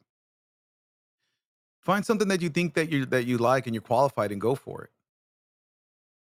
Find 1.81 2.05
something 2.05 2.29
that 2.29 2.41
you 2.41 2.49
think 2.49 2.75
that 2.75 2.91
you 2.91 3.05
that 3.07 3.27
you 3.27 3.39
like 3.39 3.67
and 3.67 3.75
you're 3.75 3.83
qualified 3.83 4.33
and 4.33 4.41
go 4.41 4.55
for 4.55 4.85
it. 4.85 4.91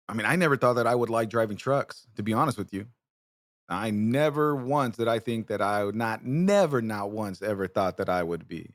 I 0.09 0.15
mean 0.15 0.27
i 0.27 0.37
never 0.37 0.57
thought 0.57 0.75
that 0.75 0.87
i 0.87 0.95
would 0.95 1.11
like 1.11 1.31
driving 1.31 1.57
trucks 1.57 2.07
to 2.17 2.23
be 2.23 2.33
honest 2.33 2.59
with 2.59 2.73
you. 2.73 2.87
I 3.69 3.91
never 3.91 4.55
once 4.55 4.97
did 4.97 5.09
i 5.09 5.19
think 5.19 5.47
that 5.47 5.63
i 5.63 5.85
would 5.85 5.95
not 5.95 6.25
never 6.25 6.83
not 6.83 7.13
once 7.13 7.41
ever 7.41 7.67
thought 7.67 7.97
that 7.97 8.11
i 8.11 8.23
would 8.23 8.47
be 8.47 8.75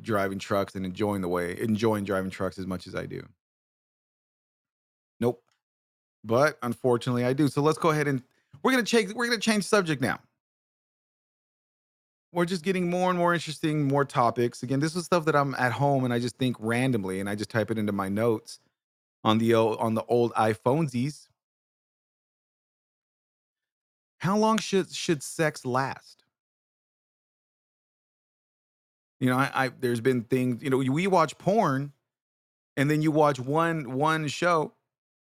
driving 0.00 0.38
trucks 0.38 0.74
and 0.74 0.84
enjoying 0.84 1.22
the 1.22 1.28
way 1.28 1.58
enjoying 1.60 2.04
driving 2.04 2.30
trucks 2.30 2.58
as 2.58 2.66
much 2.66 2.86
as 2.86 2.94
i 2.94 3.06
do 3.06 3.26
nope 5.20 5.42
but 6.24 6.58
unfortunately 6.62 7.24
I 7.24 7.32
do. 7.32 7.48
So 7.48 7.62
let's 7.62 7.78
go 7.78 7.90
ahead 7.90 8.08
and 8.08 8.22
we're 8.62 8.72
gonna 8.72 8.82
change 8.82 9.14
we're 9.14 9.26
gonna 9.26 9.38
change 9.38 9.64
subject 9.64 10.02
now. 10.02 10.18
we're 12.32 12.44
just 12.44 12.64
getting 12.64 12.90
more 12.90 13.08
and 13.10 13.18
more 13.18 13.32
interesting, 13.32 13.84
more 13.88 14.04
topics. 14.04 14.62
Again, 14.62 14.80
this 14.80 14.94
is 14.96 15.06
stuff 15.06 15.24
that 15.24 15.36
I'm 15.36 15.54
at 15.54 15.72
home 15.72 16.04
and 16.04 16.12
I 16.12 16.18
just 16.18 16.36
think 16.36 16.56
randomly 16.60 17.20
and 17.20 17.30
I 17.30 17.34
just 17.34 17.48
type 17.50 17.70
it 17.70 17.78
into 17.78 17.92
my 17.92 18.08
notes 18.10 18.58
on 19.24 19.38
the 19.38 19.54
o- 19.54 19.76
on 19.76 19.94
the 19.94 20.04
old 20.06 20.34
iPhoneses. 20.34 21.28
How 24.18 24.36
long 24.36 24.58
should 24.58 24.92
should 24.92 25.22
sex 25.22 25.64
last? 25.64 26.25
You 29.20 29.30
know, 29.30 29.36
I, 29.36 29.50
I 29.54 29.70
there's 29.80 30.00
been 30.00 30.22
things, 30.24 30.62
you 30.62 30.70
know, 30.70 30.76
we 30.78 31.06
watch 31.06 31.38
porn 31.38 31.92
and 32.76 32.90
then 32.90 33.00
you 33.02 33.10
watch 33.10 33.40
one 33.40 33.92
one 33.92 34.28
show, 34.28 34.72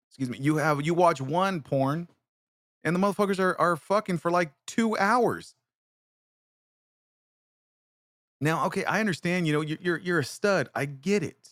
excuse 0.09 0.31
me, 0.31 0.39
you 0.41 0.57
have 0.57 0.85
you 0.85 0.95
watch 0.95 1.21
one 1.21 1.61
porn 1.61 2.09
and 2.85 2.97
the 2.97 3.01
motherfuckers 3.01 3.39
are 3.39 3.59
are 3.61 3.77
fucking 3.77 4.19
for 4.19 4.31
like 4.31 4.53
2 4.67 4.97
hours. 4.97 5.55
Now, 8.41 8.67
okay, 8.67 8.85
I 8.85 9.01
understand, 9.01 9.47
you 9.47 9.53
know, 9.53 9.61
you're 9.61 9.79
you're, 9.81 9.99
you're 9.99 10.19
a 10.21 10.25
stud. 10.25 10.69
I 10.75 10.85
get 10.87 11.23
it. 11.23 11.51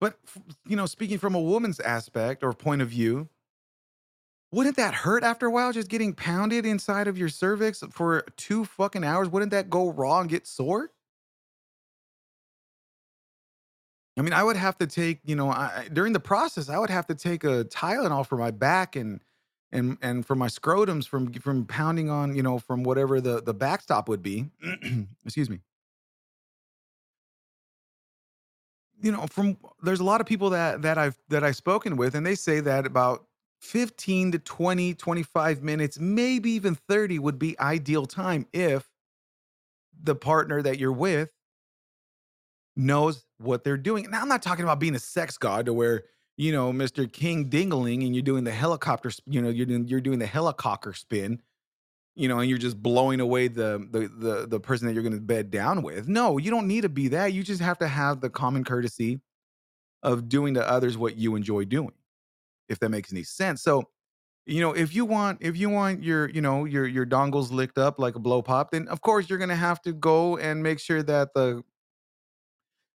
But 0.00 0.18
you 0.66 0.74
know, 0.74 0.86
speaking 0.86 1.18
from 1.18 1.36
a 1.36 1.40
woman's 1.40 1.78
aspect 1.78 2.42
or 2.42 2.52
point 2.52 2.82
of 2.82 2.88
view, 2.88 3.28
wouldn't 4.50 4.76
that 4.76 4.94
hurt 4.94 5.22
after 5.22 5.46
a 5.46 5.50
while 5.50 5.72
just 5.72 5.88
getting 5.88 6.12
pounded 6.14 6.66
inside 6.66 7.06
of 7.06 7.16
your 7.16 7.28
cervix 7.28 7.84
for 7.92 8.24
2 8.36 8.64
fucking 8.64 9.04
hours? 9.04 9.28
Wouldn't 9.28 9.52
that 9.52 9.70
go 9.70 9.90
raw 9.90 10.20
and 10.20 10.28
get 10.28 10.48
sore? 10.48 10.90
I 14.18 14.22
mean, 14.22 14.32
I 14.34 14.42
would 14.44 14.56
have 14.56 14.76
to 14.78 14.86
take, 14.86 15.20
you 15.24 15.34
know, 15.34 15.48
I, 15.50 15.88
during 15.92 16.12
the 16.12 16.20
process, 16.20 16.68
I 16.68 16.78
would 16.78 16.90
have 16.90 17.06
to 17.06 17.14
take 17.14 17.44
a 17.44 17.64
Tylenol 17.64 18.26
for 18.26 18.36
my 18.36 18.50
back 18.50 18.94
and 18.96 19.22
and 19.72 19.96
and 20.02 20.26
for 20.26 20.34
my 20.34 20.48
scrotums 20.48 21.08
from 21.08 21.32
from 21.32 21.64
pounding 21.64 22.10
on, 22.10 22.34
you 22.36 22.42
know, 22.42 22.58
from 22.58 22.82
whatever 22.82 23.20
the 23.20 23.42
the 23.42 23.54
backstop 23.54 24.08
would 24.08 24.22
be. 24.22 24.50
Excuse 25.24 25.48
me. 25.48 25.60
You 29.00 29.10
know, 29.12 29.26
from 29.26 29.56
there's 29.82 30.00
a 30.00 30.04
lot 30.04 30.20
of 30.20 30.26
people 30.26 30.50
that 30.50 30.82
that 30.82 30.98
I've 30.98 31.18
that 31.28 31.42
I've 31.42 31.56
spoken 31.56 31.96
with, 31.96 32.14
and 32.14 32.24
they 32.24 32.34
say 32.34 32.60
that 32.60 32.86
about 32.86 33.26
15 33.60 34.32
to 34.32 34.38
20, 34.38 34.94
25 34.94 35.62
minutes, 35.62 35.98
maybe 35.98 36.50
even 36.52 36.74
30 36.74 37.18
would 37.18 37.38
be 37.38 37.58
ideal 37.58 38.06
time 38.06 38.46
if 38.52 38.88
the 40.02 40.14
partner 40.14 40.62
that 40.62 40.78
you're 40.78 40.92
with 40.92 41.30
knows 42.76 43.24
what 43.38 43.64
they're 43.64 43.76
doing. 43.76 44.10
Now, 44.10 44.22
I'm 44.22 44.28
not 44.28 44.42
talking 44.42 44.64
about 44.64 44.80
being 44.80 44.94
a 44.94 45.00
sex 45.00 45.36
god 45.36 45.66
to 45.66 45.72
where, 45.72 46.04
you 46.36 46.52
know, 46.52 46.72
Mr. 46.72 47.10
King 47.10 47.50
Dingling 47.50 48.04
and 48.04 48.14
you're 48.14 48.22
doing 48.22 48.44
the 48.44 48.52
helicopter, 48.52 49.10
you 49.26 49.42
know, 49.42 49.48
you're 49.48 49.66
doing 49.66 49.86
you're 49.86 50.00
doing 50.00 50.18
the 50.18 50.26
helicopter 50.26 50.92
spin, 50.92 51.42
you 52.14 52.28
know, 52.28 52.38
and 52.38 52.48
you're 52.48 52.58
just 52.58 52.82
blowing 52.82 53.20
away 53.20 53.48
the 53.48 53.86
the 53.90 54.08
the, 54.08 54.46
the 54.46 54.60
person 54.60 54.86
that 54.86 54.94
you're 54.94 55.02
going 55.02 55.14
to 55.14 55.20
bed 55.20 55.50
down 55.50 55.82
with. 55.82 56.08
No, 56.08 56.38
you 56.38 56.50
don't 56.50 56.66
need 56.66 56.82
to 56.82 56.88
be 56.88 57.08
that. 57.08 57.32
You 57.32 57.42
just 57.42 57.60
have 57.60 57.78
to 57.78 57.88
have 57.88 58.20
the 58.20 58.30
common 58.30 58.64
courtesy 58.64 59.20
of 60.02 60.28
doing 60.28 60.54
to 60.54 60.68
others 60.68 60.96
what 60.96 61.16
you 61.16 61.36
enjoy 61.36 61.64
doing, 61.64 61.92
if 62.68 62.78
that 62.80 62.88
makes 62.88 63.12
any 63.12 63.22
sense. 63.22 63.62
So, 63.62 63.88
you 64.46 64.60
know, 64.60 64.72
if 64.72 64.94
you 64.94 65.04
want 65.04 65.38
if 65.40 65.56
you 65.56 65.68
want 65.70 66.02
your, 66.02 66.28
you 66.30 66.40
know, 66.40 66.64
your 66.64 66.86
your 66.86 67.06
dongles 67.06 67.50
licked 67.50 67.78
up 67.78 67.98
like 67.98 68.16
a 68.16 68.18
blow 68.18 68.42
pop, 68.42 68.72
then 68.72 68.88
of 68.88 69.00
course 69.00 69.28
you're 69.28 69.38
going 69.38 69.50
to 69.50 69.56
have 69.56 69.80
to 69.82 69.92
go 69.92 70.38
and 70.38 70.62
make 70.62 70.80
sure 70.80 71.02
that 71.02 71.34
the 71.34 71.62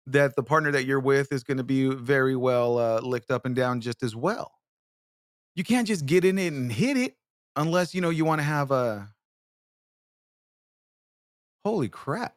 that 0.08 0.36
the 0.36 0.44
partner 0.44 0.72
that 0.72 0.86
you're 0.86 1.00
with 1.00 1.32
is 1.32 1.44
going 1.44 1.58
to 1.58 1.64
be 1.64 1.90
very 1.90 2.36
well 2.36 2.80
uh, 2.80 3.00
licked 3.02 3.30
up 3.30 3.46
and 3.46 3.56
down 3.56 3.82
just 3.82 4.04
as 4.04 4.16
well. 4.16 4.54
You 5.56 5.64
can't 5.64 5.88
just 5.88 6.06
get 6.06 6.24
in 6.24 6.38
it 6.40 6.54
and 6.54 6.72
hit 6.72 6.98
it 6.98 7.18
unless 7.56 7.94
you 7.94 8.02
know 8.02 8.10
you 8.10 8.26
want 8.26 8.40
to 8.40 8.44
have 8.46 8.72
a 8.72 9.10
holy 11.66 11.90
crap. 11.90 12.36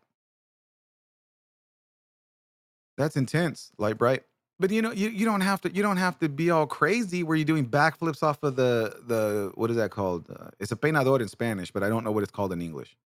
That's 2.98 3.16
intense, 3.16 3.70
light 3.78 3.96
bright. 3.96 4.24
But 4.58 4.70
you 4.70 4.82
know, 4.82 4.92
you, 4.92 5.08
you 5.08 5.24
don't 5.24 5.40
have 5.40 5.60
to 5.62 5.74
you 5.74 5.82
don't 5.82 5.96
have 5.96 6.18
to 6.18 6.28
be 6.28 6.50
all 6.50 6.66
crazy 6.66 7.22
where 7.22 7.36
you're 7.36 7.46
doing 7.46 7.66
backflips 7.66 8.22
off 8.22 8.42
of 8.42 8.56
the 8.56 9.00
the 9.06 9.52
what 9.54 9.70
is 9.70 9.76
that 9.76 9.90
called? 9.90 10.26
Uh, 10.28 10.48
it's 10.58 10.72
a 10.72 10.76
peinador 10.76 11.20
in 11.20 11.28
Spanish, 11.28 11.70
but 11.70 11.82
I 11.82 11.88
don't 11.88 12.04
know 12.04 12.12
what 12.12 12.22
it's 12.22 12.32
called 12.32 12.52
in 12.52 12.60
English. 12.60 12.96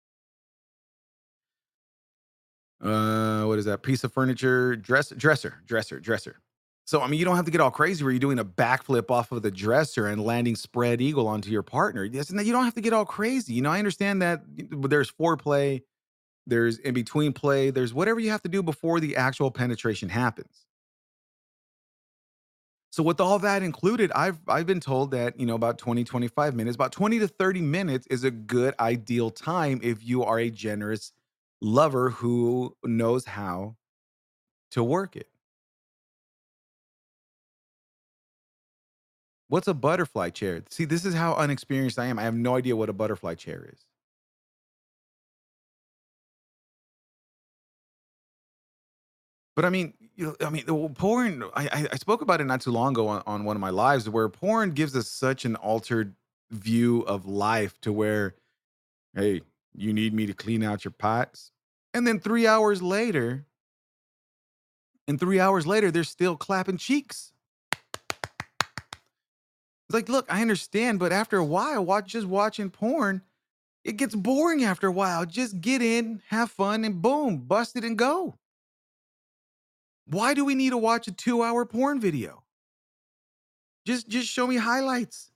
Uh, 2.84 3.44
what 3.44 3.58
is 3.58 3.64
that 3.64 3.82
piece 3.82 4.04
of 4.04 4.12
furniture? 4.12 4.76
Dress, 4.76 5.10
dresser, 5.16 5.62
dresser, 5.66 6.00
dresser. 6.00 6.40
So 6.86 7.00
I 7.00 7.08
mean, 7.08 7.18
you 7.18 7.24
don't 7.24 7.36
have 7.36 7.46
to 7.46 7.50
get 7.50 7.62
all 7.62 7.70
crazy 7.70 8.04
where 8.04 8.12
you're 8.12 8.20
doing 8.20 8.38
a 8.38 8.44
backflip 8.44 9.10
off 9.10 9.32
of 9.32 9.42
the 9.42 9.50
dresser 9.50 10.06
and 10.06 10.22
landing 10.22 10.54
spread 10.54 11.00
eagle 11.00 11.26
onto 11.26 11.50
your 11.50 11.62
partner. 11.62 12.04
Yes, 12.04 12.30
no, 12.30 12.42
you 12.42 12.52
don't 12.52 12.64
have 12.64 12.74
to 12.74 12.82
get 12.82 12.92
all 12.92 13.06
crazy. 13.06 13.54
You 13.54 13.62
know, 13.62 13.70
I 13.70 13.78
understand 13.78 14.20
that 14.20 14.42
there's 14.70 15.10
foreplay, 15.10 15.82
there's 16.46 16.78
in 16.78 16.94
between 16.94 17.32
play, 17.32 17.70
there's 17.70 17.94
whatever 17.94 18.20
you 18.20 18.30
have 18.30 18.42
to 18.42 18.50
do 18.50 18.62
before 18.62 19.00
the 19.00 19.16
actual 19.16 19.50
penetration 19.50 20.10
happens. 20.10 20.66
So 22.90 23.02
with 23.02 23.20
all 23.20 23.38
that 23.40 23.62
included, 23.62 24.12
I've 24.12 24.38
I've 24.46 24.66
been 24.66 24.80
told 24.80 25.10
that, 25.12 25.40
you 25.40 25.46
know, 25.46 25.54
about 25.56 25.78
20 25.78 26.04
25 26.04 26.54
minutes, 26.54 26.76
about 26.76 26.92
20 26.92 27.18
to 27.20 27.28
30 27.28 27.62
minutes 27.62 28.06
is 28.08 28.24
a 28.24 28.30
good 28.30 28.74
ideal 28.78 29.30
time 29.30 29.80
if 29.82 30.04
you 30.04 30.22
are 30.22 30.38
a 30.38 30.50
generous 30.50 31.12
lover 31.64 32.10
who 32.10 32.76
knows 32.84 33.24
how 33.24 33.76
to 34.72 34.84
work 34.84 35.16
it. 35.16 35.28
What's 39.48 39.68
a 39.68 39.74
butterfly 39.74 40.30
chair? 40.30 40.62
See, 40.70 40.84
this 40.84 41.04
is 41.04 41.14
how 41.14 41.34
unexperienced 41.34 41.98
I 41.98 42.06
am. 42.06 42.18
I 42.18 42.22
have 42.22 42.34
no 42.34 42.56
idea 42.56 42.76
what 42.76 42.90
a 42.90 42.92
butterfly 42.92 43.34
chair 43.34 43.68
is. 43.72 43.84
But 49.56 49.64
I 49.64 49.70
mean, 49.70 49.94
you 50.16 50.26
know, 50.26 50.36
I 50.46 50.50
mean, 50.50 50.64
porn. 50.94 51.44
I, 51.54 51.66
I 51.66 51.88
I 51.92 51.96
spoke 51.96 52.22
about 52.22 52.40
it 52.40 52.44
not 52.44 52.60
too 52.60 52.72
long 52.72 52.92
ago 52.92 53.08
on, 53.08 53.22
on 53.26 53.44
one 53.44 53.56
of 53.56 53.60
my 53.60 53.70
lives, 53.70 54.08
where 54.08 54.28
porn 54.28 54.72
gives 54.72 54.96
us 54.96 55.08
such 55.08 55.44
an 55.44 55.56
altered 55.56 56.14
view 56.50 57.02
of 57.02 57.26
life, 57.26 57.80
to 57.82 57.92
where, 57.92 58.34
hey, 59.16 59.42
you 59.74 59.92
need 59.92 60.14
me 60.14 60.26
to 60.26 60.34
clean 60.34 60.62
out 60.64 60.84
your 60.84 60.92
pots, 60.92 61.52
and 61.94 62.06
then 62.06 62.20
three 62.20 62.46
hours 62.46 62.82
later, 62.82 63.46
and 65.06 65.18
three 65.18 65.40
hours 65.40 65.66
later, 65.66 65.90
they're 65.90 66.04
still 66.04 66.36
clapping 66.36 66.76
cheeks. 66.76 67.32
It's 69.88 69.94
like, 69.94 70.08
look, 70.08 70.26
I 70.28 70.42
understand, 70.42 70.98
but 70.98 71.12
after 71.12 71.36
a 71.38 71.44
while, 71.44 71.84
watch 71.84 72.12
just 72.12 72.26
watching 72.26 72.70
porn, 72.70 73.22
it 73.84 73.96
gets 73.96 74.14
boring 74.14 74.64
after 74.64 74.88
a 74.88 74.92
while. 74.92 75.24
Just 75.24 75.60
get 75.60 75.82
in, 75.82 76.20
have 76.28 76.50
fun, 76.50 76.84
and 76.84 77.00
boom, 77.00 77.38
bust 77.38 77.76
it 77.76 77.84
and 77.84 77.96
go. 77.96 78.34
Why 80.06 80.34
do 80.34 80.44
we 80.44 80.54
need 80.54 80.70
to 80.70 80.78
watch 80.78 81.06
a 81.06 81.12
two-hour 81.12 81.66
porn 81.66 82.00
video? 82.00 82.42
Just 83.86 84.08
just 84.08 84.28
show 84.28 84.46
me 84.46 84.56
highlights. 84.56 85.30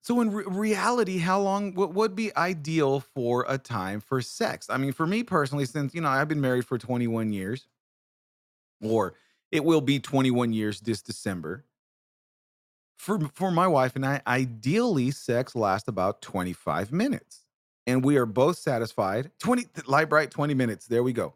So 0.00 0.20
in 0.20 0.30
re- 0.30 0.44
reality, 0.46 1.18
how 1.18 1.40
long 1.40 1.74
what 1.74 1.92
would 1.94 2.14
be 2.14 2.34
ideal 2.36 3.00
for 3.00 3.44
a 3.48 3.58
time 3.58 4.00
for 4.00 4.20
sex? 4.22 4.68
I 4.70 4.76
mean, 4.76 4.92
for 4.92 5.06
me 5.06 5.22
personally, 5.22 5.66
since 5.66 5.94
you 5.94 6.00
know 6.00 6.08
I've 6.08 6.28
been 6.28 6.40
married 6.40 6.66
for 6.66 6.78
21 6.78 7.32
years, 7.32 7.66
or 8.80 9.14
it 9.50 9.64
will 9.64 9.80
be 9.80 9.98
21 9.98 10.52
years 10.52 10.80
this 10.80 11.02
December. 11.02 11.64
For 12.96 13.20
for 13.34 13.50
my 13.50 13.66
wife 13.66 13.96
and 13.96 14.04
I, 14.04 14.22
ideally, 14.26 15.10
sex 15.10 15.54
lasts 15.54 15.88
about 15.88 16.20
25 16.22 16.92
minutes, 16.92 17.44
and 17.86 18.04
we 18.04 18.16
are 18.16 18.26
both 18.26 18.58
satisfied. 18.58 19.30
20 19.40 19.66
light 19.86 20.08
bright 20.08 20.30
20 20.30 20.54
minutes. 20.54 20.86
There 20.86 21.02
we 21.02 21.12
go. 21.12 21.34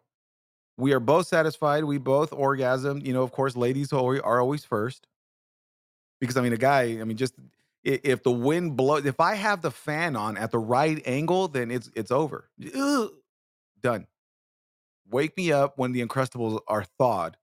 We 0.77 0.93
are 0.93 1.01
both 1.01 1.27
satisfied. 1.27 1.85
We 1.85 1.99
both 1.99 2.33
orgasm. 2.33 3.01
You 3.05 3.13
know, 3.13 3.23
of 3.23 3.33
course, 3.33 3.57
ladies 3.57 3.93
are 3.93 4.41
always 4.41 4.65
first 4.65 5.07
because 6.21 6.37
I 6.37 6.41
mean, 6.41 6.53
a 6.53 6.57
guy. 6.57 6.99
I 7.01 7.05
mean, 7.05 7.17
just 7.17 7.35
if 7.85 8.23
the 8.23 8.33
wind 8.33 8.77
blows, 8.77 9.05
if 9.05 9.21
I 9.21 9.35
have 9.35 9.63
the 9.63 9.71
fan 9.71 10.17
on 10.17 10.37
at 10.37 10.51
the 10.51 10.59
right 10.59 11.03
angle, 11.05 11.49
then 11.49 11.71
it's 11.71 11.91
it's 11.95 12.11
over. 12.11 12.49
Ugh, 12.77 13.11
done. 13.81 14.07
Wake 15.11 15.37
me 15.37 15.53
up 15.53 15.79
when 15.79 15.93
the 15.93 16.05
Uncrustables 16.05 16.61
are 16.69 16.85
thawed, 16.85 17.37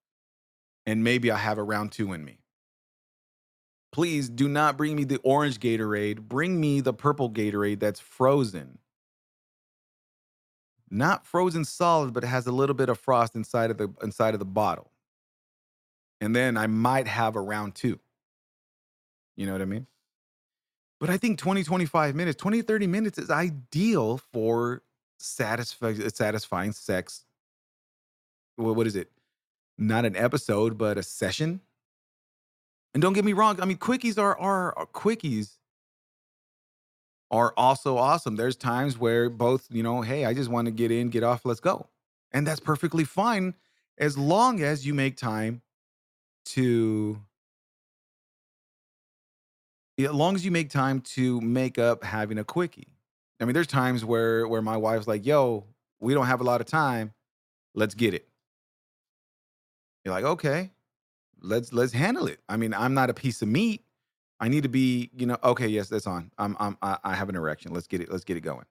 and 0.85 1.03
maybe 1.03 1.29
I 1.29 1.37
have 1.37 1.57
a 1.57 1.63
round 1.63 1.91
two 1.91 2.13
in 2.13 2.23
me. 2.23 2.39
Please 3.91 4.29
do 4.29 4.47
not 4.47 4.77
bring 4.77 4.95
me 4.95 5.03
the 5.03 5.19
orange 5.23 5.59
Gatorade. 5.59 6.21
Bring 6.21 6.59
me 6.59 6.79
the 6.79 6.93
purple 6.93 7.29
Gatorade 7.29 7.79
that's 7.79 7.99
frozen. 7.99 8.79
Not 10.89 11.25
frozen 11.25 11.65
solid, 11.65 12.13
but 12.13 12.23
it 12.23 12.27
has 12.27 12.47
a 12.47 12.51
little 12.51 12.75
bit 12.75 12.89
of 12.89 12.99
frost 12.99 13.35
inside 13.35 13.71
of 13.71 13.77
the 13.77 13.89
inside 14.01 14.33
of 14.33 14.39
the 14.39 14.45
bottle. 14.45 14.91
And 16.21 16.35
then 16.35 16.57
I 16.57 16.67
might 16.67 17.07
have 17.07 17.35
a 17.35 17.41
round 17.41 17.75
two. 17.75 17.99
You 19.35 19.45
know 19.45 19.53
what 19.53 19.61
I 19.61 19.65
mean? 19.65 19.87
But 20.99 21.09
I 21.09 21.17
think 21.17 21.39
20, 21.39 21.63
25 21.63 22.15
minutes, 22.15 22.37
20, 22.41 22.61
30 22.61 22.87
minutes 22.87 23.17
is 23.17 23.29
ideal 23.29 24.17
for 24.17 24.83
satisfy, 25.19 25.93
satisfying 26.13 26.71
sex. 26.73 27.25
What 28.57 28.87
is 28.87 28.95
it? 28.95 29.09
Not 29.77 30.05
an 30.05 30.15
episode, 30.15 30.77
but 30.77 30.97
a 30.97 31.03
session. 31.03 31.61
And 32.93 33.01
don't 33.01 33.13
get 33.13 33.25
me 33.25 33.33
wrong. 33.33 33.61
I 33.61 33.65
mean, 33.65 33.77
quickies 33.77 34.17
are 34.17 34.37
are, 34.39 34.77
are 34.77 34.87
quickies. 34.87 35.57
are 37.31 37.53
also 37.57 37.97
awesome. 37.97 38.35
There's 38.35 38.55
times 38.55 38.97
where 38.97 39.29
both, 39.29 39.67
you 39.69 39.83
know, 39.83 40.01
hey, 40.01 40.25
I 40.25 40.33
just 40.33 40.49
want 40.49 40.65
to 40.65 40.71
get 40.71 40.91
in, 40.91 41.09
get 41.09 41.23
off, 41.23 41.45
let's 41.45 41.59
go. 41.59 41.87
And 42.31 42.45
that's 42.47 42.59
perfectly 42.59 43.03
fine 43.03 43.55
as 43.97 44.17
long 44.17 44.61
as 44.61 44.85
you 44.85 44.93
make 44.93 45.17
time 45.17 45.61
to 46.45 47.19
as 49.99 50.13
long 50.13 50.35
as 50.35 50.45
you 50.45 50.51
make 50.51 50.69
time 50.69 51.01
to 51.01 51.41
make 51.41 51.77
up 51.77 52.03
having 52.03 52.37
a 52.37 52.43
quickie. 52.43 52.87
I 53.39 53.45
mean, 53.45 53.53
there's 53.53 53.67
times 53.67 54.03
where 54.03 54.47
where 54.47 54.61
my 54.61 54.77
wife's 54.77 55.07
like, 55.07 55.25
"Yo, 55.25 55.65
we 55.99 56.13
don't 56.13 56.27
have 56.27 56.41
a 56.41 56.43
lot 56.43 56.61
of 56.61 56.67
time. 56.67 57.13
Let's 57.73 57.95
get 57.95 58.13
it." 58.13 58.27
You're 60.03 60.13
like, 60.13 60.25
"Okay, 60.25 60.71
let's 61.41 61.73
let's 61.73 61.93
handle 61.93 62.27
it." 62.27 62.39
I 62.49 62.57
mean, 62.57 62.73
I'm 62.73 62.93
not 62.93 63.09
a 63.09 63.13
piece 63.13 63.41
of 63.41 63.47
meat. 63.47 63.83
I 64.39 64.47
need 64.47 64.63
to 64.63 64.69
be, 64.69 65.09
you 65.13 65.25
know, 65.25 65.37
okay, 65.43 65.67
yes, 65.67 65.89
that's 65.89 66.07
on. 66.07 66.31
I'm 66.37 66.55
I'm 66.59 66.77
I, 66.81 67.13
have 67.13 67.29
an 67.29 67.35
erection. 67.35 67.73
Let's 67.73 67.87
get 67.87 68.01
it. 68.01 68.11
Let's 68.11 68.23
get 68.23 68.37
it 68.37 68.41
going. 68.41 68.65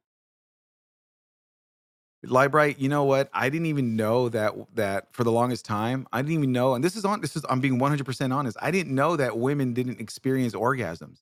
Libright, 2.27 2.81
you 2.81 2.89
know 2.89 3.05
what? 3.05 3.31
I 3.33 3.49
didn't 3.49 3.67
even 3.67 3.95
know 3.95 4.29
that 4.31 4.55
that 4.75 5.07
for 5.13 5.23
the 5.23 5.31
longest 5.31 5.65
time, 5.65 6.07
I 6.13 6.21
didn't 6.21 6.35
even 6.35 6.53
know, 6.53 6.75
and 6.75 6.83
this 6.83 6.97
is 6.97 7.05
on 7.05 7.21
this 7.21 7.37
is 7.37 7.45
I'm 7.49 7.61
being 7.61 7.79
100% 7.79 8.35
honest. 8.35 8.57
I 8.61 8.73
didn't 8.73 8.95
know 8.95 9.17
that 9.17 9.39
women 9.39 9.73
didn't 9.73 10.01
experience 10.01 10.53
orgasms. 10.53 11.19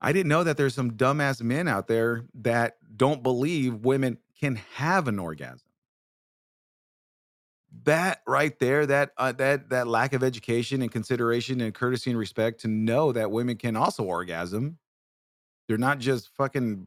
I 0.00 0.12
didn't 0.12 0.28
know 0.28 0.44
that 0.44 0.56
there's 0.56 0.74
some 0.74 0.92
dumbass 0.92 1.42
men 1.42 1.68
out 1.68 1.88
there 1.88 2.24
that 2.34 2.76
don't 2.96 3.22
believe 3.22 3.74
women 3.84 4.18
can 4.40 4.56
have 4.74 5.08
an 5.08 5.18
orgasm. 5.18 5.60
That 7.84 8.22
right 8.26 8.58
there, 8.58 8.86
that 8.86 9.12
uh, 9.18 9.32
that 9.32 9.70
that 9.70 9.88
lack 9.88 10.14
of 10.14 10.22
education 10.22 10.80
and 10.80 10.90
consideration 10.90 11.60
and 11.60 11.74
courtesy 11.74 12.10
and 12.10 12.18
respect 12.18 12.60
to 12.60 12.68
know 12.68 13.12
that 13.12 13.30
women 13.30 13.56
can 13.56 13.76
also 13.76 14.04
orgasm. 14.04 14.78
They're 15.68 15.76
not 15.78 15.98
just 15.98 16.30
fucking 16.36 16.86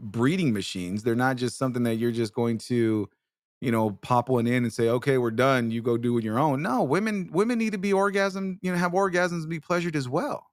breeding 0.00 0.52
machines. 0.52 1.02
They're 1.02 1.14
not 1.14 1.36
just 1.36 1.58
something 1.58 1.82
that 1.84 1.96
you're 1.96 2.12
just 2.12 2.34
going 2.34 2.58
to, 2.58 3.08
you 3.60 3.70
know, 3.72 3.90
pop 4.02 4.28
one 4.28 4.46
in 4.46 4.64
and 4.64 4.72
say, 4.72 4.88
"Okay, 4.88 5.18
we're 5.18 5.30
done. 5.30 5.70
You 5.70 5.82
go 5.82 5.96
do 5.96 6.18
your 6.18 6.38
own." 6.38 6.62
No, 6.62 6.82
women 6.82 7.30
women 7.32 7.58
need 7.58 7.72
to 7.72 7.78
be 7.78 7.92
orgasm, 7.92 8.58
you 8.62 8.72
know, 8.72 8.78
have 8.78 8.92
orgasms, 8.92 9.48
be 9.48 9.60
pleasured 9.60 9.96
as 9.96 10.08
well. 10.08 10.46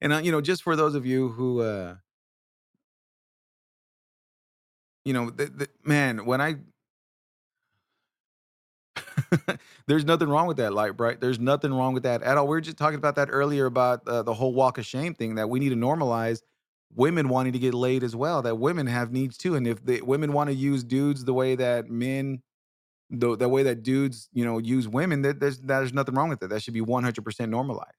And 0.00 0.12
uh, 0.12 0.18
you 0.18 0.32
know, 0.32 0.40
just 0.40 0.62
for 0.62 0.76
those 0.76 0.94
of 0.94 1.06
you 1.06 1.28
who, 1.28 1.60
uh, 1.62 1.96
you 5.04 5.12
know, 5.12 5.30
man, 5.84 6.24
when 6.26 6.40
I 6.40 6.56
There's 9.86 10.04
nothing 10.04 10.28
wrong 10.28 10.46
with 10.46 10.56
that, 10.58 10.72
light 10.72 10.96
bright. 10.96 11.20
There's 11.20 11.38
nothing 11.38 11.72
wrong 11.72 11.94
with 11.94 12.02
that 12.04 12.22
at 12.22 12.36
all. 12.36 12.46
We 12.46 12.56
were 12.56 12.60
just 12.60 12.76
talking 12.76 12.96
about 12.98 13.16
that 13.16 13.28
earlier 13.30 13.66
about 13.66 14.06
uh, 14.06 14.22
the 14.22 14.34
whole 14.34 14.52
walk 14.52 14.78
of 14.78 14.86
shame 14.86 15.14
thing 15.14 15.36
that 15.36 15.48
we 15.48 15.58
need 15.58 15.70
to 15.70 15.76
normalize 15.76 16.42
women 16.94 17.28
wanting 17.28 17.52
to 17.52 17.58
get 17.58 17.74
laid 17.74 18.02
as 18.02 18.16
well. 18.16 18.42
That 18.42 18.56
women 18.58 18.86
have 18.86 19.12
needs 19.12 19.36
too, 19.36 19.54
and 19.54 19.66
if 19.66 19.84
the 19.84 20.02
women 20.02 20.32
want 20.32 20.48
to 20.50 20.54
use 20.54 20.84
dudes 20.84 21.24
the 21.24 21.34
way 21.34 21.54
that 21.56 21.88
men, 21.90 22.42
the 23.10 23.36
the 23.36 23.48
way 23.48 23.62
that 23.64 23.82
dudes, 23.82 24.28
you 24.32 24.44
know, 24.44 24.58
use 24.58 24.88
women, 24.88 25.22
that 25.22 25.40
there's 25.40 25.58
there's 25.58 25.92
nothing 25.92 26.14
wrong 26.14 26.28
with 26.28 26.42
it. 26.42 26.48
That 26.50 26.62
should 26.62 26.74
be 26.74 26.80
100% 26.82 27.50
normalized. 27.50 27.92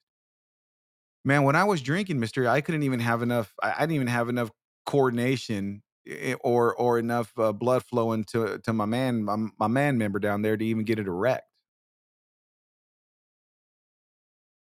Man, 1.25 1.43
when 1.43 1.55
I 1.55 1.65
was 1.65 1.81
drinking, 1.81 2.19
Mister, 2.19 2.47
I 2.47 2.61
couldn't 2.61 2.83
even 2.83 2.99
have 3.01 3.21
enough. 3.21 3.53
I, 3.61 3.73
I 3.77 3.79
didn't 3.81 3.95
even 3.95 4.07
have 4.07 4.29
enough 4.29 4.49
coordination 4.85 5.83
eh, 6.07 6.35
or 6.41 6.73
or 6.75 6.99
enough 6.99 7.37
uh, 7.37 7.51
blood 7.51 7.83
flowing 7.83 8.23
to 8.25 8.59
to 8.59 8.73
my 8.73 8.85
man 8.85 9.23
my, 9.23 9.35
my 9.59 9.67
man 9.67 9.97
member 9.97 10.19
down 10.19 10.41
there 10.41 10.55
to 10.57 10.65
even 10.65 10.85
get 10.85 10.99
it 10.99 11.07
erect. 11.07 11.45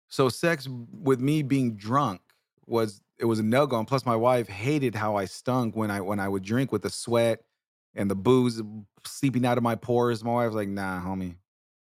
So 0.08 0.28
sex 0.28 0.66
with 0.90 1.20
me 1.20 1.42
being 1.42 1.76
drunk 1.76 2.20
was 2.68 3.00
it 3.18 3.24
was 3.24 3.38
a 3.38 3.42
no 3.42 3.66
go. 3.66 3.78
And 3.78 3.88
plus, 3.88 4.06
my 4.06 4.16
wife 4.16 4.48
hated 4.48 4.94
how 4.94 5.16
I 5.16 5.24
stunk 5.24 5.76
when 5.76 5.90
I 5.90 6.00
when 6.00 6.20
I 6.20 6.28
would 6.28 6.42
drink 6.44 6.72
with 6.72 6.82
the 6.82 6.90
sweat 6.90 7.40
and 7.94 8.10
the 8.10 8.16
booze 8.16 8.62
seeping 9.06 9.46
out 9.46 9.58
of 9.58 9.64
my 9.64 9.74
pores. 9.74 10.22
My 10.24 10.32
wife 10.34 10.48
was 10.48 10.56
like, 10.56 10.68
"Nah, 10.68 11.00
homie, 11.00 11.36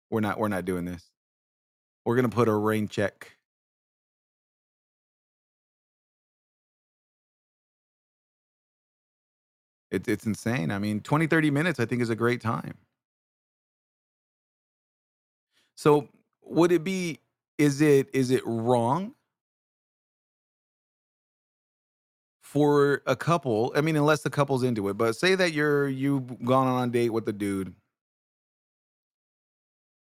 we're 0.10 0.22
not 0.22 0.40
we're 0.40 0.48
not 0.48 0.66
doing 0.66 0.86
this. 0.86 1.10
We're 2.06 2.16
gonna 2.16 2.30
put 2.30 2.48
a 2.48 2.54
rain 2.54 2.88
check." 2.88 3.38
It, 9.92 10.08
it's 10.08 10.26
insane. 10.26 10.72
I 10.72 10.80
mean, 10.80 11.00
20, 11.02 11.28
30 11.28 11.52
minutes, 11.52 11.80
I 11.80 11.86
think, 11.86 12.02
is 12.02 12.10
a 12.10 12.16
great 12.16 12.42
time. 12.42 12.78
So, 15.76 16.08
would 16.44 16.72
it 16.72 16.84
be? 16.84 17.20
Is 17.58 17.82
it 17.82 18.10
is 18.14 18.32
it 18.32 18.42
wrong 18.46 19.14
for 22.46 23.02
a 23.08 23.16
couple? 23.16 23.74
I 23.76 23.82
mean, 23.82 23.96
unless 23.98 24.22
the 24.22 24.30
couple's 24.30 24.64
into 24.64 24.90
it, 24.90 24.96
but 24.98 25.16
say 25.16 25.36
that 25.36 25.54
you're 25.54 25.88
you've 25.90 26.44
gone 26.46 26.68
on 26.68 26.90
a 26.90 26.92
date 26.92 27.10
with 27.12 27.28
a 27.28 27.34
dude, 27.34 27.74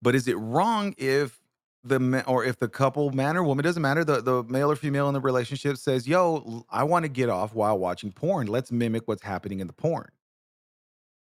but 0.02 0.16
is 0.16 0.28
it 0.28 0.36
wrong 0.38 0.94
if 0.98 1.40
the 1.84 2.24
or 2.28 2.44
if 2.44 2.60
the 2.60 2.68
couple, 2.68 3.12
man 3.12 3.38
or 3.38 3.44
woman, 3.44 3.64
doesn't 3.64 3.82
matter, 3.82 4.04
the 4.04 4.22
the 4.22 4.44
male 4.44 4.72
or 4.72 4.76
female 4.76 5.08
in 5.08 5.14
the 5.14 5.22
relationship 5.22 5.78
says, 5.78 6.08
"Yo, 6.08 6.66
I 6.70 6.84
want 6.84 7.04
to 7.04 7.10
get 7.10 7.30
off 7.30 7.54
while 7.54 7.78
watching 7.78 8.12
porn. 8.12 8.48
Let's 8.48 8.72
mimic 8.72 9.08
what's 9.08 9.24
happening 9.24 9.60
in 9.60 9.68
the 9.68 9.74
porn." 9.74 10.10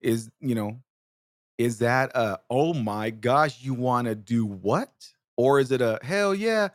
Is 0.01 0.31
you 0.41 0.55
know 0.55 0.81
Is 1.59 1.79
that 1.81 2.13
a, 2.17 2.41
"Oh 2.51 2.75
my 2.75 3.11
gosh, 3.11 3.63
you 3.63 3.75
wanna 3.75 4.15
do 4.17 4.47
what?" 4.47 4.93
Or 5.37 5.61
is 5.61 5.73
it 5.73 5.81
a, 5.83 6.01
"Hell 6.03 6.35
yeah, 6.35 6.71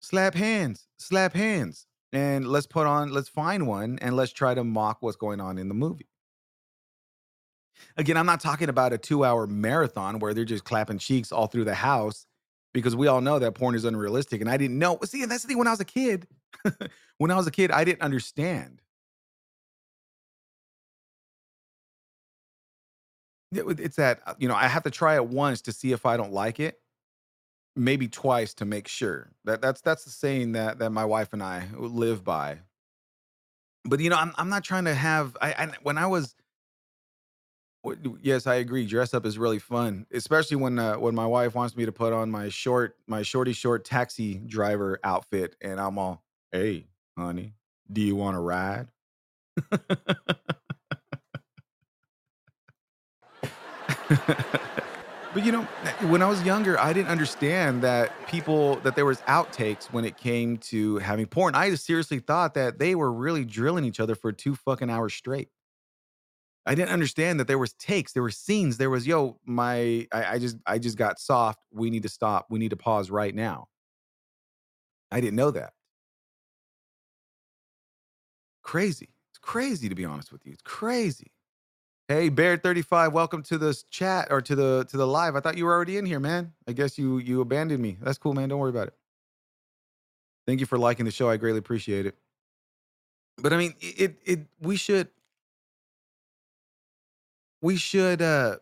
slap 0.00 0.34
hands, 0.34 0.88
slap 0.98 1.32
hands, 1.34 1.86
and 2.12 2.46
let's 2.46 2.66
put 2.66 2.86
on 2.86 3.12
let's 3.12 3.28
find 3.28 3.66
one 3.66 3.98
and 4.00 4.16
let's 4.16 4.32
try 4.32 4.54
to 4.54 4.64
mock 4.64 4.98
what's 5.00 5.16
going 5.16 5.40
on 5.40 5.58
in 5.58 5.68
the 5.68 5.74
movie." 5.74 6.08
Again, 7.96 8.16
I'm 8.16 8.26
not 8.26 8.40
talking 8.40 8.68
about 8.68 8.92
a 8.92 8.98
2-hour 8.98 9.46
marathon 9.46 10.18
where 10.18 10.34
they're 10.34 10.44
just 10.44 10.64
clapping 10.64 10.98
cheeks 10.98 11.32
all 11.32 11.46
through 11.46 11.64
the 11.64 11.74
house 11.74 12.26
because 12.74 12.94
we 12.94 13.06
all 13.06 13.20
know 13.20 13.38
that 13.38 13.54
porn 13.54 13.74
is 13.74 13.84
unrealistic, 13.84 14.40
and 14.40 14.50
I 14.50 14.56
didn't 14.56 14.78
know 14.78 14.98
see, 15.04 15.22
and 15.22 15.30
that's 15.30 15.42
the 15.42 15.48
thing 15.48 15.58
when 15.58 15.66
I 15.66 15.70
was 15.72 15.80
a 15.80 15.84
kid 15.84 16.26
when 17.18 17.30
I 17.30 17.36
was 17.36 17.46
a 17.46 17.50
kid, 17.50 17.70
I 17.70 17.84
didn't 17.84 18.02
understand. 18.02 18.82
It's 23.52 23.96
that, 23.96 24.20
uh, 24.26 24.34
you 24.38 24.48
know, 24.48 24.54
I 24.54 24.68
have 24.68 24.84
to 24.84 24.90
try 24.90 25.16
it 25.16 25.26
once 25.26 25.60
to 25.62 25.72
see 25.72 25.92
if 25.92 26.06
I 26.06 26.16
don't 26.16 26.32
like 26.32 26.60
it, 26.60 26.79
maybe 27.76 28.08
twice 28.08 28.54
to 28.54 28.64
make 28.64 28.88
sure. 28.88 29.30
That 29.44 29.60
that's 29.62 29.80
that's 29.80 30.04
the 30.04 30.10
saying 30.10 30.52
that 30.52 30.78
that 30.78 30.90
my 30.90 31.04
wife 31.04 31.32
and 31.32 31.42
I 31.42 31.68
live 31.76 32.24
by. 32.24 32.60
But, 33.84 34.00
you 34.00 34.10
know, 34.10 34.16
I'm 34.16 34.32
I'm 34.36 34.48
not 34.48 34.64
trying 34.64 34.84
to 34.84 34.94
have 34.94 35.36
I 35.40 35.52
I 35.52 35.72
when 35.82 35.98
I 35.98 36.06
was 36.06 36.34
yes, 38.22 38.46
I 38.46 38.56
agree, 38.56 38.86
dress 38.86 39.14
up 39.14 39.24
is 39.24 39.38
really 39.38 39.58
fun, 39.58 40.06
especially 40.12 40.56
when, 40.58 40.78
uh, 40.78 40.96
when 40.96 41.14
my 41.14 41.26
wife 41.26 41.54
wants 41.54 41.76
me 41.76 41.86
to 41.86 41.92
put 41.92 42.12
on 42.12 42.30
my 42.30 42.48
short 42.48 42.96
my 43.06 43.22
shorty 43.22 43.52
short 43.52 43.84
taxi 43.84 44.34
driver 44.46 44.98
outfit, 45.02 45.56
and 45.60 45.80
I'm 45.80 45.98
all, 45.98 46.22
"Hey, 46.52 46.88
honey, 47.16 47.54
do 47.90 48.00
you 48.02 48.16
wanna 48.16 48.40
ride?" 48.40 48.88
But, 55.32 55.44
you 55.44 55.52
know, 55.52 55.62
when 56.08 56.22
I 56.22 56.28
was 56.28 56.42
younger, 56.42 56.78
I 56.80 56.92
didn't 56.92 57.08
understand 57.08 57.82
that 57.82 58.10
people 58.26 58.76
that 58.80 58.96
there 58.96 59.04
was 59.04 59.20
outtakes 59.22 59.84
when 59.92 60.04
it 60.04 60.16
came 60.16 60.56
to 60.58 60.98
having 60.98 61.26
porn. 61.26 61.54
I 61.54 61.70
just 61.70 61.86
seriously 61.86 62.18
thought 62.18 62.54
that 62.54 62.80
they 62.80 62.96
were 62.96 63.12
really 63.12 63.44
drilling 63.44 63.84
each 63.84 64.00
other 64.00 64.16
for 64.16 64.32
2 64.32 64.56
fucking 64.56 64.90
hours 64.90 65.14
straight. 65.14 65.48
I 66.66 66.74
didn't 66.74 66.90
understand 66.90 67.40
that 67.40 67.46
there 67.48 67.58
was 67.58 67.72
takes, 67.74 68.12
there 68.12 68.22
were 68.22 68.30
scenes, 68.30 68.76
there 68.76 68.90
was, 68.90 69.06
"Yo, 69.06 69.38
my 69.44 70.06
I 70.12 70.34
I 70.34 70.38
just 70.38 70.56
I 70.66 70.78
just 70.78 70.96
got 70.98 71.18
soft. 71.18 71.60
We 71.72 71.90
need 71.90 72.02
to 72.02 72.08
stop. 72.08 72.46
We 72.50 72.58
need 72.58 72.70
to 72.70 72.76
pause 72.76 73.10
right 73.10 73.34
now." 73.34 73.68
I 75.12 75.20
didn't 75.20 75.36
know 75.36 75.50
that. 75.52 75.72
Crazy. 78.62 79.10
It's 79.30 79.38
crazy 79.38 79.88
to 79.88 79.94
be 79.94 80.04
honest 80.04 80.32
with 80.32 80.44
you. 80.46 80.52
It's 80.52 80.62
crazy. 80.62 81.32
Hey, 82.10 82.28
Bear35, 82.28 83.12
welcome 83.12 83.40
to 83.44 83.56
this 83.56 83.84
chat 83.84 84.32
or 84.32 84.42
to 84.42 84.56
the 84.56 84.84
to 84.86 84.96
the 84.96 85.06
live. 85.06 85.36
I 85.36 85.40
thought 85.40 85.56
you 85.56 85.64
were 85.64 85.72
already 85.72 85.96
in 85.96 86.04
here, 86.04 86.18
man. 86.18 86.52
I 86.66 86.72
guess 86.72 86.98
you 86.98 87.18
you 87.18 87.40
abandoned 87.40 87.80
me. 87.80 87.98
That's 88.02 88.18
cool, 88.18 88.32
man. 88.34 88.48
Don't 88.48 88.58
worry 88.58 88.70
about 88.70 88.88
it. 88.88 88.94
Thank 90.44 90.58
you 90.58 90.66
for 90.66 90.76
liking 90.76 91.04
the 91.04 91.12
show. 91.12 91.30
I 91.30 91.36
greatly 91.36 91.60
appreciate 91.60 92.06
it. 92.06 92.16
But 93.38 93.52
I 93.52 93.58
mean, 93.58 93.74
it 93.80 94.16
it 94.24 94.40
we 94.60 94.74
should 94.74 95.06
we 97.62 97.76
should 97.76 98.20
uh 98.20 98.56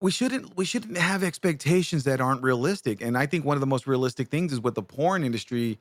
we 0.00 0.10
shouldn't 0.10 0.56
we 0.56 0.64
shouldn't 0.64 0.98
have 0.98 1.22
expectations 1.22 2.02
that 2.02 2.20
aren't 2.20 2.42
realistic. 2.42 3.00
And 3.00 3.16
I 3.16 3.26
think 3.26 3.44
one 3.44 3.56
of 3.56 3.60
the 3.60 3.68
most 3.68 3.86
realistic 3.86 4.26
things 4.28 4.52
is 4.52 4.60
with 4.60 4.74
the 4.74 4.82
porn 4.82 5.22
industry 5.22 5.78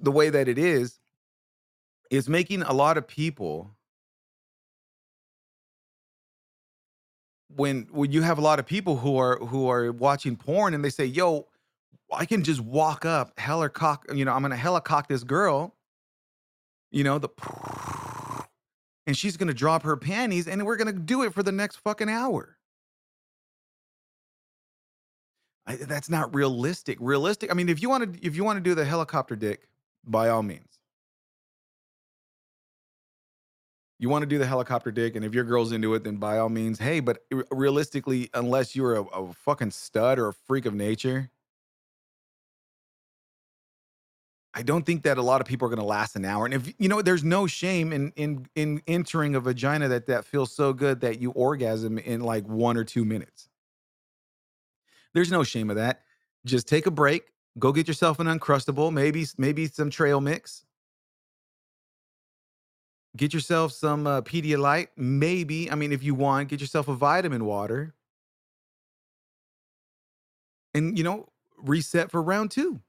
the 0.00 0.12
way 0.12 0.30
that 0.30 0.46
it 0.46 0.56
is, 0.56 1.00
is 2.12 2.28
making 2.28 2.62
a 2.62 2.72
lot 2.72 2.96
of 2.96 3.08
people 3.08 3.73
when 7.56 7.88
when 7.90 8.12
you 8.12 8.22
have 8.22 8.38
a 8.38 8.40
lot 8.40 8.58
of 8.58 8.66
people 8.66 8.96
who 8.96 9.16
are 9.16 9.38
who 9.38 9.68
are 9.68 9.92
watching 9.92 10.36
porn 10.36 10.74
and 10.74 10.84
they 10.84 10.90
say, 10.90 11.04
"Yo, 11.04 11.46
I 12.12 12.26
can 12.26 12.42
just 12.42 12.60
walk 12.60 13.04
up, 13.04 13.38
helicopter, 13.38 14.14
you 14.14 14.24
know, 14.24 14.32
I'm 14.32 14.42
gonna 14.42 14.56
helicopter 14.56 15.14
this 15.14 15.24
girl, 15.24 15.74
you 16.90 17.04
know, 17.04 17.18
the 17.18 17.28
and 19.06 19.16
she's 19.16 19.36
gonna 19.36 19.54
drop 19.54 19.82
her 19.82 19.96
panties, 19.96 20.48
and 20.48 20.64
we're 20.64 20.76
gonna 20.76 20.92
do 20.92 21.22
it 21.22 21.34
for 21.34 21.42
the 21.42 21.52
next 21.52 21.76
fucking 21.76 22.08
hour. 22.08 22.56
I, 25.66 25.76
that's 25.76 26.10
not 26.10 26.34
realistic. 26.34 26.98
Realistic. 27.00 27.50
I 27.50 27.54
mean, 27.54 27.68
if 27.68 27.80
you 27.80 27.88
want 27.88 28.14
to, 28.14 28.26
if 28.26 28.36
you 28.36 28.44
want 28.44 28.58
to 28.58 28.62
do 28.62 28.74
the 28.74 28.84
helicopter 28.84 29.36
dick, 29.36 29.66
by 30.04 30.28
all 30.28 30.42
means. 30.42 30.73
You 34.04 34.10
want 34.10 34.20
to 34.20 34.26
do 34.26 34.36
the 34.36 34.44
helicopter 34.44 34.90
dick, 34.90 35.16
and 35.16 35.24
if 35.24 35.32
your 35.32 35.44
girl's 35.44 35.72
into 35.72 35.94
it, 35.94 36.04
then 36.04 36.16
by 36.16 36.36
all 36.36 36.50
means, 36.50 36.78
hey. 36.78 37.00
But 37.00 37.24
realistically, 37.50 38.28
unless 38.34 38.76
you're 38.76 38.96
a, 38.96 39.02
a 39.02 39.32
fucking 39.32 39.70
stud 39.70 40.18
or 40.18 40.28
a 40.28 40.34
freak 40.34 40.66
of 40.66 40.74
nature, 40.74 41.30
I 44.52 44.62
don't 44.62 44.84
think 44.84 45.04
that 45.04 45.16
a 45.16 45.22
lot 45.22 45.40
of 45.40 45.46
people 45.46 45.64
are 45.64 45.70
going 45.70 45.78
to 45.78 45.86
last 45.86 46.16
an 46.16 46.26
hour. 46.26 46.44
And 46.44 46.52
if 46.52 46.74
you 46.76 46.86
know, 46.86 47.00
there's 47.00 47.24
no 47.24 47.46
shame 47.46 47.94
in 47.94 48.12
in 48.14 48.46
in 48.54 48.82
entering 48.86 49.36
a 49.36 49.40
vagina 49.40 49.88
that 49.88 50.04
that 50.08 50.26
feels 50.26 50.52
so 50.52 50.74
good 50.74 51.00
that 51.00 51.18
you 51.18 51.30
orgasm 51.30 51.96
in 51.96 52.20
like 52.20 52.46
one 52.46 52.76
or 52.76 52.84
two 52.84 53.06
minutes. 53.06 53.48
There's 55.14 55.30
no 55.30 55.44
shame 55.44 55.70
of 55.70 55.76
that. 55.76 56.02
Just 56.44 56.68
take 56.68 56.84
a 56.84 56.90
break, 56.90 57.22
go 57.58 57.72
get 57.72 57.88
yourself 57.88 58.20
an 58.20 58.26
uncrustable, 58.26 58.92
maybe 58.92 59.24
maybe 59.38 59.66
some 59.66 59.88
trail 59.88 60.20
mix. 60.20 60.66
Get 63.16 63.32
yourself 63.32 63.72
some 63.72 64.06
uh, 64.06 64.22
Pedialyte, 64.22 64.88
maybe. 64.96 65.70
I 65.70 65.76
mean, 65.76 65.92
if 65.92 66.02
you 66.02 66.14
want, 66.14 66.48
get 66.48 66.60
yourself 66.60 66.88
a 66.88 66.94
vitamin 66.94 67.44
water, 67.44 67.94
and 70.74 70.98
you 70.98 71.04
know, 71.04 71.28
reset 71.56 72.10
for 72.10 72.20
round 72.20 72.50
two. 72.50 72.80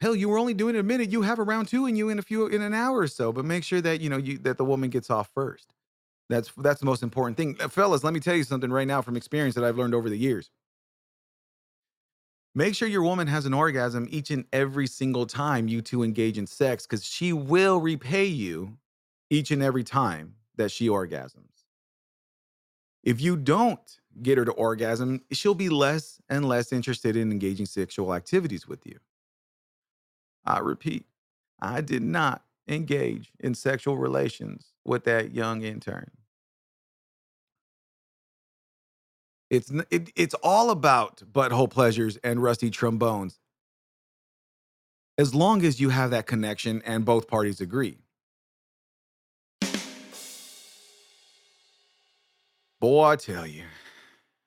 Hell, 0.00 0.16
you 0.16 0.28
were 0.28 0.38
only 0.38 0.52
doing 0.52 0.74
it 0.74 0.80
a 0.80 0.82
minute. 0.82 1.12
You 1.12 1.22
have 1.22 1.38
a 1.38 1.44
round 1.44 1.68
two 1.68 1.86
in 1.86 1.94
you 1.94 2.08
in 2.08 2.18
a 2.18 2.22
few 2.22 2.48
in 2.48 2.60
an 2.60 2.74
hour 2.74 2.98
or 2.98 3.06
so, 3.06 3.32
but 3.32 3.44
make 3.44 3.62
sure 3.62 3.80
that 3.80 4.00
you 4.00 4.10
know 4.10 4.16
you 4.16 4.38
that 4.38 4.58
the 4.58 4.64
woman 4.64 4.90
gets 4.90 5.10
off 5.10 5.30
first. 5.32 5.72
That's 6.28 6.50
that's 6.56 6.80
the 6.80 6.86
most 6.86 7.04
important 7.04 7.36
thing, 7.36 7.54
fellas. 7.68 8.02
Let 8.02 8.14
me 8.14 8.20
tell 8.20 8.34
you 8.34 8.42
something 8.42 8.72
right 8.72 8.88
now 8.88 9.00
from 9.00 9.16
experience 9.16 9.54
that 9.54 9.62
I've 9.62 9.78
learned 9.78 9.94
over 9.94 10.10
the 10.10 10.16
years. 10.16 10.50
Make 12.54 12.74
sure 12.74 12.88
your 12.88 13.02
woman 13.02 13.28
has 13.28 13.46
an 13.46 13.54
orgasm 13.54 14.08
each 14.10 14.30
and 14.30 14.44
every 14.52 14.86
single 14.86 15.24
time 15.24 15.68
you 15.68 15.80
two 15.82 16.02
engage 16.02 16.36
in 16.36 16.46
sex, 16.46 16.84
because 16.84 17.04
she 17.04 17.32
will 17.32 17.80
repay 17.80 18.26
you 18.26 18.76
each 19.32 19.50
and 19.50 19.62
every 19.62 19.82
time 19.82 20.34
that 20.56 20.70
she 20.70 20.88
orgasms. 20.88 21.64
If 23.02 23.18
you 23.18 23.34
don't 23.34 23.80
get 24.22 24.36
her 24.36 24.44
to 24.44 24.52
orgasm, 24.52 25.22
she'll 25.32 25.54
be 25.54 25.70
less 25.70 26.20
and 26.28 26.46
less 26.46 26.70
interested 26.70 27.16
in 27.16 27.32
engaging 27.32 27.64
sexual 27.64 28.14
activities 28.14 28.68
with 28.68 28.86
you. 28.86 28.98
I 30.44 30.58
repeat, 30.58 31.06
I 31.62 31.80
did 31.80 32.02
not 32.02 32.44
engage 32.68 33.32
in 33.40 33.54
sexual 33.54 33.96
relations 33.96 34.74
with 34.84 35.04
that 35.04 35.32
young 35.34 35.62
intern. 35.62 36.10
It's 39.48 39.70
it, 39.90 40.10
it's 40.14 40.34
all 40.42 40.70
about 40.70 41.22
butthole 41.32 41.70
pleasures 41.70 42.18
and 42.18 42.42
rusty 42.42 42.68
trombones. 42.68 43.40
As 45.16 45.34
long 45.34 45.64
as 45.64 45.80
you 45.80 45.88
have 45.88 46.10
that 46.10 46.26
connection 46.26 46.82
and 46.84 47.04
both 47.06 47.28
parties 47.28 47.60
agree. 47.60 48.01
Boy, 52.82 53.04
I 53.04 53.16
tell 53.16 53.46
you, 53.46 53.62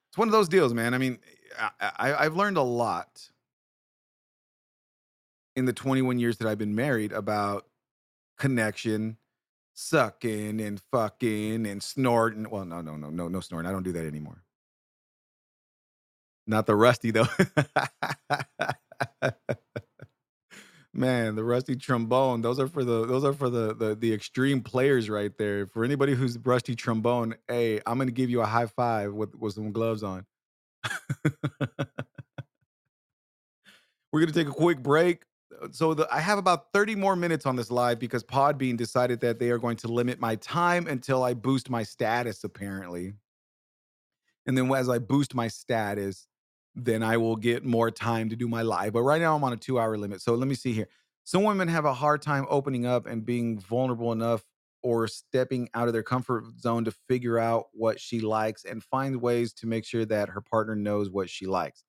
it's 0.09 0.17
one 0.17 0.27
of 0.27 0.33
those 0.33 0.49
deals, 0.49 0.73
man. 0.73 0.93
I 0.93 0.97
mean, 0.97 1.19
I, 1.57 1.69
I, 1.79 2.25
I've 2.25 2.35
learned 2.35 2.57
a 2.57 2.61
lot 2.61 3.29
in 5.55 5.63
the 5.63 5.71
21 5.71 6.19
years 6.19 6.37
that 6.39 6.47
I've 6.49 6.57
been 6.57 6.75
married 6.75 7.13
about 7.13 7.65
connection, 8.37 9.15
sucking 9.73 10.59
and 10.59 10.81
fucking 10.91 11.65
and 11.65 11.81
snorting. 11.81 12.49
Well, 12.49 12.65
no, 12.65 12.81
no, 12.81 12.97
no, 12.97 13.09
no, 13.09 13.29
no 13.29 13.39
snorting. 13.39 13.69
I 13.69 13.71
don't 13.71 13.83
do 13.83 13.93
that 13.93 14.05
anymore. 14.05 14.43
Not 16.45 16.65
the 16.65 16.75
rusty 16.75 17.11
though. 17.11 17.27
Man, 20.97 21.35
the 21.35 21.43
rusty 21.43 21.75
trombone. 21.75 22.41
Those 22.41 22.57
are 22.57 22.67
for 22.67 22.85
the 22.85 23.05
those 23.05 23.25
are 23.25 23.33
for 23.33 23.49
the, 23.49 23.75
the 23.75 23.95
the 23.95 24.13
extreme 24.13 24.61
players 24.61 25.09
right 25.09 25.37
there. 25.37 25.67
For 25.67 25.83
anybody 25.83 26.13
who's 26.13 26.37
rusty 26.37 26.73
trombone, 26.73 27.35
hey, 27.49 27.81
I'm 27.85 27.97
gonna 27.97 28.11
give 28.11 28.29
you 28.29 28.39
a 28.39 28.45
high 28.45 28.67
five 28.67 29.13
with 29.13 29.35
with 29.35 29.55
some 29.55 29.73
gloves 29.73 30.03
on. 30.03 30.25
We're 34.13 34.21
gonna 34.21 34.31
take 34.31 34.47
a 34.47 34.51
quick 34.51 34.81
break. 34.81 35.23
Uh, 35.61 35.67
So 35.73 35.93
the, 35.93 36.07
I 36.09 36.21
have 36.21 36.37
about 36.37 36.71
30 36.71 36.95
more 36.95 37.17
minutes 37.17 37.45
on 37.45 37.57
this 37.57 37.69
live 37.69 37.99
because 37.99 38.23
Podbean 38.23 38.77
decided 38.77 39.19
that 39.19 39.37
they 39.37 39.49
are 39.49 39.57
going 39.57 39.75
to 39.77 39.89
limit 39.89 40.21
my 40.21 40.37
time 40.37 40.87
until 40.87 41.23
I 41.23 41.33
boost 41.33 41.69
my 41.69 41.83
status, 41.83 42.45
apparently. 42.45 43.15
And 44.47 44.57
then 44.57 44.71
as 44.73 44.87
I 44.87 44.99
boost 44.99 45.35
my 45.35 45.49
status, 45.49 46.29
then 46.75 47.03
I 47.03 47.17
will 47.17 47.35
get 47.35 47.63
more 47.63 47.89
time 47.89 48.29
to 48.29 48.35
do 48.35 48.47
my 48.47 48.61
live. 48.61 48.93
But 48.93 49.03
right 49.03 49.21
now 49.21 49.35
I'm 49.35 49.43
on 49.43 49.53
a 49.53 49.57
two 49.57 49.79
hour 49.79 49.97
limit. 49.97 50.21
So 50.21 50.35
let 50.35 50.47
me 50.47 50.55
see 50.55 50.73
here. 50.73 50.87
Some 51.23 51.43
women 51.43 51.67
have 51.69 51.85
a 51.85 51.93
hard 51.93 52.21
time 52.21 52.45
opening 52.49 52.85
up 52.85 53.07
and 53.07 53.25
being 53.25 53.59
vulnerable 53.59 54.11
enough 54.11 54.43
or 54.83 55.07
stepping 55.07 55.67
out 55.73 55.87
of 55.87 55.93
their 55.93 56.03
comfort 56.03 56.43
zone 56.59 56.85
to 56.85 56.91
figure 56.91 57.39
out 57.39 57.65
what 57.73 57.99
she 57.99 58.19
likes 58.19 58.65
and 58.65 58.83
find 58.83 59.19
ways 59.19 59.51
to 59.53 59.65
make 59.65 59.83
sure 59.83 60.05
that 60.05 60.29
her 60.29 60.41
partner 60.41 60.75
knows 60.75 61.09
what 61.09 61.27
she 61.27 61.47
likes. 61.47 61.83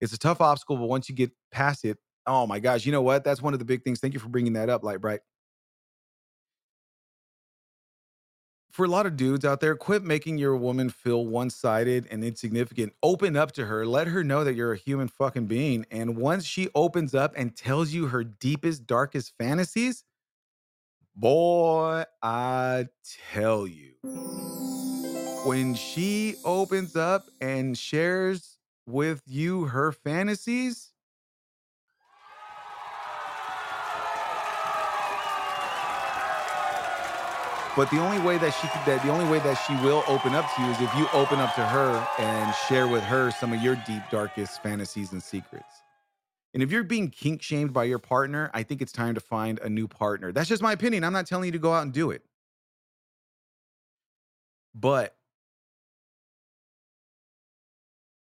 It's 0.00 0.12
a 0.12 0.18
tough 0.18 0.40
obstacle, 0.40 0.76
but 0.76 0.88
once 0.88 1.08
you 1.08 1.16
get 1.16 1.32
past 1.50 1.84
it, 1.84 1.98
oh 2.26 2.46
my 2.46 2.60
gosh, 2.60 2.86
you 2.86 2.92
know 2.92 3.02
what? 3.02 3.24
That's 3.24 3.42
one 3.42 3.54
of 3.54 3.58
the 3.58 3.64
big 3.64 3.82
things. 3.82 3.98
Thank 3.98 4.14
you 4.14 4.20
for 4.20 4.28
bringing 4.28 4.52
that 4.52 4.68
up, 4.68 4.84
Light 4.84 5.00
Bright. 5.00 5.20
For 8.78 8.84
a 8.84 8.88
lot 8.88 9.06
of 9.06 9.16
dudes 9.16 9.44
out 9.44 9.58
there, 9.58 9.74
quit 9.74 10.04
making 10.04 10.38
your 10.38 10.54
woman 10.54 10.88
feel 10.88 11.26
one 11.26 11.50
sided 11.50 12.06
and 12.12 12.22
insignificant. 12.22 12.92
Open 13.02 13.34
up 13.36 13.50
to 13.54 13.66
her. 13.66 13.84
Let 13.84 14.06
her 14.06 14.22
know 14.22 14.44
that 14.44 14.54
you're 14.54 14.72
a 14.72 14.76
human 14.76 15.08
fucking 15.08 15.46
being. 15.46 15.84
And 15.90 16.16
once 16.16 16.44
she 16.44 16.68
opens 16.76 17.12
up 17.12 17.32
and 17.36 17.56
tells 17.56 17.90
you 17.90 18.06
her 18.06 18.22
deepest, 18.22 18.86
darkest 18.86 19.32
fantasies, 19.36 20.04
boy, 21.16 22.04
I 22.22 22.86
tell 23.32 23.66
you, 23.66 23.94
when 25.44 25.74
she 25.74 26.36
opens 26.44 26.94
up 26.94 27.24
and 27.40 27.76
shares 27.76 28.58
with 28.86 29.22
you 29.26 29.64
her 29.64 29.90
fantasies, 29.90 30.92
But 37.78 37.92
the 37.92 38.00
only 38.00 38.18
way 38.18 38.38
that 38.38 38.52
she 38.54 38.66
could, 38.66 38.80
that 38.86 39.04
the 39.04 39.08
only 39.08 39.30
way 39.30 39.38
that 39.38 39.54
she 39.54 39.72
will 39.86 40.02
open 40.08 40.34
up 40.34 40.52
to 40.56 40.62
you 40.62 40.68
is 40.68 40.80
if 40.80 40.92
you 40.96 41.06
open 41.12 41.38
up 41.38 41.54
to 41.54 41.64
her 41.64 42.04
and 42.18 42.52
share 42.52 42.88
with 42.88 43.04
her 43.04 43.30
some 43.30 43.52
of 43.52 43.62
your 43.62 43.76
deep, 43.86 44.02
darkest 44.10 44.60
fantasies 44.64 45.12
and 45.12 45.22
secrets. 45.22 45.84
And 46.52 46.60
if 46.60 46.72
you're 46.72 46.82
being 46.82 47.08
kink 47.08 47.40
shamed 47.40 47.72
by 47.72 47.84
your 47.84 48.00
partner, 48.00 48.50
I 48.52 48.64
think 48.64 48.82
it's 48.82 48.90
time 48.90 49.14
to 49.14 49.20
find 49.20 49.60
a 49.60 49.68
new 49.68 49.86
partner. 49.86 50.32
That's 50.32 50.48
just 50.48 50.60
my 50.60 50.72
opinion. 50.72 51.04
I'm 51.04 51.12
not 51.12 51.28
telling 51.28 51.44
you 51.44 51.52
to 51.52 51.60
go 51.60 51.72
out 51.72 51.82
and 51.82 51.92
do 51.92 52.10
it. 52.10 52.22
But 54.74 55.14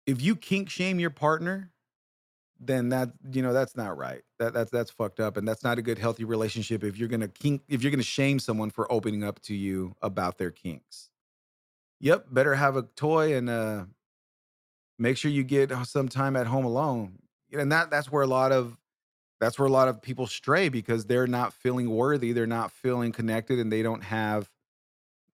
if 0.05 0.21
you 0.21 0.35
kink 0.35 0.69
shame 0.69 0.99
your 0.99 1.09
partner, 1.09 1.71
then 2.59 2.89
that 2.89 3.09
you 3.31 3.41
know 3.41 3.53
that's 3.53 3.75
not 3.75 3.97
right. 3.97 4.21
That 4.39 4.53
that's 4.53 4.71
that's 4.71 4.91
fucked 4.91 5.19
up, 5.19 5.37
and 5.37 5.47
that's 5.47 5.63
not 5.63 5.77
a 5.77 5.81
good 5.81 5.97
healthy 5.97 6.23
relationship. 6.23 6.83
If 6.83 6.97
you're 6.97 7.09
gonna 7.09 7.27
kink, 7.27 7.61
if 7.67 7.83
you're 7.83 7.91
gonna 7.91 8.03
shame 8.03 8.39
someone 8.39 8.69
for 8.69 8.91
opening 8.91 9.23
up 9.23 9.39
to 9.43 9.55
you 9.55 9.95
about 10.01 10.37
their 10.37 10.51
kinks, 10.51 11.09
yep, 11.99 12.25
better 12.31 12.55
have 12.55 12.75
a 12.75 12.83
toy 12.83 13.35
and 13.35 13.49
uh, 13.49 13.85
make 14.97 15.17
sure 15.17 15.31
you 15.31 15.43
get 15.43 15.71
some 15.85 16.09
time 16.09 16.35
at 16.35 16.47
home 16.47 16.65
alone. 16.65 17.19
And 17.53 17.71
that 17.71 17.89
that's 17.89 18.11
where 18.11 18.23
a 18.23 18.27
lot 18.27 18.51
of 18.51 18.77
that's 19.39 19.59
where 19.59 19.67
a 19.67 19.71
lot 19.71 19.87
of 19.87 20.01
people 20.01 20.27
stray 20.27 20.69
because 20.69 21.05
they're 21.05 21.27
not 21.27 21.53
feeling 21.53 21.89
worthy, 21.89 22.31
they're 22.31 22.47
not 22.47 22.71
feeling 22.71 23.11
connected, 23.11 23.59
and 23.59 23.71
they 23.71 23.83
don't 23.83 24.03
have 24.03 24.49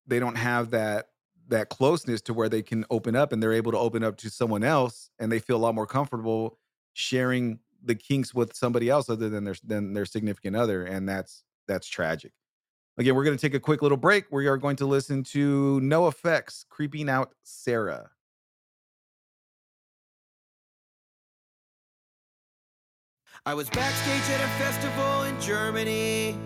they 0.07 0.19
don't 0.19 0.35
have 0.35 0.71
that 0.71 1.07
that 1.47 1.69
closeness 1.69 2.21
to 2.21 2.33
where 2.33 2.49
they 2.49 2.61
can 2.61 2.85
open 2.89 3.15
up 3.15 3.31
and 3.31 3.43
they're 3.43 3.53
able 3.53 3.71
to 3.71 3.77
open 3.77 4.03
up 4.03 4.17
to 4.17 4.29
someone 4.29 4.63
else 4.63 5.09
and 5.19 5.31
they 5.31 5.39
feel 5.39 5.57
a 5.57 5.59
lot 5.59 5.75
more 5.75 5.85
comfortable 5.85 6.57
sharing 6.93 7.59
the 7.83 7.95
kinks 7.95 8.33
with 8.33 8.55
somebody 8.55 8.89
else 8.89 9.09
other 9.09 9.29
than 9.29 9.43
their 9.43 9.55
than 9.63 9.93
their 9.93 10.05
significant 10.05 10.55
other 10.55 10.85
and 10.85 11.07
that's 11.07 11.43
that's 11.67 11.87
tragic 11.87 12.31
again 12.97 13.15
we're 13.15 13.23
going 13.23 13.37
to 13.37 13.41
take 13.41 13.53
a 13.53 13.59
quick 13.59 13.81
little 13.81 13.97
break 13.97 14.25
we 14.31 14.47
are 14.47 14.57
going 14.57 14.75
to 14.75 14.85
listen 14.85 15.23
to 15.23 15.79
no 15.81 16.07
effects 16.07 16.65
creeping 16.69 17.09
out 17.09 17.33
sara 17.43 18.09
I 23.45 23.53
was 23.53 23.69
backstage 23.71 24.33
at 24.33 24.39
a 24.39 24.47
festival 24.63 25.23
in 25.23 25.37
Germany, 25.41 26.37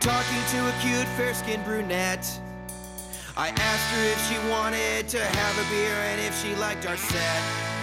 talking 0.00 0.42
to 0.50 0.68
a 0.68 0.72
cute, 0.82 1.08
fair 1.16 1.32
skinned 1.32 1.64
brunette. 1.64 2.28
I 3.38 3.48
asked 3.48 3.94
her 3.94 4.04
if 4.04 4.28
she 4.28 4.50
wanted 4.50 5.08
to 5.08 5.24
have 5.24 5.66
a 5.66 5.70
beer 5.70 5.94
and 5.94 6.20
if 6.20 6.38
she 6.42 6.54
liked 6.56 6.84
our 6.84 6.98
set. 6.98 7.79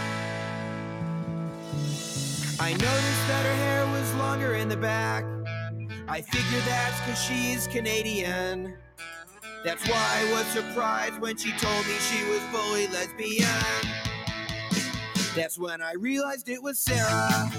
I 2.60 2.72
noticed 2.72 3.28
that 3.28 3.46
her 3.46 3.56
hair 3.56 3.86
was 3.88 4.14
longer 4.16 4.56
in 4.56 4.68
the 4.68 4.78
back. 4.78 5.24
I 6.08 6.22
figured 6.22 6.64
that's 6.64 7.00
cause 7.02 7.22
she's 7.22 7.68
Canadian. 7.68 8.74
That's 9.64 9.88
why 9.88 9.96
I 9.96 10.32
was 10.32 10.46
surprised 10.48 11.20
when 11.20 11.38
she 11.38 11.52
told 11.52 11.86
me 11.86 11.94
she 12.00 12.24
was 12.26 12.40
fully 12.52 12.88
lesbian. 12.88 13.48
That's 15.36 15.60
when 15.60 15.84
I 15.84 15.94
realized 15.94 16.50
it 16.50 16.64
was 16.64 16.80
Sara. 16.80 17.52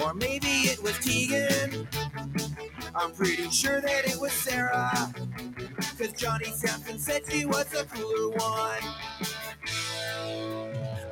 Or 0.00 0.14
maybe 0.14 0.68
it 0.70 0.80
was 0.80 0.96
Tegan. 1.00 1.88
I'm 2.94 3.10
pretty 3.10 3.50
sure 3.50 3.80
that 3.80 4.06
it 4.06 4.20
was 4.20 4.32
Sara. 4.32 5.12
Cause 5.98 6.12
Johnny 6.12 6.52
Sampson 6.52 7.00
said 7.00 7.22
she 7.28 7.46
was 7.46 7.64
the 7.66 7.84
cooler 7.90 8.30
one. 8.30 8.82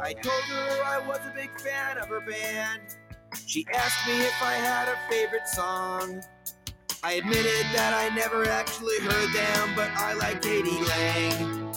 I 0.03 0.15
told 0.15 0.43
her 0.43 0.83
I 0.85 0.99
was 1.07 1.21
a 1.31 1.33
big 1.33 1.49
fan 1.61 1.97
of 1.97 2.09
her 2.09 2.21
band. 2.21 2.81
She 3.47 3.65
asked 3.73 4.05
me 4.09 4.21
if 4.21 4.43
I 4.43 4.55
had 4.55 4.89
a 4.89 4.97
favorite 5.09 5.47
song. 5.47 6.21
I 7.05 7.13
admitted 7.13 7.67
that 7.73 7.95
I 7.95 8.13
never 8.13 8.49
actually 8.49 8.99
heard 8.99 9.33
them, 9.33 9.71
but 9.77 9.91
I 9.93 10.15
like 10.15 10.43
k.d. 10.43 10.69
lang. 10.71 11.73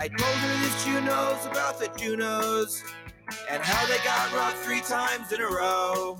I 0.00 0.08
told 0.08 0.34
her 0.34 0.54
that 0.58 0.82
she 0.84 0.90
knows 0.90 1.46
about 1.46 1.78
the 1.78 1.88
Junos 1.96 2.82
and 3.48 3.62
how 3.62 3.86
they 3.86 4.02
got 4.04 4.34
rocked 4.34 4.56
three 4.56 4.80
times 4.80 5.30
in 5.30 5.40
a 5.40 5.46
row. 5.46 6.18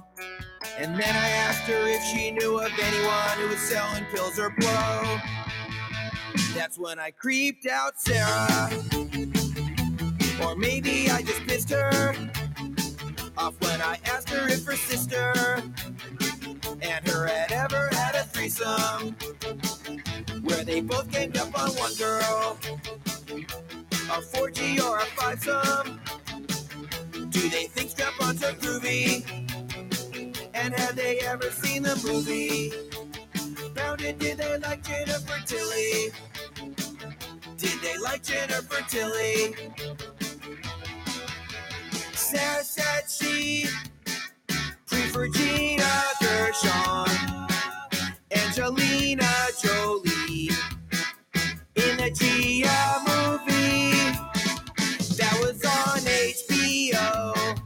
And 0.78 0.94
then 0.94 1.12
I 1.16 1.28
asked 1.30 1.62
her 1.62 1.88
if 1.88 2.04
she 2.04 2.30
knew 2.30 2.60
of 2.60 2.70
anyone 2.80 3.38
who 3.38 3.48
was 3.48 3.58
selling 3.58 4.04
pills 4.14 4.38
or 4.38 4.50
blow. 4.50 5.18
That's 6.54 6.78
when 6.78 7.00
I 7.00 7.10
creeped 7.10 7.66
out 7.66 8.00
Sara. 8.00 8.95
Or 10.42 10.54
maybe 10.54 11.10
I 11.10 11.22
just 11.22 11.46
pissed 11.46 11.70
her 11.70 12.14
off 13.38 13.60
when 13.60 13.80
I 13.80 13.98
asked 14.04 14.30
her 14.30 14.48
if 14.48 14.64
her 14.64 14.76
sister 14.76 15.32
and 16.82 17.08
her 17.08 17.26
had 17.26 17.52
ever 17.52 17.88
had 17.92 18.14
a 18.14 18.24
threesome 18.24 19.16
where 20.42 20.64
they 20.64 20.80
both 20.80 21.10
ganged 21.10 21.36
up 21.36 21.58
on 21.58 21.70
one 21.76 21.94
girl. 21.94 22.58
A 24.08 24.20
4G 24.20 24.80
or 24.80 24.98
a 24.98 25.04
5-some? 25.04 26.00
Do 27.30 27.48
they 27.48 27.64
think 27.64 27.90
strap-ons 27.90 28.42
are 28.44 28.52
groovy? 28.52 29.24
And 30.54 30.74
have 30.74 30.96
they 30.96 31.18
ever 31.20 31.50
seen 31.50 31.82
the 31.82 31.96
movie? 32.04 32.72
Found 33.74 34.00
it, 34.02 34.18
did 34.18 34.38
they 34.38 34.58
like 34.58 34.84
Jennifer 34.84 35.38
Tilly? 35.44 36.12
Did 37.56 37.80
they 37.82 37.98
like 37.98 38.22
Jennifer 38.22 38.82
Tilly? 38.88 39.54
Sara 42.26 42.64
said 42.64 43.08
she 43.08 43.68
preferred 44.88 45.32
Gina 45.32 46.02
Gershon, 46.20 47.06
Angelina 48.32 49.30
Jolie 49.62 50.50
in 51.76 52.00
a 52.00 52.10
Gia 52.10 52.98
movie 53.06 54.10
that 55.14 55.38
was 55.40 55.64
on 55.64 56.00
HBO. 56.00 57.60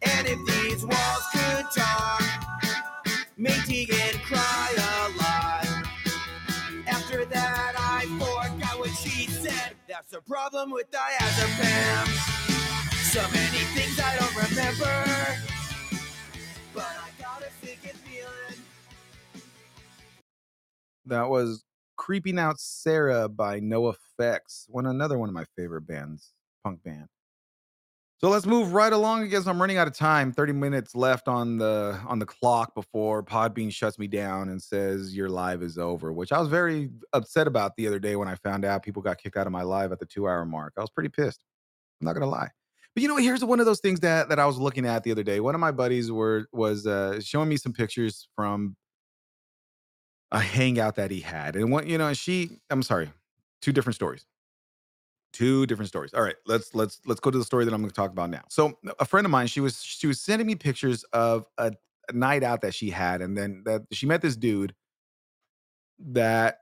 And 0.00 0.26
if 0.26 0.38
these 0.46 0.86
walls 0.86 1.26
could 1.34 1.66
talk, 1.76 2.22
made 3.36 3.62
Tegan 3.66 4.18
cry 4.24 4.72
a 4.78 5.18
lot. 5.18 5.66
After 6.86 7.26
that, 7.26 7.74
I 7.76 8.06
forgot 8.18 8.78
what 8.78 8.96
she 8.96 9.26
said. 9.26 9.74
That's 9.86 10.12
the 10.12 10.22
problem 10.22 10.70
with 10.70 10.90
diazepam. 10.90 12.37
So 13.18 13.24
many 13.32 13.58
things 13.74 13.98
I 13.98 14.16
don't 14.16 14.36
remember. 14.36 15.08
That 21.06 21.28
was 21.28 21.64
Creeping 21.96 22.38
Out 22.38 22.60
Sara 22.60 23.28
by 23.28 23.58
No 23.58 23.88
Effects, 23.88 24.66
one 24.68 24.86
another 24.86 25.18
one 25.18 25.28
of 25.28 25.34
my 25.34 25.46
favorite 25.56 25.80
bands, 25.80 26.32
punk 26.62 26.84
band. 26.84 27.08
So 28.20 28.28
let's 28.28 28.46
move 28.46 28.72
right 28.72 28.92
along. 28.92 29.24
I 29.24 29.26
guess 29.26 29.48
I'm 29.48 29.60
running 29.60 29.78
out 29.78 29.88
of 29.88 29.96
time. 29.96 30.30
30 30.32 30.52
minutes 30.52 30.94
left 30.94 31.26
on 31.26 31.58
the 31.58 31.98
on 32.06 32.20
the 32.20 32.26
clock 32.26 32.72
before 32.76 33.24
Podbean 33.24 33.72
shuts 33.72 33.98
me 33.98 34.06
down 34.06 34.48
and 34.48 34.62
says 34.62 35.16
your 35.16 35.28
live 35.28 35.64
is 35.64 35.76
over, 35.76 36.12
which 36.12 36.30
I 36.30 36.38
was 36.38 36.48
very 36.48 36.90
upset 37.12 37.48
about 37.48 37.74
the 37.74 37.88
other 37.88 37.98
day 37.98 38.14
when 38.14 38.28
I 38.28 38.36
found 38.36 38.64
out 38.64 38.84
people 38.84 39.02
got 39.02 39.18
kicked 39.18 39.36
out 39.36 39.48
of 39.48 39.52
my 39.52 39.62
live 39.62 39.90
at 39.90 39.98
the 39.98 40.06
two 40.06 40.28
hour 40.28 40.44
mark. 40.44 40.74
I 40.78 40.82
was 40.82 40.90
pretty 40.90 41.08
pissed. 41.08 41.42
I'm 42.00 42.04
not 42.04 42.12
gonna 42.12 42.26
lie. 42.26 42.50
But 42.94 43.02
you 43.02 43.08
know, 43.08 43.16
here's 43.16 43.44
one 43.44 43.60
of 43.60 43.66
those 43.66 43.80
things 43.80 44.00
that 44.00 44.28
that 44.28 44.38
I 44.38 44.46
was 44.46 44.58
looking 44.58 44.86
at 44.86 45.04
the 45.04 45.12
other 45.12 45.22
day. 45.22 45.40
One 45.40 45.54
of 45.54 45.60
my 45.60 45.70
buddies 45.70 46.10
were 46.10 46.46
was 46.52 46.86
uh, 46.86 47.20
showing 47.20 47.48
me 47.48 47.56
some 47.56 47.72
pictures 47.72 48.28
from 48.34 48.76
a 50.32 50.40
hangout 50.40 50.96
that 50.96 51.10
he 51.10 51.20
had, 51.20 51.56
and 51.56 51.70
what 51.70 51.86
you 51.86 51.98
know, 51.98 52.12
she. 52.14 52.58
I'm 52.70 52.82
sorry, 52.82 53.10
two 53.62 53.72
different 53.72 53.94
stories. 53.94 54.26
Two 55.32 55.66
different 55.66 55.88
stories. 55.88 56.14
All 56.14 56.22
right, 56.22 56.36
let's 56.46 56.74
let's 56.74 57.00
let's 57.06 57.20
go 57.20 57.30
to 57.30 57.38
the 57.38 57.44
story 57.44 57.64
that 57.64 57.72
I'm 57.72 57.80
going 57.80 57.90
to 57.90 57.94
talk 57.94 58.10
about 58.10 58.30
now. 58.30 58.42
So, 58.48 58.78
a 58.98 59.04
friend 59.04 59.24
of 59.24 59.30
mine, 59.30 59.46
she 59.46 59.60
was 59.60 59.82
she 59.82 60.06
was 60.06 60.20
sending 60.20 60.46
me 60.46 60.54
pictures 60.54 61.04
of 61.12 61.44
a, 61.58 61.72
a 62.08 62.12
night 62.12 62.42
out 62.42 62.62
that 62.62 62.74
she 62.74 62.90
had, 62.90 63.22
and 63.22 63.36
then 63.36 63.62
that 63.64 63.82
she 63.92 64.06
met 64.06 64.22
this 64.22 64.36
dude 64.36 64.74
that. 66.00 66.58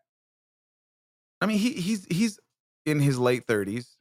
I 1.40 1.46
mean, 1.46 1.58
he 1.58 1.72
he's 1.72 2.06
he's 2.10 2.38
in 2.86 3.00
his 3.00 3.18
late 3.18 3.46
30s 3.46 3.95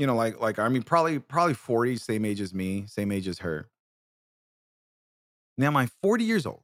you 0.00 0.06
know, 0.06 0.16
like 0.16 0.40
like 0.40 0.58
I 0.58 0.66
mean, 0.70 0.82
probably 0.82 1.18
probably 1.18 1.52
40, 1.52 1.96
same 1.98 2.24
age 2.24 2.40
as 2.40 2.54
me, 2.54 2.84
same 2.86 3.12
age 3.12 3.28
as 3.28 3.40
her. 3.40 3.68
Now 5.58 5.76
I'm 5.76 5.90
40 6.02 6.24
years 6.24 6.46
old, 6.46 6.62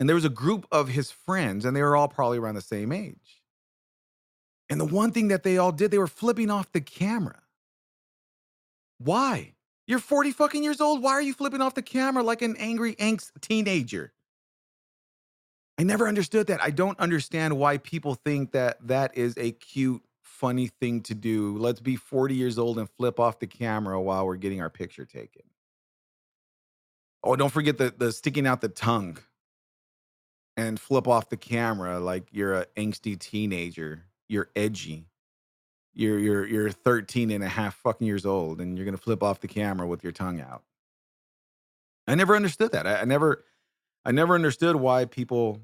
and 0.00 0.08
there 0.08 0.16
was 0.16 0.24
a 0.24 0.30
group 0.30 0.66
of 0.72 0.88
his 0.88 1.12
friends, 1.12 1.64
and 1.64 1.76
they 1.76 1.82
were 1.82 1.94
all 1.94 2.08
probably 2.08 2.38
around 2.38 2.56
the 2.56 2.60
same 2.60 2.90
age. 2.90 3.40
And 4.68 4.80
the 4.80 4.84
one 4.84 5.12
thing 5.12 5.28
that 5.28 5.44
they 5.44 5.58
all 5.58 5.70
did, 5.70 5.92
they 5.92 5.98
were 5.98 6.08
flipping 6.08 6.50
off 6.50 6.72
the 6.72 6.80
camera. 6.80 7.38
Why? 8.98 9.54
You're 9.86 10.00
40 10.00 10.32
fucking 10.32 10.64
years 10.64 10.80
old. 10.80 11.00
Why 11.04 11.12
are 11.12 11.22
you 11.22 11.34
flipping 11.34 11.60
off 11.60 11.74
the 11.74 11.82
camera 11.82 12.24
like 12.24 12.42
an 12.42 12.56
angry 12.58 12.96
angst 12.96 13.30
teenager? 13.40 14.12
I 15.78 15.84
never 15.84 16.08
understood 16.08 16.48
that. 16.48 16.60
I 16.60 16.70
don't 16.70 16.98
understand 16.98 17.56
why 17.56 17.78
people 17.78 18.16
think 18.16 18.50
that 18.52 18.84
that 18.88 19.16
is 19.16 19.34
a 19.36 19.52
cute 19.52 20.02
funny 20.38 20.68
thing 20.68 21.00
to 21.02 21.14
do. 21.14 21.56
Let's 21.56 21.80
be 21.80 21.96
40 21.96 22.34
years 22.34 22.58
old 22.58 22.78
and 22.78 22.88
flip 22.90 23.18
off 23.18 23.38
the 23.38 23.46
camera 23.46 24.00
while 24.00 24.26
we're 24.26 24.36
getting 24.36 24.60
our 24.60 24.70
picture 24.70 25.04
taken. 25.04 25.42
Oh, 27.24 27.36
don't 27.36 27.52
forget 27.52 27.78
the, 27.78 27.92
the 27.96 28.12
sticking 28.12 28.46
out 28.46 28.60
the 28.60 28.68
tongue 28.68 29.18
and 30.56 30.78
flip 30.78 31.08
off 31.08 31.28
the 31.28 31.36
camera 31.36 31.98
like 31.98 32.28
you're 32.32 32.54
an 32.54 32.64
angsty 32.76 33.18
teenager. 33.18 34.04
You're 34.28 34.50
edgy. 34.54 35.06
You're 35.94 36.18
you're 36.18 36.46
you're 36.46 36.70
13 36.70 37.30
and 37.30 37.42
a 37.42 37.48
half 37.48 37.74
fucking 37.76 38.06
years 38.06 38.26
old 38.26 38.60
and 38.60 38.76
you're 38.76 38.84
gonna 38.84 38.96
flip 38.98 39.22
off 39.22 39.40
the 39.40 39.48
camera 39.48 39.86
with 39.86 40.04
your 40.04 40.12
tongue 40.12 40.40
out. 40.40 40.62
I 42.06 42.14
never 42.14 42.36
understood 42.36 42.72
that. 42.72 42.86
I, 42.86 43.00
I 43.00 43.04
never 43.04 43.44
I 44.04 44.12
never 44.12 44.34
understood 44.34 44.76
why 44.76 45.06
people 45.06 45.62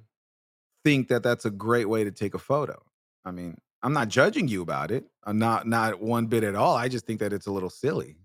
think 0.85 1.09
that 1.09 1.23
that's 1.23 1.45
a 1.45 1.51
great 1.51 1.89
way 1.89 2.05
to 2.05 2.11
take 2.11 2.35
a 2.35 2.39
photo. 2.39 2.83
I 3.25 3.31
mean, 3.31 3.59
I'm 3.83 3.93
not 3.93 4.09
judging 4.09 4.49
you 4.49 4.63
about 4.63 4.91
it. 4.91 5.05
I'm 5.25 5.39
not 5.39 5.67
not 5.67 6.01
one 6.01 6.27
bit 6.27 6.45
at 6.45 6.55
all. 6.55 6.77
I 6.77 6.89
just 6.89 7.07
think 7.07 7.21
that 7.21 7.33
it's 7.33 7.47
a 7.47 7.53
little 7.53 7.71
silly. 7.71 8.17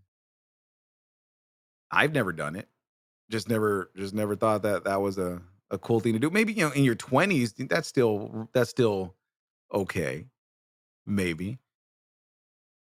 I've 1.92 2.14
never 2.14 2.32
done 2.32 2.56
it. 2.56 2.68
Just 3.30 3.50
never 3.50 3.92
just 3.96 4.14
never 4.14 4.36
thought 4.36 4.62
that 4.64 4.84
that 4.84 5.02
was 5.02 5.18
a 5.18 5.42
a 5.72 5.78
cool 5.78 6.00
thing 6.00 6.14
to 6.14 6.20
do. 6.20 6.30
Maybe 6.30 6.54
you 6.54 6.66
know 6.66 6.72
in 6.72 6.84
your 6.84 6.96
20s 6.96 7.68
that's 7.70 7.88
still 7.88 8.50
that's 8.54 8.70
still 8.70 9.16
okay. 9.74 10.26
Maybe. 11.06 11.60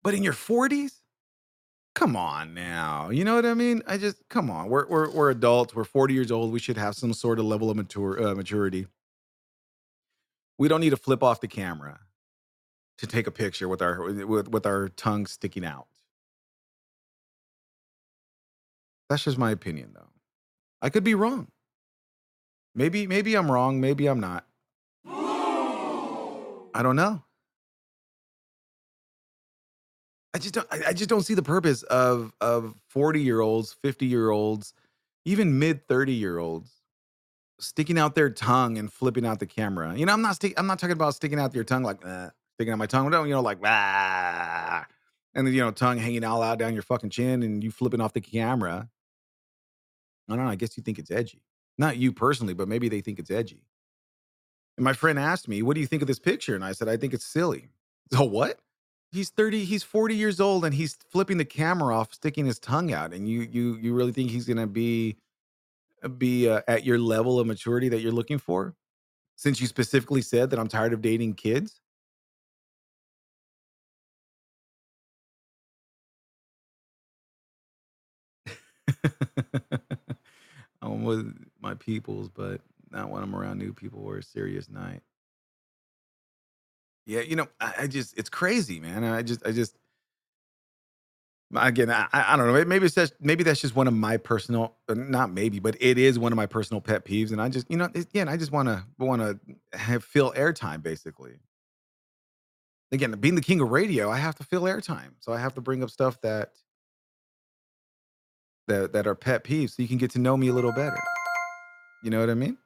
But 0.02 0.14
in 0.14 0.22
your 0.22 0.32
40s? 0.32 1.00
Come 1.94 2.16
on 2.16 2.54
now. 2.54 3.10
You 3.10 3.24
know 3.24 3.36
what 3.36 3.46
I 3.46 3.54
mean? 3.54 3.82
I 3.86 3.98
just 3.98 4.28
come 4.28 4.50
on. 4.50 4.68
We're 4.68 4.86
we're 4.88 5.10
we're 5.10 5.30
adults. 5.30 5.74
We're 5.74 5.84
40 5.84 6.12
years 6.12 6.32
old. 6.32 6.52
We 6.52 6.58
should 6.58 6.76
have 6.76 6.96
some 6.96 7.14
sort 7.14 7.38
of 7.38 7.44
level 7.44 7.70
of 7.70 7.76
mature 7.76 8.20
uh, 8.26 8.34
maturity. 8.34 8.86
We 10.58 10.68
don't 10.68 10.80
need 10.80 10.90
to 10.90 10.96
flip 10.96 11.22
off 11.22 11.40
the 11.40 11.48
camera 11.48 12.00
to 12.98 13.06
take 13.06 13.26
a 13.26 13.30
picture 13.30 13.68
with 13.68 13.82
our 13.82 14.02
with 14.02 14.48
with 14.48 14.66
our 14.66 14.88
tongue 14.88 15.26
sticking 15.26 15.64
out. 15.64 15.86
That's 19.08 19.24
just 19.24 19.38
my 19.38 19.50
opinion 19.50 19.92
though. 19.94 20.10
I 20.80 20.90
could 20.90 21.04
be 21.04 21.14
wrong. 21.14 21.48
Maybe 22.74 23.06
maybe 23.06 23.34
I'm 23.34 23.50
wrong, 23.50 23.80
maybe 23.80 24.06
I'm 24.06 24.20
not. 24.20 24.46
I 26.76 26.82
don't 26.82 26.96
know. 26.96 27.22
I 30.34 30.38
just 30.38 30.54
don't 30.54 30.66
I 30.70 30.92
just 30.92 31.08
don't 31.08 31.22
see 31.22 31.34
the 31.34 31.42
purpose 31.42 31.84
of 31.84 32.32
of 32.40 32.74
40 32.88 33.20
year 33.20 33.40
olds, 33.40 33.76
50 33.82 34.06
year 34.06 34.30
olds, 34.30 34.74
even 35.24 35.58
mid 35.60 35.86
30 35.86 36.12
year 36.12 36.38
olds 36.38 36.72
sticking 37.60 37.98
out 37.98 38.16
their 38.16 38.30
tongue 38.30 38.78
and 38.78 38.92
flipping 38.92 39.24
out 39.24 39.38
the 39.38 39.46
camera. 39.46 39.96
You 39.96 40.06
know, 40.06 40.12
I'm 40.12 40.22
not 40.22 40.34
stick, 40.34 40.54
I'm 40.56 40.66
not 40.66 40.80
talking 40.80 40.92
about 40.92 41.14
sticking 41.14 41.38
out 41.38 41.54
your 41.54 41.62
tongue 41.62 41.84
like 41.84 42.04
uh, 42.04 42.30
sticking 42.54 42.72
out 42.72 42.78
my 42.78 42.86
tongue. 42.86 43.12
You 43.12 43.34
know, 43.34 43.40
like 43.40 43.58
ah. 43.64 44.86
and 45.34 45.46
then 45.46 45.54
you 45.54 45.60
know 45.60 45.70
tongue 45.70 45.98
hanging 45.98 46.24
all 46.24 46.42
out 46.42 46.58
down 46.58 46.74
your 46.74 46.82
fucking 46.82 47.10
chin, 47.10 47.42
and 47.42 47.62
you 47.62 47.70
flipping 47.70 48.00
off 48.00 48.12
the 48.12 48.20
camera. 48.20 48.88
I 50.28 50.36
don't 50.36 50.44
know. 50.44 50.50
I 50.50 50.56
guess 50.56 50.76
you 50.76 50.82
think 50.82 50.98
it's 50.98 51.10
edgy. 51.10 51.42
Not 51.76 51.96
you 51.96 52.12
personally, 52.12 52.54
but 52.54 52.68
maybe 52.68 52.88
they 52.88 53.00
think 53.00 53.18
it's 53.18 53.30
edgy. 53.30 53.66
And 54.76 54.84
my 54.84 54.92
friend 54.92 55.18
asked 55.18 55.48
me, 55.48 55.62
"What 55.62 55.74
do 55.74 55.80
you 55.80 55.86
think 55.86 56.02
of 56.02 56.08
this 56.08 56.18
picture?" 56.18 56.54
And 56.54 56.64
I 56.64 56.72
said, 56.72 56.88
"I 56.88 56.96
think 56.96 57.14
it's 57.14 57.26
silly." 57.26 57.68
So 58.12 58.24
what? 58.24 58.58
He's 59.12 59.30
30, 59.30 59.64
he's 59.64 59.84
40 59.84 60.16
years 60.16 60.40
old 60.40 60.64
and 60.64 60.74
he's 60.74 60.98
flipping 61.08 61.38
the 61.38 61.44
camera 61.44 61.96
off, 61.96 62.12
sticking 62.12 62.46
his 62.46 62.58
tongue 62.58 62.92
out. 62.92 63.12
And 63.12 63.28
you 63.28 63.42
you 63.42 63.76
you 63.76 63.94
really 63.94 64.12
think 64.12 64.30
he's 64.30 64.44
going 64.44 64.56
to 64.56 64.66
be 64.66 65.16
be 66.18 66.48
uh, 66.48 66.62
at 66.68 66.84
your 66.84 66.98
level 66.98 67.38
of 67.38 67.46
maturity 67.46 67.88
that 67.90 68.00
you're 68.00 68.12
looking 68.12 68.38
for? 68.38 68.74
Since 69.36 69.60
you 69.60 69.66
specifically 69.66 70.22
said 70.22 70.50
that 70.50 70.58
I'm 70.58 70.68
tired 70.68 70.92
of 70.92 71.00
dating 71.00 71.34
kids? 71.34 71.80
I'm 80.82 81.04
with 81.04 81.34
my 81.60 81.74
peoples, 81.74 82.28
but 82.28 82.60
not 82.90 83.10
when 83.10 83.22
I'm 83.22 83.34
around 83.34 83.58
new 83.58 83.72
people 83.72 84.04
or 84.04 84.18
a 84.18 84.22
serious 84.22 84.68
night. 84.68 85.02
Yeah, 87.06 87.20
you 87.20 87.36
know, 87.36 87.46
I, 87.60 87.74
I 87.80 87.86
just 87.86 88.16
it's 88.16 88.30
crazy, 88.30 88.80
man. 88.80 89.04
I 89.04 89.22
just 89.22 89.46
I 89.46 89.52
just 89.52 89.76
again, 91.54 91.90
I, 91.90 92.08
I 92.12 92.36
don't 92.36 92.46
know. 92.46 92.64
Maybe 92.64 92.86
it's 92.86 92.94
just 92.94 93.14
maybe 93.20 93.44
that's 93.44 93.60
just 93.60 93.76
one 93.76 93.86
of 93.86 93.94
my 93.94 94.16
personal, 94.16 94.76
uh, 94.88 94.94
not 94.94 95.30
maybe, 95.32 95.58
but 95.58 95.76
it 95.80 95.98
is 95.98 96.18
one 96.18 96.32
of 96.32 96.36
my 96.36 96.46
personal 96.46 96.80
pet 96.80 97.04
peeves. 97.04 97.32
And 97.32 97.40
I 97.40 97.48
just, 97.48 97.70
you 97.70 97.76
know, 97.76 97.86
again, 97.94 98.28
I 98.28 98.36
just 98.36 98.52
want 98.52 98.68
to 98.68 98.84
want 98.98 99.22
to 99.22 100.00
fill 100.00 100.32
airtime, 100.32 100.82
basically. 100.82 101.34
Again, 102.92 103.12
being 103.12 103.34
the 103.34 103.40
king 103.40 103.60
of 103.60 103.70
radio, 103.70 104.10
I 104.10 104.18
have 104.18 104.36
to 104.36 104.44
fill 104.44 104.62
airtime, 104.62 105.14
so 105.18 105.32
I 105.32 105.38
have 105.40 105.54
to 105.54 105.60
bring 105.60 105.82
up 105.82 105.90
stuff 105.90 106.20
that 106.20 106.52
that 108.66 108.92
that 108.92 109.06
are 109.06 109.14
pet 109.14 109.44
peeves, 109.44 109.70
so 109.70 109.82
you 109.82 109.88
can 109.88 109.98
get 109.98 110.10
to 110.12 110.18
know 110.18 110.36
me 110.36 110.48
a 110.48 110.52
little 110.52 110.72
better. 110.72 110.98
You 112.02 112.10
know 112.10 112.20
what 112.20 112.30
I 112.30 112.34
mean? 112.34 112.58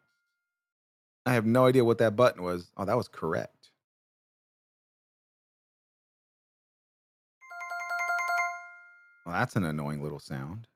I 1.26 1.32
have 1.34 1.46
no 1.46 1.66
idea 1.66 1.84
what 1.84 1.98
that 1.98 2.16
button 2.16 2.42
was. 2.42 2.70
Oh, 2.76 2.84
that 2.84 2.96
was 2.96 3.08
correct. 3.08 3.70
Well, 9.26 9.36
that's 9.36 9.56
an 9.56 9.64
annoying 9.64 10.02
little 10.02 10.18
sound. 10.20 10.66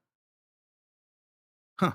Huh. 1.81 1.93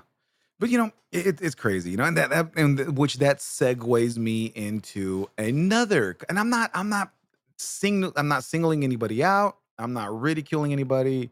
But 0.58 0.70
you 0.70 0.78
know, 0.78 0.90
it, 1.12 1.40
it's 1.40 1.54
crazy, 1.54 1.90
you 1.90 1.96
know, 1.96 2.04
and 2.04 2.16
that, 2.16 2.30
that 2.30 2.50
and 2.56 2.78
th- 2.78 2.88
which 2.90 3.18
that 3.18 3.38
segues 3.38 4.18
me 4.18 4.46
into 4.46 5.30
another. 5.38 6.16
And 6.28 6.38
I'm 6.38 6.50
not, 6.50 6.70
I'm 6.74 6.88
not 6.88 7.12
sing, 7.58 8.12
I'm 8.16 8.28
not 8.28 8.42
singling 8.42 8.82
anybody 8.82 9.22
out. 9.22 9.58
I'm 9.78 9.92
not 9.92 10.20
ridiculing 10.20 10.72
anybody. 10.72 11.30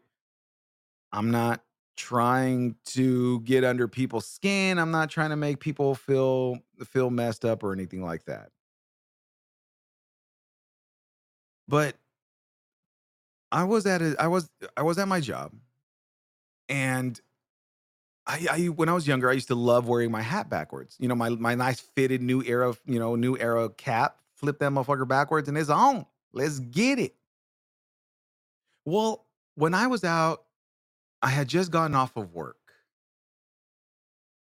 I'm 1.11 1.31
not 1.31 1.61
trying 1.97 2.75
to 2.85 3.41
get 3.41 3.63
under 3.63 3.87
people's 3.87 4.27
skin. 4.27 4.79
I'm 4.79 4.91
not 4.91 5.09
trying 5.09 5.31
to 5.31 5.35
make 5.35 5.59
people 5.59 5.95
feel 5.95 6.59
feel 6.85 7.09
messed 7.09 7.43
up 7.43 7.63
or 7.63 7.73
anything 7.73 8.03
like 8.03 8.25
that. 8.25 8.51
But 11.67 11.97
I 13.51 13.65
was 13.65 13.85
at 13.85 14.01
a, 14.01 14.15
I 14.19 14.27
was 14.27 14.49
I 14.77 14.83
was 14.83 14.97
at 14.97 15.07
my 15.07 15.19
job 15.19 15.51
and 16.69 17.19
I, 18.25 18.47
I 18.51 18.65
when 18.65 18.89
I 18.89 18.93
was 18.93 19.07
younger, 19.07 19.29
I 19.29 19.33
used 19.33 19.47
to 19.47 19.55
love 19.55 19.87
wearing 19.87 20.11
my 20.11 20.21
hat 20.21 20.49
backwards. 20.49 20.95
You 20.99 21.07
know, 21.07 21.15
my 21.15 21.29
my 21.29 21.55
nice 21.55 21.79
fitted 21.79 22.21
new 22.21 22.43
era, 22.43 22.75
you 22.85 22.99
know, 22.99 23.15
new 23.15 23.37
era 23.37 23.69
cap. 23.69 24.17
Flip 24.35 24.59
that 24.59 24.71
motherfucker 24.71 25.07
backwards 25.07 25.49
and 25.49 25.57
it's 25.57 25.69
on. 25.69 26.05
Let's 26.31 26.59
get 26.59 26.99
it. 26.99 27.15
Well, 28.85 29.25
when 29.55 29.73
I 29.73 29.87
was 29.87 30.03
out, 30.03 30.43
I 31.21 31.29
had 31.29 31.47
just 31.47 31.71
gotten 31.71 31.95
off 31.95 32.15
of 32.15 32.33
work 32.33 32.57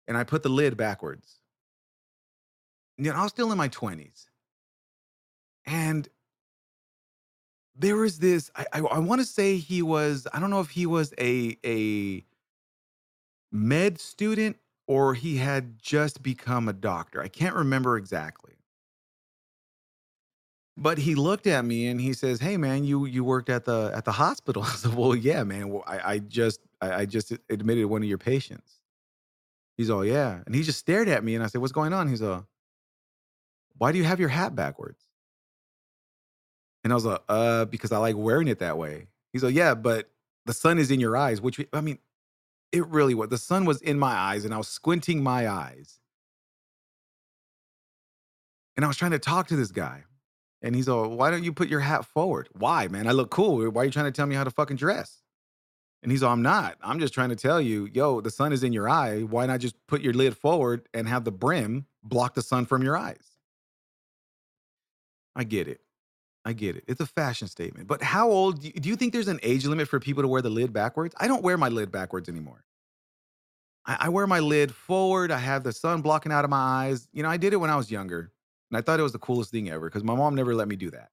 and 0.08 0.16
I 0.16 0.24
put 0.24 0.42
the 0.42 0.48
lid 0.48 0.76
backwards. 0.76 1.40
You 2.98 3.12
know, 3.12 3.18
I 3.18 3.22
was 3.22 3.32
still 3.32 3.52
in 3.52 3.58
my 3.58 3.68
20s. 3.68 4.26
And 5.66 6.08
there 7.76 7.96
was 7.96 8.18
this, 8.18 8.50
I 8.56 8.66
I, 8.72 8.80
I 8.80 8.98
want 8.98 9.20
to 9.20 9.26
say 9.26 9.56
he 9.58 9.82
was, 9.82 10.26
I 10.32 10.40
don't 10.40 10.50
know 10.50 10.60
if 10.60 10.70
he 10.70 10.86
was 10.86 11.12
a 11.18 11.58
a 11.64 12.24
med 13.52 13.98
student 14.00 14.56
or 14.86 15.14
he 15.14 15.36
had 15.36 15.78
just 15.80 16.22
become 16.22 16.68
a 16.68 16.72
doctor. 16.72 17.20
I 17.22 17.28
can't 17.28 17.54
remember 17.54 17.96
exactly. 17.96 18.55
But 20.76 20.98
he 20.98 21.14
looked 21.14 21.46
at 21.46 21.64
me 21.64 21.86
and 21.86 22.00
he 22.00 22.12
says, 22.12 22.40
"Hey, 22.40 22.56
man, 22.58 22.84
you 22.84 23.06
you 23.06 23.24
worked 23.24 23.48
at 23.48 23.64
the 23.64 23.90
at 23.94 24.04
the 24.04 24.12
hospital." 24.12 24.62
I 24.64 24.70
said, 24.70 24.94
"Well, 24.94 25.14
yeah, 25.16 25.42
man. 25.44 25.70
Well, 25.70 25.84
I, 25.86 26.12
I 26.14 26.18
just 26.18 26.60
I, 26.80 26.92
I 26.92 27.06
just 27.06 27.32
admitted 27.48 27.86
one 27.86 28.02
of 28.02 28.08
your 28.08 28.18
patients." 28.18 28.80
He's 29.76 29.90
all, 29.90 30.04
"Yeah," 30.04 30.42
and 30.44 30.54
he 30.54 30.62
just 30.62 30.78
stared 30.78 31.08
at 31.08 31.24
me 31.24 31.34
and 31.34 31.42
I 31.42 31.46
said, 31.48 31.60
"What's 31.60 31.72
going 31.72 31.92
on?" 31.94 32.08
He's 32.08 32.22
all, 32.22 32.46
"Why 33.78 33.92
do 33.92 33.98
you 33.98 34.04
have 34.04 34.20
your 34.20 34.28
hat 34.28 34.54
backwards?" 34.54 35.02
And 36.84 36.92
I 36.92 36.96
was 36.96 37.06
like, 37.06 37.22
"Uh, 37.28 37.64
because 37.64 37.92
I 37.92 37.98
like 37.98 38.16
wearing 38.16 38.48
it 38.48 38.58
that 38.58 38.76
way." 38.76 39.08
He's 39.32 39.42
like, 39.42 39.54
"Yeah, 39.54 39.74
but 39.74 40.10
the 40.44 40.52
sun 40.54 40.78
is 40.78 40.90
in 40.90 41.00
your 41.00 41.16
eyes," 41.16 41.40
which 41.40 41.58
I 41.72 41.80
mean, 41.80 41.98
it 42.72 42.86
really 42.88 43.14
was. 43.14 43.30
The 43.30 43.38
sun 43.38 43.64
was 43.64 43.80
in 43.80 43.98
my 43.98 44.12
eyes, 44.14 44.44
and 44.44 44.52
I 44.52 44.58
was 44.58 44.68
squinting 44.68 45.22
my 45.22 45.48
eyes, 45.48 46.00
and 48.76 48.84
I 48.84 48.88
was 48.88 48.98
trying 48.98 49.12
to 49.12 49.18
talk 49.18 49.46
to 49.48 49.56
this 49.56 49.72
guy. 49.72 50.04
And 50.62 50.74
he's 50.74 50.88
all, 50.88 51.08
why 51.08 51.30
don't 51.30 51.44
you 51.44 51.52
put 51.52 51.68
your 51.68 51.80
hat 51.80 52.04
forward? 52.04 52.48
Why, 52.52 52.88
man? 52.88 53.06
I 53.06 53.12
look 53.12 53.30
cool. 53.30 53.70
Why 53.70 53.82
are 53.82 53.84
you 53.84 53.90
trying 53.90 54.06
to 54.06 54.12
tell 54.12 54.26
me 54.26 54.34
how 54.34 54.44
to 54.44 54.50
fucking 54.50 54.76
dress? 54.76 55.22
And 56.02 56.12
he's 56.12 56.22
all, 56.22 56.32
I'm 56.32 56.42
not. 56.42 56.76
I'm 56.82 57.00
just 57.00 57.14
trying 57.14 57.30
to 57.30 57.36
tell 57.36 57.60
you, 57.60 57.88
yo, 57.92 58.20
the 58.20 58.30
sun 58.30 58.52
is 58.52 58.62
in 58.62 58.72
your 58.72 58.88
eye. 58.88 59.22
Why 59.22 59.46
not 59.46 59.60
just 59.60 59.74
put 59.86 60.02
your 60.02 60.12
lid 60.12 60.36
forward 60.36 60.88
and 60.94 61.08
have 61.08 61.24
the 61.24 61.32
brim 61.32 61.86
block 62.02 62.34
the 62.34 62.42
sun 62.42 62.64
from 62.66 62.82
your 62.82 62.96
eyes? 62.96 63.36
I 65.34 65.44
get 65.44 65.68
it. 65.68 65.80
I 66.44 66.52
get 66.52 66.76
it. 66.76 66.84
It's 66.86 67.00
a 67.00 67.06
fashion 67.06 67.48
statement. 67.48 67.88
But 67.88 68.02
how 68.02 68.30
old 68.30 68.60
do 68.60 68.68
you, 68.68 68.72
do 68.74 68.88
you 68.88 68.96
think 68.96 69.12
there's 69.12 69.28
an 69.28 69.40
age 69.42 69.66
limit 69.66 69.88
for 69.88 69.98
people 69.98 70.22
to 70.22 70.28
wear 70.28 70.42
the 70.42 70.50
lid 70.50 70.72
backwards? 70.72 71.14
I 71.18 71.26
don't 71.26 71.42
wear 71.42 71.58
my 71.58 71.68
lid 71.68 71.90
backwards 71.90 72.28
anymore. 72.28 72.64
I, 73.84 73.96
I 74.02 74.08
wear 74.10 74.26
my 74.26 74.38
lid 74.38 74.72
forward. 74.72 75.32
I 75.32 75.38
have 75.38 75.64
the 75.64 75.72
sun 75.72 76.02
blocking 76.02 76.30
out 76.30 76.44
of 76.44 76.50
my 76.50 76.86
eyes. 76.86 77.08
You 77.12 77.24
know, 77.24 77.28
I 77.28 77.36
did 77.36 77.52
it 77.52 77.56
when 77.56 77.68
I 77.68 77.76
was 77.76 77.90
younger. 77.90 78.30
And 78.70 78.78
I 78.78 78.80
thought 78.80 78.98
it 78.98 79.04
was 79.04 79.12
the 79.12 79.18
coolest 79.18 79.50
thing 79.50 79.70
ever 79.70 79.88
because 79.88 80.04
my 80.04 80.14
mom 80.14 80.34
never 80.34 80.54
let 80.54 80.68
me 80.68 80.76
do 80.76 80.90
that. 80.90 81.10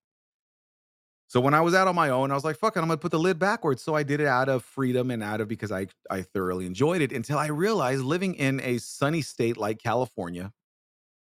So 1.27 1.39
when 1.39 1.53
I 1.55 1.61
was 1.61 1.73
out 1.73 1.87
on 1.87 1.95
my 1.95 2.09
own, 2.09 2.29
I 2.29 2.35
was 2.35 2.43
like, 2.43 2.57
fuck 2.57 2.75
it, 2.75 2.79
I'm 2.79 2.87
gonna 2.87 2.97
put 2.97 3.11
the 3.11 3.19
lid 3.19 3.39
backwards. 3.39 3.81
So 3.81 3.95
I 3.95 4.03
did 4.03 4.19
it 4.19 4.27
out 4.27 4.49
of 4.49 4.63
freedom 4.63 5.09
and 5.09 5.23
out 5.23 5.41
of 5.41 5.47
because 5.47 5.71
I 5.71 5.87
I 6.09 6.21
thoroughly 6.21 6.65
enjoyed 6.65 7.01
it 7.01 7.11
until 7.11 7.39
I 7.39 7.47
realized 7.47 8.03
living 8.03 8.35
in 8.35 8.59
a 8.61 8.77
sunny 8.77 9.21
state 9.21 9.57
like 9.57 9.79
California 9.79 10.53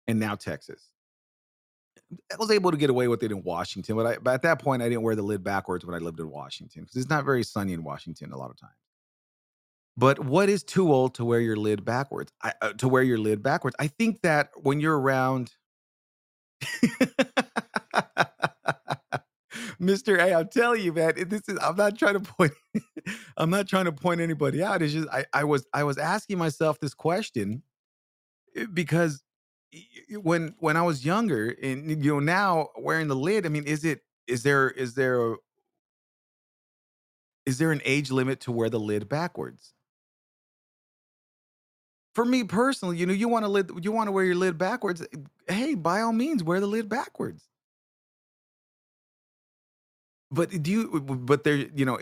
and 0.06 0.20
now 0.20 0.34
Texas. 0.34 0.90
I 2.32 2.36
was 2.38 2.50
able 2.50 2.70
to 2.70 2.76
get 2.76 2.90
away 2.90 3.08
with 3.08 3.22
it 3.22 3.32
in 3.32 3.42
Washington, 3.42 3.96
but 3.96 4.06
I 4.06 4.16
but 4.18 4.34
at 4.34 4.42
that 4.42 4.60
point 4.60 4.82
I 4.82 4.88
didn't 4.88 5.02
wear 5.02 5.16
the 5.16 5.22
lid 5.22 5.42
backwards 5.42 5.86
when 5.86 5.94
I 5.94 5.98
lived 5.98 6.20
in 6.20 6.30
Washington 6.30 6.82
because 6.82 6.96
it's 6.96 7.10
not 7.10 7.24
very 7.24 7.42
sunny 7.42 7.72
in 7.72 7.82
Washington 7.82 8.32
a 8.32 8.36
lot 8.36 8.50
of 8.50 8.58
times. 8.58 8.74
But 9.96 10.18
what 10.18 10.48
is 10.48 10.62
too 10.64 10.92
old 10.92 11.14
to 11.14 11.24
wear 11.24 11.40
your 11.40 11.56
lid 11.56 11.84
backwards? 11.84 12.32
I, 12.42 12.52
uh, 12.60 12.72
to 12.74 12.88
wear 12.88 13.02
your 13.02 13.18
lid 13.18 13.42
backwards. 13.42 13.76
I 13.78 13.86
think 13.86 14.22
that 14.22 14.50
when 14.56 14.80
you're 14.80 14.98
around 14.98 15.52
Mr. 19.80 20.18
A, 20.18 20.34
I'm 20.34 20.48
telling 20.48 20.82
you, 20.82 20.92
man, 20.92 21.14
this 21.28 21.42
is 21.48 21.58
I'm 21.62 21.76
not 21.76 21.98
trying 21.98 22.14
to 22.14 22.20
point 22.20 22.52
I'm 23.36 23.50
not 23.50 23.68
trying 23.68 23.86
to 23.86 23.92
point 23.92 24.20
anybody 24.20 24.62
out. 24.62 24.82
It's 24.82 24.92
just 24.92 25.08
I, 25.10 25.26
I 25.32 25.44
was 25.44 25.66
I 25.74 25.84
was 25.84 25.98
asking 25.98 26.38
myself 26.38 26.80
this 26.80 26.94
question 26.94 27.62
eh, 28.56 28.66
because 28.72 29.22
when 30.22 30.54
when 30.60 30.76
I 30.76 30.82
was 30.82 31.04
younger 31.04 31.54
and 31.62 31.90
you 32.04 32.14
know 32.14 32.20
now 32.20 32.68
wearing 32.78 33.08
the 33.08 33.16
lid, 33.16 33.46
I 33.46 33.50
mean, 33.50 33.64
is 33.64 33.84
it 33.84 34.00
is 34.26 34.42
there 34.44 34.70
is 34.70 34.94
there 34.94 35.32
a, 35.32 35.36
is 37.46 37.58
there 37.58 37.72
an 37.72 37.82
age 37.84 38.10
limit 38.12 38.40
to 38.42 38.52
wear 38.52 38.70
the 38.70 38.80
lid 38.80 39.08
backwards? 39.08 39.73
For 42.14 42.24
me 42.24 42.44
personally, 42.44 42.96
you 42.96 43.06
know, 43.06 43.12
you 43.12 43.28
want 43.28 43.44
to 43.44 43.48
lid 43.48 43.70
you 43.82 43.92
want 43.92 44.08
to 44.08 44.12
wear 44.12 44.24
your 44.24 44.36
lid 44.36 44.56
backwards. 44.58 45.02
eh, 45.02 45.16
Hey, 45.48 45.74
by 45.74 46.00
all 46.00 46.12
means, 46.12 46.42
wear 46.44 46.60
the 46.60 46.66
lid 46.66 46.88
backwards. 46.88 47.48
But 50.30 50.62
do 50.62 50.70
you? 50.70 51.00
But 51.00 51.44
there, 51.44 51.56
you 51.56 51.84
know, 51.84 51.98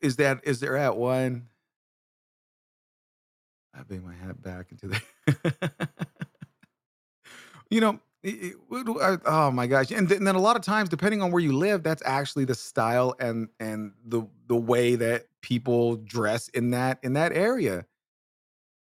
is 0.00 0.16
that 0.16 0.40
is 0.44 0.60
there 0.60 0.76
at 0.76 0.96
one? 0.96 1.48
I 3.74 3.82
bring 3.82 4.04
my 4.04 4.14
hat 4.14 4.40
back 4.42 4.72
into 4.72 4.88
the. 4.88 5.70
you 7.70 7.80
know, 7.80 8.00
oh 9.26 9.50
my 9.52 9.66
gosh, 9.66 9.90
and 9.90 10.08
then 10.08 10.34
a 10.34 10.40
lot 10.40 10.56
of 10.56 10.62
times, 10.62 10.88
depending 10.88 11.22
on 11.22 11.30
where 11.30 11.42
you 11.42 11.52
live, 11.52 11.82
that's 11.82 12.02
actually 12.04 12.44
the 12.44 12.54
style 12.54 13.14
and 13.20 13.48
and 13.60 13.92
the 14.04 14.22
the 14.48 14.56
way 14.56 14.94
that 14.96 15.26
people 15.42 15.96
dress 15.96 16.48
in 16.48 16.70
that 16.70 16.98
in 17.02 17.12
that 17.14 17.32
area. 17.32 17.84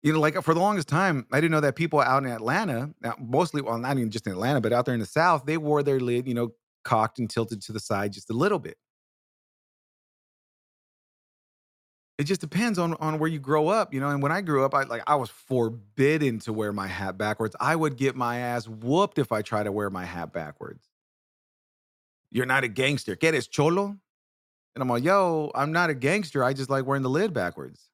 You 0.05 0.13
know, 0.13 0.21
like 0.21 0.41
for 0.43 0.55
the 0.55 0.61
longest 0.61 0.89
time, 0.89 1.27
I 1.33 1.41
didn't 1.41 1.53
know 1.53 1.63
that 1.63 1.77
people 1.77 2.01
out 2.01 2.25
in 2.25 2.31
Atlanta, 2.31 2.91
uh, 3.03 3.15
mostly, 3.19 3.63
well, 3.63 3.79
not 3.79 3.99
even 3.99 4.11
just 4.11 4.27
in 4.29 4.35
Atlanta, 4.35 4.61
but 4.61 4.73
out 4.73 4.87
there 4.87 4.95
in 4.95 5.01
the 5.01 5.07
South, 5.07 5.47
they 5.47 5.57
wore 5.57 5.83
their 5.83 6.01
lid, 6.01 6.29
you 6.29 6.35
know, 6.35 6.53
cocked 6.85 7.19
and 7.19 7.31
tilted 7.31 7.63
to 7.63 7.73
the 7.73 7.81
side 7.81 8.13
just 8.13 8.31
a 8.31 8.35
little 8.35 8.61
bit 8.61 8.77
it 12.19 12.25
just 12.25 12.41
depends 12.41 12.79
on 12.79 12.95
on 12.95 13.19
where 13.19 13.29
you 13.29 13.39
grow 13.41 13.69
up, 13.69 13.93
you 13.93 14.01
know. 14.01 14.09
And 14.11 14.23
when 14.23 14.31
I 14.31 14.41
grew 14.41 14.65
up, 14.65 14.75
I 14.75 14.85
like 14.85 15.03
I 15.07 15.17
was 15.17 15.31
forbidden 15.31 16.39
to 16.41 16.53
wear 16.53 16.73
my 16.73 16.87
hat 16.87 17.19
backwards. 17.19 17.57
I 17.59 17.75
would 17.75 17.97
get 17.97 18.15
my 18.15 18.39
ass 18.39 18.69
whooped 18.69 19.19
if 19.19 19.33
I 19.33 19.43
try 19.43 19.63
to 19.63 19.73
wear 19.73 19.91
my 19.91 20.05
hat 20.05 20.33
backwards. 20.33 20.85
You're 22.31 22.47
not 22.47 22.65
a 22.65 22.69
gangster. 22.69 23.17
Get 23.17 23.35
it, 23.35 23.49
cholo? 23.51 23.97
And 24.75 24.83
I'm 24.83 24.89
like, 24.89 25.05
yo, 25.05 25.51
I'm 25.55 25.73
not 25.73 25.91
a 25.91 25.95
gangster. 25.95 26.43
I 26.45 26.53
just 26.53 26.71
like 26.71 26.87
wearing 26.87 27.03
the 27.03 27.11
lid 27.11 27.33
backwards. 27.33 27.91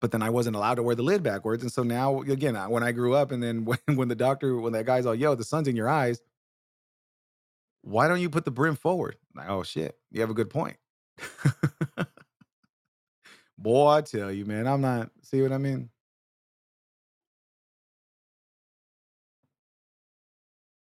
But 0.00 0.12
then 0.12 0.22
I 0.22 0.30
wasn't 0.30 0.56
allowed 0.56 0.76
to 0.76 0.82
wear 0.82 0.94
the 0.94 1.02
lid 1.02 1.22
backwards. 1.22 1.62
And 1.62 1.70
so 1.70 1.82
now, 1.82 2.20
again, 2.22 2.54
when 2.70 2.82
I 2.82 2.92
grew 2.92 3.14
up, 3.14 3.32
and 3.32 3.42
then 3.42 3.64
when, 3.66 3.78
when 3.94 4.08
the 4.08 4.14
doctor, 4.14 4.56
when 4.58 4.72
that 4.72 4.86
guy's 4.86 5.06
all, 5.06 5.14
yo, 5.14 5.34
the 5.34 5.44
sun's 5.44 5.68
in 5.68 5.76
your 5.76 5.88
eyes, 5.88 6.20
why 7.82 8.08
don't 8.08 8.20
you 8.20 8.30
put 8.30 8.44
the 8.44 8.50
brim 8.50 8.76
forward? 8.76 9.16
Like, 9.34 9.48
oh 9.48 9.62
shit, 9.62 9.98
you 10.10 10.20
have 10.20 10.30
a 10.30 10.34
good 10.34 10.50
point. 10.50 10.76
Boy, 13.58 13.88
I 13.88 14.00
tell 14.02 14.32
you, 14.32 14.44
man, 14.46 14.66
I'm 14.66 14.80
not. 14.80 15.10
See 15.22 15.42
what 15.42 15.52
I 15.52 15.58
mean? 15.58 15.90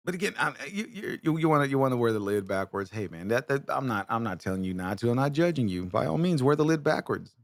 But 0.05 0.15
again, 0.15 0.35
I, 0.39 0.51
eh, 0.51 0.53
you 0.73 0.87
you 0.91 1.19
you 1.23 1.39
you 1.39 1.49
want 1.49 1.65
to 1.65 1.70
you 1.70 1.78
wear 1.78 2.12
the 2.12 2.19
lid 2.20 2.49
backwards. 2.49 2.91
Hey, 2.91 3.09
man, 3.09 3.28
that 3.28 3.49
that 3.49 3.65
I'm 3.69 3.87
not 3.87 4.07
I'm 4.09 4.24
not 4.24 4.41
telling 4.41 4.65
you 4.65 4.74
not 4.74 4.99
to. 4.99 5.11
I'm 5.11 5.16
not 5.16 5.32
judging 5.32 5.69
you. 5.69 5.87
By 5.87 6.07
all 6.07 6.19
means, 6.19 6.43
wear 6.43 6.57
the 6.57 6.65
lid 6.65 6.82
backwards. 6.82 7.35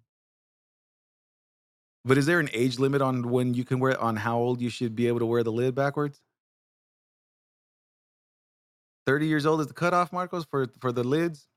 But 2.07 2.19
is 2.19 2.27
there 2.27 2.39
an 2.39 2.49
age 2.53 2.79
limit 2.79 3.03
on 3.03 3.31
when 3.31 3.53
you 3.53 3.65
can 3.65 3.81
wear 3.81 3.91
it, 3.91 3.99
on 3.99 4.15
how 4.15 4.39
old 4.39 4.61
you 4.61 4.71
should 4.71 4.95
be 4.95 5.09
able 5.09 5.19
to 5.19 5.27
wear 5.27 5.43
the 5.43 5.51
lid 5.51 5.75
backwards? 5.75 6.21
30 9.07 9.27
years 9.27 9.45
old 9.45 9.61
is 9.61 9.67
the 9.67 9.75
cutoff, 9.75 10.13
Marcos, 10.13 10.45
for 10.45 10.69
for 10.81 10.93
the 10.93 11.03
lids. 11.05 11.49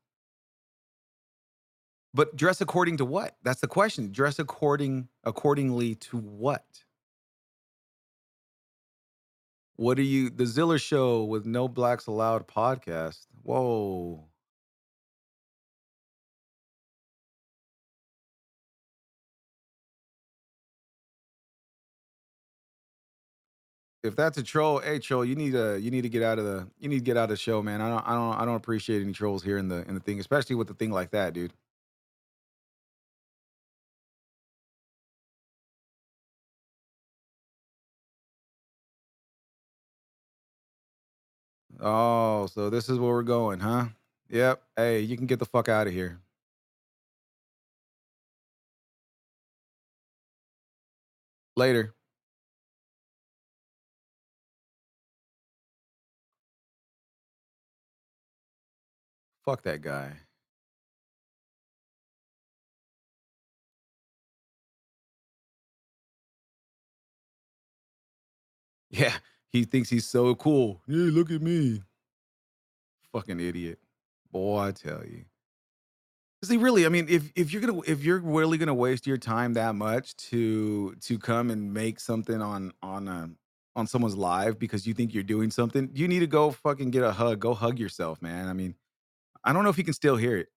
But 2.12 2.34
dress 2.34 2.60
according 2.60 2.96
to 2.96 3.04
what? 3.04 3.36
That's 3.44 3.60
the 3.60 3.68
question. 3.68 4.10
Dress 4.10 4.40
according 4.40 5.08
accordingly 5.22 5.94
to 5.96 6.16
what? 6.16 6.64
What 9.76 9.98
are 9.98 10.02
you 10.02 10.30
the 10.30 10.46
Ziller 10.46 10.78
show 10.78 11.24
with 11.24 11.46
no 11.46 11.68
blacks 11.68 12.08
allowed 12.08 12.48
podcast? 12.48 13.26
Whoa. 13.42 14.29
If 24.02 24.16
that's 24.16 24.38
a 24.38 24.42
troll, 24.42 24.78
hey 24.80 24.98
troll, 24.98 25.24
you 25.24 25.36
need 25.36 25.52
to 25.52 25.78
you 25.78 25.90
need 25.90 26.02
to 26.02 26.08
get 26.08 26.22
out 26.22 26.38
of 26.38 26.44
the 26.46 26.66
you 26.78 26.88
need 26.88 26.98
to 27.00 27.04
get 27.04 27.16
out 27.18 27.24
of 27.24 27.30
the 27.30 27.36
show, 27.36 27.62
man. 27.62 27.82
I 27.82 27.88
don't 27.90 28.08
I 28.08 28.14
don't 28.14 28.40
I 28.42 28.44
don't 28.46 28.56
appreciate 28.56 29.02
any 29.02 29.12
trolls 29.12 29.42
here 29.44 29.58
in 29.58 29.68
the 29.68 29.86
in 29.88 29.94
the 29.94 30.00
thing, 30.00 30.18
especially 30.20 30.56
with 30.56 30.68
the 30.68 30.74
thing 30.74 30.90
like 30.90 31.10
that, 31.10 31.34
dude. 31.34 31.52
Oh, 41.80 42.46
so 42.46 42.70
this 42.70 42.88
is 42.88 42.98
where 42.98 43.12
we're 43.12 43.22
going, 43.22 43.60
huh? 43.60 43.86
Yep. 44.30 44.62
Hey, 44.76 45.00
you 45.00 45.16
can 45.16 45.26
get 45.26 45.38
the 45.38 45.46
fuck 45.46 45.68
out 45.68 45.86
of 45.86 45.92
here. 45.92 46.20
Later. 51.56 51.94
Fuck 59.44 59.62
that 59.62 59.82
guy. 59.82 60.16
Yeah, 68.90 69.16
he 69.48 69.64
thinks 69.64 69.88
he's 69.90 70.06
so 70.06 70.34
cool. 70.34 70.82
Yeah, 70.86 71.10
look 71.12 71.30
at 71.30 71.42
me. 71.42 71.82
Fucking 73.12 73.40
idiot. 73.40 73.78
Boy, 74.32 74.58
I 74.68 74.72
tell 74.72 75.04
you. 75.04 75.24
See, 76.42 76.56
really, 76.56 76.86
I 76.86 76.88
mean, 76.88 77.06
if 77.08 77.30
if 77.36 77.52
you're 77.52 77.60
gonna 77.60 77.80
if 77.86 78.02
you're 78.02 78.18
really 78.20 78.56
gonna 78.56 78.74
waste 78.74 79.06
your 79.06 79.18
time 79.18 79.54
that 79.54 79.74
much 79.74 80.16
to 80.30 80.94
to 81.02 81.18
come 81.18 81.50
and 81.50 81.74
make 81.74 82.00
something 82.00 82.40
on 82.40 82.72
on 82.82 83.08
a 83.08 83.30
on 83.76 83.86
someone's 83.86 84.16
live 84.16 84.58
because 84.58 84.86
you 84.86 84.94
think 84.94 85.12
you're 85.12 85.22
doing 85.22 85.50
something, 85.50 85.90
you 85.92 86.08
need 86.08 86.20
to 86.20 86.26
go 86.26 86.50
fucking 86.50 86.90
get 86.90 87.02
a 87.02 87.12
hug. 87.12 87.40
Go 87.40 87.52
hug 87.52 87.78
yourself, 87.78 88.22
man. 88.22 88.48
I 88.48 88.54
mean, 88.54 88.74
I 89.44 89.52
don't 89.52 89.64
know 89.64 89.70
if 89.70 89.76
he 89.76 89.82
can 89.84 89.94
still 89.94 90.16
hear 90.16 90.36
it. 90.36 90.48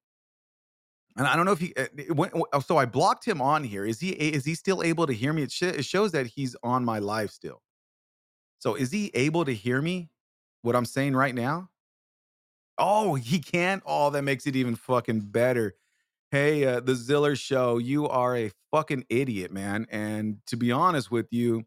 And 1.15 1.27
I 1.27 1.35
don't 1.35 1.45
know 1.45 1.51
if 1.51 1.59
he. 1.59 1.73
uh, 1.75 1.85
it 1.95 2.15
went- 2.15 2.33
oh, 2.35 2.59
So 2.59 2.77
I 2.77 2.85
blocked 2.85 3.25
him 3.25 3.41
on 3.41 3.63
here. 3.63 3.85
Is 3.85 3.99
he? 3.99 4.09
Is 4.11 4.45
he 4.45 4.55
still 4.55 4.81
able 4.81 5.05
to 5.05 5.13
hear 5.13 5.31
me? 5.31 5.43
It, 5.43 5.51
sh- 5.51 5.63
it 5.63 5.85
shows 5.85 6.11
that 6.13 6.25
he's 6.27 6.55
on 6.63 6.83
my 6.83 6.99
live 6.99 7.29
still. 7.31 7.61
So 8.59 8.75
is 8.75 8.91
he 8.91 9.11
able 9.13 9.45
to 9.45 9.53
hear 9.53 9.81
me? 9.81 10.09
What 10.61 10.75
I'm 10.75 10.85
saying 10.85 11.15
right 11.15 11.35
now? 11.35 11.69
Oh, 12.77 13.15
he 13.15 13.39
can. 13.39 13.81
Oh, 13.85 14.09
that 14.09 14.23
makes 14.23 14.47
it 14.47 14.55
even 14.55 14.75
fucking 14.75 15.21
better. 15.21 15.75
Hey, 16.31 16.65
uh, 16.65 16.79
the 16.79 16.95
Ziller 16.95 17.35
Show, 17.35 17.77
you 17.77 18.07
are 18.07 18.35
a 18.35 18.51
fucking 18.71 19.05
idiot, 19.09 19.51
man. 19.51 19.85
And 19.91 20.37
to 20.47 20.57
be 20.57 20.71
honest 20.71 21.11
with 21.11 21.27
you, 21.31 21.65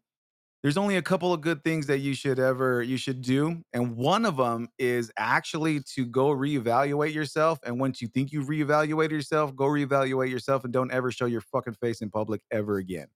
there's 0.67 0.75
only 0.75 0.97
a 0.97 1.01
couple 1.01 1.31
of 1.31 1.39
good 1.39 1.63
things 1.63 1.87
that 1.87 1.99
you 1.99 2.13
should 2.13 2.39
ever 2.39 2.83
you 2.83 2.97
should 2.97 3.21
do, 3.21 3.63
and 3.71 3.95
one 3.95 4.25
of 4.25 4.35
them 4.35 4.67
is 4.77 5.09
actually 5.17 5.79
to 5.95 6.05
go 6.05 6.27
reevaluate 6.27 7.13
yourself. 7.13 7.57
And 7.65 7.79
once 7.79 8.01
you 8.01 8.09
think 8.09 8.33
you've 8.33 8.49
reevaluated 8.49 9.11
yourself, 9.11 9.55
go 9.55 9.63
reevaluate 9.63 10.29
yourself, 10.29 10.65
and 10.65 10.73
don't 10.73 10.91
ever 10.91 11.09
show 11.09 11.25
your 11.25 11.39
fucking 11.39 11.75
face 11.75 12.01
in 12.01 12.09
public 12.09 12.41
ever 12.51 12.79
again. 12.79 13.07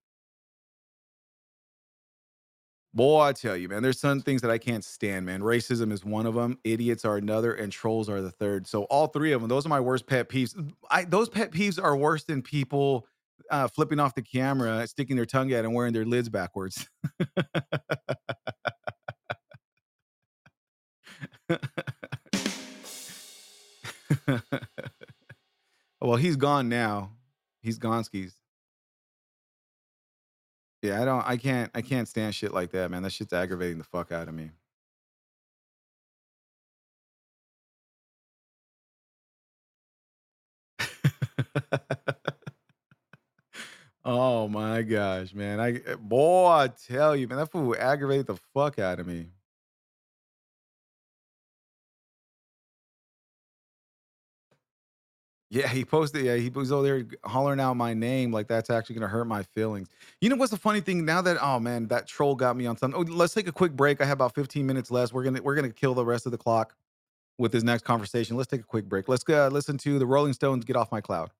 Boy, 2.93 3.19
I 3.19 3.33
tell 3.33 3.57
you, 3.57 3.67
man, 3.67 3.83
there's 3.83 3.99
some 3.99 4.21
things 4.21 4.41
that 4.43 4.51
I 4.51 4.57
can't 4.57 4.85
stand, 4.85 5.25
man. 5.25 5.41
Racism 5.41 5.91
is 5.91 6.05
one 6.05 6.25
of 6.25 6.35
them. 6.35 6.57
Idiots 6.63 7.03
are 7.03 7.17
another, 7.17 7.53
and 7.53 7.69
trolls 7.69 8.07
are 8.07 8.21
the 8.21 8.31
third. 8.31 8.65
So 8.65 8.83
all 8.83 9.07
three 9.07 9.33
of 9.33 9.41
them, 9.41 9.49
those 9.49 9.65
are 9.65 9.69
my 9.69 9.81
worst 9.81 10.07
pet 10.07 10.29
peeves. 10.29 10.55
I 10.89 11.03
those 11.03 11.27
pet 11.27 11.51
peeves 11.51 11.83
are 11.83 11.97
worse 11.97 12.23
than 12.23 12.41
people 12.41 13.07
uh, 13.49 13.67
flipping 13.67 13.99
off 13.99 14.15
the 14.15 14.21
camera, 14.21 14.85
sticking 14.87 15.15
their 15.15 15.25
tongue 15.25 15.53
out, 15.53 15.65
and 15.65 15.73
wearing 15.73 15.93
their 15.93 16.05
lids 16.05 16.29
backwards. 16.29 16.87
well, 26.01 26.15
he's 26.17 26.35
gone 26.35 26.69
now. 26.69 27.11
He's 27.61 27.77
gone 27.77 28.03
skis. 28.03 28.35
Yeah, 30.81 31.01
I 31.01 31.05
don't. 31.05 31.25
I 31.27 31.37
can't. 31.37 31.69
I 31.75 31.81
can't 31.81 32.07
stand 32.07 32.33
shit 32.33 32.53
like 32.53 32.71
that, 32.71 32.89
man. 32.89 33.03
That 33.03 33.11
shit's 33.11 33.33
aggravating 33.33 33.77
the 33.77 33.83
fuck 33.83 34.11
out 34.11 34.27
of 34.27 34.33
me. 34.33 34.49
oh 44.05 44.47
my 44.47 44.81
gosh, 44.83 45.33
man! 45.33 45.59
I 45.59 45.79
boy, 45.95 46.47
I 46.47 46.67
tell 46.67 47.15
you, 47.15 47.27
man, 47.27 47.37
that 47.37 47.51
fool 47.51 47.75
aggravated 47.77 48.27
the 48.27 48.37
fuck 48.53 48.79
out 48.79 48.99
of 48.99 49.07
me. 49.07 49.27
Yeah, 55.49 55.67
he 55.67 55.83
posted. 55.83 56.23
Yeah, 56.23 56.37
he 56.37 56.49
was 56.49 56.71
over 56.71 56.83
there 56.83 57.05
hollering 57.25 57.59
out 57.59 57.73
my 57.75 57.93
name 57.93 58.31
like 58.31 58.47
that's 58.47 58.69
actually 58.69 58.95
gonna 58.95 59.09
hurt 59.09 59.25
my 59.25 59.43
feelings. 59.43 59.89
You 60.21 60.29
know 60.29 60.37
what's 60.37 60.51
the 60.51 60.57
funny 60.57 60.79
thing? 60.79 61.03
Now 61.03 61.21
that 61.23 61.37
oh 61.41 61.59
man, 61.59 61.87
that 61.89 62.07
troll 62.07 62.35
got 62.35 62.55
me 62.55 62.65
on 62.65 62.77
something. 62.77 62.97
Oh, 62.97 63.03
let's 63.13 63.33
take 63.33 63.47
a 63.47 63.51
quick 63.51 63.73
break. 63.73 63.99
I 63.99 64.05
have 64.05 64.17
about 64.17 64.33
15 64.33 64.65
minutes 64.65 64.91
left. 64.91 65.11
We're 65.11 65.23
gonna 65.23 65.41
we're 65.41 65.55
gonna 65.55 65.69
kill 65.69 65.93
the 65.93 66.05
rest 66.05 66.25
of 66.25 66.31
the 66.31 66.37
clock 66.37 66.73
with 67.37 67.51
this 67.51 67.63
next 67.63 67.83
conversation. 67.83 68.37
Let's 68.37 68.49
take 68.49 68.61
a 68.61 68.65
quick 68.65 68.85
break. 68.85 69.09
Let's 69.09 69.27
uh, 69.27 69.49
listen 69.49 69.77
to 69.79 69.99
the 69.99 70.05
Rolling 70.05 70.31
Stones. 70.33 70.63
Get 70.63 70.77
off 70.77 70.89
my 70.89 71.01
cloud. 71.01 71.31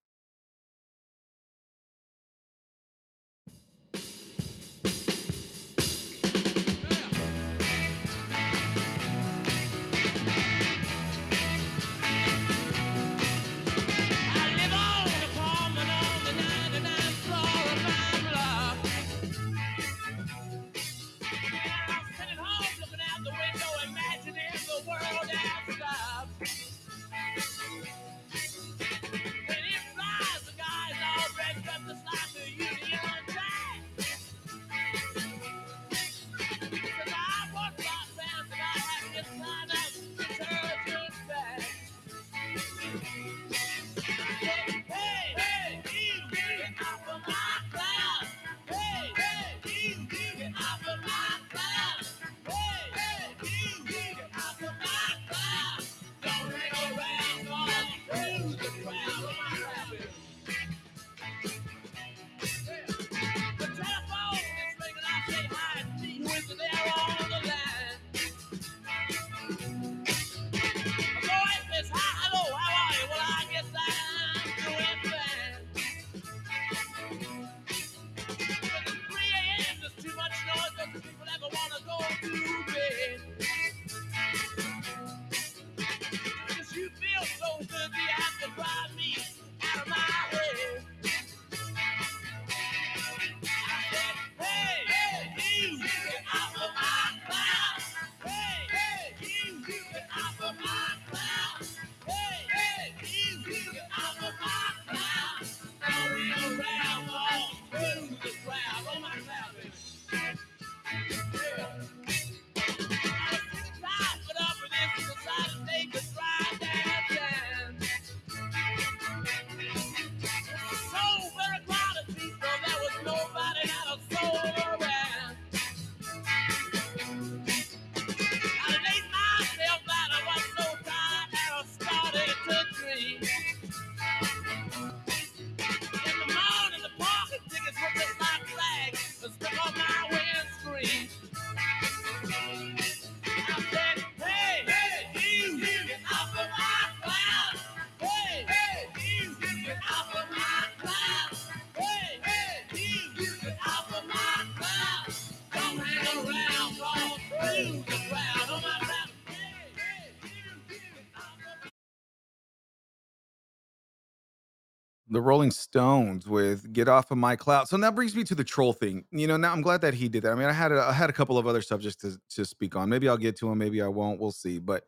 The 165.12 165.22
Rolling 165.22 165.52
Stones 165.52 166.28
with 166.28 166.72
"Get 166.74 166.88
Off 166.88 167.12
of 167.12 167.18
My 167.18 167.36
Cloud." 167.36 167.68
So 167.68 167.78
that 167.78 167.96
brings 167.96 168.16
me 168.16 168.24
to 168.26 168.36
the 168.36 168.44
troll 168.44 168.74
thing. 168.74 169.06
You 169.12 169.28
know, 169.28 169.38
now 169.38 169.52
I'm 169.52 169.62
glad 169.62 169.82
that 169.82 169.94
he 169.94 170.10
did 170.10 170.24
that. 170.24 170.32
I 170.32 170.36
mean, 170.36 170.48
I 170.48 170.54
had 170.54 170.72
a, 170.72 170.82
I 170.82 170.94
had 170.94 171.10
a 171.10 171.14
couple 171.14 171.38
of 171.38 171.48
other 171.48 171.62
subjects 171.62 171.98
to 171.98 172.18
to 172.36 172.46
speak 172.46 172.76
on. 172.76 172.90
Maybe 172.90 173.08
I'll 173.08 173.18
get 173.18 173.38
to 173.38 173.50
them. 173.50 173.58
Maybe 173.58 173.82
I 173.82 173.88
won't. 173.88 174.20
We'll 174.20 174.32
see. 174.32 174.60
But 174.60 174.86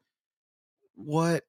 what 0.96 1.44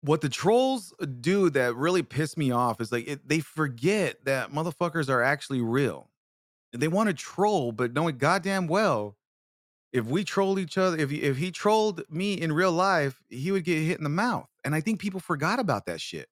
what 0.00 0.20
the 0.20 0.28
trolls 0.28 0.92
do 1.20 1.50
that 1.50 1.76
really 1.76 2.02
piss 2.02 2.36
me 2.36 2.50
off 2.50 2.80
is 2.80 2.90
like 2.90 3.06
it, 3.06 3.28
they 3.28 3.40
forget 3.40 4.24
that 4.24 4.52
motherfuckers 4.52 5.08
are 5.08 5.22
actually 5.22 5.60
real. 5.60 6.10
They 6.72 6.88
want 6.88 7.08
to 7.08 7.14
troll, 7.14 7.70
but 7.72 7.92
knowing 7.92 8.16
goddamn 8.18 8.66
well 8.66 9.16
if 9.92 10.06
we 10.06 10.24
troll 10.24 10.58
each 10.58 10.78
other, 10.78 10.96
if 10.96 11.10
he, 11.10 11.22
if 11.22 11.36
he 11.36 11.50
trolled 11.50 12.02
me 12.10 12.34
in 12.34 12.52
real 12.52 12.72
life, 12.72 13.20
he 13.28 13.52
would 13.52 13.64
get 13.64 13.78
hit 13.82 13.98
in 13.98 14.04
the 14.04 14.10
mouth. 14.10 14.48
And 14.64 14.74
I 14.74 14.80
think 14.80 15.00
people 15.00 15.20
forgot 15.20 15.58
about 15.58 15.86
that 15.86 16.00
shit. 16.00 16.28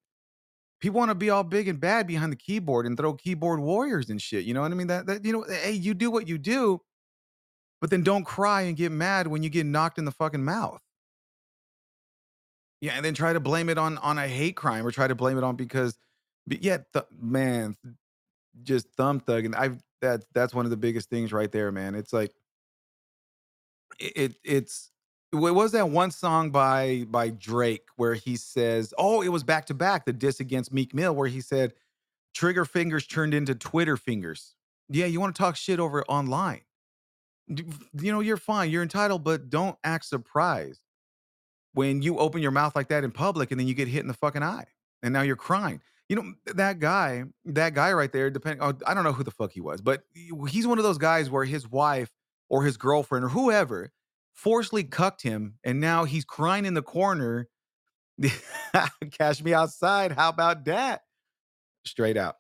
People 0.80 0.98
want 0.98 1.10
to 1.10 1.14
be 1.14 1.30
all 1.30 1.44
big 1.44 1.68
and 1.68 1.78
bad 1.78 2.06
behind 2.06 2.32
the 2.32 2.36
keyboard 2.36 2.86
and 2.86 2.96
throw 2.96 3.12
keyboard 3.12 3.60
warriors 3.60 4.08
and 4.08 4.20
shit. 4.20 4.44
You 4.44 4.54
know 4.54 4.62
what 4.62 4.72
I 4.72 4.74
mean? 4.74 4.86
That 4.86 5.06
that 5.06 5.24
you 5.24 5.32
know, 5.32 5.44
hey, 5.48 5.72
you 5.72 5.94
do 5.94 6.10
what 6.10 6.26
you 6.26 6.38
do, 6.38 6.80
but 7.80 7.90
then 7.90 8.02
don't 8.02 8.24
cry 8.24 8.62
and 8.62 8.76
get 8.76 8.90
mad 8.90 9.26
when 9.26 9.42
you 9.42 9.50
get 9.50 9.66
knocked 9.66 9.98
in 9.98 10.04
the 10.04 10.12
fucking 10.12 10.44
mouth. 10.44 10.80
Yeah, 12.80 12.92
and 12.92 13.04
then 13.04 13.12
try 13.12 13.34
to 13.34 13.40
blame 13.40 13.68
it 13.68 13.76
on 13.76 13.98
on 13.98 14.16
a 14.18 14.26
hate 14.26 14.56
crime 14.56 14.86
or 14.86 14.90
try 14.90 15.06
to 15.06 15.14
blame 15.14 15.36
it 15.36 15.44
on 15.44 15.54
because, 15.54 15.98
but 16.46 16.62
yeah, 16.62 16.78
th- 16.94 17.04
man, 17.20 17.76
just 18.62 18.86
thumb 18.96 19.20
thug, 19.20 19.44
and 19.44 19.54
I've 19.54 19.82
that 20.00 20.24
that's 20.32 20.54
one 20.54 20.64
of 20.64 20.70
the 20.70 20.78
biggest 20.78 21.10
things 21.10 21.32
right 21.32 21.52
there, 21.52 21.70
man. 21.70 21.94
It's 21.94 22.12
like 22.12 22.32
it, 23.98 24.12
it 24.16 24.34
it's 24.42 24.89
what 25.30 25.54
was 25.54 25.72
that 25.72 25.90
one 25.90 26.10
song 26.10 26.50
by 26.50 27.04
by 27.08 27.30
Drake 27.30 27.86
where 27.96 28.14
he 28.14 28.36
says, 28.36 28.92
"Oh, 28.98 29.22
it 29.22 29.28
was 29.28 29.44
back 29.44 29.66
to 29.66 29.74
back 29.74 30.04
the 30.04 30.12
diss 30.12 30.40
against 30.40 30.72
Meek 30.72 30.94
Mill 30.94 31.14
where 31.14 31.28
he 31.28 31.40
said 31.40 31.74
trigger 32.34 32.64
fingers 32.64 33.06
turned 33.06 33.34
into 33.34 33.54
Twitter 33.54 33.96
fingers." 33.96 34.54
Yeah, 34.88 35.06
you 35.06 35.20
want 35.20 35.34
to 35.34 35.40
talk 35.40 35.56
shit 35.56 35.78
over 35.78 36.04
online. 36.04 36.62
You 37.48 38.12
know, 38.12 38.20
you're 38.20 38.36
fine, 38.36 38.70
you're 38.70 38.82
entitled, 38.82 39.24
but 39.24 39.50
don't 39.50 39.76
act 39.84 40.04
surprised 40.04 40.80
when 41.72 42.02
you 42.02 42.18
open 42.18 42.42
your 42.42 42.50
mouth 42.50 42.74
like 42.74 42.88
that 42.88 43.04
in 43.04 43.10
public 43.10 43.50
and 43.50 43.60
then 43.60 43.66
you 43.68 43.74
get 43.74 43.88
hit 43.88 44.00
in 44.00 44.08
the 44.08 44.14
fucking 44.14 44.42
eye 44.42 44.66
and 45.02 45.12
now 45.12 45.22
you're 45.22 45.36
crying. 45.36 45.80
You 46.08 46.16
know, 46.16 46.34
that 46.54 46.80
guy, 46.80 47.24
that 47.44 47.74
guy 47.74 47.92
right 47.92 48.10
there, 48.12 48.30
depending, 48.30 48.62
oh, 48.62 48.74
I 48.86 48.94
don't 48.94 49.04
know 49.04 49.12
who 49.12 49.22
the 49.22 49.30
fuck 49.30 49.52
he 49.52 49.60
was, 49.60 49.80
but 49.80 50.02
he's 50.48 50.66
one 50.66 50.78
of 50.78 50.84
those 50.84 50.98
guys 50.98 51.30
where 51.30 51.44
his 51.44 51.68
wife 51.68 52.10
or 52.48 52.64
his 52.64 52.76
girlfriend 52.76 53.24
or 53.24 53.28
whoever 53.28 53.92
forcefully 54.40 54.84
cucked 54.84 55.22
him 55.22 55.54
and 55.64 55.80
now 55.80 56.04
he's 56.04 56.24
crying 56.24 56.64
in 56.64 56.74
the 56.74 56.82
corner. 56.82 57.48
Cash 59.12 59.42
me 59.42 59.52
outside. 59.52 60.12
How 60.12 60.30
about 60.30 60.64
that? 60.64 61.02
Straight 61.84 62.16
out. 62.16 62.36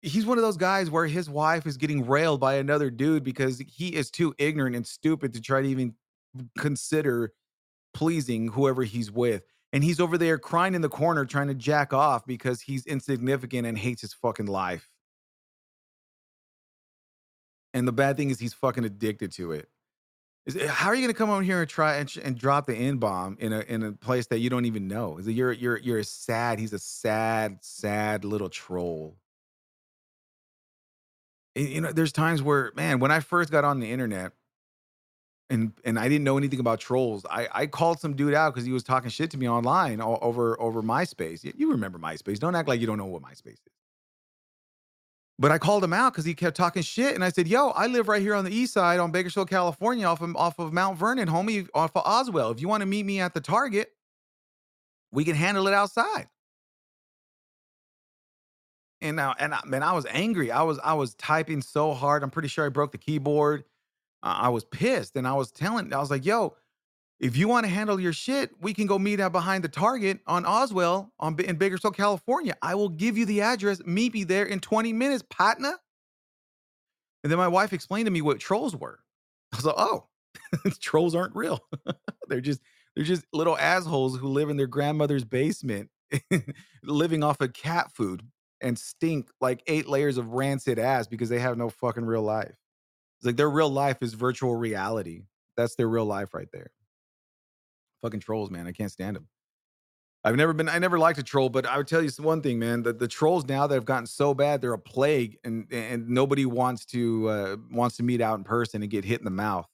He's 0.00 0.24
one 0.24 0.38
of 0.38 0.42
those 0.42 0.56
guys 0.56 0.90
where 0.90 1.06
his 1.06 1.28
wife 1.28 1.66
is 1.66 1.76
getting 1.76 2.06
railed 2.06 2.40
by 2.40 2.54
another 2.54 2.90
dude 2.90 3.24
because 3.24 3.58
he 3.58 3.88
is 3.88 4.10
too 4.10 4.34
ignorant 4.38 4.76
and 4.76 4.86
stupid 4.86 5.34
to 5.34 5.40
try 5.40 5.60
to 5.60 5.68
even 5.68 5.94
consider 6.56 7.32
pleasing 7.92 8.48
whoever 8.48 8.84
he's 8.84 9.10
with. 9.10 9.42
And 9.72 9.84
he's 9.84 10.00
over 10.00 10.16
there 10.16 10.38
crying 10.38 10.74
in 10.74 10.80
the 10.80 10.88
corner 10.88 11.26
trying 11.26 11.48
to 11.48 11.54
jack 11.54 11.92
off 11.92 12.24
because 12.26 12.62
he's 12.62 12.86
insignificant 12.86 13.66
and 13.66 13.76
hates 13.76 14.00
his 14.00 14.14
fucking 14.14 14.46
life. 14.46 14.88
And 17.74 17.86
the 17.86 17.92
bad 17.92 18.16
thing 18.16 18.30
is 18.30 18.38
he's 18.38 18.54
fucking 18.54 18.84
addicted 18.84 19.32
to 19.32 19.52
it. 19.52 19.68
Is 20.48 20.70
how 20.70 20.88
are 20.88 20.94
you 20.94 21.02
going 21.02 21.12
to 21.12 21.18
come 21.18 21.28
over 21.28 21.42
here 21.42 21.60
and 21.60 21.68
try 21.68 21.96
and, 21.96 22.10
and 22.24 22.38
drop 22.38 22.66
the 22.66 22.74
N 22.74 22.96
bomb 22.96 23.36
in 23.38 23.52
a 23.52 23.60
in 23.60 23.82
a 23.82 23.92
place 23.92 24.28
that 24.28 24.38
you 24.38 24.48
don't 24.48 24.64
even 24.64 24.88
know? 24.88 25.18
Is 25.18 25.28
it 25.28 25.32
you're 25.32 25.52
you're 25.52 25.76
you're 25.76 26.02
sad. 26.02 26.58
He's 26.58 26.72
a 26.72 26.78
sad 26.78 27.58
sad 27.60 28.24
little 28.24 28.48
troll. 28.48 29.18
And, 31.54 31.68
you 31.68 31.80
know, 31.82 31.92
there's 31.92 32.12
times 32.12 32.42
where 32.42 32.72
man, 32.74 32.98
when 32.98 33.10
I 33.10 33.20
first 33.20 33.50
got 33.50 33.64
on 33.64 33.78
the 33.80 33.90
internet 33.92 34.32
and 35.50 35.72
and 35.84 35.98
I 35.98 36.08
didn't 36.08 36.24
know 36.24 36.38
anything 36.38 36.60
about 36.60 36.80
trolls, 36.80 37.26
I 37.30 37.48
I 37.52 37.66
called 37.66 38.00
some 38.00 38.16
dude 38.16 38.32
out 38.32 38.54
because 38.54 38.64
he 38.64 38.72
was 38.72 38.82
talking 38.82 39.10
shit 39.10 39.30
to 39.32 39.38
me 39.38 39.46
online 39.46 40.00
over 40.00 40.58
over 40.58 40.82
MySpace. 40.82 41.44
You, 41.44 41.52
you 41.58 41.70
remember 41.72 41.98
MySpace? 41.98 42.38
Don't 42.38 42.54
act 42.54 42.68
like 42.68 42.80
you 42.80 42.86
don't 42.86 42.98
know 42.98 43.04
what 43.04 43.22
MySpace 43.22 43.52
is. 43.52 43.77
But 45.38 45.52
I 45.52 45.58
called 45.58 45.84
him 45.84 45.92
out 45.92 46.12
because 46.12 46.24
he 46.24 46.34
kept 46.34 46.56
talking 46.56 46.82
shit, 46.82 47.14
and 47.14 47.24
I 47.24 47.28
said, 47.28 47.46
"Yo, 47.46 47.68
I 47.68 47.86
live 47.86 48.08
right 48.08 48.20
here 48.20 48.34
on 48.34 48.44
the 48.44 48.50
east 48.54 48.72
side, 48.72 48.98
on 48.98 49.12
Bakersfield, 49.12 49.48
California, 49.48 50.04
off 50.06 50.20
of 50.20 50.34
off 50.36 50.58
of 50.58 50.72
Mount 50.72 50.98
Vernon, 50.98 51.28
homie, 51.28 51.68
off 51.74 51.94
of 51.96 52.02
Oswell. 52.04 52.50
If 52.50 52.60
you 52.60 52.68
want 52.68 52.80
to 52.80 52.86
meet 52.86 53.06
me 53.06 53.20
at 53.20 53.34
the 53.34 53.40
Target, 53.40 53.92
we 55.12 55.24
can 55.24 55.36
handle 55.36 55.68
it 55.68 55.74
outside." 55.74 56.28
And 59.00 59.16
now, 59.16 59.34
and 59.38 59.54
I, 59.54 59.60
man, 59.64 59.84
I 59.84 59.92
was 59.92 60.06
angry. 60.10 60.50
I 60.50 60.62
was 60.62 60.80
I 60.80 60.94
was 60.94 61.14
typing 61.14 61.62
so 61.62 61.94
hard. 61.94 62.24
I'm 62.24 62.30
pretty 62.30 62.48
sure 62.48 62.66
I 62.66 62.68
broke 62.68 62.90
the 62.92 62.98
keyboard. 62.98 63.64
Uh, 64.22 64.34
I 64.40 64.48
was 64.48 64.64
pissed, 64.64 65.14
and 65.14 65.26
I 65.28 65.34
was 65.34 65.52
telling, 65.52 65.92
I 65.92 65.98
was 65.98 66.10
like, 66.10 66.26
"Yo, 66.26 66.56
if 67.20 67.36
you 67.36 67.48
want 67.48 67.66
to 67.66 67.70
handle 67.70 67.98
your 67.98 68.12
shit, 68.12 68.50
we 68.60 68.72
can 68.72 68.86
go 68.86 68.98
meet 68.98 69.18
out 69.18 69.32
behind 69.32 69.64
the 69.64 69.68
Target 69.68 70.20
on 70.26 70.44
Oswell 70.44 71.12
on 71.18 71.38
in 71.40 71.56
Bakersfield, 71.56 71.96
California. 71.96 72.54
I 72.62 72.74
will 72.74 72.88
give 72.88 73.18
you 73.18 73.26
the 73.26 73.40
address. 73.40 73.80
Meet 73.84 74.14
me 74.14 74.24
there 74.24 74.44
in 74.44 74.60
20 74.60 74.92
minutes, 74.92 75.24
partner." 75.28 75.74
And 77.24 77.32
then 77.32 77.38
my 77.38 77.48
wife 77.48 77.72
explained 77.72 78.06
to 78.06 78.12
me 78.12 78.22
what 78.22 78.38
trolls 78.38 78.76
were. 78.76 79.00
I 79.52 79.56
was 79.56 79.64
like, 79.64 79.74
"Oh, 79.76 80.06
trolls 80.80 81.14
aren't 81.14 81.34
real. 81.34 81.60
they're 82.28 82.40
just 82.40 82.60
they're 82.94 83.04
just 83.04 83.24
little 83.32 83.56
assholes 83.58 84.18
who 84.18 84.28
live 84.28 84.50
in 84.50 84.56
their 84.56 84.66
grandmother's 84.66 85.24
basement, 85.24 85.90
living 86.82 87.22
off 87.22 87.40
of 87.40 87.52
cat 87.52 87.90
food 87.92 88.22
and 88.60 88.78
stink 88.78 89.28
like 89.40 89.62
eight 89.66 89.88
layers 89.88 90.18
of 90.18 90.32
rancid 90.32 90.78
ass 90.78 91.06
because 91.06 91.28
they 91.28 91.38
have 91.38 91.56
no 91.56 91.68
fucking 91.68 92.04
real 92.04 92.22
life. 92.22 92.56
It's 93.18 93.26
like 93.26 93.36
their 93.36 93.50
real 93.50 93.70
life 93.70 94.02
is 94.02 94.14
virtual 94.14 94.56
reality. 94.56 95.24
That's 95.56 95.74
their 95.74 95.88
real 95.88 96.06
life 96.06 96.34
right 96.34 96.48
there. 96.52 96.70
Fucking 98.02 98.20
trolls, 98.20 98.50
man. 98.50 98.66
I 98.66 98.72
can't 98.72 98.92
stand 98.92 99.16
them. 99.16 99.28
I've 100.24 100.36
never 100.36 100.52
been, 100.52 100.68
I 100.68 100.78
never 100.78 100.98
liked 100.98 101.18
a 101.18 101.22
troll, 101.22 101.48
but 101.48 101.64
I 101.66 101.76
would 101.78 101.86
tell 101.86 102.02
you 102.02 102.10
one 102.18 102.42
thing, 102.42 102.58
man. 102.58 102.82
The, 102.82 102.92
the 102.92 103.08
trolls 103.08 103.46
now 103.46 103.66
that 103.66 103.74
have 103.74 103.84
gotten 103.84 104.06
so 104.06 104.34
bad, 104.34 104.60
they're 104.60 104.72
a 104.72 104.78
plague, 104.78 105.38
and 105.44 105.72
and 105.72 106.08
nobody 106.08 106.44
wants 106.44 106.84
to 106.86 107.28
uh, 107.28 107.56
wants 107.70 107.96
to 107.98 108.02
meet 108.02 108.20
out 108.20 108.38
in 108.38 108.44
person 108.44 108.82
and 108.82 108.90
get 108.90 109.04
hit 109.04 109.20
in 109.20 109.24
the 109.24 109.30
mouth. 109.30 109.66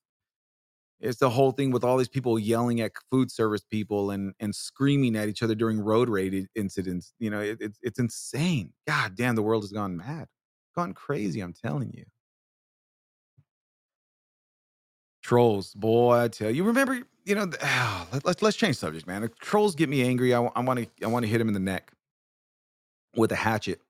It's 1.01 1.19
the 1.19 1.29
whole 1.31 1.51
thing 1.53 1.71
with 1.71 1.85
all 1.85 1.97
these 1.99 2.09
people 2.09 2.39
yelling 2.39 2.81
at 2.81 2.93
food 3.11 3.31
service 3.31 3.63
people 3.65 4.11
and 4.11 4.33
and 4.41 4.55
screaming 4.55 5.17
at 5.17 5.29
each 5.29 5.43
other 5.43 5.55
during 5.55 5.81
road 5.81 6.09
i- 6.19 6.47
incidents. 6.55 7.13
You 7.19 7.31
know, 7.31 7.41
it, 7.41 7.59
it's 7.61 7.79
it's 7.83 7.99
insane. 7.99 8.73
God 8.87 9.15
damn, 9.17 9.35
the 9.35 9.43
world 9.43 9.65
has 9.65 9.73
gone 9.73 9.97
mad, 9.97 10.29
gone 10.75 10.95
crazy. 10.95 11.41
I'm 11.41 11.53
telling 11.53 11.93
you. 11.93 12.05
Trolls, 15.23 15.75
boy, 15.75 16.19
I 16.21 16.29
tell 16.29 16.51
you. 16.51 16.65
Remember, 16.65 17.01
you 17.25 17.35
know, 17.35 17.47
th- 17.47 17.63
let, 18.13 18.25
let's 18.25 18.43
let's 18.43 18.57
change 18.57 18.77
subject, 18.77 19.07
man. 19.07 19.23
If 19.25 19.37
trolls 19.39 19.75
get 19.75 19.89
me 19.89 20.03
angry, 20.03 20.35
I 20.35 20.39
want 20.41 20.81
to 20.81 20.87
I 21.05 21.09
want 21.09 21.25
to 21.25 21.31
hit 21.31 21.41
him 21.41 21.49
in 21.49 21.55
the 21.55 21.61
neck 21.61 21.93
with 23.17 23.33
a 23.33 23.37
hatchet, 23.37 23.81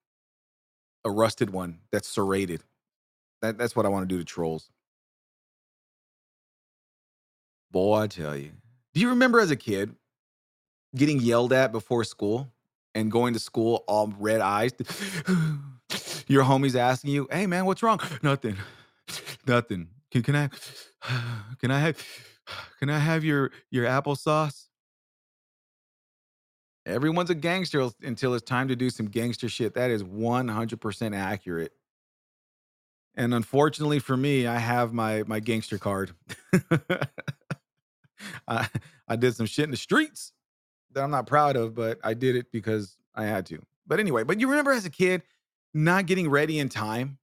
a 1.05 1.11
rusted 1.11 1.51
one 1.51 1.79
that's 1.91 2.09
serrated. 2.09 2.63
That 3.43 3.59
that's 3.59 3.77
what 3.77 3.87
I 3.87 3.89
want 3.89 4.09
to 4.09 4.15
do 4.15 4.19
to 4.19 4.25
trolls. 4.25 4.71
Boy, 7.71 8.01
I 8.03 8.07
tell 8.07 8.37
you. 8.37 8.53
Do 8.95 9.01
you 9.01 9.11
remember 9.11 9.41
as 9.41 9.51
a 9.51 9.57
kid 9.57 9.95
getting 10.95 11.21
yelled 11.21 11.53
at 11.53 11.73
before 11.73 12.05
school 12.05 12.49
and 12.95 13.11
going 13.11 13.35
to 13.35 13.41
school 13.41 13.85
all 13.89 14.13
red 14.19 14.41
eyes? 14.41 14.73
Your 16.29 16.45
homies 16.45 16.77
asking 16.77 17.11
you, 17.11 17.29
"Hey, 17.31 17.47
man, 17.47 17.67
what's 17.67 17.83
wrong?" 17.83 18.01
Nothing. 18.23 18.57
Nothing. 19.47 19.89
Can, 20.11 20.23
can 20.23 20.37
I? 20.37 20.49
Can 21.61 21.71
I 21.71 21.81
have? 21.81 21.99
Can 22.79 22.91
I 22.91 22.99
have 22.99 23.25
your 23.25 23.51
your 23.71 23.87
applesauce? 23.87 24.67
Everyone's 26.87 27.31
a 27.31 27.35
gangster 27.35 27.89
until 28.03 28.35
it's 28.35 28.45
time 28.45 28.69
to 28.69 28.77
do 28.77 28.91
some 28.91 29.07
gangster 29.07 29.49
shit. 29.49 29.73
That 29.75 29.91
is 29.91 30.03
100% 30.03 31.17
accurate. 31.17 31.73
And 33.15 33.33
unfortunately 33.33 34.01
for 34.01 34.17
me, 34.17 34.47
I 34.47 34.59
have 34.59 34.93
my 34.93 35.23
my 35.27 35.41
gangster 35.41 35.79
card. 35.79 36.13
I 38.49 38.69
I 39.09 39.17
did 39.17 39.35
some 39.35 39.47
shit 39.47 39.65
in 39.65 39.71
the 39.71 39.77
streets 39.77 40.33
that 40.93 41.03
I'm 41.03 41.11
not 41.11 41.27
proud 41.27 41.57
of, 41.57 41.75
but 41.75 41.99
I 42.03 42.15
did 42.15 42.37
it 42.37 42.53
because 42.53 42.97
I 43.15 43.25
had 43.25 43.47
to. 43.47 43.63
But 43.87 44.01
anyway, 44.01 44.25
but 44.25 44.41
you 44.41 44.49
remember 44.49 44.73
as 44.73 44.85
a 44.85 44.91
kid 44.91 45.23
not 45.73 46.07
getting 46.07 46.29
ready 46.29 46.59
in 46.59 46.69
time 46.69 47.19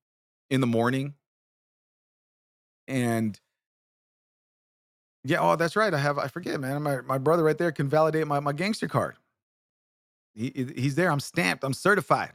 in 0.50 0.62
the 0.62 0.68
morning 0.68 1.16
and 2.88 3.40
yeah, 5.24 5.40
oh, 5.42 5.56
that's 5.56 5.76
right. 5.76 5.94
I 5.94 5.98
have 6.00 6.18
I 6.18 6.28
forget, 6.28 6.60
man. 6.60 6.82
My 6.84 7.02
my 7.02 7.18
brother 7.18 7.44
right 7.44 7.58
there 7.58 7.72
can 7.72 7.90
validate 7.90 8.28
my 8.28 8.40
my 8.40 8.54
gangster 8.54 8.88
card. 8.88 9.16
He, 10.34 10.52
he- 10.56 10.82
he's 10.82 10.96
there. 10.96 11.12
I'm 11.12 11.20
stamped. 11.20 11.64
I'm 11.64 11.74
certified. 11.74 12.34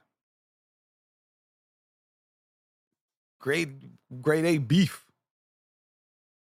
Grade 3.40 3.90
grade 4.20 4.44
A 4.44 4.58
beef. 4.58 5.06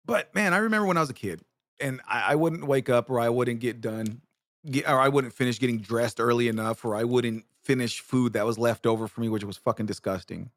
But 0.05 0.33
man, 0.35 0.53
I 0.53 0.57
remember 0.57 0.87
when 0.87 0.97
I 0.97 1.01
was 1.01 1.09
a 1.09 1.13
kid, 1.15 1.41
and 1.79 2.01
I, 2.07 2.31
I 2.33 2.35
wouldn't 2.35 2.65
wake 2.65 2.89
up, 2.89 3.09
or 3.09 3.19
I 3.19 3.29
wouldn't 3.29 3.59
get 3.59 3.81
done, 3.81 4.21
get, 4.69 4.87
or 4.89 4.99
I 4.99 5.09
wouldn't 5.09 5.33
finish 5.33 5.59
getting 5.59 5.79
dressed 5.79 6.19
early 6.19 6.47
enough, 6.47 6.83
or 6.85 6.95
I 6.95 7.03
wouldn't 7.03 7.45
finish 7.63 8.01
food 8.01 8.33
that 8.33 8.45
was 8.45 8.57
left 8.57 8.85
over 8.85 9.07
for 9.07 9.21
me, 9.21 9.29
which 9.29 9.43
was 9.43 9.57
fucking 9.57 9.85
disgusting. 9.85 10.51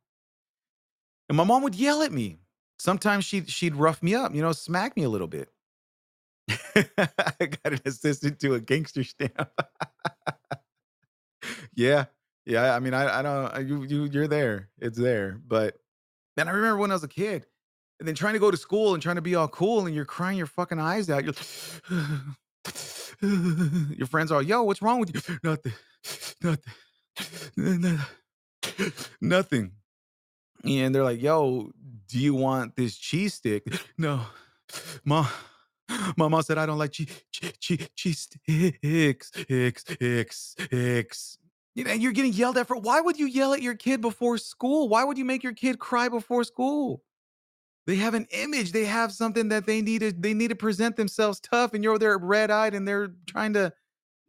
And 1.28 1.36
my 1.36 1.44
mom 1.44 1.62
would 1.62 1.74
yell 1.74 2.03
at 2.03 2.12
me. 2.12 2.39
Sometimes 2.78 3.24
she'd 3.24 3.51
she'd 3.51 3.77
rough 3.77 4.03
me 4.03 4.15
up, 4.15 4.35
you 4.35 4.43
know, 4.43 4.53
smack 4.53 4.97
me 4.97 5.05
a 5.05 5.09
little 5.09 5.28
bit. 5.28 5.51
I 6.77 7.47
got 7.47 7.73
an 7.73 7.81
assistant 7.85 8.39
to 8.40 8.55
a 8.55 8.60
gangster 8.60 9.05
stamp. 9.05 9.35
yeah, 11.74 12.05
yeah. 12.44 12.74
I 12.74 12.81
mean, 12.81 12.94
I, 12.94 13.18
I 13.18 13.23
don't. 13.23 13.47
I- 13.55 13.60
You, 13.60 13.82
you, 13.85 14.05
you're 14.05 14.28
there. 14.28 14.68
It's 14.78 14.98
there. 14.98 15.40
But 15.47 15.77
then 16.36 16.48
I 16.48 16.52
remember 16.52 16.78
when 16.78 16.90
I 16.90 16.94
was 16.94 17.05
a 17.05 17.09
kid, 17.09 17.47
and 17.98 18.06
then 18.06 18.14
trying 18.14 18.35
to 18.35 18.39
go 18.40 18.51
to 18.51 18.56
school 18.56 18.94
and 18.94 19.02
trying 19.02 19.16
to 19.16 19.23
be 19.23 19.35
all 19.35 19.48
cool, 19.48 19.86
and 19.86 19.94
you're 19.94 20.05
crying 20.05 20.39
your 20.39 20.47
fucking 20.47 20.78
eyes 20.78 21.10
out. 21.10 21.24
Your 23.23 24.06
friends 24.06 24.31
are, 24.31 24.43
yo, 24.43 24.62
what's 24.64 24.82
wrong 24.82 25.01
with 25.01 25.14
you? 25.14 25.39
Nothing, 25.43 25.73
nothing, 27.56 27.98
nothing. 29.20 29.73
And 30.64 30.94
they're 30.94 31.05
like, 31.05 31.23
yo, 31.23 31.70
do 32.09 32.18
you 32.18 32.35
want 32.35 32.77
this 32.77 32.97
cheese 32.97 33.35
stick? 33.35 33.64
No, 33.97 34.20
mom. 35.05 35.28
My 36.17 36.29
mom 36.29 36.43
said 36.43 36.59
I 36.59 36.67
don't 36.67 36.79
like 36.79 36.93
cheese, 36.93 37.23
cheese, 37.33 37.89
cheese 37.95 38.19
sticks, 38.19 39.33
X, 40.01 40.55
X. 40.73 41.39
You 41.75 41.85
know, 41.85 41.93
you're 41.93 42.13
getting 42.13 42.33
yelled 42.33 42.57
at 42.57 42.67
for. 42.67 42.77
Why 42.77 43.01
would 43.01 43.19
you 43.19 43.27
yell 43.27 43.53
at 43.53 43.63
your 43.63 43.75
kid 43.75 44.01
before 44.01 44.39
school? 44.39 44.89
Why 44.89 45.05
would 45.05 45.19
you 45.19 45.25
make 45.25 45.43
your 45.43 45.53
kid 45.53 45.79
cry 45.79 46.09
before 46.09 46.43
school? 46.45 47.03
They 47.87 47.97
have 47.97 48.15
an 48.15 48.27
image. 48.31 48.73
They 48.73 48.87
have 48.87 49.13
something 49.13 49.51
that 49.51 49.67
they 49.67 49.81
need 49.81 50.01
to. 50.01 50.13
They 50.13 50.35
need 50.35 50.49
to 50.49 50.57
present 50.57 50.97
themselves 50.97 51.39
tough, 51.39 51.75
and 51.75 51.85
you're 51.85 51.99
there 51.99 52.19
red 52.19 52.51
eyed, 52.51 52.75
and 52.75 52.89
they're 52.89 53.11
trying 53.27 53.53
to. 53.53 53.73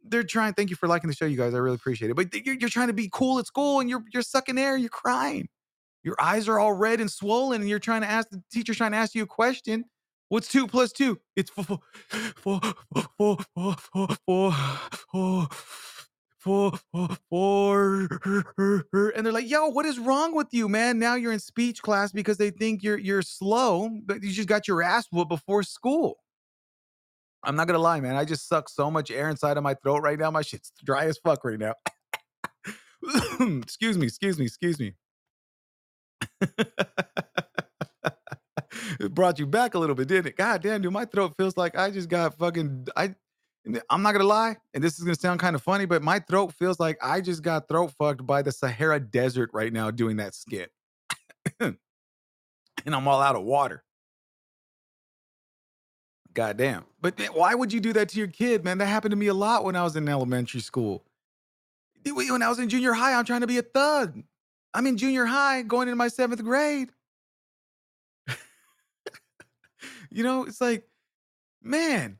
They're 0.04 0.22
trying. 0.22 0.54
Thank 0.54 0.70
you 0.70 0.76
for 0.76 0.88
liking 0.88 1.08
the 1.08 1.16
show, 1.16 1.24
you 1.24 1.36
guys. 1.36 1.54
I 1.54 1.58
really 1.58 1.74
appreciate 1.76 2.10
it. 2.10 2.14
But 2.14 2.34
you're, 2.34 2.54
you're 2.54 2.70
trying 2.70 2.86
to 2.88 2.92
be 2.92 3.08
cool 3.12 3.38
at 3.38 3.46
school, 3.46 3.80
and 3.80 3.88
you're 3.88 4.04
you're 4.12 4.22
sucking 4.22 4.58
air. 4.58 4.76
You're 4.76 4.90
crying. 4.90 5.48
Your 6.04 6.14
eyes 6.20 6.48
are 6.48 6.58
all 6.58 6.72
red 6.72 7.00
and 7.00 7.10
swollen, 7.10 7.62
and 7.62 7.68
you're 7.68 7.78
trying 7.78 8.02
to 8.02 8.08
ask 8.08 8.28
the 8.28 8.42
teacher's 8.52 8.76
trying 8.76 8.92
to 8.92 8.98
ask 8.98 9.14
you 9.14 9.24
a 9.24 9.26
question. 9.26 9.84
What's 10.28 10.48
two 10.48 10.66
plus 10.66 10.92
two? 10.92 11.20
It's 11.36 11.50
four, 11.50 11.80
four, 12.36 12.60
four, 13.16 13.36
four, 13.54 13.76
four, 14.26 14.50
four, 15.10 15.48
four, 16.38 16.72
four, 16.92 17.08
four. 17.30 18.08
And 19.16 19.24
they're 19.24 19.32
like, 19.32 19.48
"Yo, 19.48 19.68
what 19.68 19.86
is 19.86 19.98
wrong 19.98 20.34
with 20.34 20.48
you, 20.52 20.68
man? 20.68 20.98
Now 20.98 21.14
you're 21.14 21.32
in 21.32 21.38
speech 21.40 21.80
class 21.80 22.12
because 22.12 22.36
they 22.36 22.50
think 22.50 22.82
you're 22.82 22.98
you're 22.98 23.22
slow, 23.22 23.90
but 24.04 24.22
you 24.22 24.30
just 24.30 24.48
got 24.48 24.68
your 24.68 24.82
ass 24.82 25.06
whooped 25.10 25.30
before 25.30 25.62
school." 25.62 26.18
I'm 27.42 27.56
not 27.56 27.66
gonna 27.66 27.78
lie, 27.78 28.00
man. 28.00 28.16
I 28.16 28.24
just 28.24 28.48
suck 28.48 28.68
so 28.68 28.90
much 28.90 29.10
air 29.10 29.30
inside 29.30 29.56
of 29.56 29.62
my 29.62 29.74
throat 29.74 30.02
right 30.02 30.18
now. 30.18 30.30
My 30.30 30.42
shit's 30.42 30.72
dry 30.84 31.06
as 31.06 31.18
fuck 31.18 31.44
right 31.44 31.58
now. 31.58 31.74
excuse 33.40 33.96
me, 33.96 34.06
excuse 34.06 34.38
me, 34.38 34.44
excuse 34.44 34.78
me. 34.78 34.94
It 38.98 39.14
brought 39.14 39.38
you 39.38 39.46
back 39.46 39.74
a 39.74 39.78
little 39.78 39.94
bit, 39.94 40.08
didn't 40.08 40.26
it? 40.28 40.36
God 40.36 40.62
damn, 40.62 40.82
dude, 40.82 40.92
my 40.92 41.04
throat 41.04 41.34
feels 41.36 41.56
like 41.56 41.76
I 41.76 41.90
just 41.90 42.08
got 42.08 42.36
fucking. 42.36 42.88
I, 42.96 43.14
I'm 43.90 44.02
not 44.02 44.12
gonna 44.12 44.24
lie, 44.24 44.56
and 44.74 44.82
this 44.82 44.98
is 44.98 45.04
gonna 45.04 45.14
sound 45.14 45.40
kind 45.40 45.54
of 45.54 45.62
funny, 45.62 45.84
but 45.84 46.02
my 46.02 46.18
throat 46.18 46.52
feels 46.54 46.80
like 46.80 46.96
I 47.02 47.20
just 47.20 47.42
got 47.42 47.68
throat 47.68 47.92
fucked 47.98 48.26
by 48.26 48.42
the 48.42 48.52
Sahara 48.52 49.00
Desert 49.00 49.50
right 49.52 49.72
now 49.72 49.90
doing 49.90 50.16
that 50.16 50.34
skit, 50.34 50.72
and 51.60 51.76
I'm 52.86 53.06
all 53.06 53.20
out 53.20 53.36
of 53.36 53.42
water. 53.42 53.84
God 56.34 56.56
damn. 56.56 56.84
But 57.00 57.20
why 57.34 57.54
would 57.54 57.72
you 57.72 57.80
do 57.80 57.92
that 57.94 58.10
to 58.10 58.18
your 58.18 58.28
kid, 58.28 58.64
man? 58.64 58.78
That 58.78 58.86
happened 58.86 59.10
to 59.10 59.16
me 59.16 59.26
a 59.26 59.34
lot 59.34 59.64
when 59.64 59.74
I 59.74 59.82
was 59.82 59.96
in 59.96 60.08
elementary 60.08 60.60
school. 60.60 61.04
When 62.04 62.42
I 62.42 62.48
was 62.48 62.60
in 62.60 62.68
junior 62.68 62.92
high, 62.92 63.14
I'm 63.14 63.24
trying 63.24 63.40
to 63.40 63.46
be 63.46 63.58
a 63.58 63.62
thug. 63.62 64.22
I'm 64.72 64.86
in 64.86 64.96
junior 64.96 65.26
high 65.26 65.62
going 65.62 65.88
into 65.88 65.96
my 65.96 66.08
seventh 66.08 66.42
grade. 66.44 66.90
You 70.10 70.22
know, 70.22 70.44
it's 70.44 70.60
like, 70.60 70.86
man, 71.62 72.18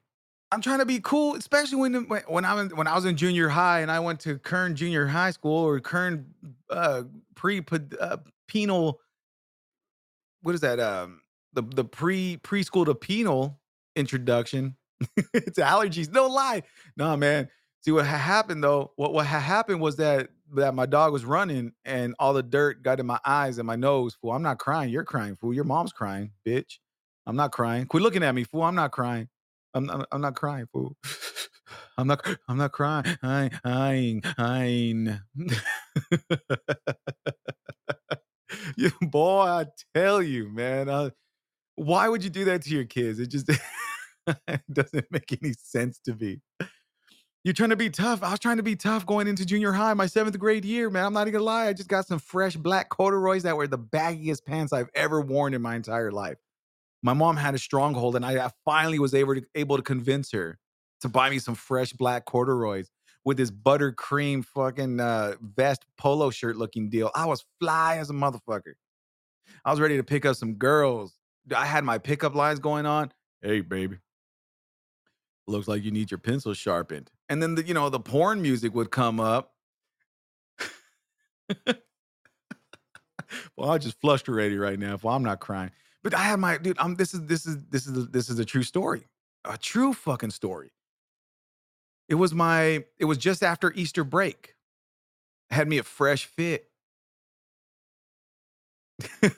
I'm 0.51 0.61
trying 0.61 0.79
to 0.79 0.87
be 0.87 1.01
cool, 1.01 1.35
especially 1.35 1.77
when 1.77 2.09
when 2.09 2.23
when 2.27 2.45
I 2.45 2.55
was 2.55 2.73
when 2.75 2.87
I 2.87 2.95
was 2.95 3.05
in 3.05 3.17
junior 3.17 3.49
high 3.49 3.81
and 3.81 3.91
I 3.91 4.01
went 4.01 4.21
to 4.21 4.39
Kern 4.39 4.75
Junior 4.77 5.07
High 5.07 5.33
School 5.33 5.67
or 5.67 5.81
Kern 5.81 6.27
uh, 6.71 7.03
pre 7.35 7.63
uh, 8.01 8.17
penal. 8.47 9.01
What 10.43 10.55
is 10.55 10.63
that? 10.63 10.81
Um, 10.81 11.21
the 11.53 11.63
the 11.63 11.85
pre 11.85 12.39
preschool 12.39 12.87
to 12.87 12.95
penal 12.95 13.61
introduction. 13.95 14.77
it's 15.35 15.59
allergies. 15.59 16.11
No 16.11 16.27
lie. 16.27 16.63
No 16.97 17.17
man. 17.17 17.49
See 17.83 17.93
what 17.93 18.07
ha- 18.07 18.17
happened 18.17 18.65
though? 18.65 18.93
What 18.97 19.13
what 19.13 19.27
ha- 19.27 19.41
happened 19.41 19.81
was 19.81 19.97
that 19.97 20.31
that 20.55 20.75
my 20.75 20.87
dog 20.87 21.13
was 21.13 21.27
running 21.27 21.73
and 21.85 22.15
all 22.19 22.33
the 22.33 22.43
dirt 22.43 22.83
got 22.83 23.01
in 23.01 23.07
my 23.07 23.21
eyes 23.25 23.59
and 23.59 23.67
my 23.67 23.77
nose. 23.77 24.15
Fool, 24.15 24.33
I'm 24.33 24.43
not 24.43 24.59
crying. 24.59 24.91
You're 24.91 25.05
crying, 25.05 25.37
fool. 25.37 25.53
Your 25.53 25.65
mom's 25.65 25.93
crying, 25.93 26.31
bitch. 26.47 26.79
I'm 27.29 27.37
not 27.37 27.53
crying. 27.53 27.85
Quit 27.85 28.03
looking 28.03 28.23
at 28.23 28.35
me, 28.35 28.45
fool. 28.45 28.63
I'm 28.63 28.75
not 28.75 28.91
crying. 28.91 29.29
I'm 29.75 29.91
I'm, 30.11 30.23
not 30.23 30.35
crying, 30.35 30.67
fool. 30.73 30.97
I'm 31.99 32.07
not 32.07 32.27
I'm 32.49 32.57
not 32.57 32.73
crying. 32.73 33.05
I 33.23 33.51
I 33.63 34.23
I. 34.39 35.21
boy, 39.03 39.43
I 39.43 39.67
tell 39.95 40.23
you, 40.23 40.49
man. 40.49 40.89
Uh, 40.89 41.11
why 41.75 42.09
would 42.09 42.25
you 42.25 42.31
do 42.31 42.47
that 42.47 42.63
to 42.63 42.71
your 42.71 42.87
kids? 42.87 43.21
It 43.21 43.27
just 43.27 43.51
doesn't 44.73 45.07
make 45.11 45.39
any 45.43 45.53
sense 45.53 45.99
to 46.07 46.15
me. 46.15 46.41
You're 47.45 47.53
trying 47.53 47.71
to 47.71 47.77
be 47.77 47.91
tough. 47.91 48.23
I 48.23 48.31
was 48.31 48.41
trying 48.41 48.57
to 48.57 48.63
be 48.63 48.75
tough 48.75 49.05
going 49.05 49.29
into 49.29 49.45
junior 49.45 49.73
high, 49.73 49.93
my 49.93 50.07
seventh 50.07 50.39
grade 50.39 50.65
year, 50.65 50.89
man. 50.89 51.05
I'm 51.05 51.13
not 51.13 51.29
even 51.29 51.35
gonna 51.35 51.45
lie. 51.45 51.69
I 51.69 51.75
just 51.75 51.91
got 51.91 52.07
some 52.07 52.21
fresh 52.21 52.57
black 52.57 52.89
corduroys 52.89 53.43
that 53.43 53.55
were 53.55 53.67
the 53.67 53.79
baggiest 53.79 54.47
pants 54.47 54.73
I've 54.73 54.89
ever 54.95 55.21
worn 55.21 55.53
in 55.53 55.61
my 55.61 55.77
entire 55.77 56.11
life. 56.11 56.39
My 57.03 57.13
mom 57.13 57.37
had 57.37 57.55
a 57.55 57.59
stronghold, 57.59 58.17
and 58.17 58.25
I 58.25 58.47
I 58.47 58.51
finally 58.65 58.99
was 58.99 59.15
able 59.15 59.35
to 59.35 59.43
able 59.55 59.77
to 59.77 59.83
convince 59.83 60.33
her 60.33 60.59
to 61.01 61.09
buy 61.09 61.31
me 61.31 61.39
some 61.39 61.55
fresh 61.55 61.93
black 61.93 62.25
corduroys 62.25 62.91
with 63.25 63.37
this 63.37 63.51
buttercream 63.51 64.45
fucking 64.45 65.01
uh, 65.01 65.35
vest 65.41 65.85
polo 65.97 66.31
shirt 66.31 66.57
looking 66.57 66.89
deal. 66.89 67.11
I 67.15 67.27
was 67.27 67.45
fly 67.61 67.99
as 67.99 68.11
a 68.11 68.15
motherfucker. 68.15 68.73
I 69.65 69.71
was 69.71 69.81
ready 69.81 69.97
to 69.97 70.05
pick 70.05 70.25
up 70.25 70.37
some 70.37 70.55
girls. 70.55 71.15
I 71.55 71.67
had 71.67 71.85
my 71.85 71.99
pickup 71.99 72.35
lines 72.35 72.59
going 72.59 72.87
on. 72.87 73.13
Hey, 73.43 73.61
baby. 73.61 73.99
Looks 75.47 75.69
like 75.69 75.85
you 75.85 75.91
need 75.91 76.11
your 76.11 76.19
pencil 76.19 76.55
sharpened. 76.55 77.11
And 77.29 77.43
then 77.43 77.55
the, 77.55 77.67
you 77.67 77.75
know, 77.75 77.89
the 77.89 78.01
porn 78.01 78.43
music 78.43 78.75
would 78.75 78.91
come 78.91 79.21
up. 79.21 79.53
well, 83.57 83.71
I 83.71 83.79
just 83.79 84.01
flushed 84.01 84.29
already 84.29 84.57
right 84.57 84.79
now. 84.79 84.99
Well, 85.03 85.15
I'm 85.15 85.23
not 85.23 85.41
crying. 85.41 85.71
But 86.03 86.15
I 86.15 86.23
had 86.23 86.39
my 86.39 86.59
dude. 86.59 86.79
I'm 86.79 86.95
this 86.95 87.15
is 87.15 87.27
this 87.27 87.47
is 87.47 87.57
this 87.71 87.87
is 87.87 88.09
this 88.09 88.29
is 88.31 88.39
a 88.39 88.45
true 88.45 88.63
story. 88.63 89.07
A 89.45 89.59
true 89.59 89.93
fucking 89.93 90.31
story. 90.31 90.71
It 92.09 92.15
was 92.15 92.33
my 92.35 92.85
it 92.99 93.05
was 93.05 93.19
just 93.19 93.43
after 93.43 93.73
Easter 93.75 94.05
break. 94.05 94.55
Had 95.51 95.69
me 95.69 95.79
a 95.79 95.83
fresh 95.83 96.27
fit. 96.27 96.69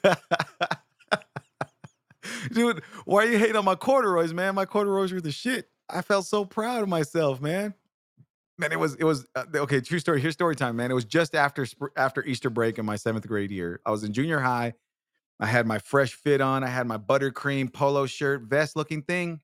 Dude, 2.53 2.82
why 3.05 3.24
are 3.24 3.31
you 3.31 3.39
hating 3.39 3.57
on 3.57 3.65
my 3.65 3.74
corduroys, 3.74 4.32
man? 4.32 4.55
My 4.55 4.65
corduroys 4.65 5.12
were 5.12 5.20
the 5.20 5.32
shit. 5.32 5.69
I 5.89 6.03
felt 6.03 6.27
so 6.27 6.45
proud 6.45 6.82
of 6.82 6.89
myself, 6.89 7.41
man. 7.41 7.74
Man, 8.59 8.73
it 8.73 8.78
was 8.78 8.95
it 8.97 9.05
was 9.05 9.27
uh, 9.35 9.45
okay. 9.55 9.81
True 9.81 9.99
story. 9.99 10.20
Here's 10.20 10.35
story 10.35 10.55
time, 10.55 10.77
man. 10.77 10.91
It 10.91 10.95
was 10.95 11.05
just 11.05 11.35
after 11.35 11.66
after 11.97 12.24
Easter 12.24 12.51
break 12.51 12.78
in 12.78 12.85
my 12.85 12.97
seventh 12.97 13.27
grade 13.27 13.51
year. 13.51 13.81
I 13.87 13.91
was 13.91 14.05
in 14.05 14.12
junior 14.12 14.41
high. 14.41 14.74
I 15.41 15.47
had 15.47 15.67
my 15.67 15.79
fresh 15.79 16.12
fit 16.12 16.43
on. 16.43 16.62
I 16.62 16.69
had 16.69 16.87
my 16.87 16.99
buttercream 16.99 17.73
polo 17.73 18.07
shirt, 18.07 18.43
vest 18.43 18.77
looking 18.77 19.03
thing. 19.03 19.41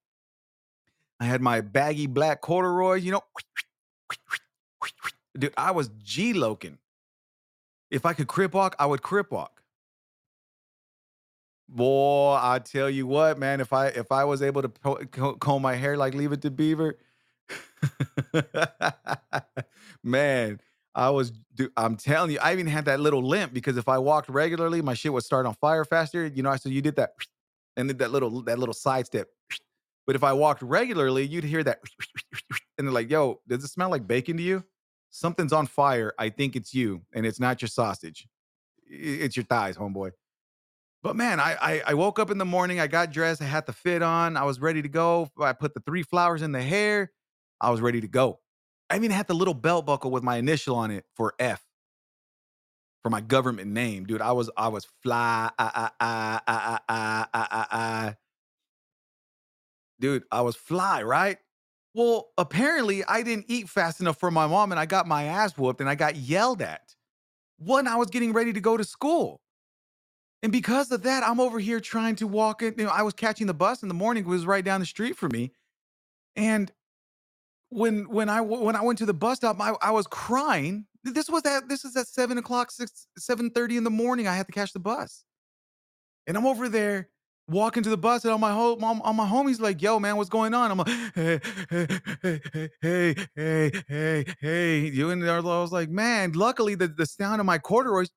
I 1.19 1.25
had 1.25 1.41
my 1.41 1.63
baggy 1.63 2.07
black 2.07 2.43
corduroys. 2.43 3.03
You 3.03 3.13
know, 3.13 3.23
dude, 5.39 5.55
I 5.57 5.71
was 5.71 5.89
G 6.03 6.35
loking. 6.35 6.79
If 7.91 8.05
I 8.05 8.13
could 8.13 8.29
crip 8.29 8.53
walk, 8.53 8.77
I 8.79 8.85
would 8.85 9.03
crip 9.03 9.31
walk. 9.31 9.63
Boy, 11.69 12.39
I 12.41 12.61
tell 12.61 12.91
you 12.91 13.07
what, 13.07 13.39
man. 13.39 13.61
If 13.61 13.73
I 13.73 13.87
if 13.89 14.13
I 14.13 14.25
was 14.25 14.43
able 14.43 14.63
to 14.63 14.69
po- 14.69 15.37
comb 15.37 15.63
my 15.63 15.75
hair 15.75 15.97
like 15.97 16.15
Leave 16.15 16.33
It 16.33 16.43
to 16.43 16.51
Beaver, 16.51 16.99
man, 20.05 20.61
I 20.97 21.11
was. 21.11 21.31
Dude, 21.55 21.71
I'm 21.77 21.97
telling 21.97 22.31
you, 22.33 22.39
I 22.41 22.53
even 22.53 22.67
had 22.67 22.87
that 22.87 23.01
little 23.01 23.23
limp 23.23 23.53
because 23.53 23.77
if 23.77 23.87
I 23.89 23.99
walked 23.99 24.31
regularly, 24.31 24.81
my 24.81 24.95
shit 24.95 25.13
would 25.13 25.25
start 25.25 25.45
on 25.45 25.55
fire 25.55 25.85
faster. 25.85 26.27
You 26.27 26.43
know, 26.43 26.51
I 26.51 26.57
so 26.57 26.71
you 26.71 26.81
did 26.81 26.97
that, 26.97 27.11
and 27.77 27.89
then 27.89 27.99
that 27.99 28.11
little 28.11 28.43
that 28.45 28.59
little 28.59 28.75
side 28.75 29.07
step. 29.07 29.29
But 30.07 30.15
if 30.15 30.23
I 30.23 30.35
walked 30.35 30.63
regularly, 30.63 31.27
you'd 31.27 31.43
hear 31.43 31.65
that, 31.65 31.81
and 32.79 32.87
they're 32.87 32.95
like, 32.95 33.11
"Yo, 33.11 33.41
does 33.49 33.65
it 33.65 33.69
smell 33.69 33.91
like 33.91 34.07
bacon 34.07 34.37
to 34.37 34.43
you? 34.43 34.65
Something's 35.11 35.53
on 35.53 35.67
fire. 35.67 36.15
I 36.17 36.29
think 36.29 36.55
it's 36.55 36.73
you, 36.73 37.03
and 37.13 37.27
it's 37.27 37.41
not 37.41 37.61
your 37.61 37.69
sausage. 37.69 38.29
It's 38.89 39.37
your 39.37 39.45
thighs, 39.45 39.77
homeboy." 39.77 40.13
But 41.03 41.17
man, 41.17 41.41
I, 41.41 41.57
I 41.61 41.83
I 41.89 41.95
woke 41.95 42.21
up 42.21 42.31
in 42.31 42.39
the 42.39 42.45
morning. 42.45 42.79
I 42.79 42.87
got 42.87 43.11
dressed. 43.11 43.43
I 43.43 43.47
had 43.47 43.67
the 43.67 43.73
fit 43.73 44.01
on. 44.01 44.37
I 44.37 44.45
was 44.45 44.61
ready 44.61 44.81
to 44.81 44.89
go. 44.89 45.29
I 45.41 45.53
put 45.53 45.75
the 45.75 45.81
three 45.81 46.05
flowers 46.05 46.43
in 46.43 46.53
the 46.53 46.63
hair. 46.63 47.11
I 47.61 47.71
was 47.71 47.81
ready 47.81 48.01
to 48.01 48.09
go. 48.09 48.39
I 48.91 48.97
even 48.97 49.11
had 49.11 49.27
the 49.27 49.35
little 49.35 49.55
belt 49.55 49.87
buckle 49.87 50.11
with 50.11 50.23
my 50.23 50.37
initial 50.37 50.77
on 50.77 50.91
it 50.91 51.05
for 51.15 51.35
F 51.39 51.63
for 53.03 53.11
my 53.11 53.21
government 53.21 53.71
name, 53.71 54.05
dude. 54.05 54.21
I 54.21 54.33
was 54.33 54.51
I 54.57 54.69
was 54.69 54.87
fly. 55.03 55.51
I, 55.59 55.91
I, 56.01 56.41
I, 56.47 56.87
I, 56.89 57.27
I, 57.35 57.67
I, 57.71 58.17
Dude, 60.01 60.25
I 60.31 60.43
was 60.43 60.57
fly, 60.57 61.03
right? 61.03 61.39
Well, 61.95 62.29
apparently 62.37 63.05
I 63.05 63.23
didn't 63.23 63.47
eat 63.49 63.69
fast 63.69 64.01
enough 64.01 64.19
for 64.19 64.31
my 64.31 64.47
mom 64.47 64.73
and 64.73 64.79
I 64.79 64.87
got 64.87 65.07
my 65.07 65.25
ass 65.25 65.57
whooped 65.57 65.81
and 65.81 65.89
I 65.89 65.95
got 65.95 66.17
yelled 66.17 66.61
at 66.61 66.95
when 67.59 67.89
I 67.89 67.97
was 67.97 68.11
getting 68.11 68.33
ready 68.33 68.53
to 68.53 68.61
go 68.61 68.77
to 68.77 68.85
school. 68.85 69.41
And 70.43 70.53
because 70.53 70.93
of 70.93 71.03
that, 71.05 71.25
I'm 71.25 71.41
over 71.41 71.59
here 71.59 71.81
trying 71.81 72.17
to 72.17 72.27
walk 72.27 72.63
in. 72.63 72.75
You 72.77 72.85
know, 72.85 72.91
I 72.91 73.03
was 73.03 73.15
catching 73.15 73.47
the 73.47 73.55
bus 73.55 73.83
in 73.83 73.89
the 73.89 73.95
morning, 73.95 74.25
it 74.25 74.29
was 74.29 74.45
right 74.45 74.65
down 74.65 74.81
the 74.81 74.87
street 74.87 75.17
for 75.17 75.29
me. 75.29 75.53
And 76.37 76.71
when 77.71 78.09
when 78.09 78.29
I 78.29 78.41
when 78.41 78.77
I 78.77 78.83
went 78.83 78.99
to 78.99 79.07
the 79.07 79.15
bus 79.15 79.39
stop, 79.39 79.61
I, 79.61 79.75
I 79.83 79.91
was 79.91 80.07
crying. 80.07 80.87
This 81.05 81.29
was 81.29 81.45
at 81.45 81.69
this 81.69 81.85
is 81.85 81.97
at 81.97 82.09
seven 82.09 82.39
o'clock, 82.39 82.71
six 82.71 83.07
seven 83.19 83.51
thirty 83.51 83.77
in 83.77 83.85
the 83.85 83.91
morning. 83.91 84.29
I 84.29 84.35
had 84.35 84.47
to 84.47 84.53
catch 84.53 84.73
the 84.73 84.81
bus, 84.81 85.25
and 86.27 86.37
I'm 86.37 86.47
over 86.47 86.69
there 86.69 87.09
walking 87.49 87.83
to 87.83 87.91
the 87.91 87.97
bus, 87.97 88.25
and 88.25 88.33
on 88.33 88.41
my 88.41 88.53
home, 88.53 88.83
on, 88.83 89.17
my 89.17 89.27
homies 89.27 89.61
like, 89.61 89.81
"Yo, 89.83 89.99
man, 89.99 90.17
what's 90.17 90.31
going 90.31 90.55
on?" 90.55 90.71
I'm 90.71 90.79
like, 90.79 90.89
"Hey, 91.15 91.41
hey, 91.71 91.89
hey, 92.23 92.39
hey, 92.81 92.81
hey, 92.83 93.15
hey, 93.37 93.73
hey, 93.89 94.25
hey." 94.41 94.79
You 94.87 95.11
and 95.11 95.29
I 95.29 95.41
was 95.41 95.73
like, 95.73 95.89
"Man, 95.89 96.33
luckily 96.33 96.75
the 96.75 96.89
the 96.89 97.07
sound 97.07 97.41
of 97.41 97.47
my 97.47 97.59
corduroys." 97.59 98.09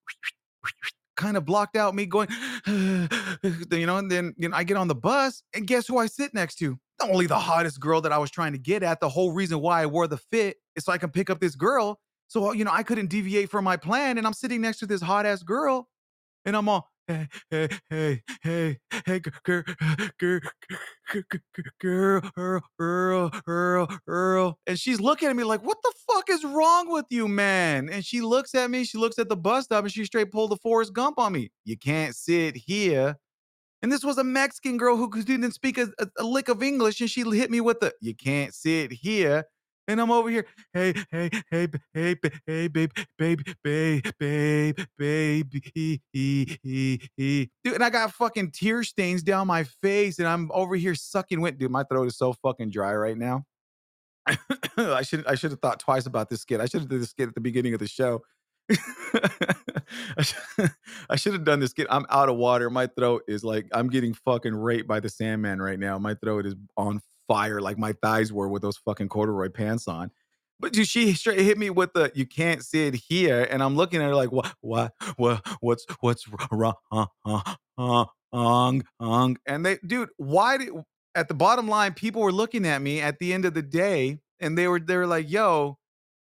kind 1.18 1.36
of 1.36 1.44
blocked 1.44 1.76
out 1.76 1.94
me 1.94 2.06
going, 2.06 2.30
you 2.66 3.86
know, 3.86 3.98
and 3.98 4.10
then 4.10 4.34
you 4.38 4.48
know 4.48 4.56
I 4.56 4.64
get 4.64 4.78
on 4.78 4.88
the 4.88 4.96
bus 4.96 5.44
and 5.54 5.68
guess 5.68 5.86
who 5.86 5.98
I 5.98 6.08
sit 6.08 6.34
next 6.34 6.56
to? 6.60 6.80
Not 7.02 7.10
only 7.10 7.28
the 7.28 7.40
hottest 7.40 7.80
girl 7.80 8.02
that 8.02 8.12
I 8.12 8.18
was 8.18 8.32
trying 8.32 8.52
to 8.54 8.58
get 8.58 8.84
at. 8.84 9.00
The 9.00 9.10
whole 9.10 9.32
reason 9.32 9.60
why 9.62 9.82
I 9.82 9.86
wore 9.86 10.08
the 10.08 10.18
fit 10.18 10.58
is 10.76 10.86
so 10.86 10.92
I 10.92 10.98
can 10.98 11.10
pick 11.10 11.30
up 11.30 11.40
this 11.40 11.56
girl. 11.56 12.00
So 12.28 12.52
you 12.54 12.64
know 12.64 12.72
I 12.72 12.84
couldn't 12.84 13.08
deviate 13.08 13.50
from 13.50 13.64
my 13.64 13.78
plan, 13.78 14.18
and 14.18 14.28
I'm 14.28 14.34
sitting 14.34 14.62
next 14.62 14.80
to 14.80 14.86
this 14.86 15.02
hot 15.02 15.26
ass 15.26 15.44
girl, 15.44 15.90
and 16.46 16.56
I'm 16.56 16.70
all. 16.70 16.88
Hey, 17.08 17.28
hey, 17.50 17.70
hey, 17.90 18.22
hey, 18.44 18.78
hey, 19.04 19.20
girl, 19.44 19.64
girl, 20.20 20.42
girl, 21.82 22.22
girl, 23.48 23.88
girl. 24.06 24.60
And 24.68 24.80
she's 24.80 25.00
looking 25.00 25.28
at 25.28 25.36
me 25.36 25.44
like, 25.44 25.64
what 25.64 25.80
the 25.82 25.92
fuck 26.08 26.30
is 26.30 26.46
wrong 26.46 26.92
with 26.92 27.06
you, 27.10 27.28
man? 27.28 27.90
And 27.90 28.06
she 28.06 28.22
looks 28.22 28.54
at 28.54 28.70
me, 28.70 28.84
she 28.84 29.00
looks 29.00 29.18
at 29.18 29.28
the 29.28 29.36
bus 29.36 29.64
stop, 29.64 29.84
and 29.86 29.92
she 29.92 30.06
straight 30.06 30.32
pulled 30.32 30.52
the 30.52 30.58
Forrest 30.58 30.94
Gump 30.94 31.18
on 31.18 31.34
me. 31.34 31.50
You 31.66 31.80
can't 31.80 32.16
sit 32.16 32.56
here. 32.56 33.18
And 33.82 33.92
this 33.92 34.04
was 34.04 34.18
a 34.18 34.24
Mexican 34.24 34.78
girl 34.78 34.98
who 34.98 35.10
didn't 35.24 35.52
speak 35.54 35.78
a, 35.78 35.88
a, 36.00 36.08
a 36.18 36.24
lick 36.24 36.50
of 36.50 36.62
English, 36.62 37.00
and 37.02 37.10
she 37.10 37.22
hit 37.22 37.50
me 37.50 37.62
with 37.62 37.80
the, 37.80 37.94
you 38.02 38.14
can't 38.14 38.54
sit 38.54 38.92
here. 38.92 39.46
And 39.88 40.00
I'm 40.00 40.12
over 40.12 40.30
here, 40.30 40.46
hey, 40.72 40.94
hey, 41.10 41.32
hey, 41.50 41.68
hey, 41.94 42.16
hey, 42.46 42.68
babe, 42.68 42.92
babe, 43.18 43.42
babe, 43.64 44.06
babe, 44.20 44.80
babe, 45.00 45.50
dude. 46.14 47.74
And 47.74 47.84
I 47.84 47.90
got 47.90 48.14
fucking 48.14 48.52
tear 48.52 48.84
stains 48.84 49.24
down 49.24 49.48
my 49.48 49.64
face, 49.64 50.20
and 50.20 50.28
I'm 50.28 50.52
over 50.54 50.76
here 50.76 50.94
sucking 50.94 51.42
wind, 51.42 51.58
dude. 51.58 51.72
My 51.72 51.84
throat 51.86 52.06
is 52.08 52.18
so 52.18 52.34
fucking 52.34 52.70
dry 52.70 52.94
right 52.94 53.18
now. 53.18 53.46
I 54.78 55.02
should 55.02 55.26
I 55.26 55.34
should 55.34 55.52
have 55.52 55.60
thought 55.60 55.80
twice 55.80 56.06
about 56.06 56.30
this 56.30 56.42
skit. 56.42 56.62
I 56.62 56.66
should 56.66 56.82
have 56.82 56.90
did 56.90 57.02
this 57.02 57.10
skit 57.10 57.30
at 57.30 57.34
the 57.34 57.42
beginning 57.42 57.74
of 57.74 57.80
the 57.80 57.88
show. 57.88 58.22
I, 61.10 61.16
should, 61.16 61.34
have 61.34 61.44
done 61.44 61.60
this 61.60 61.74
Get, 61.74 61.88
I'm 61.90 62.06
out 62.10 62.30
of 62.30 62.36
water. 62.36 62.70
My 62.70 62.88
throat 62.88 63.24
is 63.28 63.44
like 63.44 63.68
I'm 63.74 63.90
getting 63.90 64.14
fucking 64.14 64.56
raped 64.56 64.88
by 64.88 65.00
the 65.00 65.10
Sandman 65.10 65.62
right 65.62 65.80
now. 65.80 65.98
My 65.98 66.14
throat 66.16 66.46
is 66.46 66.56
on 66.78 67.02
fire, 67.28 67.62
like 67.62 67.78
my 67.78 67.94
thighs 68.02 68.32
were 68.32 68.48
with 68.48 68.62
those 68.62 68.78
fucking 68.78 69.10
corduroy 69.10 69.50
pants 69.50 69.88
on. 69.88 70.12
But 70.60 70.74
dude, 70.74 70.88
she 70.88 71.14
straight 71.14 71.40
hit 71.40 71.58
me 71.58 71.70
with 71.70 71.94
the 71.94 72.12
"you 72.14 72.26
can't 72.26 72.64
see 72.64 72.88
it 72.88 72.96
here," 72.96 73.48
and 73.50 73.64
I'm 73.64 73.76
looking 73.76 74.02
at 74.02 74.08
her 74.08 74.16
like, 74.16 74.32
"What? 74.32 74.54
What? 74.62 74.94
What? 75.16 75.42
What's 75.62 75.86
what's 76.02 76.26
wrong?" 76.52 76.76
Uh, 76.92 77.06
uh, 77.26 77.56
uh. 77.78 78.06
And 79.46 79.66
they, 79.66 79.78
dude, 79.86 80.10
why 80.18 80.58
did? 80.58 80.70
At 81.16 81.28
the 81.28 81.34
bottom 81.34 81.68
line, 81.68 81.94
people 81.94 82.22
were 82.22 82.32
looking 82.32 82.68
at 82.68 82.82
me 82.82 83.02
at 83.02 83.18
the 83.20 83.34
end 83.34 83.46
of 83.46 83.54
the 83.54 83.62
day, 83.62 84.20
and 84.40 84.58
they 84.58 84.68
were 84.68 84.80
they 84.80 84.98
were 84.98 85.08
like, 85.08 85.30
"Yo, 85.32 85.80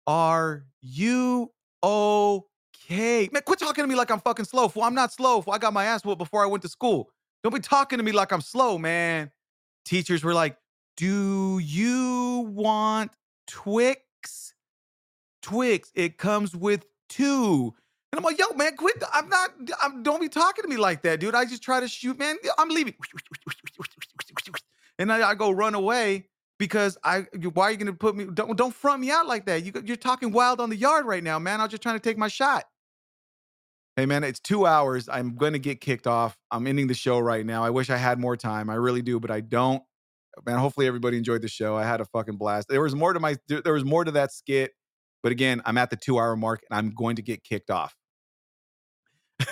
are 0.06 0.66
you 0.82 1.52
okay?" 1.84 3.30
Man, 3.32 3.42
quit 3.46 3.60
talking 3.60 3.84
to 3.84 3.88
me 3.88 3.96
like 3.96 4.12
I'm 4.12 4.20
fucking 4.20 4.46
slow. 4.46 4.68
Fool. 4.68 4.84
I'm 4.84 4.96
not 4.96 5.14
slow. 5.14 5.42
Fool. 5.42 5.54
I 5.54 5.58
got 5.58 5.74
my 5.74 5.86
ass 5.86 6.04
whooped 6.04 6.20
before 6.20 6.44
I 6.44 6.48
went 6.48 6.64
to 6.64 6.70
school. 6.70 7.10
Don't 7.44 7.54
be 7.54 7.60
talking 7.60 7.98
to 7.98 8.04
me 8.04 8.12
like 8.12 8.32
I'm 8.32 8.42
slow, 8.42 8.78
man. 8.78 9.32
Teachers 9.86 10.24
were 10.24 10.34
like, 10.34 10.58
"Do 10.98 11.60
you 11.60 12.50
want 12.54 13.12
Twix?" 13.48 14.54
Twix. 15.42 15.92
It 15.96 16.18
comes 16.18 16.56
with 16.56 16.86
two. 17.08 17.74
And 18.12 18.20
I'm 18.20 18.24
like, 18.24 18.40
yo, 18.40 18.46
man, 18.56 18.76
quit. 18.76 19.02
I'm 19.14 19.30
not, 19.30 19.52
I'm, 19.82 20.02
don't 20.02 20.20
be 20.20 20.30
talking 20.30 20.64
to 20.64 20.68
me 20.68 20.78
like 20.78 21.04
that, 21.04 21.20
dude. 21.20 21.36
I 21.36 21.46
just 21.46 21.62
try 21.62 21.80
to 21.80 21.88
shoot, 21.88 22.18
man. 22.18 22.38
I'm 22.58 22.70
leaving. 22.70 22.96
And 25.00 25.14
I, 25.14 25.30
I 25.30 25.36
go 25.36 25.50
run 25.50 25.76
away 25.76 26.28
because 26.60 26.98
I, 27.04 27.26
why 27.54 27.64
are 27.66 27.72
you 27.72 27.78
to 27.86 27.94
put 27.94 28.16
me, 28.16 28.26
don't, 28.26 28.56
don't 28.56 28.76
front 28.76 29.02
me 29.02 29.10
out 29.10 29.26
like 29.26 29.46
that. 29.46 29.66
You, 29.66 29.72
you're 29.86 29.96
talking 29.96 30.32
wild 30.32 30.60
on 30.60 30.70
the 30.70 30.76
yard 30.76 31.06
right 31.06 31.24
now, 31.24 31.40
man. 31.40 31.62
I'm 31.62 31.70
just 31.70 31.82
trying 31.82 31.96
to 31.96 32.02
take 32.02 32.18
my 32.18 32.28
shot. 32.28 32.66
Hey, 33.96 34.06
man, 34.06 34.24
it's 34.24 34.40
two 34.40 34.66
hours. 34.66 35.10
I'm 35.10 35.36
to 35.36 35.60
get 35.60 35.82
kicked 35.82 36.06
off. 36.06 36.38
I'm 36.52 36.68
ending 36.68 36.88
the 36.88 36.94
show 36.94 37.20
right 37.20 37.46
now. 37.46 37.64
I 37.64 37.70
wish 37.70 37.90
I 37.90 37.98
had 37.98 38.20
more 38.20 38.38
time. 38.38 38.70
I 38.70 38.76
really 38.76 39.02
do, 39.02 39.20
but 39.20 39.32
I 39.32 39.42
don't. 39.42 39.82
Man, 40.46 40.58
hopefully 40.58 40.88
everybody 40.88 41.18
enjoyed 41.18 41.42
the 41.42 41.50
show. 41.50 41.76
I 41.76 41.84
had 41.84 42.00
a 42.00 42.06
fucking 42.06 42.38
blast. 42.38 42.68
There 42.70 42.82
was 42.82 42.96
more 42.96 43.14
to 43.14 43.20
my, 43.20 43.36
there 43.48 43.74
was 43.74 43.84
more 43.84 44.04
to 44.04 44.12
that 44.12 44.32
skit. 44.32 44.72
But 45.22 45.32
again, 45.32 45.62
I'm 45.66 45.78
at 45.78 45.90
the 45.90 45.98
two 45.98 46.18
hour 46.18 46.36
mark 46.36 46.62
and 46.70 46.78
I'm 46.78 46.92
going 46.92 47.18
to 47.18 47.22
get 47.22 47.44
kicked 47.44 47.70
off. 47.70 47.94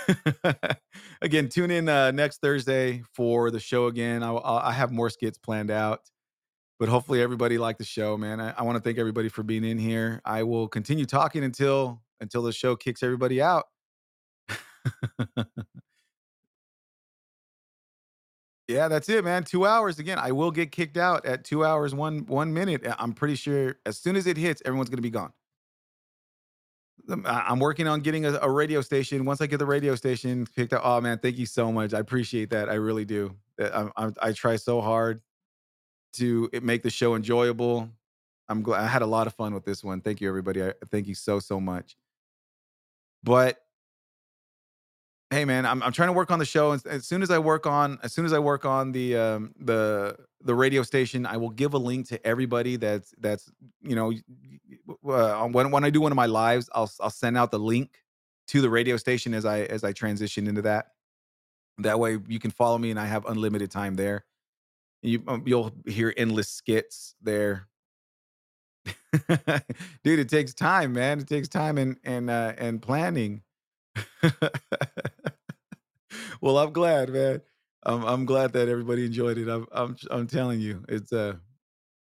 again, 1.21 1.49
tune 1.49 1.71
in 1.71 1.89
uh, 1.89 2.11
next 2.11 2.39
Thursday 2.41 3.03
for 3.13 3.51
the 3.51 3.59
show 3.59 3.87
again. 3.87 4.23
I, 4.23 4.33
I 4.33 4.71
have 4.71 4.91
more 4.91 5.09
skits 5.09 5.37
planned 5.37 5.71
out, 5.71 6.01
but 6.79 6.89
hopefully 6.89 7.21
everybody 7.21 7.57
liked 7.57 7.79
the 7.79 7.85
show, 7.85 8.17
man. 8.17 8.39
I, 8.39 8.51
I 8.57 8.63
want 8.63 8.75
to 8.77 8.81
thank 8.81 8.97
everybody 8.97 9.29
for 9.29 9.43
being 9.43 9.63
in 9.63 9.77
here. 9.77 10.21
I 10.25 10.43
will 10.43 10.67
continue 10.67 11.05
talking 11.05 11.43
until 11.43 12.01
until 12.19 12.41
the 12.43 12.51
show 12.51 12.75
kicks 12.75 13.03
everybody 13.03 13.41
out. 13.41 13.65
yeah, 18.67 18.87
that's 18.87 19.09
it, 19.09 19.23
man. 19.23 19.43
Two 19.43 19.65
hours 19.65 19.99
again. 19.99 20.19
I 20.19 20.31
will 20.31 20.51
get 20.51 20.71
kicked 20.71 20.97
out 20.97 21.25
at 21.25 21.43
two 21.43 21.65
hours 21.65 21.95
one 21.95 22.25
one 22.27 22.53
minute. 22.53 22.85
I'm 22.99 23.13
pretty 23.13 23.35
sure 23.35 23.75
as 23.85 23.97
soon 23.97 24.15
as 24.15 24.27
it 24.27 24.37
hits, 24.37 24.61
everyone's 24.65 24.89
gonna 24.89 25.01
be 25.01 25.09
gone. 25.09 25.33
I'm 27.25 27.59
working 27.59 27.87
on 27.87 28.01
getting 28.01 28.25
a, 28.25 28.37
a 28.41 28.49
radio 28.49 28.81
station. 28.81 29.23
Once 29.23 29.39
I 29.39 29.47
get 29.47 29.59
the 29.59 29.65
radio 29.65 29.95
station 29.95 30.45
picked 30.55 30.73
up, 30.73 30.81
oh 30.83 30.99
man, 30.99 31.17
thank 31.19 31.37
you 31.37 31.45
so 31.45 31.71
much. 31.71 31.93
I 31.93 31.99
appreciate 31.99 32.49
that. 32.49 32.69
I 32.69 32.73
really 32.73 33.05
do. 33.05 33.33
I, 33.59 33.89
I, 33.95 34.11
I 34.21 34.31
try 34.33 34.57
so 34.57 34.81
hard 34.81 35.21
to 36.13 36.49
it- 36.53 36.63
make 36.63 36.83
the 36.83 36.89
show 36.89 37.15
enjoyable. 37.15 37.89
I'm 38.49 38.61
glad 38.61 38.83
I 38.83 38.87
had 38.87 39.01
a 39.01 39.07
lot 39.07 39.27
of 39.27 39.33
fun 39.33 39.53
with 39.53 39.65
this 39.65 39.83
one. 39.83 40.01
Thank 40.01 40.21
you, 40.21 40.29
everybody. 40.29 40.63
I 40.63 40.73
thank 40.89 41.07
you 41.07 41.15
so 41.15 41.39
so 41.39 41.59
much. 41.59 41.97
But 43.23 43.57
hey, 45.29 45.45
man, 45.45 45.65
I'm 45.65 45.83
I'm 45.83 45.91
trying 45.91 46.09
to 46.09 46.13
work 46.13 46.31
on 46.31 46.39
the 46.39 46.45
show. 46.45 46.71
As, 46.71 46.85
as 46.85 47.05
soon 47.05 47.21
as 47.21 47.31
I 47.31 47.39
work 47.39 47.65
on 47.65 47.99
as 48.03 48.13
soon 48.13 48.25
as 48.25 48.33
I 48.33 48.39
work 48.39 48.65
on 48.65 48.91
the 48.91 49.17
um 49.17 49.53
the 49.59 50.17
the 50.41 50.55
radio 50.55 50.83
station, 50.83 51.25
I 51.25 51.37
will 51.37 51.49
give 51.49 51.73
a 51.73 51.77
link 51.77 52.07
to 52.09 52.25
everybody 52.25 52.77
that's 52.77 53.13
that's 53.19 53.51
you 53.81 53.95
know 53.95 54.13
uh, 55.11 55.47
when 55.47 55.71
when 55.71 55.83
I 55.83 55.89
do 55.89 56.01
one 56.01 56.11
of 56.11 56.15
my 56.15 56.25
lives, 56.25 56.69
I'll 56.73 56.91
I'll 57.01 57.09
send 57.09 57.37
out 57.37 57.51
the 57.51 57.59
link 57.59 58.01
to 58.47 58.61
the 58.61 58.69
radio 58.69 58.97
station 58.97 59.33
as 59.33 59.45
I 59.45 59.61
as 59.61 59.83
I 59.83 59.91
transition 59.91 60.47
into 60.47 60.61
that. 60.63 60.87
That 61.79 61.99
way 61.99 62.17
you 62.27 62.39
can 62.39 62.51
follow 62.51 62.77
me 62.77 62.91
and 62.91 62.99
I 62.99 63.05
have 63.05 63.25
unlimited 63.25 63.69
time 63.71 63.95
there. 63.95 64.25
You 65.01 65.23
um, 65.27 65.43
you'll 65.45 65.71
hear 65.85 66.13
endless 66.17 66.49
skits 66.49 67.15
there. 67.21 67.67
Dude, 70.03 70.19
it 70.19 70.29
takes 70.29 70.53
time, 70.53 70.93
man. 70.93 71.19
It 71.19 71.27
takes 71.27 71.47
time 71.47 71.77
and 71.77 71.97
and 72.03 72.29
uh 72.29 72.53
and 72.57 72.81
planning. 72.81 73.41
well, 76.41 76.57
I'm 76.57 76.73
glad, 76.73 77.09
man. 77.09 77.41
I'm 77.83 78.03
I'm 78.05 78.25
glad 78.25 78.53
that 78.53 78.67
everybody 78.67 79.05
enjoyed 79.05 79.37
it. 79.37 79.47
I'm 79.47 79.67
I'm 79.71 79.95
I'm 80.11 80.27
telling 80.27 80.59
you, 80.59 80.83
it's 80.89 81.13
uh 81.13 81.35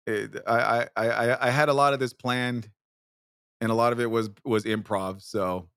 it, 0.07 0.37
I, 0.47 0.89
I 0.97 1.09
I 1.09 1.49
I 1.49 1.51
had 1.51 1.69
a 1.69 1.75
lot 1.75 1.95
of 1.95 2.01
this 2.01 2.13
planned 2.15 2.71
and 3.61 3.71
a 3.71 3.75
lot 3.75 3.93
of 3.93 4.01
it 4.01 4.11
was 4.11 4.31
was 4.45 4.65
improv. 4.65 5.23
So 5.23 5.69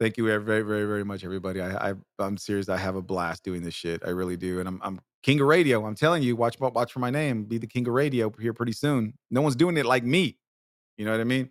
thank 0.00 0.18
you 0.18 0.26
very 0.26 0.64
very 0.64 0.84
very 0.86 1.04
much, 1.04 1.24
everybody. 1.24 1.60
I, 1.62 1.90
I 1.90 1.94
I'm 2.18 2.36
serious. 2.36 2.68
I 2.68 2.76
have 2.78 2.96
a 2.96 3.02
blast 3.02 3.44
doing 3.44 3.62
this 3.62 3.74
shit. 3.74 4.02
I 4.06 4.10
really 4.10 4.36
do, 4.36 4.60
and 4.60 4.68
I'm 4.68 4.80
I'm 4.82 5.00
king 5.22 5.40
of 5.40 5.46
radio. 5.46 5.84
I'm 5.84 5.94
telling 5.94 6.22
you, 6.22 6.36
watch 6.36 6.58
watch 6.60 6.92
for 6.92 7.00
my 7.00 7.10
name. 7.10 7.44
Be 7.44 7.58
the 7.58 7.66
king 7.66 7.86
of 7.86 7.94
radio 7.94 8.32
here 8.40 8.52
pretty 8.52 8.72
soon. 8.72 9.14
No 9.30 9.42
one's 9.42 9.56
doing 9.56 9.76
it 9.76 9.86
like 9.86 10.04
me. 10.04 10.38
You 10.96 11.04
know 11.04 11.12
what 11.12 11.20
I 11.20 11.24
mean? 11.24 11.50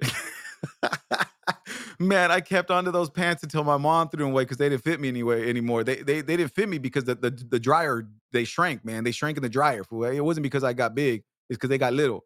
Man, 2.00 2.30
I 2.30 2.40
kept 2.40 2.70
onto 2.70 2.92
those 2.92 3.10
pants 3.10 3.42
until 3.42 3.64
my 3.64 3.76
mom 3.76 4.08
threw 4.08 4.24
them 4.24 4.30
away 4.30 4.44
because 4.44 4.56
they 4.56 4.68
didn't 4.68 4.84
fit 4.84 5.00
me 5.00 5.08
anyway 5.08 5.48
anymore. 5.48 5.82
They 5.82 5.96
they 5.96 6.20
they 6.20 6.36
didn't 6.36 6.52
fit 6.54 6.68
me 6.68 6.78
because 6.78 7.04
the, 7.04 7.16
the 7.16 7.30
the 7.30 7.58
dryer 7.58 8.08
they 8.32 8.44
shrank, 8.44 8.84
man. 8.84 9.02
They 9.02 9.10
shrank 9.10 9.36
in 9.36 9.42
the 9.42 9.48
dryer. 9.48 9.82
It 9.90 10.24
wasn't 10.24 10.44
because 10.44 10.62
I 10.62 10.74
got 10.74 10.94
big. 10.94 11.24
It's 11.50 11.56
because 11.56 11.70
they 11.70 11.78
got 11.78 11.92
little. 11.92 12.24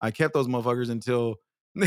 I 0.00 0.10
kept 0.10 0.32
those 0.32 0.48
motherfuckers 0.48 0.90
until 0.90 1.36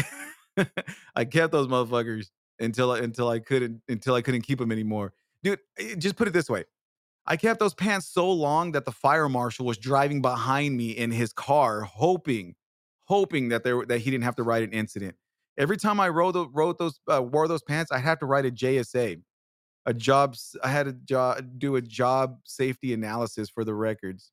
I 1.15 1.25
kept 1.25 1.51
those 1.51 1.67
motherfuckers 1.67 2.27
until 2.59 2.93
until 2.93 3.29
I 3.29 3.39
couldn't 3.39 3.81
until 3.87 4.13
I 4.15 4.21
couldn't 4.21 4.41
keep 4.41 4.59
them 4.59 4.71
anymore. 4.71 5.13
Dude, 5.43 5.59
eh, 5.79 5.95
just 5.95 6.17
put 6.17 6.27
it 6.27 6.31
this 6.31 6.49
way. 6.49 6.65
I 7.27 7.35
kept 7.35 7.59
those 7.59 7.73
pants 7.73 8.07
so 8.07 8.31
long 8.31 8.71
that 8.71 8.85
the 8.85 8.91
fire 8.91 9.27
marshal 9.27 9.65
was 9.65 9.77
driving 9.77 10.21
behind 10.21 10.77
me 10.77 10.91
in 10.91 11.11
his 11.11 11.33
car, 11.33 11.81
hoping, 11.81 12.55
hoping 13.05 13.49
that 13.49 13.63
there 13.63 13.85
that 13.85 13.99
he 13.99 14.09
didn't 14.09 14.23
have 14.23 14.37
to 14.37 14.43
write 14.43 14.63
an 14.63 14.71
incident. 14.71 15.15
Every 15.57 15.75
time 15.75 15.99
I 15.99 16.07
rode, 16.09 16.35
tho- 16.35 16.49
rode 16.53 16.77
those 16.77 16.99
uh, 17.11 17.21
wore 17.21 17.47
those 17.49 17.63
pants, 17.63 17.91
I 17.91 17.99
have 17.99 18.19
to 18.19 18.25
write 18.25 18.45
a 18.45 18.51
JSA, 18.51 19.21
a 19.85 19.93
jobs. 19.93 20.55
I 20.63 20.69
had 20.69 20.85
to 20.85 20.93
jo- 20.93 21.39
do 21.57 21.75
a 21.75 21.81
job 21.81 22.39
safety 22.45 22.93
analysis 22.93 23.49
for 23.49 23.65
the 23.65 23.73
records. 23.73 24.31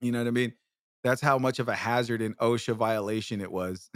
You 0.00 0.12
know 0.12 0.18
what 0.18 0.28
I 0.28 0.32
mean? 0.32 0.52
That's 1.02 1.20
how 1.20 1.38
much 1.38 1.58
of 1.58 1.68
a 1.68 1.74
hazard 1.74 2.22
and 2.22 2.36
OSHA 2.38 2.76
violation 2.76 3.40
it 3.40 3.50
was. 3.50 3.90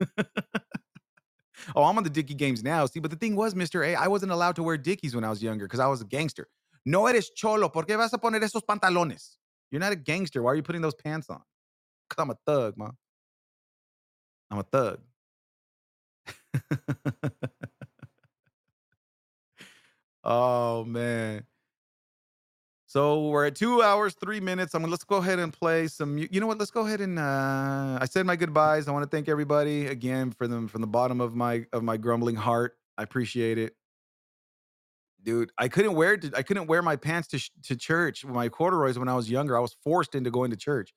oh, 0.18 1.84
I'm 1.84 1.96
on 1.96 2.04
the 2.04 2.10
Dickie 2.10 2.34
games 2.34 2.62
now. 2.62 2.84
See, 2.86 3.00
but 3.00 3.10
the 3.10 3.16
thing 3.16 3.36
was, 3.36 3.54
Mr. 3.54 3.86
A, 3.86 3.94
I 3.94 4.08
wasn't 4.08 4.32
allowed 4.32 4.56
to 4.56 4.62
wear 4.62 4.76
Dickies 4.76 5.14
when 5.14 5.24
I 5.24 5.30
was 5.30 5.42
younger 5.42 5.66
because 5.66 5.80
I 5.80 5.86
was 5.86 6.00
a 6.00 6.04
gangster. 6.04 6.48
No 6.88 7.06
eres 7.06 7.34
cholo. 7.34 7.70
¿Por 7.70 7.84
qué 7.84 7.96
vas 7.96 8.14
a 8.14 8.18
poner 8.18 8.42
esos 8.42 8.62
pantalones? 8.62 9.36
You're 9.70 9.78
not 9.78 9.92
a 9.92 9.96
gangster. 9.96 10.42
Why 10.42 10.52
are 10.52 10.54
you 10.54 10.62
putting 10.62 10.80
those 10.80 10.94
pants 10.94 11.28
on? 11.28 11.42
Because 12.08 12.22
I'm 12.22 12.30
a 12.30 12.36
thug, 12.46 12.78
man. 12.78 12.96
I'm 14.50 14.60
a 14.60 14.62
thug. 14.62 14.98
oh 20.24 20.84
man. 20.84 21.44
So 22.86 23.28
we're 23.28 23.44
at 23.48 23.54
two 23.54 23.82
hours, 23.82 24.14
three 24.14 24.40
minutes. 24.40 24.74
I'm 24.74 24.80
gonna 24.80 24.90
let's 24.90 25.04
go 25.04 25.16
ahead 25.16 25.38
and 25.38 25.52
play 25.52 25.88
some. 25.88 26.16
You 26.16 26.40
know 26.40 26.46
what? 26.46 26.56
Let's 26.56 26.70
go 26.70 26.86
ahead 26.86 27.02
and 27.02 27.18
uh, 27.18 27.98
I 28.00 28.06
said 28.06 28.24
my 28.24 28.36
goodbyes. 28.36 28.88
I 28.88 28.92
want 28.92 29.02
to 29.02 29.14
thank 29.14 29.28
everybody 29.28 29.88
again 29.88 30.30
for 30.30 30.48
them 30.48 30.66
from 30.68 30.80
the 30.80 30.86
bottom 30.86 31.20
of 31.20 31.34
my 31.34 31.66
of 31.74 31.82
my 31.82 31.98
grumbling 31.98 32.36
heart. 32.36 32.78
I 32.96 33.02
appreciate 33.02 33.58
it, 33.58 33.76
dude. 35.22 35.50
I 35.58 35.68
couldn't 35.68 35.94
wear 35.94 36.14
it. 36.14 36.34
I 36.36 36.42
couldn't 36.42 36.66
wear 36.66 36.82
my 36.82 36.96
pants 36.96 37.28
to 37.28 37.40
to 37.64 37.76
church. 37.76 38.24
My 38.24 38.48
corduroys 38.48 38.98
when 38.98 39.08
I 39.08 39.14
was 39.14 39.30
younger. 39.30 39.56
I 39.56 39.60
was 39.60 39.76
forced 39.84 40.14
into 40.14 40.30
going 40.30 40.50
to 40.50 40.56
church. 40.56 40.92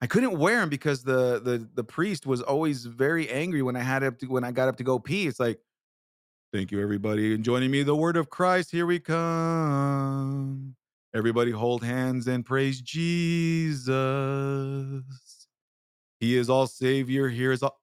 I 0.00 0.06
couldn't 0.06 0.38
wear 0.38 0.60
them 0.60 0.68
because 0.68 1.02
the 1.02 1.40
the 1.40 1.68
the 1.74 1.84
priest 1.84 2.26
was 2.26 2.42
always 2.42 2.84
very 2.84 3.30
angry 3.30 3.62
when 3.62 3.76
I 3.76 3.80
had 3.80 4.02
up 4.02 4.18
to 4.18 4.26
when 4.26 4.44
I 4.44 4.52
got 4.52 4.68
up 4.68 4.76
to 4.76 4.84
go 4.84 4.98
pee. 4.98 5.26
It's 5.26 5.40
like, 5.40 5.58
thank 6.52 6.70
you 6.70 6.82
everybody 6.82 7.34
and 7.34 7.44
joining 7.44 7.70
me. 7.70 7.82
The 7.82 7.96
word 7.96 8.16
of 8.16 8.28
Christ, 8.28 8.70
here 8.70 8.86
we 8.86 8.98
come. 8.98 10.76
Everybody 11.14 11.50
hold 11.50 11.82
hands 11.82 12.26
and 12.26 12.44
praise 12.44 12.82
Jesus. 12.82 13.94
He 16.20 16.36
is 16.36 16.50
all 16.50 16.66
savior. 16.66 17.28
Here 17.28 17.52
is 17.52 17.62
all. 17.62 17.78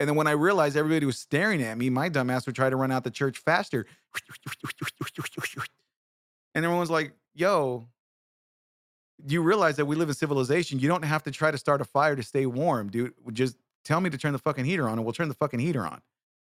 And 0.00 0.08
then 0.08 0.16
when 0.16 0.26
I 0.26 0.32
realized 0.32 0.78
everybody 0.78 1.04
was 1.04 1.18
staring 1.18 1.62
at 1.62 1.76
me, 1.76 1.90
my 1.90 2.08
dumbass 2.08 2.46
would 2.46 2.56
try 2.56 2.70
to 2.70 2.76
run 2.76 2.90
out 2.90 3.04
the 3.04 3.10
church 3.10 3.38
faster. 3.38 3.86
And 6.52 6.64
everyone's 6.64 6.90
like, 6.90 7.12
yo, 7.32 7.86
you 9.24 9.40
realize 9.40 9.76
that 9.76 9.86
we 9.86 9.94
live 9.94 10.08
in 10.08 10.16
civilization. 10.16 10.80
You 10.80 10.88
don't 10.88 11.04
have 11.04 11.22
to 11.22 11.30
try 11.30 11.52
to 11.52 11.58
start 11.58 11.80
a 11.80 11.84
fire 11.84 12.16
to 12.16 12.24
stay 12.24 12.44
warm, 12.44 12.90
dude. 12.90 13.12
Just 13.32 13.56
tell 13.84 14.00
me 14.00 14.10
to 14.10 14.18
turn 14.18 14.32
the 14.32 14.38
fucking 14.40 14.64
heater 14.64 14.88
on 14.88 14.94
and 14.94 15.04
we'll 15.04 15.12
turn 15.12 15.28
the 15.28 15.34
fucking 15.34 15.60
heater 15.60 15.86
on. 15.86 16.00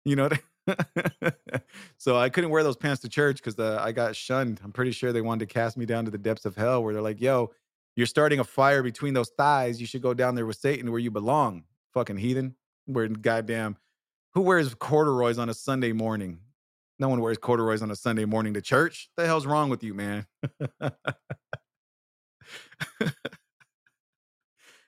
You 0.04 0.18
know 0.18 0.30
so 1.98 2.18
I 2.18 2.30
couldn't 2.30 2.50
wear 2.50 2.62
those 2.64 2.76
pants 2.76 3.02
to 3.04 3.10
church 3.10 3.38
because 3.38 3.58
I 3.58 3.94
got 3.94 4.16
shunned. 4.16 4.60
I'm 4.64 4.72
pretty 4.72 4.92
sure 4.92 5.14
they 5.14 5.22
wanted 5.22 5.48
to 5.48 5.54
cast 5.54 5.78
me 5.78 5.86
down 5.86 6.04
to 6.06 6.12
the 6.12 6.18
depths 6.18 6.46
of 6.46 6.58
hell 6.58 6.84
where 6.84 6.94
they're 6.94 7.02
like, 7.02 7.22
yo, 7.22 7.52
you're 7.96 8.06
starting 8.06 8.40
a 8.40 8.44
fire 8.44 8.84
between 8.84 9.14
those 9.14 9.30
thighs. 9.30 9.80
You 9.80 9.88
should 9.88 10.02
go 10.02 10.14
down 10.14 10.36
there 10.36 10.46
with 10.46 10.58
Satan 10.58 10.92
where 10.92 11.00
you 11.00 11.12
belong. 11.12 11.64
Fucking 11.94 12.18
heathen. 12.18 12.56
Wearing 12.88 13.14
goddamn 13.14 13.78
who 14.36 14.42
wears 14.42 14.76
corduroys 14.76 15.38
on 15.38 15.50
a 15.50 15.54
Sunday 15.54 15.94
morning? 15.94 16.40
No 17.00 17.10
one 17.10 17.22
wears 17.22 17.38
corduroys 17.38 17.82
on 17.82 17.90
a 17.90 17.96
Sunday 17.96 18.26
morning 18.26 18.54
to 18.54 18.62
church. 18.62 19.10
the 19.16 19.26
hell's 19.26 19.46
wrong 19.46 19.70
with 19.70 19.82
you, 19.84 19.94
man? 19.94 20.26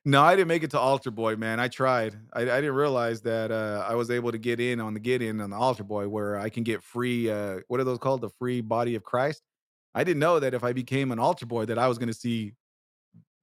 no, 0.06 0.22
I 0.22 0.36
didn't 0.36 0.50
make 0.50 0.64
it 0.64 0.72
to 0.72 0.80
altar 0.80 1.12
boy, 1.12 1.38
man. 1.38 1.62
I 1.62 1.70
tried. 1.70 2.16
I, 2.34 2.42
I 2.42 2.46
didn't 2.46 2.76
realize 2.76 3.22
that 3.22 3.52
uh, 3.52 3.86
I 3.88 3.96
was 3.96 4.12
able 4.12 4.32
to 4.34 4.38
get 4.38 4.60
in 4.60 4.82
on 4.82 4.94
the 4.94 5.00
get 5.00 5.22
in 5.22 5.40
on 5.42 5.50
the 5.50 5.58
altar 5.58 5.84
boy, 5.84 6.08
where 6.10 6.38
I 6.38 6.50
can 6.50 6.64
get 6.64 6.84
free. 6.84 7.30
Uh, 7.30 7.60
what 7.68 7.80
are 7.80 7.86
those 7.86 8.00
called? 8.00 8.22
The 8.22 8.30
free 8.30 8.62
body 8.62 8.96
of 8.96 9.04
Christ. 9.04 9.42
I 9.96 10.04
didn't 10.04 10.20
know 10.20 10.40
that 10.40 10.54
if 10.54 10.64
I 10.64 10.74
became 10.74 11.12
an 11.12 11.20
altar 11.20 11.46
boy, 11.46 11.66
that 11.66 11.78
I 11.80 11.88
was 11.88 11.98
going 11.98 12.08
to 12.10 12.14
see 12.14 12.54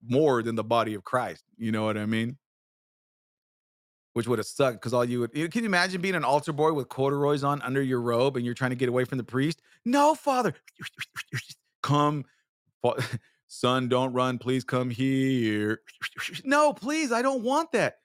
more 0.07 0.43
than 0.43 0.55
the 0.55 0.65
body 0.65 0.95
of 0.95 1.03
Christ. 1.03 1.45
You 1.57 1.73
know 1.73 1.85
what 1.85 1.97
I 1.97 2.07
mean? 2.07 2.37
Which 4.15 4.27
would 4.29 4.39
have 4.39 4.47
sucked 4.47 4.77
because 4.81 4.93
all 4.95 5.05
you 5.05 5.21
would 5.21 5.31
you- 5.35 5.49
can 5.49 5.63
you 5.63 5.67
imagine 5.69 6.01
being 6.01 6.15
an 6.15 6.25
altar 6.25 6.53
boy 6.53 6.73
with 6.73 6.89
corduroys 6.89 7.45
on 7.45 7.61
under 7.63 7.83
your 7.83 8.01
robe 8.01 8.37
and 8.37 8.45
you're 8.47 8.55
trying 8.55 8.71
to 8.71 8.77
get 8.77 8.89
away 8.89 9.05
from 9.05 9.19
the 9.19 9.25
priest? 9.25 9.61
No, 9.85 10.15
father, 10.15 10.55
come, 11.83 12.25
son, 13.49 13.89
don't 13.89 14.13
run. 14.13 14.39
Please 14.39 14.65
come 14.65 14.89
here. 14.91 15.81
No, 16.45 16.73
please, 16.73 17.11
I 17.13 17.23
don't 17.23 17.43
want 17.43 17.73
that. 17.73 17.99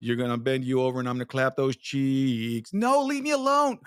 You're 0.00 0.16
gonna 0.16 0.38
bend 0.38 0.64
you 0.64 0.82
over 0.82 1.00
and 1.00 1.08
I'm 1.08 1.16
gonna 1.16 1.24
clap 1.26 1.56
those 1.56 1.76
cheeks. 1.76 2.72
No, 2.72 3.02
leave 3.02 3.22
me 3.22 3.30
alone. 3.32 3.78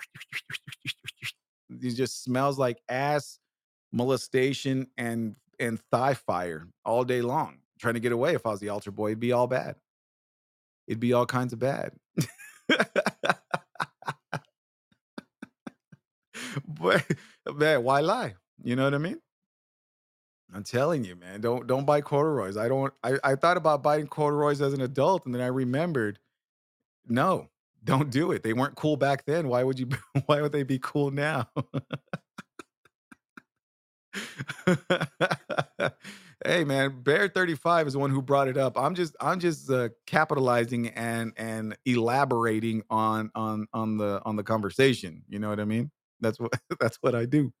It 1.70 1.94
just 1.94 2.22
smells 2.24 2.58
like 2.58 2.78
ass 2.88 3.38
molestation 3.92 4.86
and 4.98 5.36
and 5.58 5.80
thigh 5.90 6.14
fire 6.14 6.66
all 6.84 7.04
day 7.04 7.22
long. 7.22 7.58
Trying 7.78 7.94
to 7.94 8.00
get 8.00 8.12
away. 8.12 8.34
If 8.34 8.44
I 8.44 8.50
was 8.50 8.60
the 8.60 8.68
altar 8.70 8.90
boy, 8.90 9.08
it'd 9.08 9.20
be 9.20 9.32
all 9.32 9.46
bad. 9.46 9.76
It'd 10.90 10.98
be 10.98 11.12
all 11.12 11.24
kinds 11.24 11.52
of 11.52 11.60
bad. 11.60 11.92
but 16.66 17.06
man, 17.54 17.84
why 17.84 18.00
lie? 18.00 18.34
You 18.64 18.74
know 18.74 18.82
what 18.82 18.94
I 18.94 18.98
mean? 18.98 19.20
I'm 20.52 20.64
telling 20.64 21.04
you, 21.04 21.14
man. 21.14 21.40
Don't 21.40 21.68
don't 21.68 21.84
buy 21.86 22.00
corduroys. 22.00 22.56
I 22.56 22.66
don't. 22.66 22.92
I, 23.04 23.18
I 23.22 23.36
thought 23.36 23.56
about 23.56 23.84
buying 23.84 24.08
corduroys 24.08 24.60
as 24.60 24.72
an 24.72 24.80
adult, 24.80 25.26
and 25.26 25.32
then 25.32 25.42
I 25.42 25.46
remembered, 25.46 26.18
no, 27.06 27.50
don't 27.84 28.10
do 28.10 28.32
it. 28.32 28.42
They 28.42 28.52
weren't 28.52 28.74
cool 28.74 28.96
back 28.96 29.24
then. 29.26 29.46
Why 29.46 29.62
would 29.62 29.78
you? 29.78 29.90
Why 30.26 30.42
would 30.42 30.50
they 30.50 30.64
be 30.64 30.80
cool 30.80 31.12
now? 31.12 31.50
hey 36.46 36.64
man 36.64 37.02
bear 37.02 37.28
35 37.28 37.88
is 37.88 37.92
the 37.92 37.98
one 37.98 38.10
who 38.10 38.22
brought 38.22 38.48
it 38.48 38.56
up. 38.56 38.78
I'm 38.78 38.94
just 38.94 39.14
i'm 39.20 39.40
just 39.40 39.70
uh, 39.70 39.90
capitalizing 40.06 40.88
and 40.88 41.32
and 41.36 41.76
elaborating 41.84 42.82
on 42.90 43.30
on 43.34 43.66
on 43.72 43.96
the 43.96 44.22
on 44.24 44.36
the 44.36 44.42
conversation 44.42 45.22
you 45.28 45.38
know 45.38 45.48
what 45.48 45.60
i 45.60 45.64
mean? 45.64 45.90
That's 46.20 46.38
what 46.40 46.52
that's 46.80 46.98
what 47.00 47.14
i 47.14 47.24
do. 47.26 47.52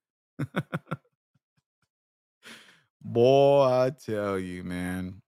Boy 3.02 3.62
i 3.64 3.90
tell 3.90 4.38
you 4.38 4.64
man. 4.64 5.22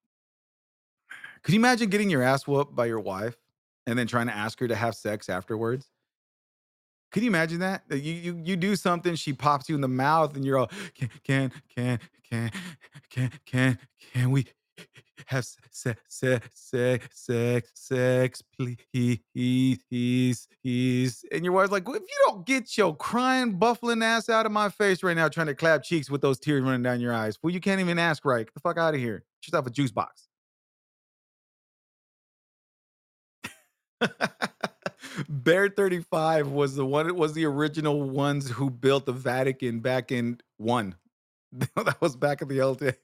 Could 1.43 1.55
you 1.55 1.61
imagine 1.61 1.91
getting 1.91 2.09
your 2.09 2.23
ass 2.23 2.47
whooped 2.47 2.75
by 2.75 2.87
your 2.87 3.01
wife 3.01 3.37
and 3.87 3.99
then 3.99 4.07
trying 4.07 4.29
to 4.29 4.35
ask 4.35 4.61
her 4.61 4.69
to 4.69 4.77
have 4.77 4.95
sex 4.95 5.29
afterwards? 5.29 5.91
Can 7.11 7.23
you 7.23 7.29
imagine 7.29 7.59
that? 7.61 7.83
You 7.91 7.99
you 7.99 8.43
you 8.43 8.57
do 8.57 8.75
something, 8.75 9.15
she 9.17 9.35
pops 9.35 9.69
you 9.69 9.75
in 9.75 9.83
the 9.83 9.89
mouth, 9.89 10.35
and 10.35 10.45
you're 10.45 10.59
all 10.59 10.71
can 10.95 11.11
can 11.25 11.53
can 11.75 11.99
can 12.33 12.51
can 13.11 13.31
can 13.45 13.79
can 14.13 14.31
we 14.31 14.47
have 15.27 15.45
sex 15.45 16.01
sex 16.09 16.49
sex 16.55 17.09
sex 17.13 17.71
sex 17.75 18.43
please 18.57 18.79
please 19.33 21.25
and 21.33 21.45
your 21.45 21.53
wife's 21.53 21.71
like, 21.71 21.87
well, 21.87 21.97
if 21.97 22.03
you 22.03 22.17
don't 22.27 22.47
get 22.47 22.77
your 22.77 22.97
crying 22.97 23.59
buffling 23.59 24.03
ass 24.03 24.29
out 24.29 24.47
of 24.47 24.53
my 24.53 24.69
face 24.69 25.03
right 25.03 25.17
now, 25.17 25.29
trying 25.29 25.49
to 25.49 25.55
clap 25.55 25.83
cheeks 25.83 26.11
with 26.11 26.21
those 26.21 26.39
tears 26.39 26.63
running 26.63 26.83
down 26.83 27.01
your 27.01 27.13
eyes, 27.13 27.39
well, 27.43 27.53
you 27.53 27.61
can't 27.61 27.81
even 27.81 27.99
ask 27.99 28.25
right. 28.25 28.47
Get 28.47 28.55
the 28.55 28.61
fuck 28.61 28.79
out 28.79 28.95
of 28.95 29.01
here. 29.01 29.25
Get 29.43 29.49
yourself 29.49 29.67
a 29.67 29.71
juice 29.71 29.91
box. 29.91 30.29
Bear 35.29 35.69
35 35.69 36.49
was 36.49 36.75
the 36.75 36.87
one 36.87 37.15
was 37.17 37.35
the 37.35 37.45
original 37.45 38.03
ones 38.09 38.49
who 38.49 38.71
built 38.71 39.07
the 39.07 39.13
Vatican 39.13 39.81
back 39.81 40.13
in 40.13 40.41
one. 40.57 40.95
that 41.77 42.01
was 42.01 42.17
back 42.17 42.43
in 42.43 42.49
the 42.49 42.61
old 42.61 42.79
day. 42.81 42.95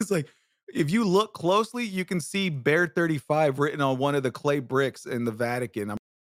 it's 0.00 0.10
like 0.10 0.28
if 0.72 0.90
you 0.90 1.04
look 1.04 1.34
closely, 1.34 1.84
you 1.84 2.04
can 2.04 2.20
see 2.20 2.48
Bear 2.48 2.86
35 2.86 3.58
written 3.58 3.80
on 3.80 3.98
one 3.98 4.14
of 4.14 4.22
the 4.22 4.30
clay 4.30 4.60
bricks 4.60 5.04
in 5.06 5.24
the 5.24 5.32
Vatican. 5.32 5.90
I'm 5.90 5.98